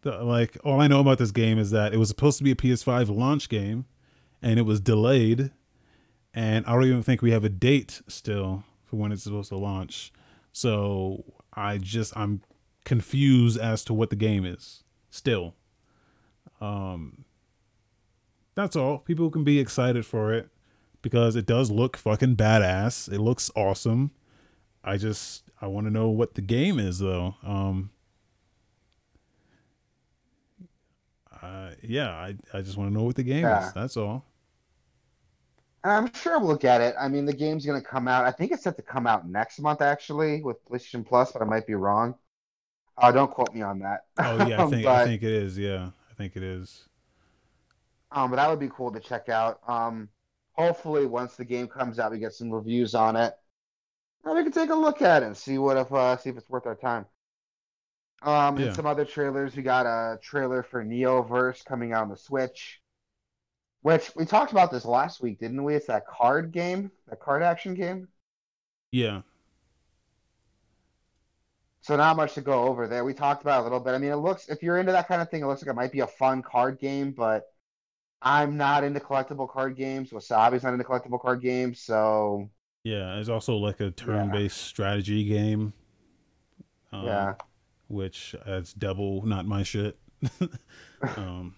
the, 0.03 0.23
like 0.23 0.57
all 0.65 0.81
I 0.81 0.89
know 0.89 1.01
about 1.01 1.19
this 1.19 1.31
game 1.31 1.59
is 1.59 1.71
that 1.71 1.93
it 1.93 1.99
was 1.99 2.09
supposed 2.09 2.39
to 2.39 2.45
be 2.45 2.51
a 2.51 2.57
PS5 2.57 3.15
launch 3.15 3.49
game, 3.49 3.87
and 4.43 4.59
it 4.59 4.63
was 4.63 4.81
delayed, 4.81 5.51
and 6.35 6.65
I 6.67 6.73
don't 6.73 6.85
even 6.85 7.03
think 7.03 7.23
we 7.23 7.33
have 7.33 7.45
a 7.45 7.49
date 7.49 8.03
still 8.09 8.65
for 8.85 8.97
when 8.97 9.13
it's 9.13 9.25
supposed 9.25 9.51
to 9.51 9.57
launch. 9.57 10.13
So 10.53 11.25
I 11.55 11.79
just 11.79 12.17
I'm 12.17 12.43
confused 12.85 13.59
as 13.59 13.85
to 13.85 13.95
what 13.95 14.11
the 14.11 14.17
game 14.17 14.45
is 14.45 14.83
still. 15.11 15.55
Um, 16.61 17.25
that's 18.55 18.77
all. 18.77 18.99
People 18.99 19.31
can 19.31 19.45
be 19.45 19.59
excited 19.59 20.05
for 20.05 20.33
it 20.33 20.49
because 21.03 21.37
it 21.37 21.47
does 21.47 21.71
look 21.71 21.97
fucking 21.97 22.37
badass. 22.37 23.13
It 23.13 23.21
looks 23.21 23.51
awesome. 23.55 24.11
I 24.83 24.97
just 24.97 25.45
I 25.61 25.67
want 25.67 25.87
to 25.87 25.93
know 25.93 26.09
what 26.09 26.35
the 26.35 26.43
game 26.43 26.79
is 26.79 26.99
though. 26.99 27.37
Um, 27.43 27.91
yeah, 31.83 32.11
I, 32.11 32.37
I 32.53 32.63
just 32.63 32.77
want 32.77 32.91
to 32.91 32.95
know 32.95 33.05
what 33.05 33.17
the 33.17 33.23
game 33.23 33.51
Yeah. 33.51 33.51
is. 33.51 33.73
That's 33.73 33.97
all. 33.97 34.25
And 35.83 35.93
I'm 35.93 36.13
sure 36.15 36.39
we'll 36.39 36.57
get 36.57 36.81
it. 36.81 36.95
I 37.01 37.09
mean, 37.09 37.25
the 37.25 37.33
game's 37.33 37.65
gonna 37.65 37.81
come 37.83 38.07
out. 38.07 38.27
I 38.27 38.33
think 38.33 38.53
it's 38.53 38.65
set 38.65 38.77
to 38.77 38.83
come 38.83 39.07
out 39.07 39.29
next 39.29 39.59
month 39.61 39.81
actually 39.81 40.43
with 40.43 40.63
PlayStation 40.67 41.07
Plus, 41.07 41.33
but 41.33 41.41
I 41.43 41.45
might 41.47 41.67
be 41.67 41.75
wrong. 41.75 42.17
Uh, 42.99 43.13
don't 43.13 43.31
quote 43.33 43.55
me 43.55 43.63
on 43.63 43.81
that. 43.81 44.07
Oh 44.23 44.37
yeah, 44.39 44.61
I 44.61 44.63
think 44.65 44.93
I 44.93 44.99
think 44.99 45.23
it 45.23 45.31
is. 45.33 45.59
Yeah, 45.59 45.91
I 46.11 46.15
think 46.15 46.37
it 46.37 46.43
is. 46.43 46.89
Um, 48.13 48.31
but 48.31 48.37
that 48.37 48.49
would 48.51 48.59
be 48.61 48.69
cool 48.69 48.93
to 48.93 49.01
check 49.01 49.29
out. 49.29 49.61
Um, 49.69 50.09
hopefully, 50.53 51.07
once 51.07 51.37
the 51.37 51.45
game 51.45 51.69
comes 51.69 51.99
out, 51.99 52.11
we 52.13 52.19
get 52.19 52.33
some 52.33 52.51
reviews 52.51 52.95
on 52.95 53.17
it, 53.17 53.35
and 54.25 54.37
we 54.37 54.43
can 54.45 54.53
take 54.53 54.71
a 54.71 54.77
look 54.77 55.03
at 55.03 55.23
it 55.23 55.27
and 55.27 55.37
see 55.39 55.59
what 55.59 55.77
if 55.79 55.93
uh, 55.93 56.17
see 56.19 56.31
if 56.31 56.39
it's 56.39 56.51
worth 56.51 56.67
our 56.67 56.77
time. 56.77 57.07
Um, 58.23 58.57
Yeah. 58.57 58.65
and 58.65 58.73
some 58.73 58.87
other 58.87 59.05
trailers. 59.05 59.57
We 59.57 59.63
got 59.63 59.87
a 59.87 60.19
trailer 60.23 60.63
for 60.63 60.85
Neoverse 60.85 61.65
coming 61.65 61.93
out 61.93 62.03
on 62.03 62.09
the 62.11 62.17
Switch, 62.17 62.81
which 63.83 64.15
we 64.17 64.25
talked 64.27 64.53
about 64.53 64.71
this 64.71 64.85
last 64.87 65.21
week, 65.23 65.39
didn't 65.39 65.63
we? 65.65 65.75
It's 65.75 65.87
that 65.87 66.07
card 66.07 66.53
game, 66.53 66.91
that 67.09 67.21
card 67.21 67.43
action 67.43 67.75
game. 67.75 68.09
Yeah, 68.93 69.23
So 71.83 71.97
not 71.97 72.17
much 72.17 72.35
to 72.35 72.41
go 72.43 72.65
over 72.65 72.87
there. 72.89 73.05
We 73.05 73.15
talked 73.15 73.43
about 73.43 73.59
it 73.59 73.61
a 73.61 73.63
little 73.65 73.81
bit. 73.81 73.93
I 73.95 73.99
mean, 73.99 74.13
it 74.13 74.17
looks 74.17 74.49
if 74.49 74.63
you're 74.63 74.79
into 74.79 74.93
that 74.93 75.09
kind 75.09 75.23
of 75.23 75.31
thing, 75.31 75.43
it 75.43 75.47
looks 75.47 75.63
like 75.63 75.71
it 75.71 75.75
might 75.77 75.93
be 75.93 76.01
a 76.01 76.07
fun 76.07 76.43
card 76.43 76.79
game, 76.79 77.13
but 77.13 77.45
I'm 78.23 78.57
not 78.59 78.85
into 78.85 79.01
collectible 79.01 79.49
card 79.51 79.77
games. 79.77 80.11
Wasabi's 80.11 80.63
not 80.65 80.75
into 80.75 80.85
collectible 80.85 81.21
card 81.21 81.43
games, 81.43 81.81
so 81.83 82.51
yeah. 82.85 83.19
It's 83.19 83.29
also 83.29 83.57
like 83.57 83.81
a 83.81 83.91
turn-based 83.91 84.57
strategy 84.57 85.25
game. 85.25 85.73
Um, 86.93 87.01
yeah. 87.01 87.35
Which 87.91 88.35
it's 88.47 88.73
double 88.73 89.25
not 89.27 89.47
my 89.47 89.63
shit. 89.63 89.99
um, 91.17 91.55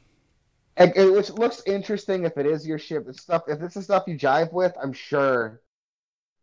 And, 0.77 0.97
and 0.97 1.13
which 1.13 1.31
looks 1.31 1.63
interesting 1.67 2.25
if 2.25 2.39
it 2.39 2.47
is 2.47 2.67
your 2.67 2.79
ship. 2.79 3.07
It's 3.09 3.23
stuff 3.23 3.43
if 3.49 3.61
it's 3.63 3.75
the 3.75 3.83
stuff 3.83 4.05
you 4.07 4.19
jive 4.19 4.53
with, 4.53 4.73
I'm 4.83 4.93
sure 4.93 5.61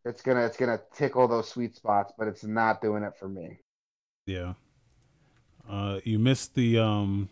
it's 0.05 0.21
gonna 0.21 0.45
it's 0.45 0.57
gonna 0.57 0.79
tickle 0.93 1.27
those 1.27 1.49
sweet 1.49 1.75
spots, 1.75 2.13
but 2.17 2.27
it's 2.27 2.43
not 2.43 2.81
doing 2.81 3.03
it 3.03 3.13
for 3.17 3.27
me. 3.27 3.59
yeah. 4.25 4.53
Uh, 5.69 5.99
you 6.03 6.17
missed 6.17 6.55
the 6.55 6.79
um, 6.79 7.29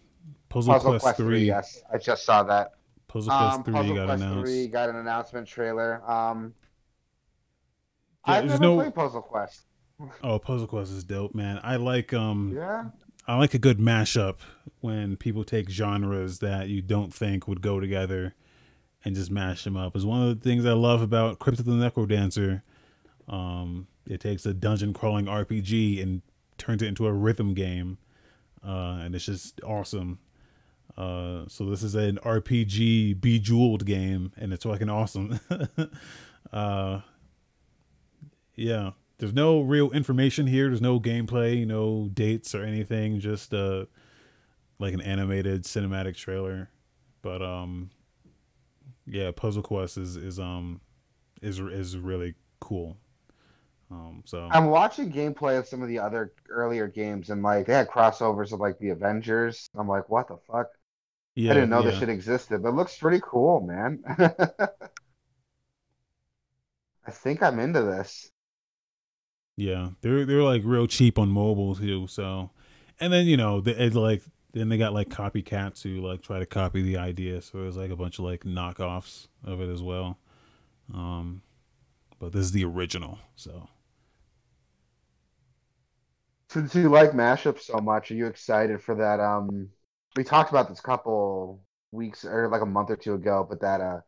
Puzzle, 0.49 0.73
Puzzle 0.73 0.91
Quest, 0.91 1.03
Quest 1.03 1.17
3. 1.17 1.25
3, 1.27 1.39
yes. 1.45 1.81
I 1.91 1.97
just 1.97 2.23
saw 2.23 2.43
that. 2.43 2.73
Puzzle 3.07 3.31
Quest 3.35 3.57
Um, 3.57 3.63
3 3.63 3.73
Puzzle 3.73 3.95
got 3.95 4.05
Quest 4.05 4.21
announced. 4.23 4.51
3 4.51 4.67
got 4.67 4.89
an 4.89 4.95
announcement 4.97 5.47
trailer. 5.47 6.01
Um 6.09 6.53
Yeah, 8.27 8.33
I've 8.33 8.45
never 8.45 8.61
no- 8.61 8.75
played 8.75 8.93
Puzzle 8.95 9.21
Quest. 9.21 9.61
Oh, 10.23 10.39
Puzzle 10.39 10.67
Quest 10.67 10.91
is 10.91 11.03
dope, 11.03 11.33
man. 11.33 11.59
I 11.63 11.75
like 11.77 12.13
um 12.13 12.53
Yeah. 12.55 12.85
I 13.27 13.37
like 13.37 13.53
a 13.53 13.59
good 13.59 13.79
mashup 13.79 14.37
when 14.79 15.17
people 15.17 15.43
take 15.43 15.69
genres 15.69 16.39
that 16.39 16.69
you 16.69 16.81
don't 16.81 17.13
think 17.13 17.47
would 17.47 17.61
go 17.61 17.79
together 17.79 18.35
and 19.03 19.15
just 19.15 19.29
mash 19.29 19.63
them 19.63 19.75
up. 19.75 19.95
It's 19.95 20.05
one 20.05 20.21
of 20.21 20.29
the 20.29 20.49
things 20.49 20.65
I 20.65 20.71
love 20.73 21.01
about 21.01 21.39
Crypt 21.39 21.59
of 21.59 21.65
the 21.65 21.73
Necrodancer. 21.73 22.61
Um, 23.27 23.87
it 24.05 24.21
takes 24.21 24.45
a 24.45 24.53
dungeon 24.53 24.93
crawling 24.93 25.25
RPG 25.25 26.01
and 26.01 26.21
turns 26.57 26.81
it 26.81 26.87
into 26.87 27.05
a 27.05 27.11
rhythm 27.11 27.53
game, 27.53 27.97
uh, 28.65 28.99
and 29.01 29.13
it's 29.13 29.25
just 29.25 29.61
awesome. 29.61 30.19
Uh, 30.97 31.43
so 31.47 31.65
this 31.65 31.83
is 31.83 31.95
an 31.95 32.17
RPG 32.23 33.19
bejeweled 33.19 33.85
game, 33.85 34.31
and 34.37 34.53
it's 34.53 34.63
fucking 34.63 34.89
awesome. 34.89 35.39
uh, 36.53 37.01
yeah, 38.55 38.91
there's 39.19 39.33
no 39.33 39.61
real 39.61 39.91
information 39.91 40.47
here. 40.47 40.67
There's 40.67 40.81
no 40.81 40.99
gameplay, 40.99 41.65
no 41.65 42.09
dates 42.13 42.53
or 42.53 42.63
anything. 42.63 43.19
Just 43.19 43.53
uh, 43.53 43.85
like 44.79 44.93
an 44.93 45.01
animated 45.01 45.63
cinematic 45.63 46.15
trailer. 46.15 46.69
But 47.21 47.41
um, 47.41 47.89
yeah, 49.05 49.31
Puzzle 49.31 49.63
Quest 49.63 49.97
is 49.97 50.15
is 50.15 50.39
um 50.39 50.81
is 51.41 51.59
is 51.59 51.97
really 51.97 52.35
cool. 52.59 52.97
Um, 53.89 54.23
so 54.25 54.49
I'm 54.51 54.65
watching 54.65 55.11
gameplay 55.11 55.57
of 55.57 55.67
some 55.67 55.81
of 55.81 55.87
the 55.87 55.99
other 55.99 56.33
earlier 56.49 56.87
games 56.87 57.29
and 57.29 57.41
like 57.41 57.67
they 57.67 57.73
had 57.73 57.87
crossovers 57.87 58.51
of 58.51 58.59
like 58.59 58.77
the 58.79 58.89
Avengers. 58.89 59.69
I'm 59.75 59.87
like, 59.87 60.09
what 60.09 60.27
the 60.27 60.37
fuck? 60.51 60.67
yeah, 61.37 61.51
I 61.51 61.53
didn't 61.53 61.69
know 61.69 61.81
yeah. 61.81 61.91
this 61.91 61.99
shit 61.99 62.09
existed, 62.09 62.63
but 62.63 62.69
it 62.69 62.75
looks 62.75 62.97
pretty 62.97 63.21
cool, 63.23 63.61
man. 63.61 64.03
I 67.05 67.11
think 67.11 67.43
I'm 67.43 67.59
into 67.59 67.83
this. 67.83 68.31
Yeah, 69.57 69.91
they're 70.01 70.25
they're 70.25 70.43
like 70.43 70.63
real 70.65 70.87
cheap 70.87 71.19
on 71.19 71.29
mobile 71.29 71.75
too. 71.75 72.07
So, 72.07 72.51
and 72.99 73.13
then 73.13 73.27
you 73.27 73.37
know, 73.37 73.57
like 73.65 74.23
then 74.53 74.69
they 74.69 74.77
got 74.77 74.93
like 74.93 75.09
copycats 75.09 75.83
who 75.83 76.01
like 76.07 76.23
try 76.23 76.39
to 76.39 76.47
copy 76.47 76.83
the 76.83 76.97
idea. 76.97 77.41
So 77.43 77.59
there's 77.61 77.77
like 77.77 77.91
a 77.91 77.97
bunch 77.97 78.19
of 78.19 78.25
like 78.25 78.45
knockoffs 78.45 79.27
of 79.45 79.61
it 79.61 79.69
as 79.69 79.83
well. 79.83 80.19
Um, 80.93 81.43
but 82.19 82.33
this 82.33 82.43
is 82.45 82.53
the 82.53 82.65
original. 82.65 83.19
So 83.35 83.69
Since 86.49 86.75
you 86.75 86.89
like 86.89 87.11
mashups 87.11 87.61
so 87.63 87.77
much, 87.79 88.11
are 88.11 88.15
you 88.15 88.27
excited 88.27 88.81
for 88.81 88.95
that? 88.95 89.19
Um, 89.19 89.69
we 90.15 90.23
talked 90.23 90.49
about 90.49 90.69
this 90.69 90.81
couple 90.81 91.61
weeks 91.91 92.25
or 92.25 92.47
like 92.49 92.61
a 92.61 92.65
month 92.65 92.89
or 92.89 92.95
two 92.97 93.13
ago, 93.15 93.45
but 93.49 93.61
that 93.61 93.81
uh, 93.81 94.01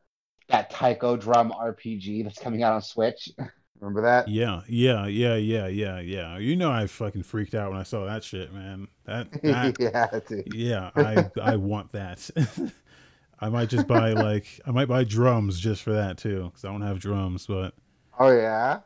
that 0.49 0.69
Taiko 0.71 1.17
Drum 1.17 1.51
RPG 1.53 2.23
that's 2.23 2.39
coming 2.39 2.63
out 2.63 2.73
on 2.73 2.81
Switch. 2.83 3.29
Remember 3.79 4.01
that? 4.01 4.31
yeah, 4.31 4.61
yeah, 4.67 5.05
yeah, 5.07 5.35
yeah, 5.35 5.67
yeah, 5.67 5.99
yeah. 5.99 6.37
You 6.37 6.55
know, 6.55 6.71
I 6.71 6.87
fucking 6.87 7.23
freaked 7.23 7.55
out 7.55 7.71
when 7.71 7.79
I 7.79 7.83
saw 7.83 8.05
that 8.05 8.23
shit, 8.23 8.53
man. 8.53 8.87
That, 9.05 9.27
that 9.45 9.77
yeah, 9.79 10.19
dude. 10.27 10.45
yeah, 10.45 10.91
I 10.95 11.23
I 11.41 11.55
want 11.57 11.91
that. 11.93 12.29
I 13.39 13.49
might 13.49 13.69
just 13.69 13.87
buy 13.87 14.13
like 14.13 14.61
I 14.65 14.71
might 14.71 14.87
buy 14.87 15.03
drums 15.05 15.59
just 15.59 15.83
for 15.83 15.93
that 15.93 16.17
too, 16.17 16.45
because 16.45 16.65
I 16.65 16.69
don't 16.71 16.81
have 16.81 16.99
drums, 16.99 17.47
but 17.47 17.73
Oh 18.19 18.29
yeah. 18.31 18.81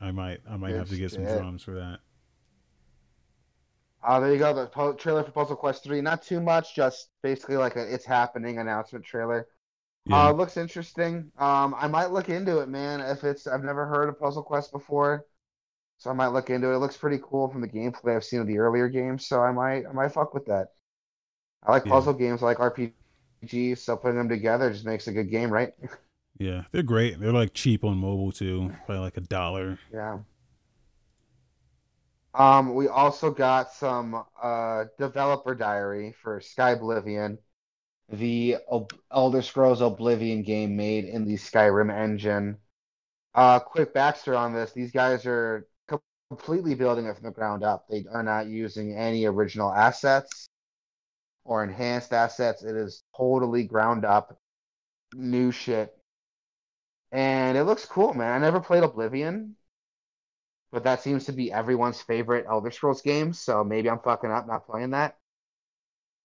I 0.00 0.10
might 0.10 0.40
I 0.48 0.56
might 0.56 0.74
Good 0.74 0.76
have 0.76 0.88
to 0.90 0.96
get 0.96 1.12
some 1.12 1.26
drums 1.26 1.62
for 1.62 1.72
that. 1.72 2.00
Oh, 4.02 4.20
there 4.22 4.32
you 4.32 4.38
go. 4.38 4.54
The 4.54 4.66
po- 4.68 4.94
trailer 4.94 5.22
for 5.24 5.32
Puzzle 5.32 5.56
Quest 5.56 5.84
3. 5.84 6.00
Not 6.00 6.22
too 6.22 6.40
much, 6.40 6.74
just 6.74 7.10
basically 7.22 7.56
like 7.56 7.76
a 7.76 7.92
it's 7.92 8.04
happening 8.06 8.58
announcement 8.58 9.04
trailer. 9.04 9.48
Yeah, 10.06 10.30
Uh, 10.30 10.32
looks 10.32 10.56
interesting. 10.56 11.32
Um, 11.38 11.74
I 11.76 11.88
might 11.88 12.06
look 12.12 12.28
into 12.28 12.60
it, 12.60 12.68
man. 12.68 13.00
If 13.00 13.24
it's 13.24 13.46
I've 13.46 13.64
never 13.64 13.86
heard 13.86 14.08
of 14.08 14.18
Puzzle 14.18 14.42
Quest 14.42 14.70
before, 14.72 15.26
so 15.98 16.10
I 16.10 16.14
might 16.14 16.28
look 16.28 16.50
into 16.50 16.70
it. 16.72 16.76
It 16.76 16.78
looks 16.78 16.96
pretty 16.96 17.20
cool 17.24 17.48
from 17.48 17.62
the 17.62 17.68
gameplay 17.68 18.16
I've 18.16 18.24
seen 18.24 18.40
of 18.40 18.48
the 18.48 18.58
earlier 18.58 18.88
games, 18.88 19.26
so 19.26 19.42
I 19.42 19.52
might 19.52 19.86
I 19.86 19.92
might 19.92 20.12
fuck 20.12 20.34
with 20.34 20.46
that. 20.46 20.68
I 21.64 21.72
like 21.72 21.84
Yeah. 21.84 21.88
puzzle 21.88 22.14
games, 22.14 22.42
I 22.42 22.46
like 22.46 22.60
RPGs, 22.60 23.82
so 23.84 23.96
putting 23.96 24.18
them 24.18 24.28
together 24.30 24.72
just 24.72 24.86
makes 24.86 25.08
a 25.08 25.12
good 25.12 25.30
game, 25.30 25.50
right? 25.52 25.74
yeah, 26.38 26.64
they're 26.72 26.82
great. 26.82 27.18
They're 27.20 27.32
like 27.32 27.54
cheap 27.54 27.84
on 27.84 27.98
mobile 27.98 28.32
too, 28.32 28.72
probably 28.84 29.00
like 29.02 29.16
a 29.16 29.20
dollar. 29.22 29.78
Yeah. 29.92 30.18
Um, 32.34 32.74
we 32.74 32.86
also 32.88 33.30
got 33.30 33.72
some 33.72 34.24
uh 34.42 34.84
developer 34.98 35.54
diary 35.54 36.12
for 36.22 36.40
Skyblivion, 36.40 37.38
the 38.08 38.56
Ob- 38.70 38.92
Elder 39.10 39.42
Scrolls 39.42 39.80
Oblivion 39.80 40.42
game 40.42 40.76
made 40.76 41.04
in 41.04 41.24
the 41.24 41.34
Skyrim 41.34 41.92
engine. 41.92 42.58
Uh, 43.34 43.58
quick 43.58 43.94
backstory 43.94 44.38
on 44.38 44.54
this: 44.54 44.72
these 44.72 44.92
guys 44.92 45.26
are 45.26 45.66
co- 45.88 46.02
completely 46.30 46.74
building 46.74 47.06
it 47.06 47.14
from 47.14 47.24
the 47.24 47.32
ground 47.32 47.64
up. 47.64 47.86
They 47.88 48.04
are 48.12 48.22
not 48.22 48.46
using 48.46 48.96
any 48.96 49.26
original 49.26 49.72
assets 49.72 50.46
or 51.44 51.62
enhanced 51.62 52.12
assets. 52.12 52.62
It 52.62 52.76
is 52.76 53.02
totally 53.16 53.64
ground 53.64 54.04
up, 54.04 54.38
new 55.14 55.50
shit, 55.50 55.96
and 57.12 57.58
it 57.58 57.64
looks 57.64 57.84
cool, 57.86 58.14
man. 58.14 58.32
I 58.32 58.38
never 58.38 58.60
played 58.60 58.84
Oblivion. 58.84 59.56
But 60.72 60.84
that 60.84 61.00
seems 61.00 61.24
to 61.26 61.32
be 61.32 61.52
everyone's 61.52 62.02
favorite 62.02 62.44
Elder 62.48 62.70
Scrolls 62.70 63.00
game, 63.00 63.32
so 63.32 63.64
maybe 63.64 63.88
I'm 63.88 64.00
fucking 64.00 64.30
up 64.30 64.46
not 64.46 64.66
playing 64.66 64.90
that. 64.90 65.16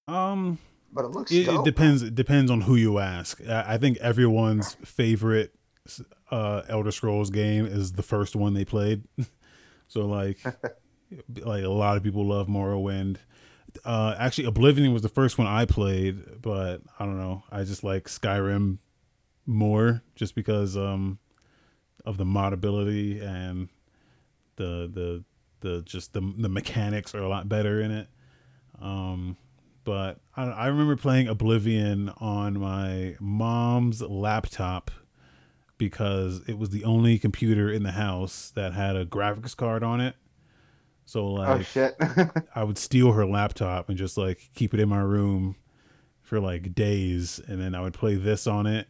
Um, 0.07 0.57
But 0.93 1.05
it 1.05 1.09
looks 1.09 1.31
it, 1.31 1.47
it 1.47 1.63
depends. 1.63 2.01
It 2.01 2.15
depends 2.15 2.51
on 2.51 2.61
who 2.61 2.75
you 2.75 2.99
ask. 2.99 3.41
I, 3.47 3.75
I 3.75 3.77
think 3.77 3.97
everyone's 3.99 4.73
favorite 4.85 5.53
uh 6.29 6.61
Elder 6.67 6.91
Scrolls 6.91 7.29
game 7.29 7.65
is 7.65 7.93
the 7.93 8.03
first 8.03 8.35
one 8.35 8.53
they 8.53 8.65
played. 8.65 9.03
so 9.87 10.05
like, 10.05 10.39
like 11.39 11.63
a 11.63 11.69
lot 11.69 11.97
of 11.97 12.03
people 12.03 12.25
love 12.27 12.47
Morrowind. 12.47 13.17
Uh, 13.85 14.15
actually, 14.19 14.45
Oblivion 14.45 14.91
was 14.91 15.01
the 15.01 15.09
first 15.09 15.37
one 15.37 15.47
I 15.47 15.63
played, 15.65 16.41
but 16.41 16.81
I 16.99 17.05
don't 17.05 17.17
know. 17.17 17.43
I 17.49 17.63
just 17.63 17.85
like 17.85 18.05
Skyrim 18.05 18.79
more, 19.45 20.01
just 20.15 20.35
because 20.35 20.75
um 20.75 21.19
of 22.05 22.17
the 22.17 22.25
modability 22.25 23.21
and 23.21 23.69
the 24.55 24.89
the 24.91 25.23
the 25.61 25.81
just 25.83 26.13
the 26.13 26.21
the 26.37 26.49
mechanics 26.49 27.15
are 27.15 27.21
a 27.21 27.29
lot 27.29 27.47
better 27.47 27.81
in 27.81 27.91
it. 27.91 28.07
Um, 28.81 29.37
but 29.83 30.19
I, 30.35 30.43
I 30.43 30.67
remember 30.67 30.95
playing 30.95 31.27
Oblivion 31.27 32.09
on 32.17 32.59
my 32.59 33.15
mom's 33.19 34.01
laptop 34.01 34.91
because 35.77 36.41
it 36.47 36.57
was 36.59 36.69
the 36.69 36.83
only 36.83 37.17
computer 37.17 37.71
in 37.71 37.83
the 37.83 37.93
house 37.93 38.51
that 38.55 38.73
had 38.73 38.95
a 38.95 39.05
graphics 39.05 39.57
card 39.57 39.83
on 39.83 39.99
it. 39.99 40.15
So 41.05 41.21
oh 41.21 41.31
like 41.31 41.65
shit. 41.65 41.95
I 42.55 42.63
would 42.63 42.77
steal 42.77 43.13
her 43.13 43.25
laptop 43.25 43.89
and 43.89 43.97
just 43.97 44.17
like 44.17 44.51
keep 44.53 44.73
it 44.73 44.79
in 44.79 44.89
my 44.89 45.01
room 45.01 45.55
for 46.21 46.39
like 46.39 46.75
days 46.75 47.41
and 47.47 47.59
then 47.59 47.73
I 47.73 47.81
would 47.81 47.93
play 47.93 48.15
this 48.15 48.45
on 48.47 48.67
it. 48.67 48.87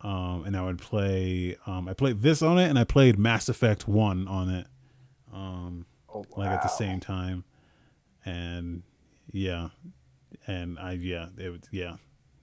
Um, 0.00 0.44
and 0.46 0.56
I 0.56 0.64
would 0.64 0.78
play 0.78 1.56
um, 1.66 1.86
I 1.86 1.94
played 1.94 2.22
this 2.22 2.42
on 2.42 2.58
it 2.58 2.68
and 2.68 2.78
I 2.78 2.84
played 2.84 3.18
Mass 3.18 3.48
Effect 3.48 3.86
1 3.86 4.26
on 4.26 4.48
it. 4.48 4.66
Um, 5.32 5.86
oh, 6.12 6.24
like 6.36 6.50
at 6.50 6.62
the 6.62 6.68
same 6.68 6.98
time 6.98 7.44
and 8.24 8.82
yeah 9.32 9.68
and 10.46 10.78
i 10.78 10.92
yeah 10.92 11.26
it 11.38 11.50
was 11.50 11.60
yeah 11.70 11.96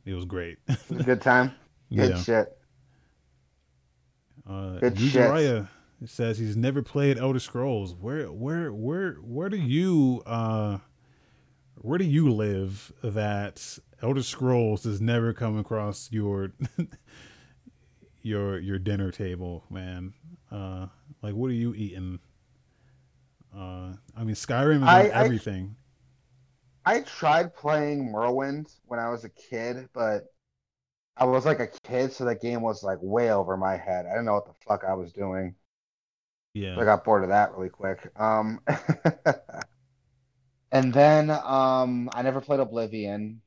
it 0.06 0.14
was 0.14 0.26
great 0.26 0.58
It 0.68 0.78
was 0.90 1.06
good 1.06 1.22
time. 1.32 1.52
Good 1.94 2.12
yeah 2.12 2.18
shit. 2.22 2.58
uh 4.50 4.80
Good 4.80 5.00
shit. 5.00 5.14
Yuzuriah 5.14 5.68
says 6.06 6.38
he's 6.38 6.56
never 6.56 6.82
played 6.84 7.18
elder 7.18 7.40
scrolls 7.40 7.96
where 7.96 8.32
where 8.32 8.72
where 8.72 9.14
where 9.16 9.50
do 9.50 9.58
you 9.58 10.22
uh 10.26 10.78
where 11.76 11.98
do 11.98 12.06
you 12.06 12.32
live 12.32 12.92
that 13.04 13.80
elder 14.02 14.22
scrolls 14.24 14.84
has 14.84 15.02
never 15.02 15.34
come 15.34 15.58
across 15.58 16.10
your 16.12 16.52
your 18.22 18.60
your 18.60 18.78
dinner 18.80 19.12
table 19.12 19.64
man 19.70 20.14
uh 20.52 20.88
like 21.22 21.34
what 21.34 21.48
are 21.50 21.54
you 21.56 21.74
eating 21.74 22.20
uh 23.56 23.94
i 24.16 24.24
mean 24.24 24.36
skyrim 24.36 24.78
is 24.78 24.84
I- 24.84 25.06
on 25.06 25.12
I- 25.12 25.24
everything 25.26 25.76
I 26.88 27.02
tried 27.02 27.54
playing 27.54 28.14
Morrowind 28.14 28.74
when 28.86 28.98
I 28.98 29.10
was 29.10 29.26
a 29.26 29.30
kid, 29.30 29.90
but 29.94 30.24
I 31.18 31.26
was 31.26 31.46
like 31.46 31.60
a 31.60 31.68
kid, 31.84 32.14
so 32.14 32.24
that 32.26 32.42
game 32.42 32.62
was 32.62 32.84
like 32.84 33.00
way 33.02 33.32
over 33.32 33.58
my 33.58 33.76
head. 33.76 34.06
I 34.06 34.12
didn't 34.12 34.26
know 34.26 34.36
what 34.36 34.46
the 34.46 34.54
fuck 34.66 34.84
I 34.86 34.94
was 34.94 35.12
doing. 35.12 35.56
yeah 36.54 36.76
So 36.76 36.82
I 36.82 36.86
got 36.86 37.04
bored 37.04 37.24
of 37.24 37.30
that 37.30 37.54
really 37.54 37.70
quick. 37.70 38.12
Um, 38.16 38.62
and 40.72 40.94
then 40.94 41.30
um, 41.30 42.10
I 42.14 42.22
never 42.22 42.42
played 42.42 42.60
Oblivion. 42.60 43.42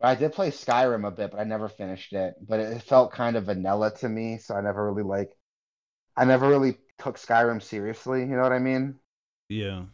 but 0.00 0.08
I 0.08 0.14
did 0.14 0.32
play 0.32 0.50
Skyrim 0.50 1.06
a 1.06 1.10
bit, 1.10 1.30
but 1.30 1.40
I 1.40 1.44
never 1.44 1.68
finished 1.68 2.12
it. 2.12 2.34
But 2.40 2.60
it 2.60 2.82
felt 2.82 3.12
kind 3.12 3.36
of 3.36 3.46
vanilla 3.46 3.94
to 3.96 4.08
me, 4.08 4.38
so 4.38 4.54
I 4.54 4.60
never 4.60 4.90
really 4.90 5.02
like. 5.02 5.32
I 6.16 6.26
never 6.26 6.48
really 6.48 6.78
took 6.98 7.18
Skyrim 7.18 7.62
seriously. 7.62 8.22
You 8.22 8.28
know 8.36 8.42
what 8.42 8.52
I 8.52 8.60
mean? 8.60 9.00
yeah 9.48 9.84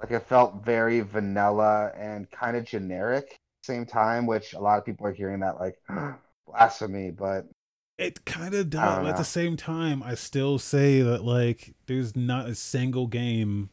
Like 0.00 0.10
it 0.10 0.26
felt 0.28 0.64
very 0.64 1.00
vanilla 1.00 1.92
and 1.96 2.30
kind 2.30 2.56
of 2.56 2.64
generic 2.64 3.24
at 3.24 3.38
the 3.66 3.74
same 3.74 3.86
time, 3.86 4.26
which 4.26 4.52
a 4.52 4.60
lot 4.60 4.78
of 4.78 4.84
people 4.84 5.06
are 5.06 5.12
hearing 5.12 5.40
that 5.40 5.58
like 5.58 5.78
blasphemy. 6.46 7.10
But 7.10 7.46
It 7.98 8.24
kind 8.24 8.54
of 8.54 8.70
does. 8.70 9.06
At 9.06 9.16
the 9.16 9.24
same 9.24 9.56
time, 9.56 10.02
I 10.02 10.14
still 10.14 10.58
say 10.58 11.00
that 11.02 11.24
like 11.24 11.74
there's 11.86 12.14
not 12.14 12.46
a 12.46 12.54
single 12.54 13.06
game 13.06 13.70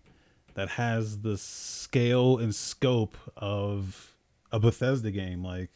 that 0.53 0.69
has 0.69 1.21
the 1.21 1.37
scale 1.37 2.37
and 2.37 2.53
scope 2.53 3.17
of 3.35 4.15
a 4.51 4.59
Bethesda 4.59 5.11
game. 5.11 5.43
Like 5.43 5.71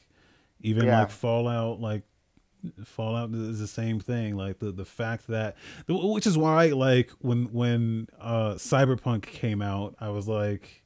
even 0.61 0.85
Yeah. 0.85 1.01
like 1.01 1.11
Fallout, 1.11 1.81
like 1.81 2.03
Fallout 2.83 3.31
is 3.31 3.59
the 3.59 3.67
same 3.67 3.99
thing. 3.99 4.35
Like 4.35 4.59
the 4.59 4.71
the 4.71 4.85
fact 4.85 5.27
that, 5.27 5.55
which 5.87 6.27
is 6.27 6.37
why 6.37 6.67
like 6.67 7.11
when 7.19 7.51
when 7.53 8.07
uh 8.19 8.53
Cyberpunk 8.53 9.23
came 9.23 9.61
out, 9.61 9.95
I 9.99 10.09
was 10.09 10.27
like. 10.27 10.83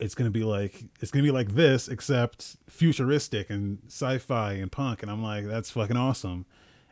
It's 0.00 0.16
gonna 0.16 0.28
be 0.28 0.42
like 0.42 0.84
it's 1.00 1.12
gonna 1.12 1.22
be 1.22 1.30
like 1.30 1.54
this, 1.54 1.86
except 1.86 2.56
futuristic 2.68 3.48
and 3.48 3.78
sci-fi 3.86 4.54
and 4.54 4.70
punk, 4.70 5.02
and 5.02 5.10
I'm 5.10 5.22
like, 5.22 5.46
that's 5.46 5.70
fucking 5.70 5.96
awesome 5.96 6.46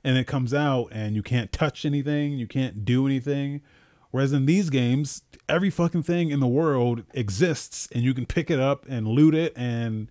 and 0.05 0.17
it 0.17 0.27
comes 0.27 0.53
out 0.53 0.89
and 0.91 1.15
you 1.15 1.23
can't 1.23 1.53
touch 1.53 1.85
anything, 1.85 2.33
you 2.33 2.47
can't 2.47 2.85
do 2.85 3.07
anything. 3.07 3.63
Whereas 4.11 4.33
in 4.33 4.47
these 4.47 4.69
games, 4.69 5.23
every 5.49 5.71
fucking 5.71 6.03
thing 6.03 6.31
in 6.31 6.41
the 6.41 6.47
world 6.47 7.05
exists 7.15 7.89
and 7.93 8.03
you 8.03 8.13
can 8.13 8.27
pick 8.27 8.51
it 8.51 8.61
up 8.61 8.85
and 8.89 9.07
loot 9.07 9.35
it 9.35 9.53
and 9.57 10.11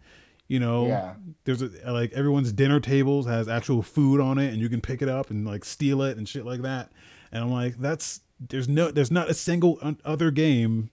you 0.52 0.60
know 0.60 0.88
Yeah. 0.88 1.14
there's 1.45 1.61
a 1.61 1.69
like 1.91 2.11
everyone's 2.11 2.52
dinner 2.52 2.80
tables 2.82 3.26
has 3.26 3.48
actual 3.48 3.82
food 3.82 4.19
on 4.19 4.38
it 4.38 4.52
and 4.52 4.57
you 4.61 4.68
can 4.68 4.82
pick 4.82 5.02
it 5.02 5.07
up 5.07 5.30
and 5.30 5.45
like 5.48 5.64
steal 5.64 6.02
it 6.02 6.18
and 6.18 6.28
shit 6.28 6.45
like 6.45 6.61
that. 6.64 6.91
And 7.32 7.44
I'm 7.44 7.52
like 7.52 7.78
that's 7.78 8.19
there's 8.49 8.68
no 8.68 8.91
there's 8.91 9.11
not 9.11 9.30
a 9.30 9.34
single 9.34 9.80
other 10.03 10.30
game 10.30 10.90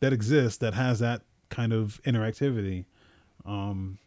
that 0.00 0.12
exists 0.12 0.58
that 0.58 0.74
has 0.74 0.98
that 0.98 1.22
kind 1.48 1.72
of 1.72 2.00
interactivity. 2.04 2.84
Um 3.46 3.98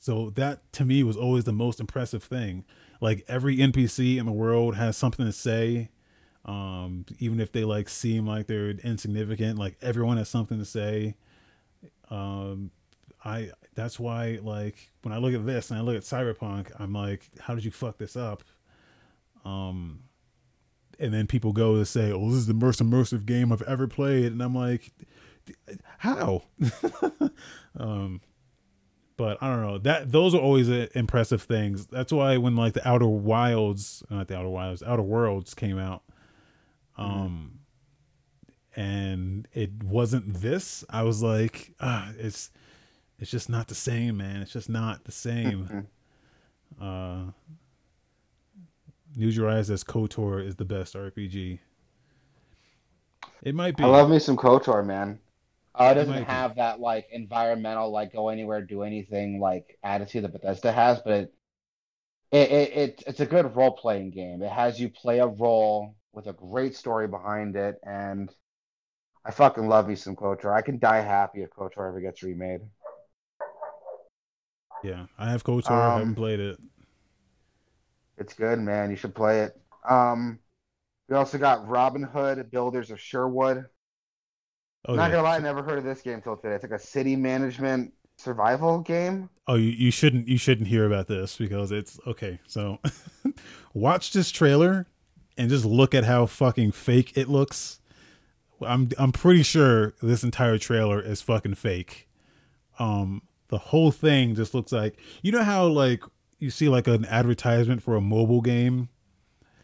so 0.00 0.30
that 0.30 0.72
to 0.72 0.84
me 0.86 1.02
was 1.02 1.16
always 1.16 1.44
the 1.44 1.52
most 1.52 1.78
impressive 1.80 2.22
thing. 2.22 2.64
Like 3.02 3.22
every 3.28 3.58
NPC 3.58 4.16
in 4.18 4.24
the 4.26 4.32
world 4.32 4.76
has 4.76 4.96
something 4.96 5.26
to 5.26 5.32
say. 5.32 5.90
Um, 6.46 7.04
even 7.18 7.40
if 7.40 7.50
they 7.52 7.64
like 7.64 7.88
seem 7.88 8.24
like 8.24 8.46
they're 8.46 8.70
insignificant, 8.70 9.58
like 9.58 9.76
everyone 9.82 10.16
has 10.16 10.28
something 10.28 10.58
to 10.58 10.64
say. 10.64 11.16
Um, 12.08 12.70
I 13.26 13.50
that's 13.74 13.98
why 13.98 14.38
like 14.40 14.92
when 15.02 15.12
I 15.12 15.18
look 15.18 15.34
at 15.34 15.44
this 15.44 15.70
and 15.70 15.78
I 15.78 15.82
look 15.82 15.96
at 15.96 16.02
Cyberpunk, 16.02 16.70
I'm 16.78 16.92
like, 16.92 17.28
how 17.40 17.56
did 17.56 17.64
you 17.64 17.72
fuck 17.72 17.98
this 17.98 18.16
up? 18.16 18.44
Um, 19.44 20.04
and 21.00 21.12
then 21.12 21.26
people 21.26 21.52
go 21.52 21.76
to 21.76 21.84
say, 21.84 22.12
"Oh, 22.12 22.28
this 22.28 22.38
is 22.38 22.46
the 22.46 22.54
most 22.54 22.80
immersive 22.80 23.26
game 23.26 23.52
I've 23.52 23.62
ever 23.62 23.88
played," 23.88 24.26
and 24.26 24.40
I'm 24.40 24.54
like, 24.54 24.92
how? 25.98 26.44
um, 27.78 28.20
but 29.16 29.42
I 29.42 29.50
don't 29.50 29.62
know 29.62 29.78
that 29.78 30.12
those 30.12 30.32
are 30.34 30.40
always 30.40 30.68
impressive 30.68 31.42
things. 31.42 31.86
That's 31.86 32.12
why 32.12 32.36
when 32.36 32.54
like 32.54 32.74
the 32.74 32.88
Outer 32.88 33.08
Wilds, 33.08 34.04
not 34.08 34.28
the 34.28 34.38
Outer 34.38 34.50
Wilds, 34.50 34.84
Outer 34.84 35.02
Worlds 35.02 35.52
came 35.52 35.78
out, 35.78 36.02
um, 36.96 37.60
mm-hmm. 38.76 38.80
and 38.80 39.48
it 39.52 39.82
wasn't 39.82 40.34
this. 40.34 40.84
I 40.88 41.02
was 41.02 41.22
like, 41.24 41.74
ah, 41.80 42.12
it's 42.18 42.50
it's 43.18 43.30
just 43.30 43.48
not 43.48 43.68
the 43.68 43.74
same, 43.74 44.16
man. 44.16 44.42
It's 44.42 44.52
just 44.52 44.68
not 44.68 45.04
the 45.04 45.12
same. 45.12 45.86
uh, 46.80 47.24
Yuzuriah 49.16 49.64
says 49.64 49.82
KOTOR 49.82 50.46
is 50.46 50.56
the 50.56 50.64
best 50.64 50.94
RPG. 50.94 51.58
It 53.42 53.54
might 53.54 53.76
be. 53.76 53.84
I 53.84 53.86
love 53.86 54.10
me 54.10 54.18
some 54.18 54.36
KOTOR, 54.36 54.84
man. 54.84 55.18
Uh, 55.74 55.90
it 55.92 55.94
doesn't 55.94 56.14
it 56.14 56.24
have 56.24 56.54
be. 56.54 56.60
that 56.60 56.80
like 56.80 57.06
environmental, 57.12 57.90
like 57.90 58.12
go 58.12 58.28
anywhere, 58.28 58.62
do 58.62 58.82
anything 58.82 59.40
like 59.40 59.78
attitude 59.82 60.24
that 60.24 60.32
Bethesda 60.32 60.72
has, 60.72 61.00
but 61.00 61.12
it, 61.12 61.30
it, 62.32 62.50
it, 62.50 62.72
it 62.76 63.02
it's 63.06 63.20
a 63.20 63.26
good 63.26 63.54
role 63.54 63.72
playing 63.72 64.10
game. 64.10 64.42
It 64.42 64.50
has 64.50 64.80
you 64.80 64.88
play 64.88 65.20
a 65.20 65.26
role 65.26 65.94
with 66.12 66.26
a 66.26 66.32
great 66.32 66.74
story 66.74 67.08
behind 67.08 67.56
it, 67.56 67.76
and 67.84 68.30
I 69.24 69.30
fucking 69.30 69.68
love 69.68 69.88
me 69.88 69.96
some 69.96 70.16
KOTOR. 70.16 70.52
I 70.54 70.62
can 70.62 70.78
die 70.78 71.00
happy 71.00 71.42
if 71.42 71.50
KOTOR 71.50 71.88
ever 71.88 72.00
gets 72.00 72.22
remade. 72.22 72.60
Yeah, 74.86 75.06
I 75.18 75.30
have 75.30 75.42
KOTOR. 75.44 75.70
Um, 75.70 75.78
I 75.90 75.98
haven't 75.98 76.14
played 76.14 76.40
it. 76.40 76.58
It's 78.18 78.34
good, 78.34 78.58
man. 78.58 78.90
You 78.90 78.96
should 78.96 79.14
play 79.14 79.42
it. 79.42 79.60
Um, 79.88 80.38
we 81.08 81.16
also 81.16 81.38
got 81.38 81.68
Robin 81.68 82.02
Hood, 82.02 82.50
Builders 82.50 82.90
of 82.90 83.00
Sherwood. 83.00 83.66
Oh, 84.86 84.94
Not 84.94 85.10
yeah. 85.10 85.10
gonna 85.10 85.22
lie, 85.22 85.36
I 85.36 85.38
never 85.38 85.62
heard 85.62 85.78
of 85.78 85.84
this 85.84 86.02
game 86.02 86.20
till 86.22 86.36
today. 86.36 86.54
It's 86.54 86.64
like 86.64 86.72
a 86.72 86.78
city 86.78 87.14
management 87.16 87.92
survival 88.18 88.80
game. 88.80 89.30
Oh, 89.48 89.54
you, 89.54 89.70
you 89.70 89.90
shouldn't 89.90 90.26
you 90.28 90.38
shouldn't 90.38 90.68
hear 90.68 90.86
about 90.86 91.06
this 91.06 91.36
because 91.36 91.70
it's 91.70 92.00
okay. 92.06 92.40
So, 92.46 92.78
watch 93.74 94.12
this 94.12 94.30
trailer 94.30 94.86
and 95.38 95.48
just 95.50 95.64
look 95.64 95.94
at 95.94 96.04
how 96.04 96.26
fucking 96.26 96.72
fake 96.72 97.12
it 97.16 97.28
looks. 97.28 97.80
I'm 98.62 98.90
I'm 98.98 99.12
pretty 99.12 99.42
sure 99.42 99.94
this 100.02 100.24
entire 100.24 100.58
trailer 100.58 101.00
is 101.00 101.22
fucking 101.22 101.56
fake. 101.56 102.08
Um, 102.78 103.22
the 103.48 103.58
whole 103.58 103.90
thing 103.90 104.34
just 104.34 104.54
looks 104.54 104.72
like 104.72 104.98
you 105.22 105.32
know 105.32 105.42
how 105.42 105.66
like 105.66 106.02
you 106.38 106.50
see 106.50 106.68
like 106.68 106.86
an 106.86 107.04
advertisement 107.06 107.82
for 107.82 107.96
a 107.96 108.00
mobile 108.00 108.40
game 108.40 108.88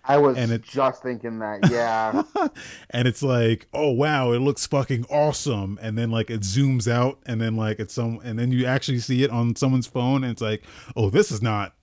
I 0.05 0.17
was 0.17 0.37
and 0.37 0.51
it's, 0.51 0.69
just 0.69 1.03
thinking 1.03 1.39
that, 1.39 1.71
yeah. 1.71 2.23
and 2.91 3.07
it's 3.07 3.23
like, 3.23 3.69
oh 3.73 3.91
wow, 3.91 4.33
it 4.33 4.41
looks 4.41 4.67
fucking 4.67 5.07
awesome. 5.09 5.79
And 5.81 5.97
then 5.97 6.11
like 6.11 6.29
it 6.29 6.41
zooms 6.41 6.91
out 6.91 7.21
and 7.25 7.41
then 7.41 7.57
like 7.57 7.79
it's 7.79 7.95
some 7.95 8.21
and 8.25 8.39
then 8.39 8.51
you 8.51 8.67
actually 8.67 8.99
see 8.99 9.23
it 9.23 9.31
on 9.31 9.55
someone's 9.55 9.87
phone 9.87 10.25
and 10.25 10.33
it's 10.33 10.43
like, 10.43 10.65
oh, 10.97 11.09
this 11.09 11.31
is 11.31 11.41
not 11.41 11.75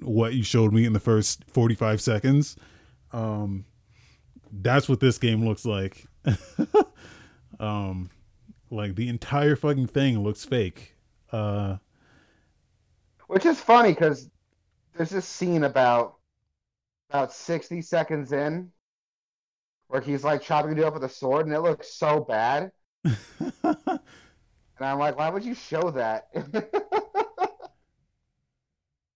what 0.00 0.34
you 0.34 0.42
showed 0.42 0.72
me 0.72 0.84
in 0.84 0.92
the 0.92 1.00
first 1.00 1.44
45 1.50 2.00
seconds. 2.02 2.56
Um 3.10 3.64
that's 4.52 4.86
what 4.86 5.00
this 5.00 5.16
game 5.16 5.46
looks 5.46 5.64
like. 5.64 6.06
um 7.60 8.10
like 8.70 8.96
the 8.96 9.08
entire 9.08 9.56
fucking 9.56 9.86
thing 9.86 10.22
looks 10.22 10.44
fake. 10.44 10.91
Uh 11.32 11.76
which 13.26 13.46
is 13.46 13.58
funny 13.60 13.90
because 13.90 14.28
there's 14.94 15.10
this 15.10 15.24
scene 15.24 15.64
about 15.64 16.16
about 17.08 17.32
60 17.32 17.80
seconds 17.82 18.32
in 18.32 18.70
where 19.88 20.00
he's 20.00 20.24
like 20.24 20.42
chopping 20.42 20.76
it 20.76 20.84
up 20.84 20.94
with 20.94 21.04
a 21.04 21.08
sword 21.08 21.46
and 21.46 21.54
it 21.54 21.60
looks 21.60 21.92
so 21.94 22.20
bad. 22.20 22.72
and 23.04 24.00
I'm 24.80 24.98
like, 24.98 25.16
why 25.16 25.30
would 25.30 25.44
you 25.44 25.54
show 25.54 25.90
that? 25.90 26.28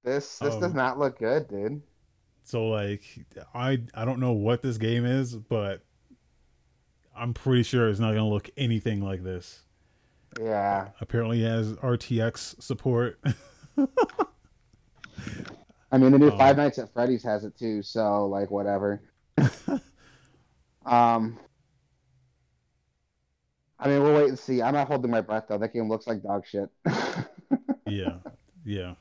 this 0.05 0.39
this 0.39 0.55
um, 0.55 0.61
does 0.61 0.75
not 0.75 0.99
look 0.99 1.19
good, 1.19 1.49
dude. 1.49 1.83
So 2.45 2.69
like 2.69 3.03
I 3.55 3.83
I 3.95 4.05
don't 4.05 4.21
know 4.21 4.33
what 4.33 4.63
this 4.63 4.79
game 4.79 5.05
is, 5.05 5.37
but 5.37 5.83
I'm 7.15 7.35
pretty 7.35 7.65
sure 7.65 7.89
it's 7.89 8.01
not 8.01 8.13
gonna 8.15 8.29
look 8.29 8.49
anything 8.57 9.03
like 9.03 9.23
this. 9.23 9.66
Yeah. 10.40 10.89
Apparently 11.01 11.43
has 11.43 11.73
RTX 11.74 12.62
support. 12.62 13.19
I 15.93 15.98
mean, 15.98 16.12
the 16.12 16.19
new 16.19 16.31
um, 16.31 16.39
Five 16.39 16.57
Nights 16.57 16.78
at 16.78 16.93
Freddy's 16.93 17.23
has 17.23 17.44
it 17.44 17.57
too, 17.57 17.82
so 17.82 18.27
like 18.27 18.51
whatever. 18.51 19.03
um, 20.85 21.39
I 23.78 23.89
mean, 23.89 24.03
we'll 24.03 24.15
wait 24.15 24.28
and 24.28 24.39
see. 24.39 24.62
I'm 24.62 24.74
not 24.74 24.89
holding 24.89 25.11
my 25.11 25.20
breath 25.20 25.44
though. 25.48 25.59
That 25.59 25.73
game 25.73 25.89
looks 25.89 26.07
like 26.07 26.23
dog 26.23 26.44
shit. 26.47 26.69
yeah, 27.86 28.16
yeah. 28.65 28.94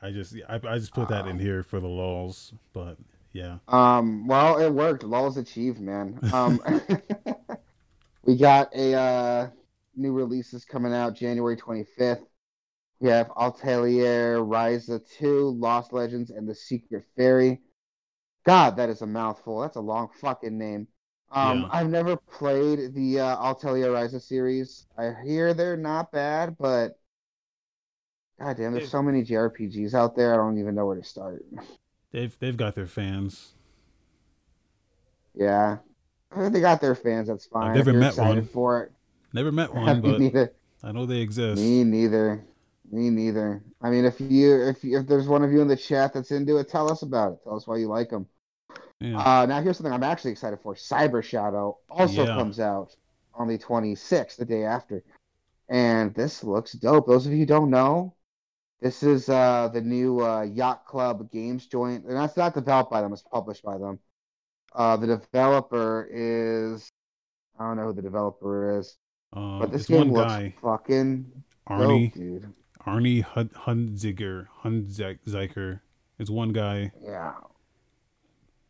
I 0.00 0.10
just 0.10 0.34
I, 0.48 0.54
I 0.54 0.78
just 0.78 0.94
put 0.94 1.08
that 1.08 1.26
in 1.26 1.38
here 1.38 1.62
for 1.62 1.80
the 1.80 1.88
lulls, 1.88 2.52
but 2.72 2.96
yeah. 3.32 3.58
Um. 3.68 4.26
Well, 4.26 4.58
it 4.58 4.70
worked. 4.72 5.02
Lulls 5.02 5.36
achieved, 5.36 5.80
man. 5.80 6.18
Um. 6.32 6.60
We 8.26 8.36
got 8.36 8.74
a 8.74 8.94
uh, 8.94 9.48
new 9.94 10.12
releases 10.12 10.64
coming 10.64 10.92
out 10.92 11.14
January 11.14 11.56
25th. 11.56 12.24
We 12.98 13.08
have 13.08 13.30
Atelier 13.38 14.38
Ryza 14.38 15.00
2, 15.18 15.50
Lost 15.50 15.92
Legends, 15.92 16.30
and 16.30 16.48
The 16.48 16.54
Secret 16.54 17.04
Fairy. 17.16 17.60
God, 18.44 18.76
that 18.76 18.88
is 18.88 19.02
a 19.02 19.06
mouthful. 19.06 19.60
That's 19.60 19.76
a 19.76 19.80
long 19.80 20.08
fucking 20.20 20.56
name. 20.56 20.88
Um, 21.30 21.62
yeah. 21.62 21.68
I've 21.72 21.88
never 21.88 22.16
played 22.16 22.94
the 22.94 23.20
uh, 23.20 23.50
Atelier 23.50 23.90
Ryza 23.90 24.20
series. 24.20 24.86
I 24.96 25.12
hear 25.24 25.54
they're 25.54 25.76
not 25.76 26.10
bad, 26.10 26.56
but 26.58 26.98
God 28.40 28.56
damn, 28.56 28.72
there's 28.72 28.90
so 28.90 29.02
many 29.02 29.24
JRPGs 29.24 29.94
out 29.94 30.14
there. 30.14 30.32
I 30.32 30.36
don't 30.36 30.58
even 30.58 30.74
know 30.74 30.86
where 30.86 30.96
to 30.96 31.04
start. 31.04 31.44
They've 32.12 32.36
they've 32.38 32.56
got 32.56 32.74
their 32.74 32.86
fans. 32.86 33.54
Yeah, 35.34 35.78
they 36.34 36.60
got 36.60 36.80
their 36.80 36.94
fans. 36.94 37.28
That's 37.28 37.46
fine. 37.46 37.70
I've 37.70 37.76
never 37.76 37.92
met 37.92 38.16
one. 38.16 38.44
For 38.46 38.82
it. 38.84 38.92
Never 39.32 39.52
met 39.52 39.74
one, 39.74 40.00
but 40.00 40.20
neither. 40.20 40.52
I 40.82 40.92
know 40.92 41.06
they 41.06 41.18
exist. 41.18 41.60
Me 41.60 41.84
neither. 41.84 42.44
Me 42.90 43.10
neither. 43.10 43.62
I 43.82 43.90
mean, 43.90 44.04
if 44.04 44.20
you 44.20 44.68
if 44.68 44.84
you, 44.84 44.98
if 44.98 45.06
there's 45.06 45.26
one 45.26 45.42
of 45.42 45.52
you 45.52 45.60
in 45.60 45.68
the 45.68 45.76
chat 45.76 46.12
that's 46.12 46.30
into 46.30 46.58
it, 46.58 46.68
tell 46.68 46.90
us 46.90 47.02
about 47.02 47.32
it. 47.32 47.38
Tell 47.44 47.56
us 47.56 47.66
why 47.66 47.78
you 47.78 47.88
like 47.88 48.10
them. 48.10 48.26
Yeah. 49.00 49.18
Uh, 49.18 49.46
now 49.46 49.60
here's 49.60 49.76
something 49.76 49.92
I'm 49.92 50.02
actually 50.02 50.32
excited 50.32 50.60
for. 50.62 50.74
Cyber 50.74 51.22
Shadow 51.22 51.78
also 51.90 52.24
yeah. 52.24 52.34
comes 52.34 52.60
out 52.60 52.94
on 53.34 53.48
the 53.48 53.58
26th, 53.58 54.36
the 54.36 54.44
day 54.44 54.64
after, 54.64 55.04
and 55.68 56.14
this 56.14 56.42
looks 56.42 56.72
dope. 56.72 57.06
Those 57.06 57.26
of 57.26 57.32
you 57.32 57.38
who 57.40 57.46
don't 57.46 57.70
know, 57.70 58.14
this 58.80 59.02
is 59.02 59.28
uh, 59.28 59.68
the 59.72 59.82
new 59.82 60.24
uh, 60.24 60.42
Yacht 60.42 60.86
Club 60.86 61.30
Games 61.30 61.66
joint, 61.66 62.04
and 62.04 62.16
that's 62.16 62.36
not 62.36 62.54
developed 62.54 62.90
by 62.90 63.02
them; 63.02 63.12
it's 63.12 63.22
published 63.22 63.62
by 63.62 63.76
them. 63.76 63.98
Uh, 64.76 64.96
the 64.96 65.06
developer 65.06 66.08
is 66.12 66.92
I 67.58 67.66
don't 67.66 67.78
know 67.78 67.86
who 67.86 67.94
the 67.94 68.02
developer 68.02 68.78
is, 68.78 68.96
uh, 69.32 69.58
but 69.58 69.72
this 69.72 69.86
game 69.86 70.12
looks 70.12 70.32
guy. 70.32 70.54
fucking 70.60 71.32
Arnie, 71.68 72.12
dope, 72.12 72.14
dude. 72.14 72.52
Aarne 72.86 73.24
Hunziker. 73.24 74.46
Hunziker 74.62 75.80
is 76.18 76.30
one 76.30 76.52
guy. 76.52 76.92
Yeah. 77.02 77.32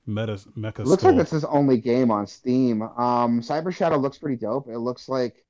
Meta 0.07 0.41
Mecha. 0.57 0.85
looks 0.85 1.03
like 1.03 1.17
it's 1.17 1.33
his 1.33 1.45
only 1.45 1.79
game 1.79 2.13
on 2.13 2.27
Steam. 2.29 2.83
Um, 2.83 3.41
Cyber 3.41 3.75
Shadow 3.75 3.97
looks 3.97 4.19
pretty 4.19 4.37
dope. 4.37 4.69
It 4.69 4.79
looks 4.79 5.09
like 5.09 5.45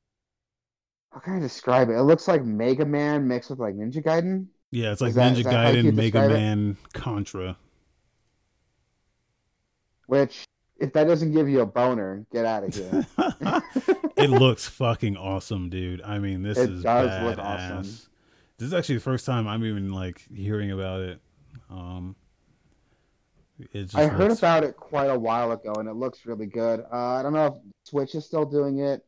how 1.12 1.20
can 1.20 1.37
I 1.37 1.41
describe 1.41 1.89
it? 1.89 1.95
It 1.95 2.03
looks 2.03 2.27
like 2.28 2.45
Mega 2.45 2.85
Man 2.85 3.27
mixed 3.28 3.51
with 3.51 3.59
like 3.59 3.74
Ninja 3.74 4.03
Gaiden. 4.03 4.47
Yeah, 4.70 4.93
it's 4.93 5.01
like 5.01 5.15
that, 5.15 5.37
Ninja 5.37 5.45
Gaiden, 5.45 5.95
Mega 5.95 6.28
Man, 6.28 6.77
it? 6.85 6.93
Contra. 6.93 7.57
Which, 10.07 10.45
if 10.78 10.93
that 10.93 11.05
doesn't 11.05 11.33
give 11.33 11.49
you 11.49 11.61
a 11.61 11.66
boner, 11.66 12.24
get 12.33 12.45
out 12.45 12.65
of 12.65 12.74
here. 12.74 13.07
it 14.16 14.31
looks 14.31 14.66
fucking 14.66 15.16
awesome, 15.16 15.69
dude. 15.69 16.03
I 16.03 16.19
mean, 16.19 16.43
this 16.43 16.59
it 16.59 16.70
is 16.70 16.83
does 16.83 17.11
badass. 17.11 17.24
look 17.24 17.39
awesome. 17.39 17.83
This 18.59 18.69
is 18.69 18.74
actually 18.74 18.97
the 18.97 19.03
first 19.03 19.27
time 19.27 19.47
I'm 19.47 19.65
even 19.65 19.93
like 19.93 20.27
hearing 20.35 20.70
about 20.70 21.01
it. 21.01 21.20
Um, 21.70 22.16
it 23.73 23.95
I 23.95 24.07
heard 24.07 24.33
about 24.33 24.65
it 24.65 24.77
quite 24.77 25.11
a 25.11 25.19
while 25.19 25.53
ago, 25.53 25.74
and 25.78 25.89
it 25.89 25.95
looks 25.95 26.27
really 26.27 26.47
good. 26.47 26.81
Uh, 26.93 27.15
I 27.15 27.23
don't 27.23 27.33
know 27.33 27.47
if 27.47 27.55
Switch 27.85 28.15
is 28.15 28.24
still 28.27 28.45
doing 28.45 28.81
it, 28.81 29.05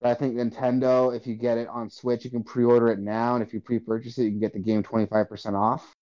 but 0.00 0.10
I 0.10 0.14
think 0.14 0.34
Nintendo, 0.34 1.14
if 1.14 1.26
you 1.26 1.34
get 1.34 1.58
it 1.58 1.68
on 1.68 1.90
Switch, 1.90 2.24
you 2.24 2.30
can 2.30 2.44
pre-order 2.44 2.88
it 2.88 2.98
now, 2.98 3.34
and 3.34 3.44
if 3.44 3.52
you 3.52 3.60
pre-purchase 3.60 4.18
it, 4.18 4.24
you 4.24 4.30
can 4.30 4.40
get 4.40 4.52
the 4.52 4.60
game 4.60 4.82
25% 4.82 5.54
off. 5.54 5.94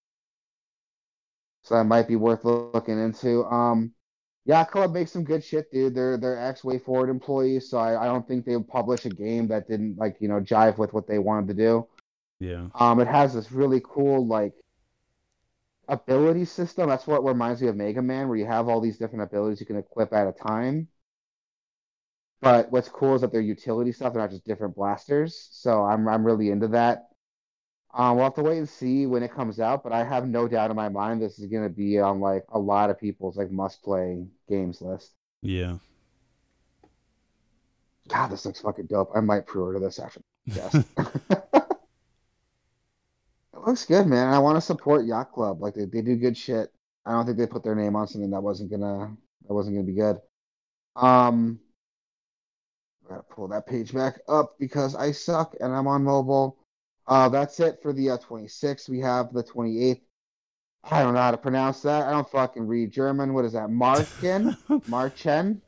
So 1.63 1.75
that 1.75 1.85
might 1.85 2.09
be 2.09 2.17
worth 2.17 2.45
looking 2.45 3.03
into. 3.03 3.45
Um, 3.45 3.93
Club 4.71 4.93
makes 4.93 5.13
some 5.13 5.25
good 5.25 5.45
shit, 5.45 5.71
dude. 5.71 5.95
They're 5.95 6.17
they're 6.17 6.39
ex 6.39 6.63
WayForward 6.63 7.11
employees, 7.11 7.69
so 7.69 7.79
I, 7.79 8.03
I 8.03 8.07
don't 8.07 8.27
think 8.27 8.45
they 8.45 8.57
would 8.57 8.69
publish 8.69 9.05
a 9.05 9.11
game 9.11 9.49
that 9.49 9.69
didn't 9.69 9.99
like 9.99 10.17
you 10.21 10.29
know 10.29 10.41
jive 10.41 10.79
with 10.79 10.93
what 10.93 11.07
they 11.07 11.19
wanted 11.19 11.49
to 11.49 11.55
do. 11.55 11.89
Yeah. 12.39 12.69
Um, 12.75 13.01
it 13.01 13.09
has 13.09 13.35
this 13.35 13.53
really 13.53 13.83
cool 13.85 14.27
like 14.27 14.55
ability 15.89 16.47
system. 16.47 16.89
That's 16.89 17.07
what 17.07 17.25
reminds 17.25 17.61
me 17.61 17.69
of 17.69 17.77
Mega 17.77 18.01
Man, 18.01 18.29
where 18.29 18.39
you 18.39 18.47
have 18.47 18.69
all 18.69 18.81
these 18.81 18.99
different 18.99 19.25
abilities 19.25 19.61
you 19.61 19.67
can 19.67 19.77
equip 19.77 20.13
at 20.13 20.27
a 20.27 20.33
time. 20.33 20.89
But 22.41 22.73
what's 22.73 22.89
cool 22.89 23.15
is 23.15 23.21
that 23.21 23.33
they're 23.33 23.43
utility 23.43 23.93
stuff; 23.93 24.15
they're 24.15 24.23
not 24.23 24.31
just 24.31 24.47
different 24.47 24.75
blasters. 24.75 25.49
So 25.53 25.85
I'm 25.85 26.09
I'm 26.09 26.25
really 26.25 26.51
into 26.51 26.69
that. 26.69 27.10
Um, 27.93 28.17
we'll 28.17 28.25
have 28.25 28.35
to 28.35 28.43
wait 28.43 28.59
and 28.59 28.69
see 28.69 29.07
when 29.07 29.23
it 29.23 29.33
comes 29.33 29.59
out, 29.59 29.83
but 29.83 29.93
I 29.93 30.05
have 30.05 30.29
no 30.29 30.47
doubt 30.47 30.71
in 30.71 30.77
my 30.77 30.89
mind 30.89 31.21
this 31.21 31.39
is 31.39 31.47
gonna 31.47 31.69
be 31.69 31.99
on 31.99 32.21
like 32.21 32.45
a 32.51 32.59
lot 32.59 32.89
of 32.89 33.01
people's 33.01 33.37
like 33.37 33.51
must 33.51 33.83
play 33.83 34.27
games 34.49 34.81
list. 34.81 35.13
Yeah. 35.43 35.79
God, 38.09 38.29
this 38.29 38.45
looks 38.45 38.61
fucking 38.61 38.87
dope. 38.87 39.11
I 39.15 39.21
might 39.21 39.47
pre-order 39.47 39.79
this 39.81 39.99
after. 39.99 40.21
Yes. 40.45 40.75
it 40.99 41.65
looks 43.67 43.85
good, 43.85 44.07
man. 44.07 44.33
I 44.33 44.39
want 44.39 44.57
to 44.57 44.61
support 44.61 45.05
Yacht 45.05 45.33
Club. 45.33 45.61
Like 45.61 45.75
they, 45.75 45.85
they 45.85 46.03
do 46.03 46.17
good 46.17 46.37
shit. 46.37 46.73
I 47.07 47.13
don't 47.13 47.27
think 47.27 47.39
they 47.39 47.47
put 47.47 47.65
their 47.65 47.75
name 47.75 47.97
on 47.97 48.07
something 48.07 48.31
that 48.31 48.41
wasn't 48.41 48.71
gonna 48.71 49.17
that 49.47 49.55
wasn't 49.55 49.77
gonna 49.77 49.87
be 49.87 49.95
good. 49.95 50.21
Um, 50.95 51.59
I 53.05 53.15
gotta 53.15 53.23
pull 53.23 53.49
that 53.49 53.67
page 53.67 53.93
back 53.93 54.21
up 54.29 54.57
because 54.59 54.95
I 54.95 55.13
suck 55.13 55.57
and 55.61 55.73
I'm 55.73 55.87
on 55.87 56.05
mobile. 56.05 56.60
Uh, 57.11 57.29
that's 57.29 57.59
it 57.59 57.81
for 57.83 57.93
the 57.93 58.09
uh, 58.11 58.17
26th. 58.19 58.89
We 58.89 59.01
have 59.01 59.33
the 59.33 59.43
28th. 59.43 60.01
I 60.85 61.03
don't 61.03 61.13
know 61.13 61.21
how 61.21 61.33
to 61.33 61.37
pronounce 61.37 61.83
that. 61.83 62.07
I 62.07 62.13
don't 62.13 62.29
fucking 62.31 62.67
read 62.67 62.93
German. 62.93 63.35
What 63.35 63.45
is 63.45 63.53
that? 63.53 63.69
Marchen? 63.69 64.57
Marchen? 64.89 65.61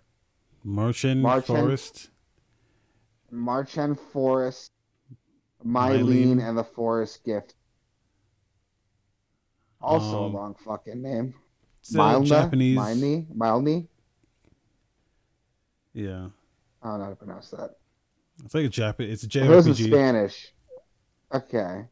Marchen 0.65 1.21
Marchen. 1.21 1.45
Forest. 1.47 2.11
Marchen 3.33 3.99
Forest. 4.13 4.71
Mylene 5.67 6.05
Mylene. 6.37 6.49
and 6.49 6.57
the 6.57 6.65
Forest 6.65 7.25
Gift. 7.25 7.55
Also 9.81 10.25
Um, 10.27 10.35
a 10.35 10.37
long 10.39 10.55
fucking 10.65 11.03
name. 11.03 11.35
It's 11.81 11.93
Mylne? 11.93 12.25
Japanese. 12.25 12.79
Mylne? 12.79 13.27
Mylne? 13.37 13.89
Yeah. 15.93 16.29
I 16.83 16.89
don't 16.89 16.99
know 16.99 17.05
how 17.05 17.11
to 17.11 17.17
pronounce 17.17 17.51
that. 17.51 17.71
It's 18.45 18.55
like 18.55 18.65
a 18.65 18.69
Japanese. 18.69 19.25
It's 19.25 19.35
a 19.37 19.39
If 19.41 19.51
it 19.51 19.55
was 19.55 19.67
in 19.67 19.75
Spanish. 19.75 20.53
Okay. 21.35 21.85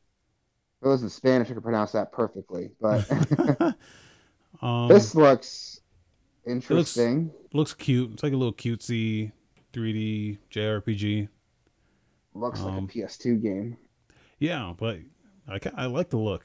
If 0.80 0.86
it 0.86 0.88
was 0.88 1.02
in 1.02 1.10
Spanish, 1.10 1.50
I 1.50 1.54
could 1.54 1.62
pronounce 1.62 1.92
that 1.92 2.12
perfectly. 2.12 2.70
But 2.80 3.10
um, 4.62 4.88
this 4.88 5.14
looks 5.14 5.80
interesting. 6.46 7.30
looks 7.52 7.74
cute. 7.74 8.12
It's 8.12 8.22
like 8.22 8.32
a 8.32 8.36
little 8.36 8.54
cutesy 8.54 9.32
3D 9.72 10.38
JRPG. 10.50 11.28
Looks 12.34 12.60
like 12.60 12.74
um, 12.74 12.84
a 12.84 12.86
PS2 12.86 13.42
game. 13.42 13.76
Yeah, 14.38 14.72
but 14.76 14.98
I 15.48 15.58
I 15.76 15.86
like 15.86 16.10
the 16.10 16.18
look. 16.18 16.44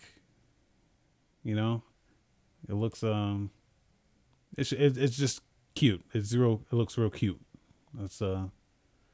You 1.43 1.55
know, 1.55 1.83
it 2.67 2.73
looks 2.73 3.03
um, 3.03 3.51
it's 4.57 4.71
it, 4.71 4.97
it's 4.97 5.15
just 5.15 5.41
cute. 5.75 6.03
It's 6.13 6.33
real. 6.33 6.61
It 6.71 6.75
looks 6.75 6.97
real 6.97 7.09
cute. 7.09 7.39
That's 7.93 8.21
uh, 8.21 8.47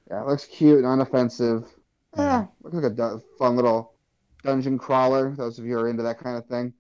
Yeah, 0.09 0.21
it 0.21 0.27
looks 0.27 0.45
cute, 0.45 0.83
and 0.83 0.85
unoffensive. 0.85 1.67
Yeah. 2.15 2.41
Yeah, 2.41 2.47
looks 2.61 2.75
like 2.75 2.85
a 2.85 2.89
du- 2.95 3.21
fun 3.37 3.55
little 3.55 3.95
dungeon 4.43 4.77
crawler. 4.77 5.35
Those 5.35 5.59
of 5.59 5.65
you 5.65 5.73
who 5.73 5.79
are 5.79 5.89
into 5.89 6.03
that 6.03 6.19
kind 6.19 6.37
of 6.37 6.45
thing, 6.47 6.73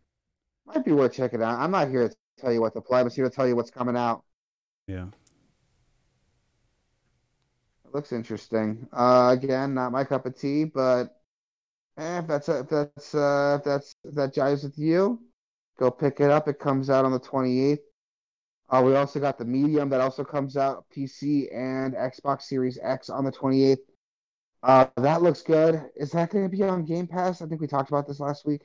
might 0.65 0.85
be 0.85 0.91
worth 0.93 1.13
checking 1.13 1.41
out. 1.43 1.59
I'm 1.59 1.71
not 1.71 1.89
here 1.89 2.09
to 2.09 2.15
tell 2.39 2.53
you 2.53 2.61
what 2.61 2.73
to 2.73 2.81
play. 2.81 2.99
I'm 2.99 3.05
just 3.07 3.15
here 3.15 3.29
to 3.29 3.35
tell 3.35 3.47
you 3.47 3.55
what's 3.55 3.71
coming 3.71 3.95
out. 3.97 4.23
yeah. 4.87 5.07
It 7.85 7.93
looks 7.93 8.11
interesting. 8.11 8.87
Uh, 8.91 9.29
again, 9.37 9.73
not 9.73 9.91
my 9.91 10.03
cup 10.03 10.25
of 10.25 10.35
tea, 10.35 10.63
but 10.65 11.15
eh, 11.97 12.19
if 12.19 12.27
that's 12.27 12.49
if 12.49 12.69
that's 12.69 13.15
uh, 13.15 13.57
if 13.59 13.65
that's 13.65 13.95
if 14.03 14.15
that 14.15 14.33
jives 14.35 14.63
with 14.63 14.77
you, 14.77 15.21
go 15.79 15.91
pick 15.91 16.19
it 16.21 16.31
up. 16.31 16.47
It 16.47 16.59
comes 16.59 16.89
out 16.89 17.05
on 17.05 17.11
the 17.11 17.19
28th. 17.19 17.79
Uh, 18.69 18.81
we 18.85 18.95
also 18.95 19.19
got 19.19 19.37
the 19.37 19.45
Medium 19.45 19.89
that 19.89 20.01
also 20.01 20.23
comes 20.23 20.57
out 20.57 20.85
PC 20.95 21.53
and 21.55 21.93
Xbox 21.93 22.43
Series 22.43 22.79
X 22.81 23.09
on 23.09 23.25
the 23.25 23.31
28th. 23.31 23.79
Uh, 24.63 24.85
that 24.97 25.21
looks 25.21 25.41
good. 25.41 25.81
Is 25.95 26.11
that 26.11 26.29
going 26.29 26.45
to 26.45 26.49
be 26.49 26.63
on 26.63 26.85
Game 26.85 27.07
Pass? 27.07 27.41
I 27.41 27.47
think 27.47 27.61
we 27.61 27.67
talked 27.67 27.89
about 27.89 28.07
this 28.07 28.19
last 28.19 28.45
week. 28.45 28.61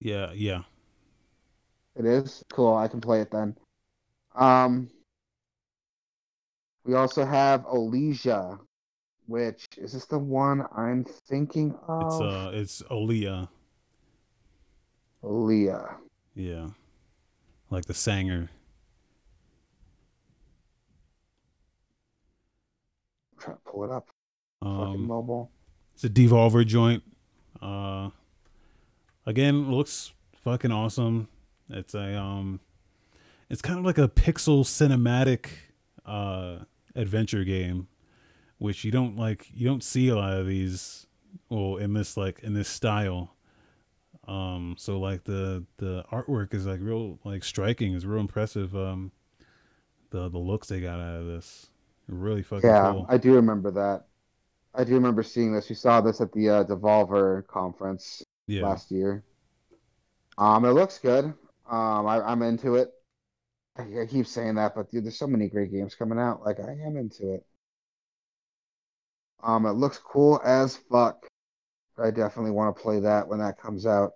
Yeah, 0.00 0.32
yeah. 0.34 0.62
It 1.94 2.04
is 2.04 2.42
cool. 2.52 2.74
I 2.74 2.88
can 2.88 3.00
play 3.00 3.20
it 3.20 3.30
then. 3.30 3.56
Um, 4.34 4.90
we 6.84 6.94
also 6.94 7.24
have 7.24 7.64
Olesia, 7.64 8.58
which 9.26 9.66
is 9.76 9.92
this 9.92 10.06
the 10.06 10.18
one 10.18 10.64
I'm 10.76 11.04
thinking 11.04 11.74
of? 11.88 12.06
It's 12.06 12.20
uh, 12.20 12.50
it's 12.52 12.82
Olija. 12.90 13.48
Olesia. 15.22 15.96
Yeah, 16.34 16.68
like 17.70 17.86
the 17.86 17.94
Sanger. 17.94 18.50
I'm 23.42 23.54
to 23.54 23.58
pull 23.64 23.84
it 23.84 23.90
up. 23.90 24.06
Fucking 24.78 24.94
Um, 24.94 25.06
mobile. 25.06 25.50
it's 25.94 26.04
a 26.04 26.08
Devolver 26.08 26.66
joint. 26.66 27.02
Uh, 27.60 28.10
again, 29.24 29.70
looks 29.70 30.12
fucking 30.42 30.72
awesome. 30.72 31.28
It's 31.70 31.94
a 31.94 32.14
um, 32.18 32.60
it's 33.50 33.62
kind 33.62 33.78
of 33.78 33.84
like 33.84 33.98
a 33.98 34.08
pixel 34.08 34.60
cinematic 34.64 35.48
uh 36.04 36.58
adventure 36.94 37.44
game, 37.44 37.88
which 38.58 38.84
you 38.84 38.90
don't 38.90 39.16
like. 39.16 39.48
You 39.54 39.66
don't 39.66 39.82
see 39.82 40.08
a 40.08 40.16
lot 40.16 40.32
of 40.34 40.46
these. 40.46 41.06
Well, 41.48 41.76
in 41.76 41.92
this 41.94 42.16
like 42.16 42.40
in 42.40 42.54
this 42.54 42.68
style. 42.68 43.32
Um, 44.28 44.74
so 44.78 44.98
like 44.98 45.24
the 45.24 45.64
the 45.76 46.04
artwork 46.10 46.52
is 46.54 46.66
like 46.66 46.80
real 46.82 47.18
like 47.24 47.44
striking. 47.44 47.94
It's 47.94 48.04
real 48.04 48.20
impressive. 48.20 48.74
Um, 48.76 49.12
the 50.10 50.28
the 50.28 50.38
looks 50.38 50.68
they 50.68 50.80
got 50.80 50.98
out 51.00 51.20
of 51.20 51.26
this, 51.26 51.66
really 52.08 52.42
fucking 52.42 52.68
Yeah, 52.68 52.90
cool. 52.92 53.06
I 53.08 53.18
do 53.18 53.34
remember 53.34 53.70
that. 53.72 54.06
I 54.76 54.84
do 54.84 54.94
remember 54.94 55.22
seeing 55.22 55.52
this. 55.52 55.68
We 55.68 55.74
saw 55.74 56.00
this 56.00 56.20
at 56.20 56.32
the 56.32 56.50
uh, 56.50 56.64
Devolver 56.64 57.46
conference 57.46 58.22
yeah, 58.46 58.62
last 58.62 58.90
year. 58.90 59.24
Um, 60.36 60.66
it 60.66 60.72
looks 60.72 60.98
good. 60.98 61.24
Um, 61.24 62.06
I, 62.06 62.20
I'm 62.20 62.42
into 62.42 62.74
it. 62.74 62.90
I, 63.78 64.02
I 64.02 64.06
keep 64.06 64.26
saying 64.26 64.56
that, 64.56 64.74
but 64.74 64.90
dude, 64.90 65.04
there's 65.04 65.18
so 65.18 65.26
many 65.26 65.48
great 65.48 65.72
games 65.72 65.94
coming 65.94 66.18
out. 66.18 66.44
Like 66.44 66.60
I 66.60 66.72
am 66.72 66.96
into 66.96 67.34
it. 67.34 67.46
Um, 69.42 69.64
it 69.64 69.72
looks 69.72 69.98
cool 69.98 70.40
as 70.44 70.76
fuck. 70.90 71.26
I 71.98 72.10
definitely 72.10 72.50
want 72.50 72.76
to 72.76 72.82
play 72.82 73.00
that 73.00 73.26
when 73.26 73.38
that 73.38 73.58
comes 73.58 73.86
out. 73.86 74.12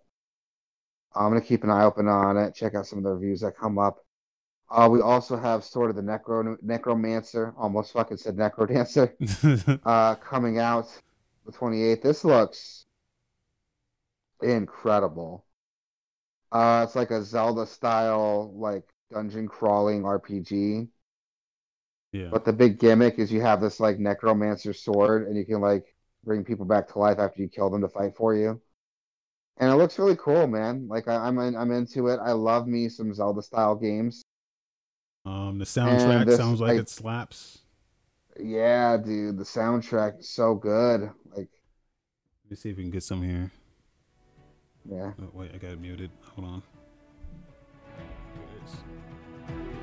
I'm 1.14 1.30
gonna 1.30 1.40
keep 1.40 1.64
an 1.64 1.70
eye 1.70 1.84
open 1.84 2.06
on 2.06 2.36
it. 2.36 2.54
Check 2.54 2.74
out 2.74 2.86
some 2.86 2.98
of 2.98 3.04
the 3.04 3.14
reviews 3.14 3.40
that 3.40 3.56
come 3.56 3.78
up. 3.78 4.04
Uh, 4.70 4.88
we 4.90 5.00
also 5.00 5.36
have 5.36 5.64
Sword 5.64 5.90
of 5.90 5.96
the 5.96 6.02
necro 6.02 6.56
necromancer. 6.62 7.52
Almost 7.56 7.92
fucking 7.92 8.18
said 8.18 8.36
necrodancer. 8.36 9.12
uh, 9.84 10.14
coming 10.16 10.58
out 10.58 10.86
the 11.44 11.52
28th. 11.52 12.02
This 12.02 12.24
looks 12.24 12.86
incredible. 14.42 15.44
Uh, 16.52 16.84
it's 16.86 16.96
like 16.96 17.10
a 17.10 17.22
Zelda 17.22 17.66
style, 17.66 18.52
like 18.54 18.84
dungeon 19.10 19.48
crawling 19.48 20.02
RPG. 20.02 20.88
yeah. 22.12 22.28
But 22.30 22.44
the 22.44 22.52
big 22.52 22.78
gimmick 22.78 23.18
is 23.18 23.32
you 23.32 23.40
have 23.40 23.60
this 23.60 23.80
like 23.80 23.98
necromancer 23.98 24.72
sword, 24.72 25.26
and 25.26 25.36
you 25.36 25.44
can 25.44 25.60
like 25.60 25.94
bring 26.24 26.44
people 26.44 26.64
back 26.66 26.88
to 26.88 26.98
life 26.98 27.18
after 27.18 27.40
you 27.42 27.48
kill 27.48 27.70
them 27.70 27.80
to 27.82 27.88
fight 27.88 28.16
for 28.16 28.34
you. 28.34 28.60
And 29.58 29.70
it 29.70 29.76
looks 29.76 29.98
really 29.98 30.16
cool, 30.16 30.46
man. 30.46 30.88
Like 30.88 31.08
I, 31.08 31.16
I'm 31.16 31.38
in, 31.38 31.56
I'm 31.56 31.70
into 31.72 32.08
it. 32.08 32.18
I 32.22 32.32
love 32.32 32.66
me 32.66 32.88
some 32.88 33.12
Zelda 33.14 33.42
style 33.42 33.76
games. 33.76 34.22
Um, 35.24 35.58
the 35.58 35.64
soundtrack 35.64 36.26
this, 36.26 36.36
sounds 36.38 36.60
like 36.60 36.78
it 36.78 36.88
slaps. 36.88 37.58
Yeah, 38.38 38.96
dude, 38.96 39.36
the 39.38 39.44
soundtrack 39.44 40.20
is 40.20 40.28
so 40.30 40.54
good. 40.54 41.02
Like, 41.36 41.48
Let 42.44 42.50
me 42.50 42.56
see 42.56 42.70
if 42.70 42.76
we 42.78 42.82
can 42.84 42.90
get 42.90 43.02
some 43.02 43.22
here. 43.22 43.50
yeah. 44.84 45.12
Oh, 45.20 45.30
wait, 45.34 45.50
I 45.54 45.58
got 45.58 45.72
it 45.72 45.80
muted. 45.80 46.10
Hold 46.34 46.48
on. 46.48 46.62
There 48.34 48.44
it 48.44 48.64
is. 48.64 49.80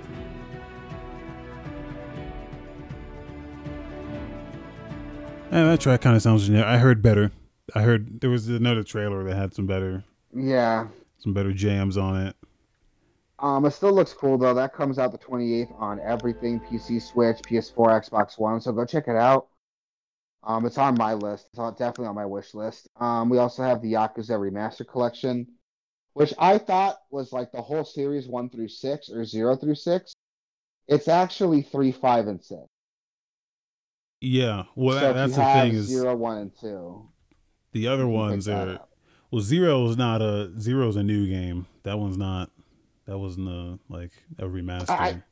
Yeah, 5.51 5.63
that 5.65 5.79
track 5.79 6.01
kind 6.01 6.15
of 6.15 6.21
sounds 6.21 6.45
generic. 6.45 6.67
I 6.67 6.77
heard 6.77 7.01
better. 7.01 7.31
I 7.73 7.81
heard 7.81 8.21
there 8.21 8.29
was 8.29 8.47
another 8.49 8.83
trailer 8.83 9.23
that 9.23 9.35
had 9.35 9.53
some 9.53 9.65
better, 9.65 10.03
Yeah. 10.33 10.87
some 11.19 11.33
better 11.33 11.53
jams 11.53 11.97
on 11.97 12.27
it. 12.27 12.35
Um, 13.39 13.65
it 13.65 13.71
still 13.71 13.93
looks 13.93 14.13
cool 14.13 14.37
though. 14.37 14.53
That 14.53 14.73
comes 14.73 14.97
out 14.97 15.11
the 15.11 15.17
28th 15.17 15.79
on 15.79 15.99
everything 15.99 16.59
PC, 16.59 17.01
Switch, 17.01 17.37
PS4, 17.37 18.09
Xbox 18.09 18.39
One. 18.39 18.59
So 18.61 18.71
go 18.71 18.85
check 18.85 19.07
it 19.07 19.15
out. 19.15 19.47
Um, 20.43 20.65
it's 20.65 20.77
on 20.77 20.97
my 20.97 21.13
list. 21.13 21.47
It's 21.51 21.59
on, 21.59 21.73
definitely 21.73 22.07
on 22.07 22.15
my 22.15 22.25
wish 22.25 22.53
list. 22.53 22.87
Um, 22.97 23.29
we 23.29 23.37
also 23.37 23.63
have 23.63 23.81
the 23.81 23.93
Yakuza 23.93 24.29
Remaster 24.31 24.87
Collection, 24.87 25.47
which 26.13 26.33
I 26.39 26.57
thought 26.57 26.97
was 27.11 27.33
like 27.33 27.51
the 27.51 27.61
whole 27.61 27.83
series 27.83 28.27
one 28.27 28.49
through 28.49 28.69
six 28.69 29.09
or 29.09 29.25
zero 29.25 29.55
through 29.55 29.75
six. 29.75 30.13
It's 30.87 31.07
actually 31.07 31.63
three, 31.63 31.91
five, 31.91 32.27
and 32.27 32.41
six. 32.41 32.61
Yeah, 34.21 34.63
well, 34.75 34.99
so 34.99 35.13
that's 35.13 35.35
the 35.35 35.43
thing 35.43 35.73
is 35.73 35.85
zero, 35.85 36.15
one, 36.15 36.37
and 36.37 36.51
two. 36.59 37.07
the 37.73 37.87
other 37.87 38.03
you 38.03 38.09
can 38.09 38.13
pick 38.13 38.29
ones 38.29 38.47
are 38.47 38.79
well, 39.29 39.41
zero 39.41 39.85
is 39.89 39.97
not 39.97 40.21
a 40.21 40.51
zero's 40.59 40.95
a 40.95 41.03
new 41.03 41.27
game. 41.27 41.67
That 41.83 41.99
one's 41.99 42.17
not. 42.17 42.49
That 43.07 43.17
wasn't 43.17 43.47
a 43.49 43.79
like 43.89 44.11
a 44.37 44.43
remaster. 44.45 44.89
I- 44.89 45.23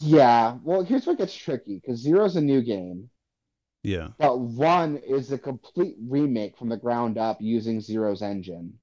Yeah, 0.00 0.58
well, 0.62 0.82
here's 0.82 1.06
what 1.06 1.18
gets 1.18 1.34
tricky 1.34 1.76
because 1.76 1.98
zero's 1.98 2.36
a 2.36 2.40
new 2.40 2.60
game, 2.62 3.08
yeah, 3.82 4.08
but 4.18 4.38
one 4.38 4.98
is 4.98 5.32
a 5.32 5.38
complete 5.38 5.96
remake 6.00 6.56
from 6.58 6.68
the 6.68 6.76
ground 6.76 7.16
up 7.18 7.38
using 7.40 7.80
zero's 7.80 8.20
engine. 8.22 8.74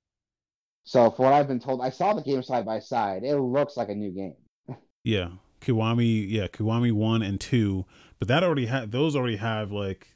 So, 0.83 1.11
for 1.11 1.23
what 1.23 1.33
I've 1.33 1.47
been 1.47 1.59
told, 1.59 1.81
I 1.81 1.89
saw 1.89 2.13
the 2.13 2.21
game 2.21 2.43
side 2.43 2.65
by 2.65 2.79
side. 2.79 3.23
It 3.23 3.35
looks 3.37 3.75
like 3.77 3.89
a 3.89 3.95
new 3.95 4.11
game. 4.11 4.35
yeah. 5.03 5.29
Kiwami, 5.61 6.25
yeah, 6.29 6.47
Kiwami 6.47 6.91
one 6.91 7.23
and 7.23 7.39
two, 7.39 7.85
but 8.19 8.27
that 8.27 8.43
already 8.43 8.67
had 8.67 8.91
those 8.91 9.15
already 9.15 9.37
have 9.37 9.71
like, 9.71 10.07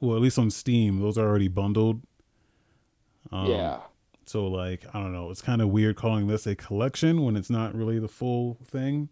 well, 0.00 0.14
at 0.16 0.22
least 0.22 0.38
on 0.38 0.50
Steam, 0.50 1.00
those 1.00 1.18
are 1.18 1.26
already 1.26 1.48
bundled. 1.48 2.02
Um, 3.32 3.46
yeah. 3.50 3.80
So 4.26 4.46
like 4.46 4.84
I 4.94 5.00
don't 5.02 5.12
know, 5.12 5.30
it's 5.30 5.42
kind 5.42 5.62
of 5.62 5.68
weird 5.70 5.96
calling 5.96 6.26
this 6.26 6.46
a 6.46 6.54
collection 6.56 7.22
when 7.24 7.36
it's 7.36 7.50
not 7.50 7.74
really 7.74 7.98
the 7.98 8.08
full 8.08 8.58
thing. 8.64 9.08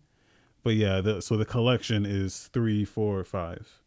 But 0.64 0.76
yeah, 0.76 1.00
the, 1.00 1.22
so 1.22 1.36
the 1.36 1.44
collection 1.46 2.06
is 2.06 2.48
three, 2.52 2.84
four, 2.84 3.24
five. 3.24 3.82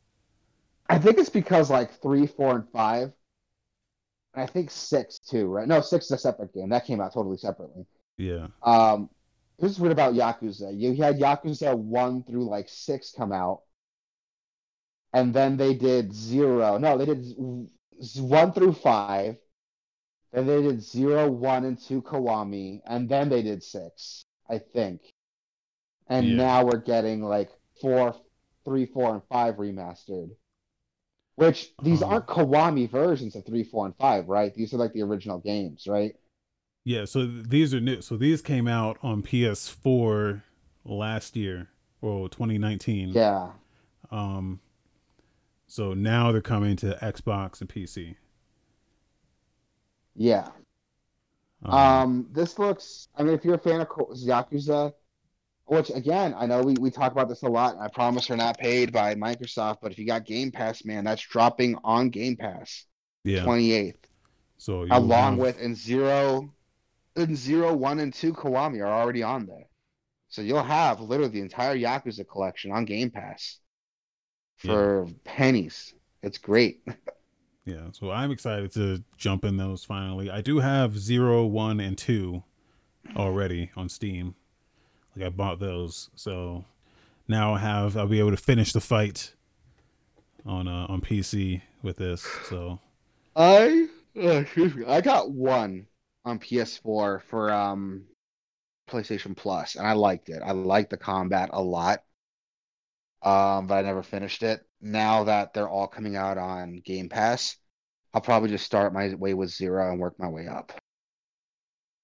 I 0.89 0.99
think 0.99 1.17
it's 1.17 1.29
because 1.29 1.69
like 1.69 1.91
three, 2.01 2.27
four, 2.27 2.55
and 2.55 2.69
five. 2.71 3.13
And 4.33 4.43
I 4.43 4.45
think 4.47 4.71
six 4.71 5.19
too, 5.19 5.47
right? 5.47 5.67
No, 5.67 5.81
six 5.81 6.05
is 6.05 6.11
a 6.11 6.17
separate 6.17 6.53
game. 6.53 6.69
That 6.69 6.85
came 6.85 7.01
out 7.01 7.13
totally 7.13 7.37
separately. 7.37 7.85
Yeah, 8.17 8.47
Um, 8.63 9.09
here's 9.59 9.79
weird 9.79 9.91
about 9.93 10.13
Yakuza. 10.15 10.77
You 10.77 10.95
had 10.95 11.19
Yakuza 11.19 11.77
one 11.77 12.23
through 12.23 12.49
like 12.49 12.69
six 12.69 13.11
come 13.11 13.31
out, 13.31 13.63
and 15.13 15.33
then 15.33 15.57
they 15.57 15.73
did 15.73 16.13
zero. 16.13 16.77
No, 16.77 16.97
they 16.97 17.05
did 17.05 17.25
one 18.19 18.53
through 18.53 18.73
five. 18.73 19.37
Then 20.33 20.45
they 20.47 20.61
did 20.61 20.81
zero, 20.81 21.29
one, 21.29 21.65
and 21.65 21.79
two 21.79 22.01
Kiwami, 22.01 22.81
and 22.85 23.07
then 23.09 23.29
they 23.29 23.41
did 23.41 23.63
six, 23.63 24.23
I 24.49 24.59
think. 24.59 25.01
And 26.07 26.27
Yeah. 26.27 26.35
now 26.35 26.65
we're 26.65 26.77
getting 26.79 27.23
like 27.23 27.49
four, 27.81 28.15
three, 28.65 28.85
four, 28.85 29.13
and 29.13 29.23
five 29.29 29.55
remastered. 29.55 30.29
Which 31.35 31.71
these 31.83 32.01
Um, 32.01 32.11
aren't 32.11 32.27
Kiwami 32.27 32.89
versions 32.89 33.35
of 33.35 33.45
three, 33.45 33.63
four, 33.63 33.85
and 33.85 33.95
five, 33.95 34.27
right? 34.27 34.53
These 34.53 34.73
are 34.73 34.77
like 34.77 34.93
the 34.93 35.03
original 35.03 35.39
games, 35.39 35.87
right? 35.87 36.15
yeah. 36.83 37.05
So 37.05 37.25
these 37.25 37.73
are 37.73 37.79
new. 37.79 38.01
So 38.01 38.17
these 38.17 38.41
came 38.41 38.67
out 38.67 38.97
on 39.01 39.21
PS4 39.21 40.43
last 40.85 41.35
year, 41.35 41.69
or 42.01 42.29
2019. 42.29 43.09
Yeah. 43.09 43.51
Um. 44.09 44.61
So 45.67 45.93
now 45.93 46.31
they're 46.31 46.41
coming 46.41 46.75
to 46.77 46.97
Xbox 47.01 47.59
and 47.61 47.69
PC. 47.69 48.15
Yeah. 50.18 50.49
Um, 51.64 52.27
this 52.31 52.60
looks. 52.60 53.07
I 53.15 53.23
mean, 53.23 53.34
if 53.34 53.45
you're 53.45 53.56
a 53.56 53.60
fan 53.60 53.81
of 53.81 53.88
Yakuza, 53.88 54.94
which 55.65 55.89
again, 55.89 56.34
I 56.38 56.45
know 56.45 56.61
we, 56.61 56.76
we 56.80 56.91
talk 56.91 57.11
about 57.11 57.30
this 57.30 57.44
a 57.44 57.48
lot. 57.48 57.76
And 57.76 57.84
I 57.84 57.88
promise 57.88 58.30
we're 58.30 58.35
not 58.35 58.57
paid 58.57 58.91
by 58.91 59.15
Microsoft, 59.15 59.77
but 59.81 59.91
if 59.91 59.98
you 59.99 60.06
got 60.06 60.26
Game 60.26 60.52
Pass, 60.52 60.84
man, 60.85 61.03
that's 61.03 61.22
dropping 61.22 61.77
on 61.84 62.10
Game 62.10 62.35
Pass, 62.35 62.85
yeah. 63.23 63.44
twenty 63.44 63.72
eighth, 63.72 64.07
So 64.57 64.84
along 64.89 65.34
have- 65.34 65.39
with 65.39 65.61
and 65.61 65.76
zero, 65.76 66.53
and 67.15 67.35
zero, 67.35 67.73
one, 67.76 67.99
and 67.99 68.14
two 68.14 68.34
Kiwami 68.34 68.80
are 68.80 68.91
already 68.91 69.23
on 69.23 69.45
there. 69.45 69.65
So 70.30 70.41
you'll 70.41 70.64
have 70.64 70.99
literally 70.99 71.31
the 71.31 71.41
entire 71.41 71.76
Yakuza 71.77 72.27
collection 72.27 72.72
on 72.72 72.85
Game 72.85 73.11
Pass 73.11 73.60
for 74.57 75.07
pennies. 75.23 75.94
It's 76.22 76.38
great. 76.38 76.81
Yeah, 77.68 77.91
so 77.91 78.11
I'm 78.11 78.31
excited 78.31 78.72
to 78.76 79.03
jump 79.18 79.44
in 79.44 79.57
those 79.57 79.84
finally. 79.84 80.30
I 80.30 80.39
do 80.39 80.60
have 80.60 80.98
zero, 80.98 81.45
one, 81.45 81.81
and 81.81 81.98
two 81.98 82.44
already 83.14 83.72
on 83.76 83.89
Steam. 83.89 84.35
Like 85.14 85.26
I 85.26 85.30
bought 85.30 85.60
those, 85.60 86.10
so 86.15 86.64
now 87.27 87.56
I 87.56 87.60
have 87.60 87.98
I'll 87.98 88.07
be 88.07 88.19
able 88.19 88.31
to 88.31 88.38
finish 88.38 88.72
the 88.72 88.80
fight 88.80 89.34
on 90.45 90.69
uh, 90.69 90.85
on 90.88 91.02
PC 91.02 91.61
with 91.84 91.98
this. 91.98 92.26
So 92.48 92.80
I 93.35 93.89
uh. 94.18 94.45
I 94.88 95.02
got 95.02 95.31
one 95.31 95.88
on 96.23 96.39
PS4 96.39 97.22
for 97.22 97.52
um 97.52 98.06
PlayStation 98.89 99.35
Plus, 99.35 99.76
and 99.76 99.85
I 99.85 99.91
liked 99.91 100.30
it. 100.30 100.41
I 100.41 100.53
liked 100.53 100.91
the 100.91 100.98
combat 100.98 101.49
a 101.52 101.61
lot. 101.61 102.02
Um, 103.23 103.68
but 103.68 103.76
I 103.76 103.81
never 103.81 104.03
finished 104.03 104.44
it. 104.44 104.61
Now 104.81 105.23
that 105.26 105.53
they're 105.53 105.69
all 105.69 105.88
coming 105.88 106.15
out 106.15 106.38
on 106.38 106.81
Game 106.85 107.10
Pass, 107.10 107.57
I'll 108.14 108.22
probably 108.22 108.49
just 108.49 108.65
start 108.65 108.94
my 108.94 109.14
way 109.15 109.34
with 109.34 109.49
zero 109.49 109.91
and 109.91 109.99
work 109.99 110.15
my 110.19 110.27
way 110.30 110.48
up. 110.48 110.72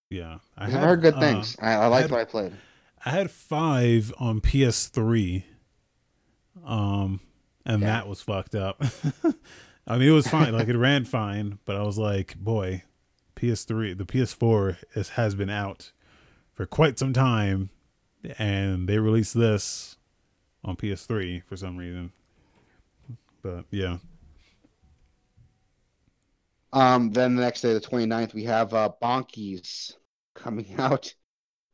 yeah, 0.10 0.40
I 0.58 0.70
had, 0.70 0.80
heard 0.82 1.02
good 1.02 1.16
uh, 1.16 1.20
things. 1.20 1.56
I, 1.60 1.74
I 1.74 1.88
liked 1.88 2.04
had- 2.04 2.12
what 2.12 2.22
I 2.22 2.26
played. 2.26 2.54
I 3.06 3.10
had 3.10 3.30
five 3.32 4.14
on 4.18 4.40
PS3, 4.40 5.44
um, 6.66 7.20
and 7.66 7.82
Yeah. 7.82 7.88
that 7.88 8.08
was 8.08 8.22
fucked 8.22 8.56
up. 8.56 8.82
I 9.88 9.98
mean, 9.98 10.08
it 10.08 10.12
was 10.12 10.28
fine. 10.28 10.54
like 10.54 10.70
it 10.70 10.78
ran 10.78 11.04
fine, 11.04 11.60
but 11.66 11.76
I 11.76 11.84
was 11.84 11.98
like, 11.98 12.38
boy, 12.38 12.84
PS3, 13.36 13.98
the 13.98 14.06
PS4 14.06 14.78
is, 14.96 15.10
has 15.10 15.36
been 15.36 15.50
out 15.50 15.92
for 16.54 16.66
quite 16.66 16.98
some 16.98 17.12
time, 17.12 17.72
and 18.38 18.88
they 18.88 19.00
released 19.00 19.34
this 19.34 19.98
on 20.64 20.76
PS3 20.76 21.40
for 21.42 21.58
some 21.58 21.78
reason. 21.78 22.12
But 23.42 23.66
yeah, 23.72 23.98
Um, 26.72 27.12
then 27.12 27.36
the 27.36 27.42
next 27.44 27.62
day, 27.62 27.74
the 27.74 27.82
29th, 27.82 28.34
we 28.34 28.44
have 28.46 28.74
uh 28.74 28.90
Bonkies 29.02 29.94
coming 30.34 30.76
out 30.78 31.14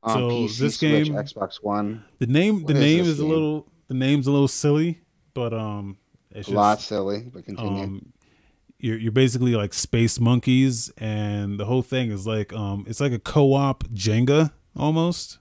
on 0.03 0.25
So, 0.25 0.27
PC, 0.27 0.57
this 0.57 0.77
Switch, 0.77 1.11
game- 1.11 1.13
Xbox 1.13 1.63
One. 1.63 2.05
the 2.19 2.27
name 2.27 2.65
the 2.65 2.73
What 2.73 2.75
name 2.75 3.07
is 3.07 3.19
a 3.19 3.25
little 3.25 3.67
the 3.87 3.93
name's 3.95 4.27
a 4.27 4.31
little 4.31 4.47
silly, 4.47 5.01
but 5.33 5.53
um, 5.53 5.97
it's 6.31 6.47
A 6.47 6.51
just 6.51 6.51
lot 6.51 6.81
silly, 6.81 7.29
but 7.33 7.45
continue. 7.45 7.91
um 7.91 8.13
you're 8.79 8.97
you're 8.97 9.11
basically 9.11 9.55
like 9.55 9.73
space 9.73 10.19
monkeys 10.19 10.91
and 10.97 11.59
the 11.59 11.65
whole 11.65 11.81
thing 11.83 12.11
is 12.11 12.27
like 12.27 12.53
um 12.53 12.85
it's 12.87 13.01
like 13.01 13.13
a 13.13 13.19
co-op 13.19 13.85
Jenga 13.89 14.53
almost. 14.75 15.39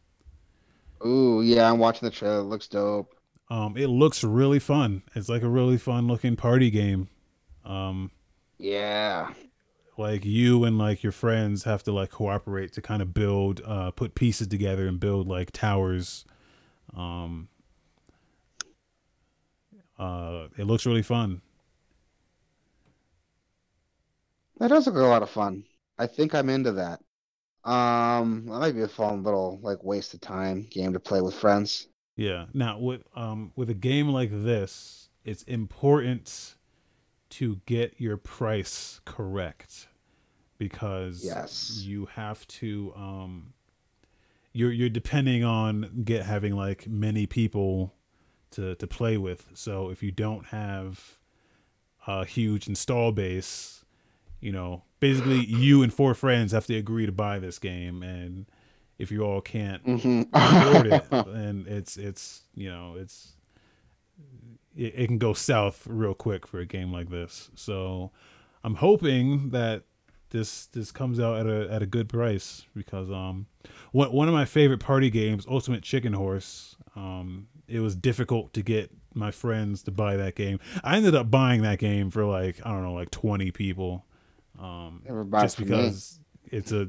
Ooh, 1.05 1.43
yeah, 1.43 1.69
I'm 1.70 1.79
watching 1.81 2.07
the 2.09 2.15
trailer. 2.15 2.39
It 2.41 2.45
looks 2.45 2.69
dope. 2.69 3.18
Um 3.51 3.77
it 3.77 3.89
looks 3.89 4.23
really 4.25 4.59
fun. 4.59 5.03
It's 5.15 5.29
like 5.29 5.43
a 5.43 5.49
really 5.49 5.79
fun 5.79 6.07
looking 6.07 6.37
party 6.37 6.70
game. 6.70 7.09
Um 7.65 8.11
Yeah. 8.59 9.33
like 9.97 10.25
you 10.25 10.65
and 10.65 10.79
like 10.79 11.03
your 11.03 11.12
friends 11.12 11.65
have 11.65 11.83
to 11.83 11.93
like 11.93 12.11
cooperate 12.11 12.73
to 12.73 12.81
kind 12.83 13.03
of 13.03 13.12
build 13.12 13.61
uh 13.66 13.91
put 13.91 14.15
pieces 14.15 14.47
together 14.47 14.87
and 14.87 15.01
build 15.01 15.27
like 15.29 15.51
towers. 15.51 16.25
Um 16.97 17.49
uh 19.99 20.49
it 20.57 20.65
looks 20.65 20.87
really 20.87 21.03
fun. 21.03 21.41
That 24.59 24.69
does 24.69 24.87
look 24.87 24.95
like 24.95 25.05
a 25.05 25.09
lot 25.09 25.23
of 25.23 25.31
fun. 25.31 25.65
I 25.97 26.07
think 26.07 26.35
I'm 26.35 26.51
into 26.51 26.73
that. 26.73 27.01
Um, 27.65 28.47
that 28.47 28.61
might 28.61 28.73
be 28.75 28.83
a 28.83 28.89
fun 28.89 29.23
little 29.25 29.61
like 29.62 29.85
waste 29.85 30.15
of 30.15 30.20
time 30.20 30.65
game 30.70 30.95
to 30.95 31.01
play 31.01 31.20
with 31.23 31.35
friends. 31.35 31.89
Yeah. 32.19 32.47
Now 32.53 32.78
with 32.78 33.03
um 33.15 33.53
with 33.57 33.70
a 33.70 33.74
game 33.74 34.09
like 34.09 34.31
this, 34.32 35.09
it's 35.24 35.45
important 35.45 36.57
to 37.31 37.61
get 37.65 37.95
your 37.99 38.16
price 38.16 39.01
correct 39.05 39.86
because 40.59 41.24
Yes. 41.24 41.81
you 41.85 42.07
have 42.07 42.45
to 42.49 42.93
um 42.97 43.53
you're 44.53 44.73
you're 44.73 44.89
depending 44.89 45.45
on 45.45 46.03
get 46.05 46.27
having 46.27 46.57
like 46.57 46.89
many 46.89 47.27
people 47.27 47.95
to 48.51 48.74
to 48.74 48.86
play 48.89 49.16
with. 49.16 49.47
So 49.55 49.90
if 49.90 50.03
you 50.03 50.11
don't 50.11 50.47
have 50.47 51.19
a 52.07 52.24
huge 52.24 52.66
install 52.66 53.12
base, 53.12 53.85
you 54.40 54.51
know, 54.51 54.82
basically 54.99 55.45
you 55.45 55.82
and 55.85 55.95
four 55.95 56.15
friends 56.15 56.51
have 56.51 56.66
to 56.66 56.74
agree 56.74 57.07
to 57.07 57.12
buy 57.12 57.39
this 57.39 57.61
game 57.61 58.03
and 58.03 58.47
if 58.99 59.11
you 59.11 59.23
all 59.23 59.41
can't 59.41 59.83
hmm 59.85 60.23
afford 60.35 60.87
it 60.87 61.07
and 61.11 61.66
it's 61.66 61.97
it's 61.97 62.43
you 62.55 62.69
know 62.70 62.95
it's 62.99 63.35
it, 64.77 64.95
it 64.97 65.07
can 65.09 65.19
go 65.19 65.33
south 65.33 65.87
real 65.89 66.15
quick 66.15 66.47
for 66.47 66.59
a 66.61 66.66
game 66.66 66.93
like 66.93 67.11
this. 67.11 67.51
So 67.55 68.11
i'm 68.65 68.75
hoping 68.77 69.51
that 69.51 69.85
this 70.31 70.66
this 70.66 70.91
comes 70.91 71.20
out 71.20 71.37
at 71.39 71.47
a 71.47 71.70
at 71.73 71.81
a 71.83 71.87
good 71.87 72.09
price 72.09 72.66
because 72.75 73.11
um 73.11 73.47
one, 73.93 74.12
one 74.12 74.29
of 74.29 74.35
my 74.35 74.45
favorite 74.45 74.81
party 74.81 75.11
games 75.11 75.47
ultimate 75.49 75.83
chicken 75.83 76.12
horse 76.12 76.77
um 76.97 77.47
it 77.69 77.81
was 77.81 77.95
difficult 77.95 78.53
to 78.55 78.62
get 78.62 78.91
my 79.15 79.31
friends 79.31 79.83
to 79.83 79.91
buy 79.91 80.16
that 80.16 80.35
game. 80.37 80.59
I 80.85 80.97
ended 80.97 81.15
up 81.15 81.31
buying 81.31 81.62
that 81.62 81.79
game 81.79 82.11
for 82.11 82.25
like 82.25 82.61
i 82.66 82.70
don't 82.70 82.83
know 82.83 82.95
like 82.95 83.11
20 83.11 83.51
people 83.53 84.05
um 84.59 85.03
just 85.37 85.57
for 85.57 85.65
me. 85.65 85.69
because 85.69 86.19
it's 86.51 86.73
a 86.73 86.89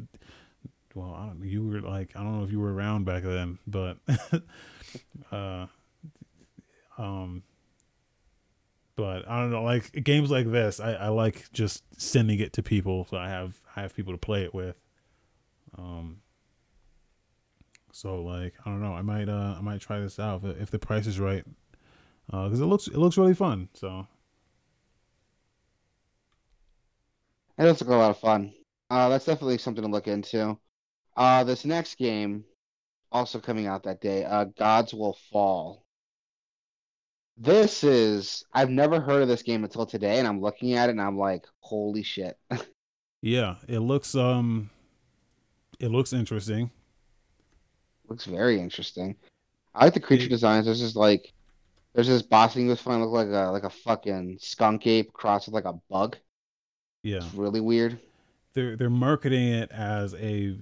well 1.00 1.14
I 1.14 1.28
don't, 1.28 1.44
you 1.44 1.66
were 1.68 1.82
like 1.82 2.12
i 2.16 2.24
don't 2.24 2.38
know 2.38 2.44
if 2.44 2.52
you 2.52 2.60
were 2.60 2.74
around 2.74 3.06
back 3.06 3.24
then 3.24 3.58
but 3.68 3.98
uh 5.32 5.68
Um, 6.98 7.44
but 8.96 9.28
I 9.30 9.40
don't 9.40 9.52
know, 9.52 9.64
like 9.64 9.92
games 10.04 10.30
like 10.30 10.52
this, 10.52 10.80
I, 10.80 10.94
I 10.94 11.08
like 11.10 11.52
just 11.54 11.84
sending 12.00 12.40
it 12.40 12.54
to 12.54 12.64
people 12.64 13.06
so 13.10 13.18
I 13.18 13.30
have 13.30 13.60
I 13.76 13.82
have 13.82 13.96
people 13.96 14.14
to 14.14 14.18
play 14.18 14.44
it 14.44 14.54
with. 14.54 14.76
Um, 15.78 16.22
so 17.92 18.22
like 18.22 18.54
I 18.66 18.70
don't 18.70 18.82
know, 18.82 18.94
I 18.94 19.02
might 19.02 19.30
uh 19.30 19.56
I 19.58 19.62
might 19.62 19.82
try 19.82 20.00
this 20.00 20.20
out 20.20 20.44
if, 20.44 20.62
if 20.62 20.72
the 20.72 20.80
price 20.80 21.08
is 21.08 21.20
right, 21.20 21.44
Uh, 22.32 22.46
because 22.46 22.62
uh, 22.62 22.66
it 22.66 22.68
looks 22.68 22.88
it 22.88 22.98
looks 22.98 23.18
really 23.18 23.36
fun. 23.36 23.70
So 23.74 24.08
it 27.60 27.64
looks 27.66 27.82
like 27.82 27.90
a 27.92 27.96
lot 27.96 28.10
of 28.10 28.18
fun. 28.18 28.54
Uh, 28.90 29.10
that's 29.10 29.26
definitely 29.26 29.58
something 29.60 29.84
to 29.84 29.90
look 29.90 30.08
into. 30.08 30.58
Uh, 31.20 31.44
this 31.44 31.66
next 31.66 31.98
game, 31.98 32.46
also 33.12 33.42
coming 33.42 33.68
out 33.68 33.84
that 33.84 34.00
day, 34.00 34.24
uh, 34.24 34.46
Gods 34.46 34.94
Will 34.94 35.18
Fall. 35.34 35.84
This 37.36 37.84
is 37.84 38.46
I've 38.54 38.70
never 38.70 39.02
heard 39.02 39.22
of 39.22 39.28
this 39.28 39.44
game 39.44 39.66
until 39.66 39.86
today, 39.86 40.20
and 40.20 40.28
I'm 40.28 40.40
looking 40.40 40.76
at 40.76 40.88
it 40.88 40.94
and 40.94 41.02
I'm 41.02 41.18
like, 41.18 41.44
holy 41.60 42.04
shit. 42.04 42.38
yeah, 43.22 43.56
it 43.68 43.80
looks 43.80 44.16
um, 44.16 44.70
it 45.82 45.92
looks 45.92 46.14
interesting. 46.14 46.72
Looks 48.08 48.24
very 48.24 48.58
interesting. 48.58 49.18
I 49.76 49.86
like 49.86 49.96
the 49.96 50.00
creature 50.00 50.28
it, 50.28 50.30
designs. 50.30 50.68
There's 50.68 50.80
just 50.80 50.96
like 50.96 51.34
there's 51.94 52.08
this 52.08 52.22
boss 52.22 52.54
thing 52.54 52.70
that's 52.70 52.82
fun, 52.82 53.04
look 53.04 53.12
like 53.12 53.28
a 53.28 53.52
like 53.52 53.64
a 53.64 53.70
fucking 53.70 54.38
skunk 54.40 54.88
ape 54.88 55.12
crossed 55.12 55.48
with 55.48 55.54
like 55.54 55.66
a 55.66 55.80
bug. 55.90 56.16
Yeah, 57.04 57.18
it's 57.18 57.34
really 57.34 57.60
weird. 57.60 58.00
They're 58.54 58.78
they're 58.78 58.90
marketing 58.90 59.50
it 59.50 59.70
as 59.72 60.14
a 60.16 60.58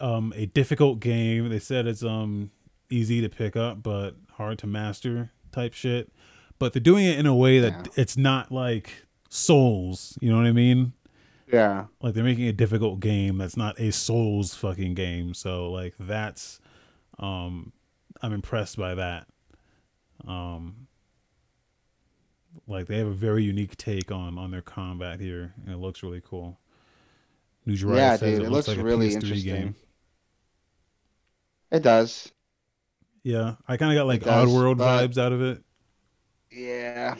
um 0.00 0.32
a 0.36 0.46
difficult 0.46 1.00
game. 1.00 1.48
They 1.48 1.58
said 1.58 1.86
it's 1.86 2.02
um 2.02 2.50
easy 2.90 3.20
to 3.20 3.28
pick 3.28 3.56
up 3.56 3.82
but 3.82 4.16
hard 4.32 4.58
to 4.60 4.66
master 4.66 5.30
type 5.52 5.74
shit. 5.74 6.12
But 6.58 6.72
they're 6.72 6.80
doing 6.80 7.04
it 7.04 7.18
in 7.18 7.26
a 7.26 7.34
way 7.34 7.60
that 7.60 7.72
yeah. 7.72 7.92
it's 8.02 8.16
not 8.16 8.50
like 8.50 8.90
Souls. 9.28 10.18
You 10.20 10.30
know 10.30 10.36
what 10.36 10.46
I 10.46 10.52
mean? 10.52 10.92
Yeah. 11.52 11.86
Like 12.00 12.14
they're 12.14 12.24
making 12.24 12.48
a 12.48 12.52
difficult 12.52 13.00
game 13.00 13.38
that's 13.38 13.56
not 13.56 13.78
a 13.80 13.92
Souls 13.92 14.54
fucking 14.54 14.94
game. 14.94 15.34
So 15.34 15.70
like 15.70 15.94
that's 15.98 16.60
um 17.18 17.72
I'm 18.22 18.32
impressed 18.32 18.76
by 18.76 18.94
that. 18.94 19.26
Um 20.26 20.88
like 22.66 22.86
they 22.86 22.98
have 22.98 23.06
a 23.06 23.12
very 23.12 23.44
unique 23.44 23.76
take 23.76 24.10
on 24.10 24.36
on 24.38 24.50
their 24.50 24.62
combat 24.62 25.20
here 25.20 25.54
and 25.64 25.74
it 25.74 25.78
looks 25.78 26.02
really 26.02 26.22
cool. 26.24 26.58
New 27.68 27.74
yeah, 27.94 28.16
says 28.16 28.20
dude, 28.20 28.28
it, 28.28 28.46
it 28.46 28.50
looks, 28.50 28.66
looks 28.66 28.78
like 28.78 28.86
really 28.86 29.12
interesting. 29.12 29.54
Game. 29.54 29.74
It 31.70 31.82
does. 31.82 32.32
Yeah, 33.22 33.56
I 33.68 33.76
kind 33.76 33.92
of 33.92 34.00
got 34.00 34.06
like 34.06 34.22
Oddworld 34.22 34.76
vibes 34.76 35.18
out 35.18 35.32
of 35.32 35.42
it. 35.42 35.62
Yeah. 36.50 37.16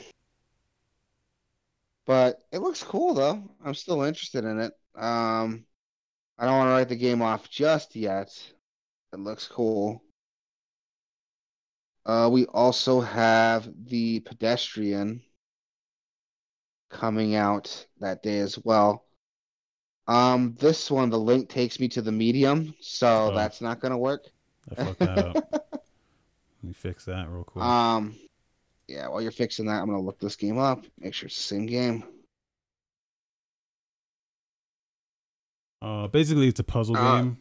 But 2.07 2.39
it 2.51 2.63
looks 2.63 2.81
cool 2.81 3.13
though. 3.13 3.43
I'm 3.63 3.75
still 3.75 4.01
interested 4.01 4.43
in 4.43 4.59
it. 4.59 4.73
Um, 4.95 5.65
I 6.39 6.45
don't 6.45 6.57
want 6.57 6.69
to 6.69 6.71
write 6.71 6.89
the 6.89 6.95
game 6.95 7.21
off 7.21 7.47
just 7.47 7.95
yet. 7.95 8.29
It 9.13 9.19
looks 9.19 9.47
cool. 9.47 10.01
Uh, 12.07 12.27
we 12.31 12.47
also 12.47 13.01
have 13.01 13.69
the 13.85 14.21
pedestrian 14.21 15.21
coming 16.89 17.35
out 17.35 17.85
that 17.99 18.23
day 18.23 18.39
as 18.39 18.57
well. 18.57 19.05
Um, 20.09 20.55
this 20.57 20.89
one, 20.89 21.11
the 21.11 21.19
link 21.19 21.49
takes 21.49 21.79
me 21.79 21.87
to 21.89 22.01
the 22.01 22.11
medium, 22.11 22.73
so 22.79 23.29
oh. 23.31 23.35
that's 23.35 23.61
not 23.61 23.79
gonna 23.79 23.97
work. 23.97 24.25
I 24.71 24.83
fucked 24.83 24.99
that 24.99 25.17
up. 25.19 25.35
Let 25.71 26.63
me 26.63 26.73
fix 26.73 27.05
that 27.05 27.29
real 27.29 27.43
quick. 27.43 27.63
Um, 27.63 28.15
yeah, 28.87 29.07
while 29.07 29.21
you're 29.21 29.31
fixing 29.31 29.67
that, 29.67 29.79
I'm 29.79 29.85
gonna 29.85 30.01
look 30.01 30.19
this 30.19 30.35
game 30.35 30.57
up. 30.57 30.83
Make 30.97 31.13
sure 31.13 31.27
it's 31.27 31.35
the 31.35 31.43
same 31.43 31.67
game. 31.67 32.03
Uh, 35.79 36.07
basically, 36.07 36.47
it's 36.47 36.59
a 36.59 36.63
puzzle 36.63 36.97
uh, 36.97 37.21
game. 37.21 37.37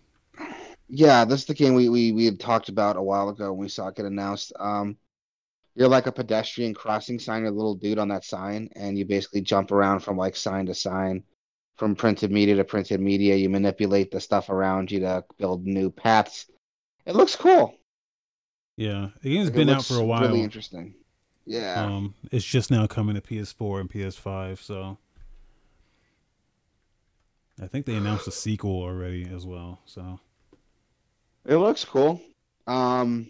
Yeah, 0.91 1.25
this 1.25 1.41
is 1.41 1.47
the 1.47 1.55
game 1.55 1.73
we, 1.73 1.89
we 1.89 2.13
we 2.13 2.27
had 2.27 2.39
talked 2.39 2.69
about 2.69 2.97
a 2.99 3.03
while 3.03 3.31
ago 3.31 3.51
when 3.51 3.63
we 3.63 3.69
saw 3.71 3.89
it 3.89 3.97
get 3.97 4.05
announced. 4.05 4.53
Um, 4.61 4.99
you're 5.75 5.89
like 5.89 6.07
a 6.07 6.13
pedestrian 6.13 6.75
crossing 6.75 7.19
sign, 7.19 7.47
a 7.47 7.51
little 7.51 7.77
dude 7.77 7.99
on 7.99 8.09
that 8.09 8.25
sign, 8.25 8.69
and 8.77 8.99
you 8.99 9.07
basically 9.07 9.41
jump 9.41 9.73
around 9.73 10.01
from 10.01 10.19
like 10.19 10.37
sign 10.37 10.67
to 10.67 10.75
sign, 10.75 11.25
from 11.79 11.95
printed 11.95 12.31
media 12.31 12.57
to 12.57 12.65
printed 12.65 13.01
media. 13.01 13.37
You 13.37 13.49
manipulate 13.49 14.11
the 14.11 14.21
stuff 14.21 14.51
around 14.51 14.91
you 14.91 15.01
to 15.01 15.25
build 15.39 15.65
new 15.65 15.91
paths. 15.91 16.47
It 17.07 17.15
looks 17.15 17.37
cool. 17.37 17.75
Yeah, 18.77 19.09
the 19.23 19.33
game's 19.33 19.49
like 19.49 19.55
been 19.57 19.71
out 19.71 19.85
for 19.85 19.99
a 19.99 20.05
while. 20.05 20.23
Really 20.23 20.43
interesting. 20.43 20.95
Yeah. 21.47 21.87
Um, 21.87 22.15
it's 22.31 22.45
just 22.45 22.71
now 22.71 22.87
coming 22.87 23.15
to 23.15 23.21
PS4 23.23 23.81
and 23.81 23.91
PS5, 23.91 24.59
so 24.59 24.99
I 27.61 27.67
think 27.67 27.87
they 27.87 27.95
announced 27.95 28.29
a 28.29 28.33
sequel 28.33 28.83
already 28.83 29.27
as 29.35 29.47
well. 29.47 29.81
So 29.87 30.21
it 31.47 31.57
looks 31.57 31.85
cool. 31.85 32.21
Um, 32.67 33.29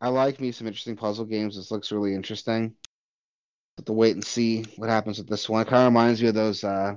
I 0.00 0.08
like 0.08 0.40
me 0.40 0.52
some 0.52 0.66
interesting 0.66 0.96
puzzle 0.96 1.26
games. 1.26 1.56
This 1.56 1.70
looks 1.70 1.92
really 1.92 2.14
interesting. 2.14 2.74
But 3.76 3.86
to 3.86 3.92
wait 3.92 4.14
and 4.14 4.24
see 4.24 4.64
what 4.76 4.88
happens 4.88 5.18
with 5.18 5.28
this 5.28 5.48
one. 5.48 5.62
It 5.62 5.68
kind 5.68 5.82
of 5.82 5.92
reminds 5.92 6.22
me 6.22 6.28
of 6.28 6.34
those. 6.34 6.64
Uh, 6.64 6.96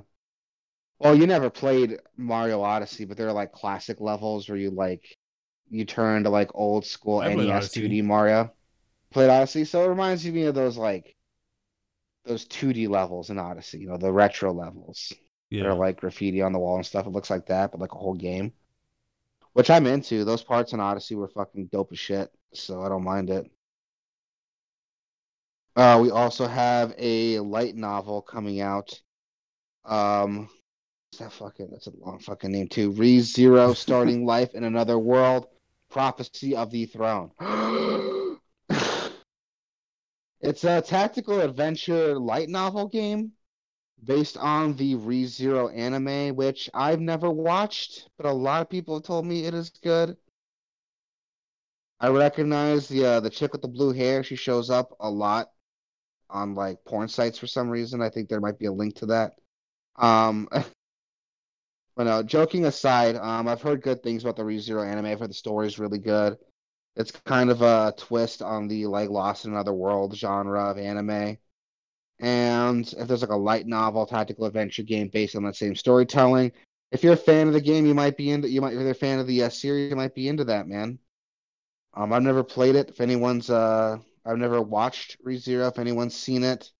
well, 1.02 1.16
you 1.16 1.26
never 1.26 1.50
played 1.50 1.98
Mario 2.16 2.62
Odyssey, 2.62 3.04
but 3.04 3.16
they're 3.16 3.32
like 3.32 3.50
classic 3.50 4.00
levels 4.00 4.48
where 4.48 4.56
you 4.56 4.70
like 4.70 5.18
you 5.68 5.84
turn 5.84 6.22
to 6.22 6.30
like 6.30 6.50
old 6.54 6.86
school 6.86 7.20
NES 7.22 7.70
2D 7.70 8.04
Mario 8.04 8.52
played 9.10 9.28
Odyssey, 9.28 9.64
so 9.64 9.84
it 9.84 9.88
reminds 9.88 10.24
me 10.24 10.44
of 10.44 10.54
those 10.54 10.76
like 10.76 11.16
those 12.24 12.46
2D 12.46 12.88
levels 12.88 13.30
in 13.30 13.38
Odyssey, 13.38 13.80
you 13.80 13.88
know, 13.88 13.96
the 13.96 14.12
retro 14.12 14.52
levels. 14.52 15.12
Yeah. 15.50 15.64
They're 15.64 15.74
like 15.74 15.98
graffiti 16.00 16.40
on 16.40 16.52
the 16.52 16.60
wall 16.60 16.76
and 16.76 16.86
stuff. 16.86 17.06
It 17.06 17.10
looks 17.10 17.30
like 17.30 17.46
that, 17.46 17.72
but 17.72 17.80
like 17.80 17.92
a 17.92 17.98
whole 17.98 18.14
game. 18.14 18.52
Which 19.54 19.70
I'm 19.70 19.88
into. 19.88 20.24
Those 20.24 20.44
parts 20.44 20.72
in 20.72 20.78
Odyssey 20.78 21.16
were 21.16 21.28
fucking 21.28 21.66
dope 21.72 21.90
as 21.90 21.98
shit, 21.98 22.30
so 22.54 22.80
I 22.80 22.88
don't 22.88 23.02
mind 23.02 23.28
it. 23.28 23.50
Uh, 25.74 25.98
we 26.00 26.10
also 26.10 26.46
have 26.46 26.94
a 26.96 27.40
light 27.40 27.74
novel 27.74 28.22
coming 28.22 28.60
out. 28.60 29.00
Um, 29.84 30.48
that 31.18 31.32
fucking? 31.32 31.68
That's 31.70 31.86
a 31.86 31.92
long 31.98 32.18
fucking 32.18 32.52
name 32.52 32.68
too. 32.68 32.90
Re 32.92 33.20
Zero, 33.20 33.74
starting 33.74 34.24
life 34.24 34.54
in 34.54 34.64
another 34.64 34.98
world. 34.98 35.46
Prophecy 35.90 36.56
of 36.56 36.70
the 36.70 36.86
Throne. 36.86 37.30
It's 40.44 40.64
a 40.64 40.82
tactical 40.82 41.40
adventure 41.40 42.18
light 42.18 42.48
novel 42.48 42.88
game 42.88 43.30
based 44.02 44.36
on 44.36 44.74
the 44.74 44.96
Re 44.96 45.24
Zero 45.24 45.68
anime, 45.68 46.34
which 46.34 46.68
I've 46.74 47.00
never 47.00 47.30
watched, 47.30 48.08
but 48.16 48.26
a 48.26 48.32
lot 48.32 48.60
of 48.60 48.68
people 48.68 48.94
have 48.94 49.04
told 49.04 49.24
me 49.24 49.44
it 49.44 49.54
is 49.54 49.70
good. 49.70 50.16
I 52.00 52.08
recognize 52.08 52.88
the 52.88 53.04
uh, 53.04 53.20
the 53.20 53.30
chick 53.30 53.52
with 53.52 53.62
the 53.62 53.68
blue 53.68 53.92
hair. 53.92 54.24
She 54.24 54.34
shows 54.34 54.68
up 54.68 54.96
a 54.98 55.08
lot 55.08 55.52
on 56.28 56.56
like 56.56 56.84
porn 56.84 57.06
sites 57.06 57.38
for 57.38 57.46
some 57.46 57.70
reason. 57.70 58.02
I 58.02 58.08
think 58.08 58.28
there 58.28 58.40
might 58.40 58.58
be 58.58 58.66
a 58.66 58.72
link 58.72 58.96
to 58.96 59.06
that. 59.06 59.34
Um, 59.94 60.48
but 61.96 62.04
no, 62.04 62.22
joking 62.22 62.64
aside, 62.66 63.16
um, 63.16 63.48
I've 63.48 63.62
heard 63.62 63.82
good 63.82 64.02
things 64.02 64.22
about 64.24 64.36
the 64.36 64.42
ReZero 64.42 64.86
anime. 64.86 65.06
I've 65.06 65.20
heard 65.20 65.30
the 65.30 65.34
story 65.34 65.66
is 65.66 65.78
really 65.78 65.98
good. 65.98 66.38
It's 66.96 67.10
kind 67.10 67.50
of 67.50 67.62
a 67.62 67.94
twist 67.96 68.42
on 68.42 68.68
the 68.68 68.86
like 68.86 69.08
Lost 69.08 69.44
in 69.44 69.52
Another 69.52 69.72
World 69.72 70.16
genre 70.16 70.70
of 70.70 70.78
anime. 70.78 71.38
And 72.18 72.92
if 72.92 73.08
there's 73.08 73.22
like 73.22 73.30
a 73.30 73.36
light 73.36 73.66
novel 73.66 74.06
tactical 74.06 74.44
adventure 74.44 74.82
game 74.82 75.08
based 75.08 75.34
on 75.34 75.42
that 75.44 75.56
same 75.56 75.74
storytelling, 75.74 76.52
if 76.92 77.02
you're 77.02 77.14
a 77.14 77.16
fan 77.16 77.48
of 77.48 77.54
the 77.54 77.60
game, 77.60 77.86
you 77.86 77.94
might 77.94 78.16
be 78.16 78.30
into 78.30 78.48
you 78.48 78.60
might 78.60 78.74
if 78.74 78.80
you're 78.80 78.90
a 78.90 78.94
fan 78.94 79.18
of 79.18 79.26
the 79.26 79.44
uh, 79.44 79.48
series, 79.48 79.90
you 79.90 79.96
might 79.96 80.14
be 80.14 80.28
into 80.28 80.44
that, 80.44 80.68
man. 80.68 80.98
Um, 81.94 82.12
I've 82.12 82.22
never 82.22 82.42
played 82.44 82.76
it. 82.76 82.90
If 82.90 83.00
anyone's 83.00 83.50
uh, 83.50 83.98
I've 84.24 84.38
never 84.38 84.60
watched 84.62 85.22
ReZero. 85.24 85.68
If 85.68 85.78
anyone's 85.78 86.14
seen 86.14 86.44
it, 86.44 86.70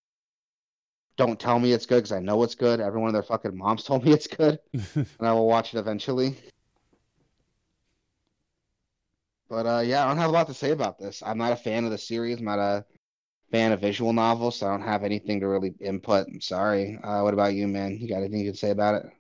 don't 1.17 1.39
tell 1.39 1.59
me 1.59 1.73
it's 1.73 1.87
good 1.87 1.97
because 1.97 2.13
I 2.13 2.21
know 2.21 2.43
it's 2.43 2.55
good. 2.55 2.81
Every 2.81 3.01
one 3.01 3.09
of 3.09 3.15
their 3.15 3.23
fucking 3.23 3.57
moms 3.57 3.85
told 3.85 4.05
me 4.05 4.13
it's 4.13 4.27
good, 4.27 4.59
and 4.73 5.07
I 5.21 5.33
will 5.33 5.47
watch 5.47 5.75
it 5.75 5.79
eventually. 5.79 6.37
But 9.49 9.67
uh, 9.67 9.81
yeah, 9.81 10.05
I 10.05 10.09
don't 10.09 10.17
have 10.17 10.31
a 10.31 10.33
lot 10.33 10.47
to 10.47 10.55
say 10.55 10.71
about 10.71 10.99
this. 10.99 11.23
I'm 11.25 11.37
not 11.37 11.53
a 11.53 11.57
fan 11.57 11.85
of 11.85 11.91
the 11.91 11.99
series. 11.99 12.39
I'm 12.39 12.47
not 12.47 12.59
a 12.59 12.87
fan 13.51 13.73
of 13.73 13.81
visual 13.81 14.15
novels, 14.15 14.57
so 14.57 14.67
I 14.67 14.71
don't 14.71 14.81
have 14.81 15.05
anything 15.05 15.41
to 15.41 15.47
really 15.47 15.75
input. 15.79 16.27
I'm 16.27 16.41
sorry. 16.41 16.99
Uh, 17.03 17.21
what 17.21 17.35
about 17.35 17.53
you, 17.53 17.69
man? 17.69 17.99
You 18.01 18.09
got 18.09 18.19
anything 18.19 18.41
you 18.41 18.47
can 18.47 18.55
say 18.55 18.71
about 18.71 19.05
it? 19.05 19.13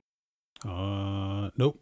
Uh, 0.66 1.50
nope. 1.58 1.78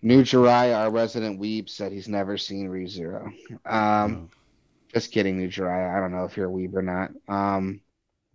New 0.00 0.22
Jirai, 0.22 0.74
our 0.74 0.90
resident 0.90 1.38
weeb, 1.38 1.68
said 1.68 1.92
he's 1.92 2.08
never 2.08 2.38
seen 2.38 2.68
ReZero. 2.68 3.26
Um, 3.66 4.30
oh. 4.32 4.36
just 4.92 5.12
kidding, 5.12 5.38
New 5.38 5.48
Jirai. 5.48 5.96
I 5.96 6.00
don't 6.00 6.12
know 6.12 6.24
if 6.24 6.36
you're 6.36 6.48
a 6.48 6.52
weeb 6.52 6.74
or 6.74 6.82
not. 6.82 7.10
Um, 7.28 7.80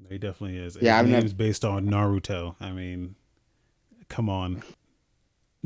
he 0.07 0.17
definitely 0.17 0.57
is. 0.57 0.75
His 0.75 0.83
yeah, 0.83 1.01
name's 1.01 1.23
never... 1.23 1.35
based 1.35 1.65
on 1.65 1.87
Naruto. 1.87 2.55
I 2.59 2.71
mean, 2.71 3.15
come 4.07 4.29
on. 4.29 4.63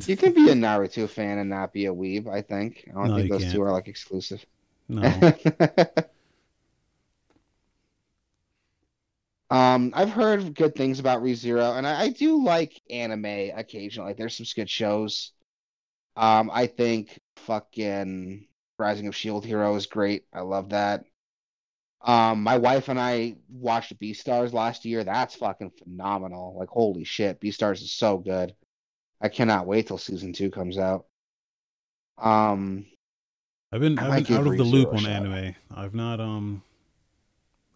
You 0.06 0.18
can 0.18 0.34
be 0.34 0.50
a 0.50 0.54
Naruto 0.54 1.08
fan 1.08 1.38
and 1.38 1.50
not 1.50 1.72
be 1.72 1.86
a 1.86 1.94
weeb. 1.94 2.28
I 2.28 2.42
think. 2.42 2.90
I 2.90 2.94
don't 2.94 3.10
no, 3.10 3.16
think 3.16 3.30
those 3.30 3.44
can't. 3.44 3.54
two 3.54 3.62
are 3.62 3.72
like 3.72 3.88
exclusive. 3.88 4.44
No. 4.90 5.04
um, 9.50 9.92
I've 9.94 10.10
heard 10.10 10.56
good 10.56 10.76
things 10.76 11.00
about 11.00 11.22
ReZero, 11.22 11.78
and 11.78 11.86
I, 11.86 12.02
I 12.02 12.10
do 12.10 12.44
like 12.44 12.82
anime 12.90 13.52
occasionally. 13.56 14.14
There's 14.14 14.36
some 14.36 14.48
good 14.56 14.70
shows. 14.70 15.32
Um, 16.16 16.50
I 16.54 16.68
think 16.68 17.20
fucking 17.38 18.48
Rising 18.78 19.08
of 19.08 19.16
Shield 19.16 19.46
Hero 19.46 19.76
is 19.76 19.86
great. 19.86 20.26
I 20.34 20.42
love 20.42 20.70
that. 20.70 21.06
Um, 22.04 22.44
my 22.44 22.58
wife 22.58 22.90
and 22.90 23.00
I 23.00 23.38
watched 23.50 23.98
Beastars 24.00 24.52
last 24.52 24.84
year. 24.84 25.04
That's 25.04 25.36
fucking 25.36 25.72
phenomenal. 25.82 26.56
Like, 26.58 26.70
holy 26.70 27.06
shit, 27.06 27.40
Beastars 27.40 27.82
is 27.82 27.94
so 27.94 28.18
good. 28.18 28.54
I 29.22 29.30
cannot 29.30 29.68
wait 29.68 29.88
till 29.88 29.98
season 29.98 30.34
two 30.34 30.52
comes 30.52 30.78
out. 30.78 31.06
Um, 32.18 32.86
I've 33.72 33.80
been 33.80 33.98
I 33.98 34.10
I've 34.10 34.28
been 34.28 34.38
out 34.38 34.48
of 34.48 34.58
the 34.58 34.64
loop 34.64 34.94
on 34.94 35.06
anime. 35.06 35.56
I've 35.74 35.96
not 35.96 36.20
um 36.20 36.62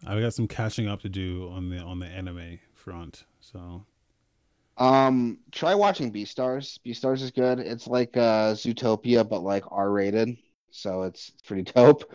I've 0.06 0.20
got 0.20 0.34
some 0.34 0.46
catching 0.46 0.86
up 0.86 1.00
to 1.02 1.08
do 1.08 1.50
on 1.50 1.70
the 1.70 1.78
on 1.78 1.98
the 1.98 2.06
anime 2.06 2.60
front. 2.74 3.24
So 3.40 3.84
um, 4.76 5.38
try 5.50 5.74
watching 5.74 6.12
Beastars. 6.12 6.78
Beastars 6.86 7.22
is 7.22 7.30
good. 7.30 7.58
It's 7.58 7.86
like 7.86 8.16
uh 8.16 8.52
Zootopia, 8.52 9.28
but 9.28 9.42
like 9.42 9.64
R 9.70 9.90
rated, 9.90 10.36
so 10.70 11.02
it's 11.02 11.32
pretty 11.44 11.62
dope. 11.74 12.14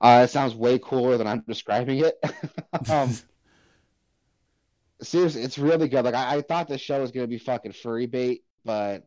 Uh, 0.00 0.22
it 0.24 0.28
sounds 0.28 0.54
way 0.54 0.78
cooler 0.78 1.16
than 1.16 1.26
I'm 1.26 1.44
describing 1.46 2.04
it. 2.04 2.22
um, 2.90 3.14
seriously, 5.02 5.42
it's 5.42 5.58
really 5.58 5.88
good. 5.88 6.04
Like 6.04 6.14
I, 6.14 6.36
I 6.36 6.42
thought 6.42 6.68
this 6.68 6.80
show 6.80 7.00
was 7.00 7.10
gonna 7.10 7.26
be 7.26 7.38
fucking 7.38 7.72
furry 7.72 8.06
bait, 8.06 8.42
but 8.64 9.06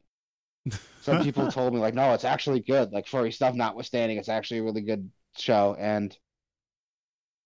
some 1.01 1.23
people 1.23 1.51
told 1.51 1.73
me 1.73 1.79
like, 1.79 1.93
no, 1.93 2.13
it's 2.13 2.25
actually 2.25 2.61
good. 2.61 2.91
Like 2.91 3.07
furry 3.07 3.31
stuff 3.31 3.55
notwithstanding, 3.55 4.17
it's 4.17 4.29
actually 4.29 4.59
a 4.59 4.63
really 4.63 4.81
good 4.81 5.09
show, 5.37 5.75
and 5.77 6.15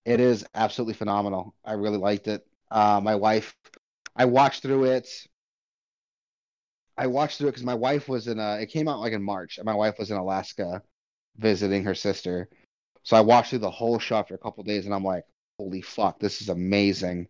it 0.06 0.20
is 0.20 0.46
absolutely 0.56 0.96
phenomenal. 0.96 1.56
I 1.64 1.74
really 1.74 1.98
liked 1.98 2.28
it. 2.28 2.46
Uh, 2.70 3.02
my 3.04 3.16
wife, 3.16 3.56
I 4.16 4.26
watched 4.26 4.62
through 4.64 4.86
it. 4.86 5.08
I 6.98 7.08
watched 7.08 7.38
through 7.38 7.50
it 7.50 7.52
because 7.52 7.66
my 7.66 7.76
wife 7.76 8.08
was 8.08 8.28
in 8.28 8.40
a. 8.40 8.60
It 8.62 8.68
came 8.68 8.88
out 8.88 9.00
like 9.00 9.14
in 9.14 9.24
March, 9.24 9.58
and 9.58 9.66
my 9.66 9.76
wife 9.76 9.96
was 10.00 10.12
in 10.12 10.18
Alaska 10.18 10.82
visiting 11.38 11.84
her 11.84 11.96
sister. 11.96 12.50
So 13.04 13.18
I 13.18 13.22
watched 13.22 13.50
through 13.50 13.60
the 13.60 13.72
whole 13.72 14.00
show 14.00 14.16
after 14.18 14.36
a 14.36 14.40
couple 14.40 14.64
days, 14.64 14.86
and 14.86 14.94
I'm 14.94 15.04
like, 15.04 15.26
holy 15.58 15.82
fuck, 15.82 16.20
this 16.20 16.42
is 16.42 16.50
amazing. 16.50 17.28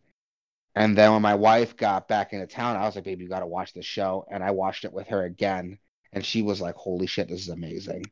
And 0.76 0.98
then 0.98 1.12
when 1.12 1.22
my 1.22 1.36
wife 1.36 1.76
got 1.76 2.08
back 2.08 2.34
into 2.34 2.48
town, 2.48 2.78
I 2.78 2.86
was 2.86 2.96
like, 2.96 3.04
baby, 3.04 3.24
you 3.24 3.30
got 3.30 3.40
to 3.40 3.48
watch 3.48 3.74
this 3.74 3.86
show. 3.86 4.26
And 4.32 4.44
I 4.44 4.52
watched 4.52 4.86
it 4.86 4.94
with 4.94 5.08
her 5.08 5.24
again. 5.24 5.80
And 6.14 6.26
she 6.26 6.42
was 6.42 6.62
like, 6.62 6.76
holy 6.76 7.08
shit, 7.08 7.28
this 7.28 7.42
is 7.42 7.50
amazing. 7.50 8.06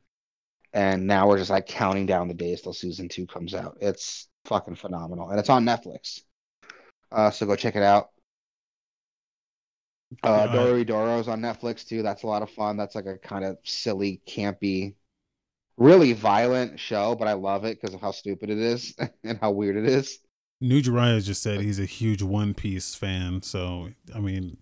And 0.72 1.06
now 1.06 1.26
we're 1.26 1.38
just 1.38 1.50
like 1.50 1.66
counting 1.66 2.06
down 2.06 2.28
the 2.28 2.34
days 2.34 2.60
till 2.60 2.74
season 2.74 3.08
two 3.08 3.26
comes 3.26 3.54
out. 3.54 3.78
It's 3.80 4.28
fucking 4.44 4.76
phenomenal. 4.76 5.30
And 5.30 5.38
it's 5.38 5.48
on 5.48 5.64
Netflix. 5.64 6.20
Uh, 7.10 7.30
so 7.30 7.46
go 7.46 7.56
check 7.56 7.76
it 7.76 7.82
out. 7.82 8.10
Uh. 10.22 10.46
Doro 10.48 10.84
Doro's 10.84 11.28
on 11.28 11.40
Netflix 11.40 11.86
too. 11.86 12.02
That's 12.02 12.24
a 12.24 12.26
lot 12.26 12.42
of 12.42 12.50
fun. 12.50 12.76
That's 12.76 12.94
like 12.94 13.06
a 13.06 13.16
kind 13.16 13.44
of 13.44 13.58
silly, 13.64 14.20
campy, 14.26 14.94
really 15.80 16.12
violent 16.12 16.78
show, 16.78 17.16
but 17.16 17.26
I 17.26 17.32
love 17.32 17.64
it 17.64 17.80
because 17.80 17.94
of 17.94 18.00
how 18.00 18.12
stupid 18.12 18.50
it 18.50 18.58
is 18.58 18.94
and 19.24 19.38
how 19.40 19.50
weird 19.50 19.76
it 19.76 19.86
is. 19.86 20.20
New 20.60 20.80
Jiraiya 20.80 21.24
just 21.24 21.42
said 21.42 21.60
he's 21.60 21.80
a 21.80 21.86
huge 21.86 22.22
One 22.22 22.54
Piece 22.54 22.94
fan, 22.94 23.42
so 23.42 23.88
I 24.14 24.20
mean 24.20 24.58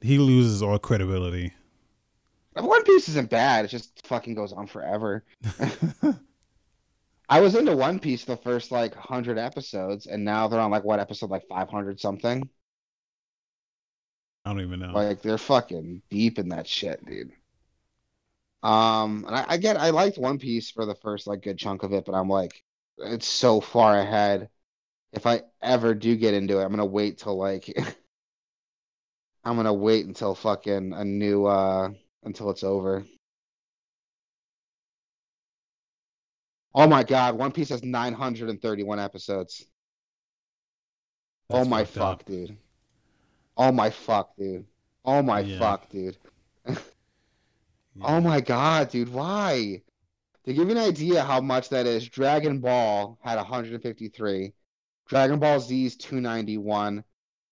he 0.00 0.18
loses 0.18 0.62
all 0.62 0.78
credibility. 0.78 1.52
One 2.54 2.82
Piece 2.84 3.08
isn't 3.10 3.30
bad. 3.30 3.66
It 3.66 3.68
just 3.68 4.06
fucking 4.06 4.34
goes 4.34 4.52
on 4.52 4.66
forever. 4.66 5.24
I 7.28 7.40
was 7.40 7.54
into 7.54 7.76
One 7.76 7.98
Piece 7.98 8.24
the 8.24 8.36
first 8.36 8.72
like 8.72 8.94
hundred 8.94 9.38
episodes, 9.38 10.06
and 10.06 10.24
now 10.24 10.48
they're 10.48 10.60
on 10.60 10.70
like 10.70 10.84
what 10.84 11.00
episode 11.00 11.30
like 11.30 11.46
five 11.48 11.68
hundred 11.68 12.00
something. 12.00 12.48
I 14.44 14.50
don't 14.50 14.62
even 14.62 14.80
know. 14.80 14.92
Like 14.92 15.20
they're 15.22 15.38
fucking 15.38 16.02
deep 16.10 16.38
in 16.38 16.48
that 16.48 16.66
shit, 16.66 17.04
dude. 17.04 17.32
Um, 18.62 19.24
and 19.26 19.34
I, 19.36 19.44
I 19.50 19.56
get 19.56 19.76
I 19.76 19.90
liked 19.90 20.18
One 20.18 20.38
Piece 20.38 20.70
for 20.70 20.86
the 20.86 20.94
first 20.96 21.26
like 21.26 21.42
good 21.42 21.58
chunk 21.58 21.82
of 21.82 21.92
it, 21.92 22.04
but 22.04 22.14
I'm 22.14 22.28
like, 22.28 22.62
it's 22.98 23.26
so 23.26 23.60
far 23.60 23.98
ahead. 23.98 24.48
If 25.12 25.26
I 25.26 25.42
ever 25.62 25.94
do 25.94 26.16
get 26.16 26.34
into 26.34 26.60
it, 26.60 26.64
I'm 26.64 26.70
gonna 26.70 26.86
wait 26.86 27.18
till 27.18 27.36
like 27.38 27.66
I'm 29.44 29.56
gonna 29.56 29.72
wait 29.74 30.06
until 30.06 30.34
fucking 30.34 30.92
a 30.92 31.04
new 31.04 31.46
uh 31.46 31.90
until 32.24 32.50
it's 32.50 32.64
over. 32.64 33.04
Oh 36.74 36.86
my 36.86 37.02
God, 37.02 37.38
One 37.38 37.50
Piece 37.50 37.70
has 37.70 37.82
931 37.82 38.98
episodes. 39.00 39.64
oh 41.50 41.64
my 41.64 41.84
fucked 41.84 41.96
up. 41.96 42.18
fuck, 42.18 42.24
dude. 42.24 42.58
Oh 43.56 43.72
my 43.72 43.88
fuck, 43.88 44.36
dude. 44.36 44.66
Oh 45.06 45.22
my 45.22 45.42
Yeah. 45.42 45.44
fuck, 45.44 45.88
dude. 45.88 46.18
Oh 48.00 48.08
yeah. 48.08 48.16
Oh 48.16 48.20
my 48.20 48.40
god, 48.40 48.90
dude, 48.90 49.08
why? 49.12 49.82
To 50.44 50.52
give 50.52 50.68
you 50.68 50.76
an 50.76 50.82
idea 50.82 51.22
how 51.22 51.40
much 51.40 51.68
that 51.70 51.86
is, 51.86 52.08
Dragon 52.08 52.58
Ball 52.60 53.18
had 53.22 53.36
153, 53.36 54.52
Dragon 55.08 55.38
Ball 55.38 55.60
Z's 55.60 55.96
291, 55.96 57.04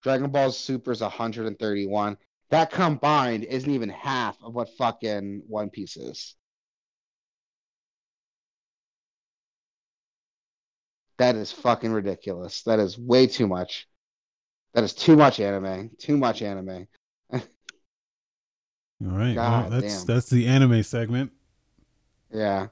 Dragon 0.03 0.31
Ball 0.31 0.51
Super's 0.51 1.01
131. 1.01 2.17
That 2.51 2.73
combined 2.73 3.45
isn't 3.45 3.71
even 3.71 3.91
half 3.91 4.37
of 4.43 4.55
what 4.55 4.71
fucking 4.77 5.43
One 5.47 5.71
Piece 5.71 5.97
is. 5.97 6.35
That 11.19 11.37
is 11.37 11.53
fucking 11.53 11.93
ridiculous. 11.93 12.63
That 12.63 12.81
is 12.81 12.99
way 12.99 13.27
too 13.27 13.47
much. 13.47 13.87
That 14.75 14.85
is 14.85 14.95
too 14.95 15.17
much 15.17 15.39
anime. 15.39 15.91
Too 15.99 16.17
much 16.17 16.43
anime. 16.43 16.89
All 19.05 19.17
right. 19.17 19.35
God 19.35 19.71
well, 19.71 19.81
that's 19.81 20.05
damn. 20.05 20.15
that's 20.15 20.31
the 20.31 20.47
anime 20.47 20.83
segment. 20.83 21.33
Yeah. 22.33 22.69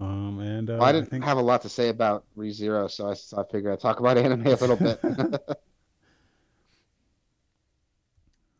Um, 0.00 0.38
and 0.40 0.70
uh, 0.70 0.74
Well, 0.78 0.84
I 0.84 0.92
didn't 0.92 1.10
think 1.10 1.24
have 1.24 1.36
a 1.36 1.42
lot 1.42 1.60
to 1.62 1.68
say 1.68 1.88
about 1.88 2.24
ReZero, 2.36 2.90
so 2.90 3.10
I, 3.10 3.14
so 3.14 3.38
I 3.38 3.44
figured 3.52 3.72
I'd 3.72 3.80
talk 3.80 4.00
about 4.00 4.16
anime 4.16 4.46
a 4.46 4.50
little 4.54 4.76
bit. 4.76 4.98
uh, 5.04 5.38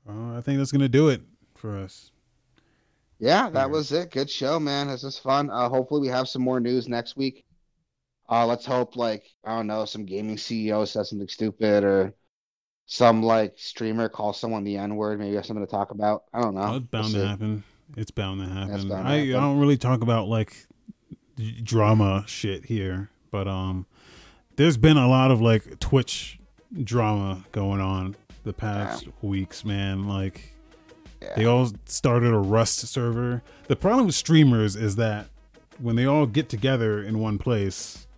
I 0.08 0.40
think 0.42 0.58
that's 0.58 0.72
gonna 0.72 0.88
do 0.88 1.08
it 1.08 1.22
for 1.54 1.76
us. 1.78 2.10
yeah, 3.18 3.48
that 3.50 3.66
Alright. 3.66 3.70
was 3.70 3.92
it. 3.92 4.10
Good 4.10 4.28
show, 4.30 4.58
man. 4.60 4.88
This 4.88 5.02
was 5.02 5.18
fun. 5.18 5.50
Uh, 5.50 5.68
hopefully, 5.68 6.00
we 6.02 6.08
have 6.08 6.28
some 6.28 6.42
more 6.42 6.60
news 6.60 6.88
next 6.88 7.16
week. 7.16 7.44
Uh, 8.28 8.46
let's 8.46 8.64
hope, 8.66 8.96
like, 8.96 9.24
I 9.44 9.56
don't 9.56 9.66
know, 9.66 9.84
some 9.84 10.04
gaming 10.06 10.36
CEO 10.36 10.86
says 10.86 11.10
something 11.10 11.28
stupid 11.28 11.84
or 11.84 12.14
some, 12.92 13.22
like, 13.22 13.54
streamer 13.56 14.08
calls 14.08 14.38
someone 14.40 14.64
the 14.64 14.76
N 14.76 14.96
word. 14.96 15.20
Maybe 15.20 15.36
have 15.36 15.46
something 15.46 15.64
to 15.64 15.70
talk 15.70 15.92
about. 15.92 16.24
I 16.34 16.42
don't 16.42 16.56
know. 16.56 16.62
Oh, 16.62 16.76
it's 16.76 16.86
bound 16.86 17.14
We'll 17.14 17.22
to 17.22 17.28
happen. 17.28 17.64
It's 17.96 18.10
bound 18.10 18.40
to 18.40 18.46
happen. 18.46 18.88
bound 18.88 18.88
to 18.88 18.94
I, 18.96 19.18
happen. 19.18 19.34
I 19.36 19.40
don't 19.40 19.60
really 19.60 19.76
talk 19.76 20.02
about 20.02 20.26
like 20.26 20.66
drama 21.62 22.24
shit 22.26 22.64
here, 22.64 23.10
but 23.30 23.46
um, 23.46 23.86
there's 24.56 24.76
been 24.76 24.96
a 24.96 25.08
lot 25.08 25.30
of 25.30 25.40
like 25.40 25.78
Twitch 25.78 26.40
drama 26.82 27.44
going 27.52 27.80
on 27.80 28.16
the 28.42 28.52
past 28.52 29.06
weeks, 29.22 29.64
man. 29.64 30.08
Like 30.08 30.52
they 31.36 31.44
all 31.44 31.70
started 31.84 32.32
a 32.32 32.38
Rust 32.38 32.80
server. 32.80 33.42
The 33.68 33.76
problem 33.76 34.06
with 34.06 34.16
streamers 34.16 34.74
is 34.74 34.96
that 34.96 35.28
when 35.78 35.94
they 35.94 36.06
all 36.06 36.26
get 36.26 36.48
together 36.48 37.00
in 37.00 37.20
one 37.20 37.38
place, 37.38 38.08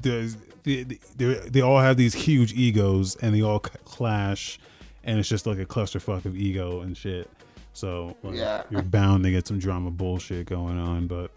there's 0.00 0.38
they, 0.64 0.82
they, 1.16 1.34
they 1.48 1.60
all 1.60 1.78
have 1.78 1.96
these 1.96 2.14
huge 2.14 2.52
egos 2.54 3.16
and 3.16 3.34
they 3.34 3.42
all 3.42 3.60
clash, 3.60 4.58
and 5.04 5.18
it's 5.18 5.28
just 5.28 5.46
like 5.46 5.58
a 5.58 5.66
clusterfuck 5.66 6.24
of 6.24 6.36
ego 6.36 6.80
and 6.80 6.96
shit. 6.96 7.30
So 7.72 8.16
like, 8.22 8.34
Yeah. 8.36 8.62
you're 8.70 8.82
bound 8.82 9.24
to 9.24 9.30
get 9.30 9.46
some 9.46 9.58
drama 9.58 9.90
bullshit 9.90 10.46
going 10.46 10.78
on, 10.78 11.06
but 11.06 11.30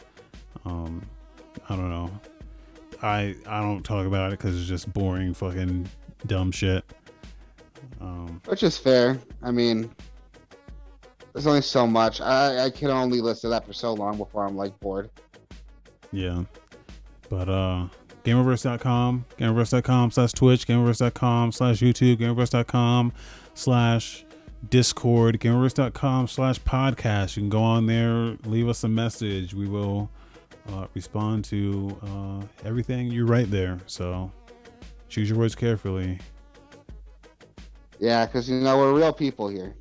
um, 0.65 1.05
I 1.69 1.75
don't 1.75 1.89
know. 1.89 2.11
I 3.01 3.35
I 3.45 3.61
don't 3.61 3.83
talk 3.83 4.07
about 4.07 4.33
it 4.33 4.39
because 4.39 4.57
it's 4.59 4.67
just 4.67 4.91
boring 4.93 5.33
fucking 5.33 5.87
dumb 6.25 6.51
shit. 6.51 6.83
Um, 8.01 8.41
Which 8.45 8.63
is 8.63 8.77
fair. 8.77 9.19
I 9.43 9.51
mean, 9.51 9.91
there's 11.33 11.45
only 11.47 11.61
so 11.61 11.85
much. 11.85 12.21
I, 12.21 12.65
I 12.65 12.69
can 12.71 12.89
only 12.89 13.21
listen 13.21 13.49
to 13.49 13.55
that 13.55 13.65
for 13.65 13.73
so 13.73 13.93
long 13.93 14.17
before 14.17 14.45
I'm, 14.47 14.55
like, 14.57 14.79
bored. 14.79 15.09
Yeah. 16.11 16.43
But 17.29 17.49
uh 17.49 17.87
Gamerverse.com, 18.27 19.23
Gamerverse.com 19.37 20.11
slash 20.11 20.33
Twitch, 20.33 20.67
Gamerverse.com 20.67 21.53
slash 21.53 21.79
YouTube, 21.79 22.17
Gamerverse.com 22.17 23.13
slash 23.53 24.25
Discord, 24.69 25.39
Gamerverse.com 25.39 26.27
slash 26.27 26.59
podcast. 26.59 27.37
You 27.37 27.43
can 27.43 27.49
go 27.49 27.63
on 27.63 27.85
there, 27.85 28.35
leave 28.43 28.67
us 28.67 28.83
a 28.83 28.89
message. 28.89 29.53
We 29.53 29.69
will 29.69 30.09
uh, 30.73 30.87
respond 30.93 31.45
to 31.45 31.97
uh, 32.03 32.67
everything 32.67 33.07
you 33.07 33.25
write 33.25 33.49
there. 33.49 33.79
So 33.85 34.29
choose 35.07 35.29
your 35.29 35.39
words 35.39 35.55
carefully. 35.55 36.19
Yeah, 37.97 38.25
because, 38.25 38.49
you 38.49 38.57
know, 38.57 38.77
we're 38.77 38.93
real 38.93 39.13
people 39.13 39.47
here. 39.47 39.73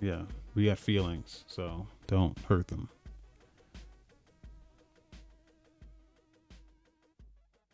Yeah. 0.00 0.22
We 0.56 0.66
got 0.66 0.78
feelings, 0.78 1.44
so 1.46 1.86
don't 2.08 2.36
hurt 2.48 2.66
them. 2.66 2.88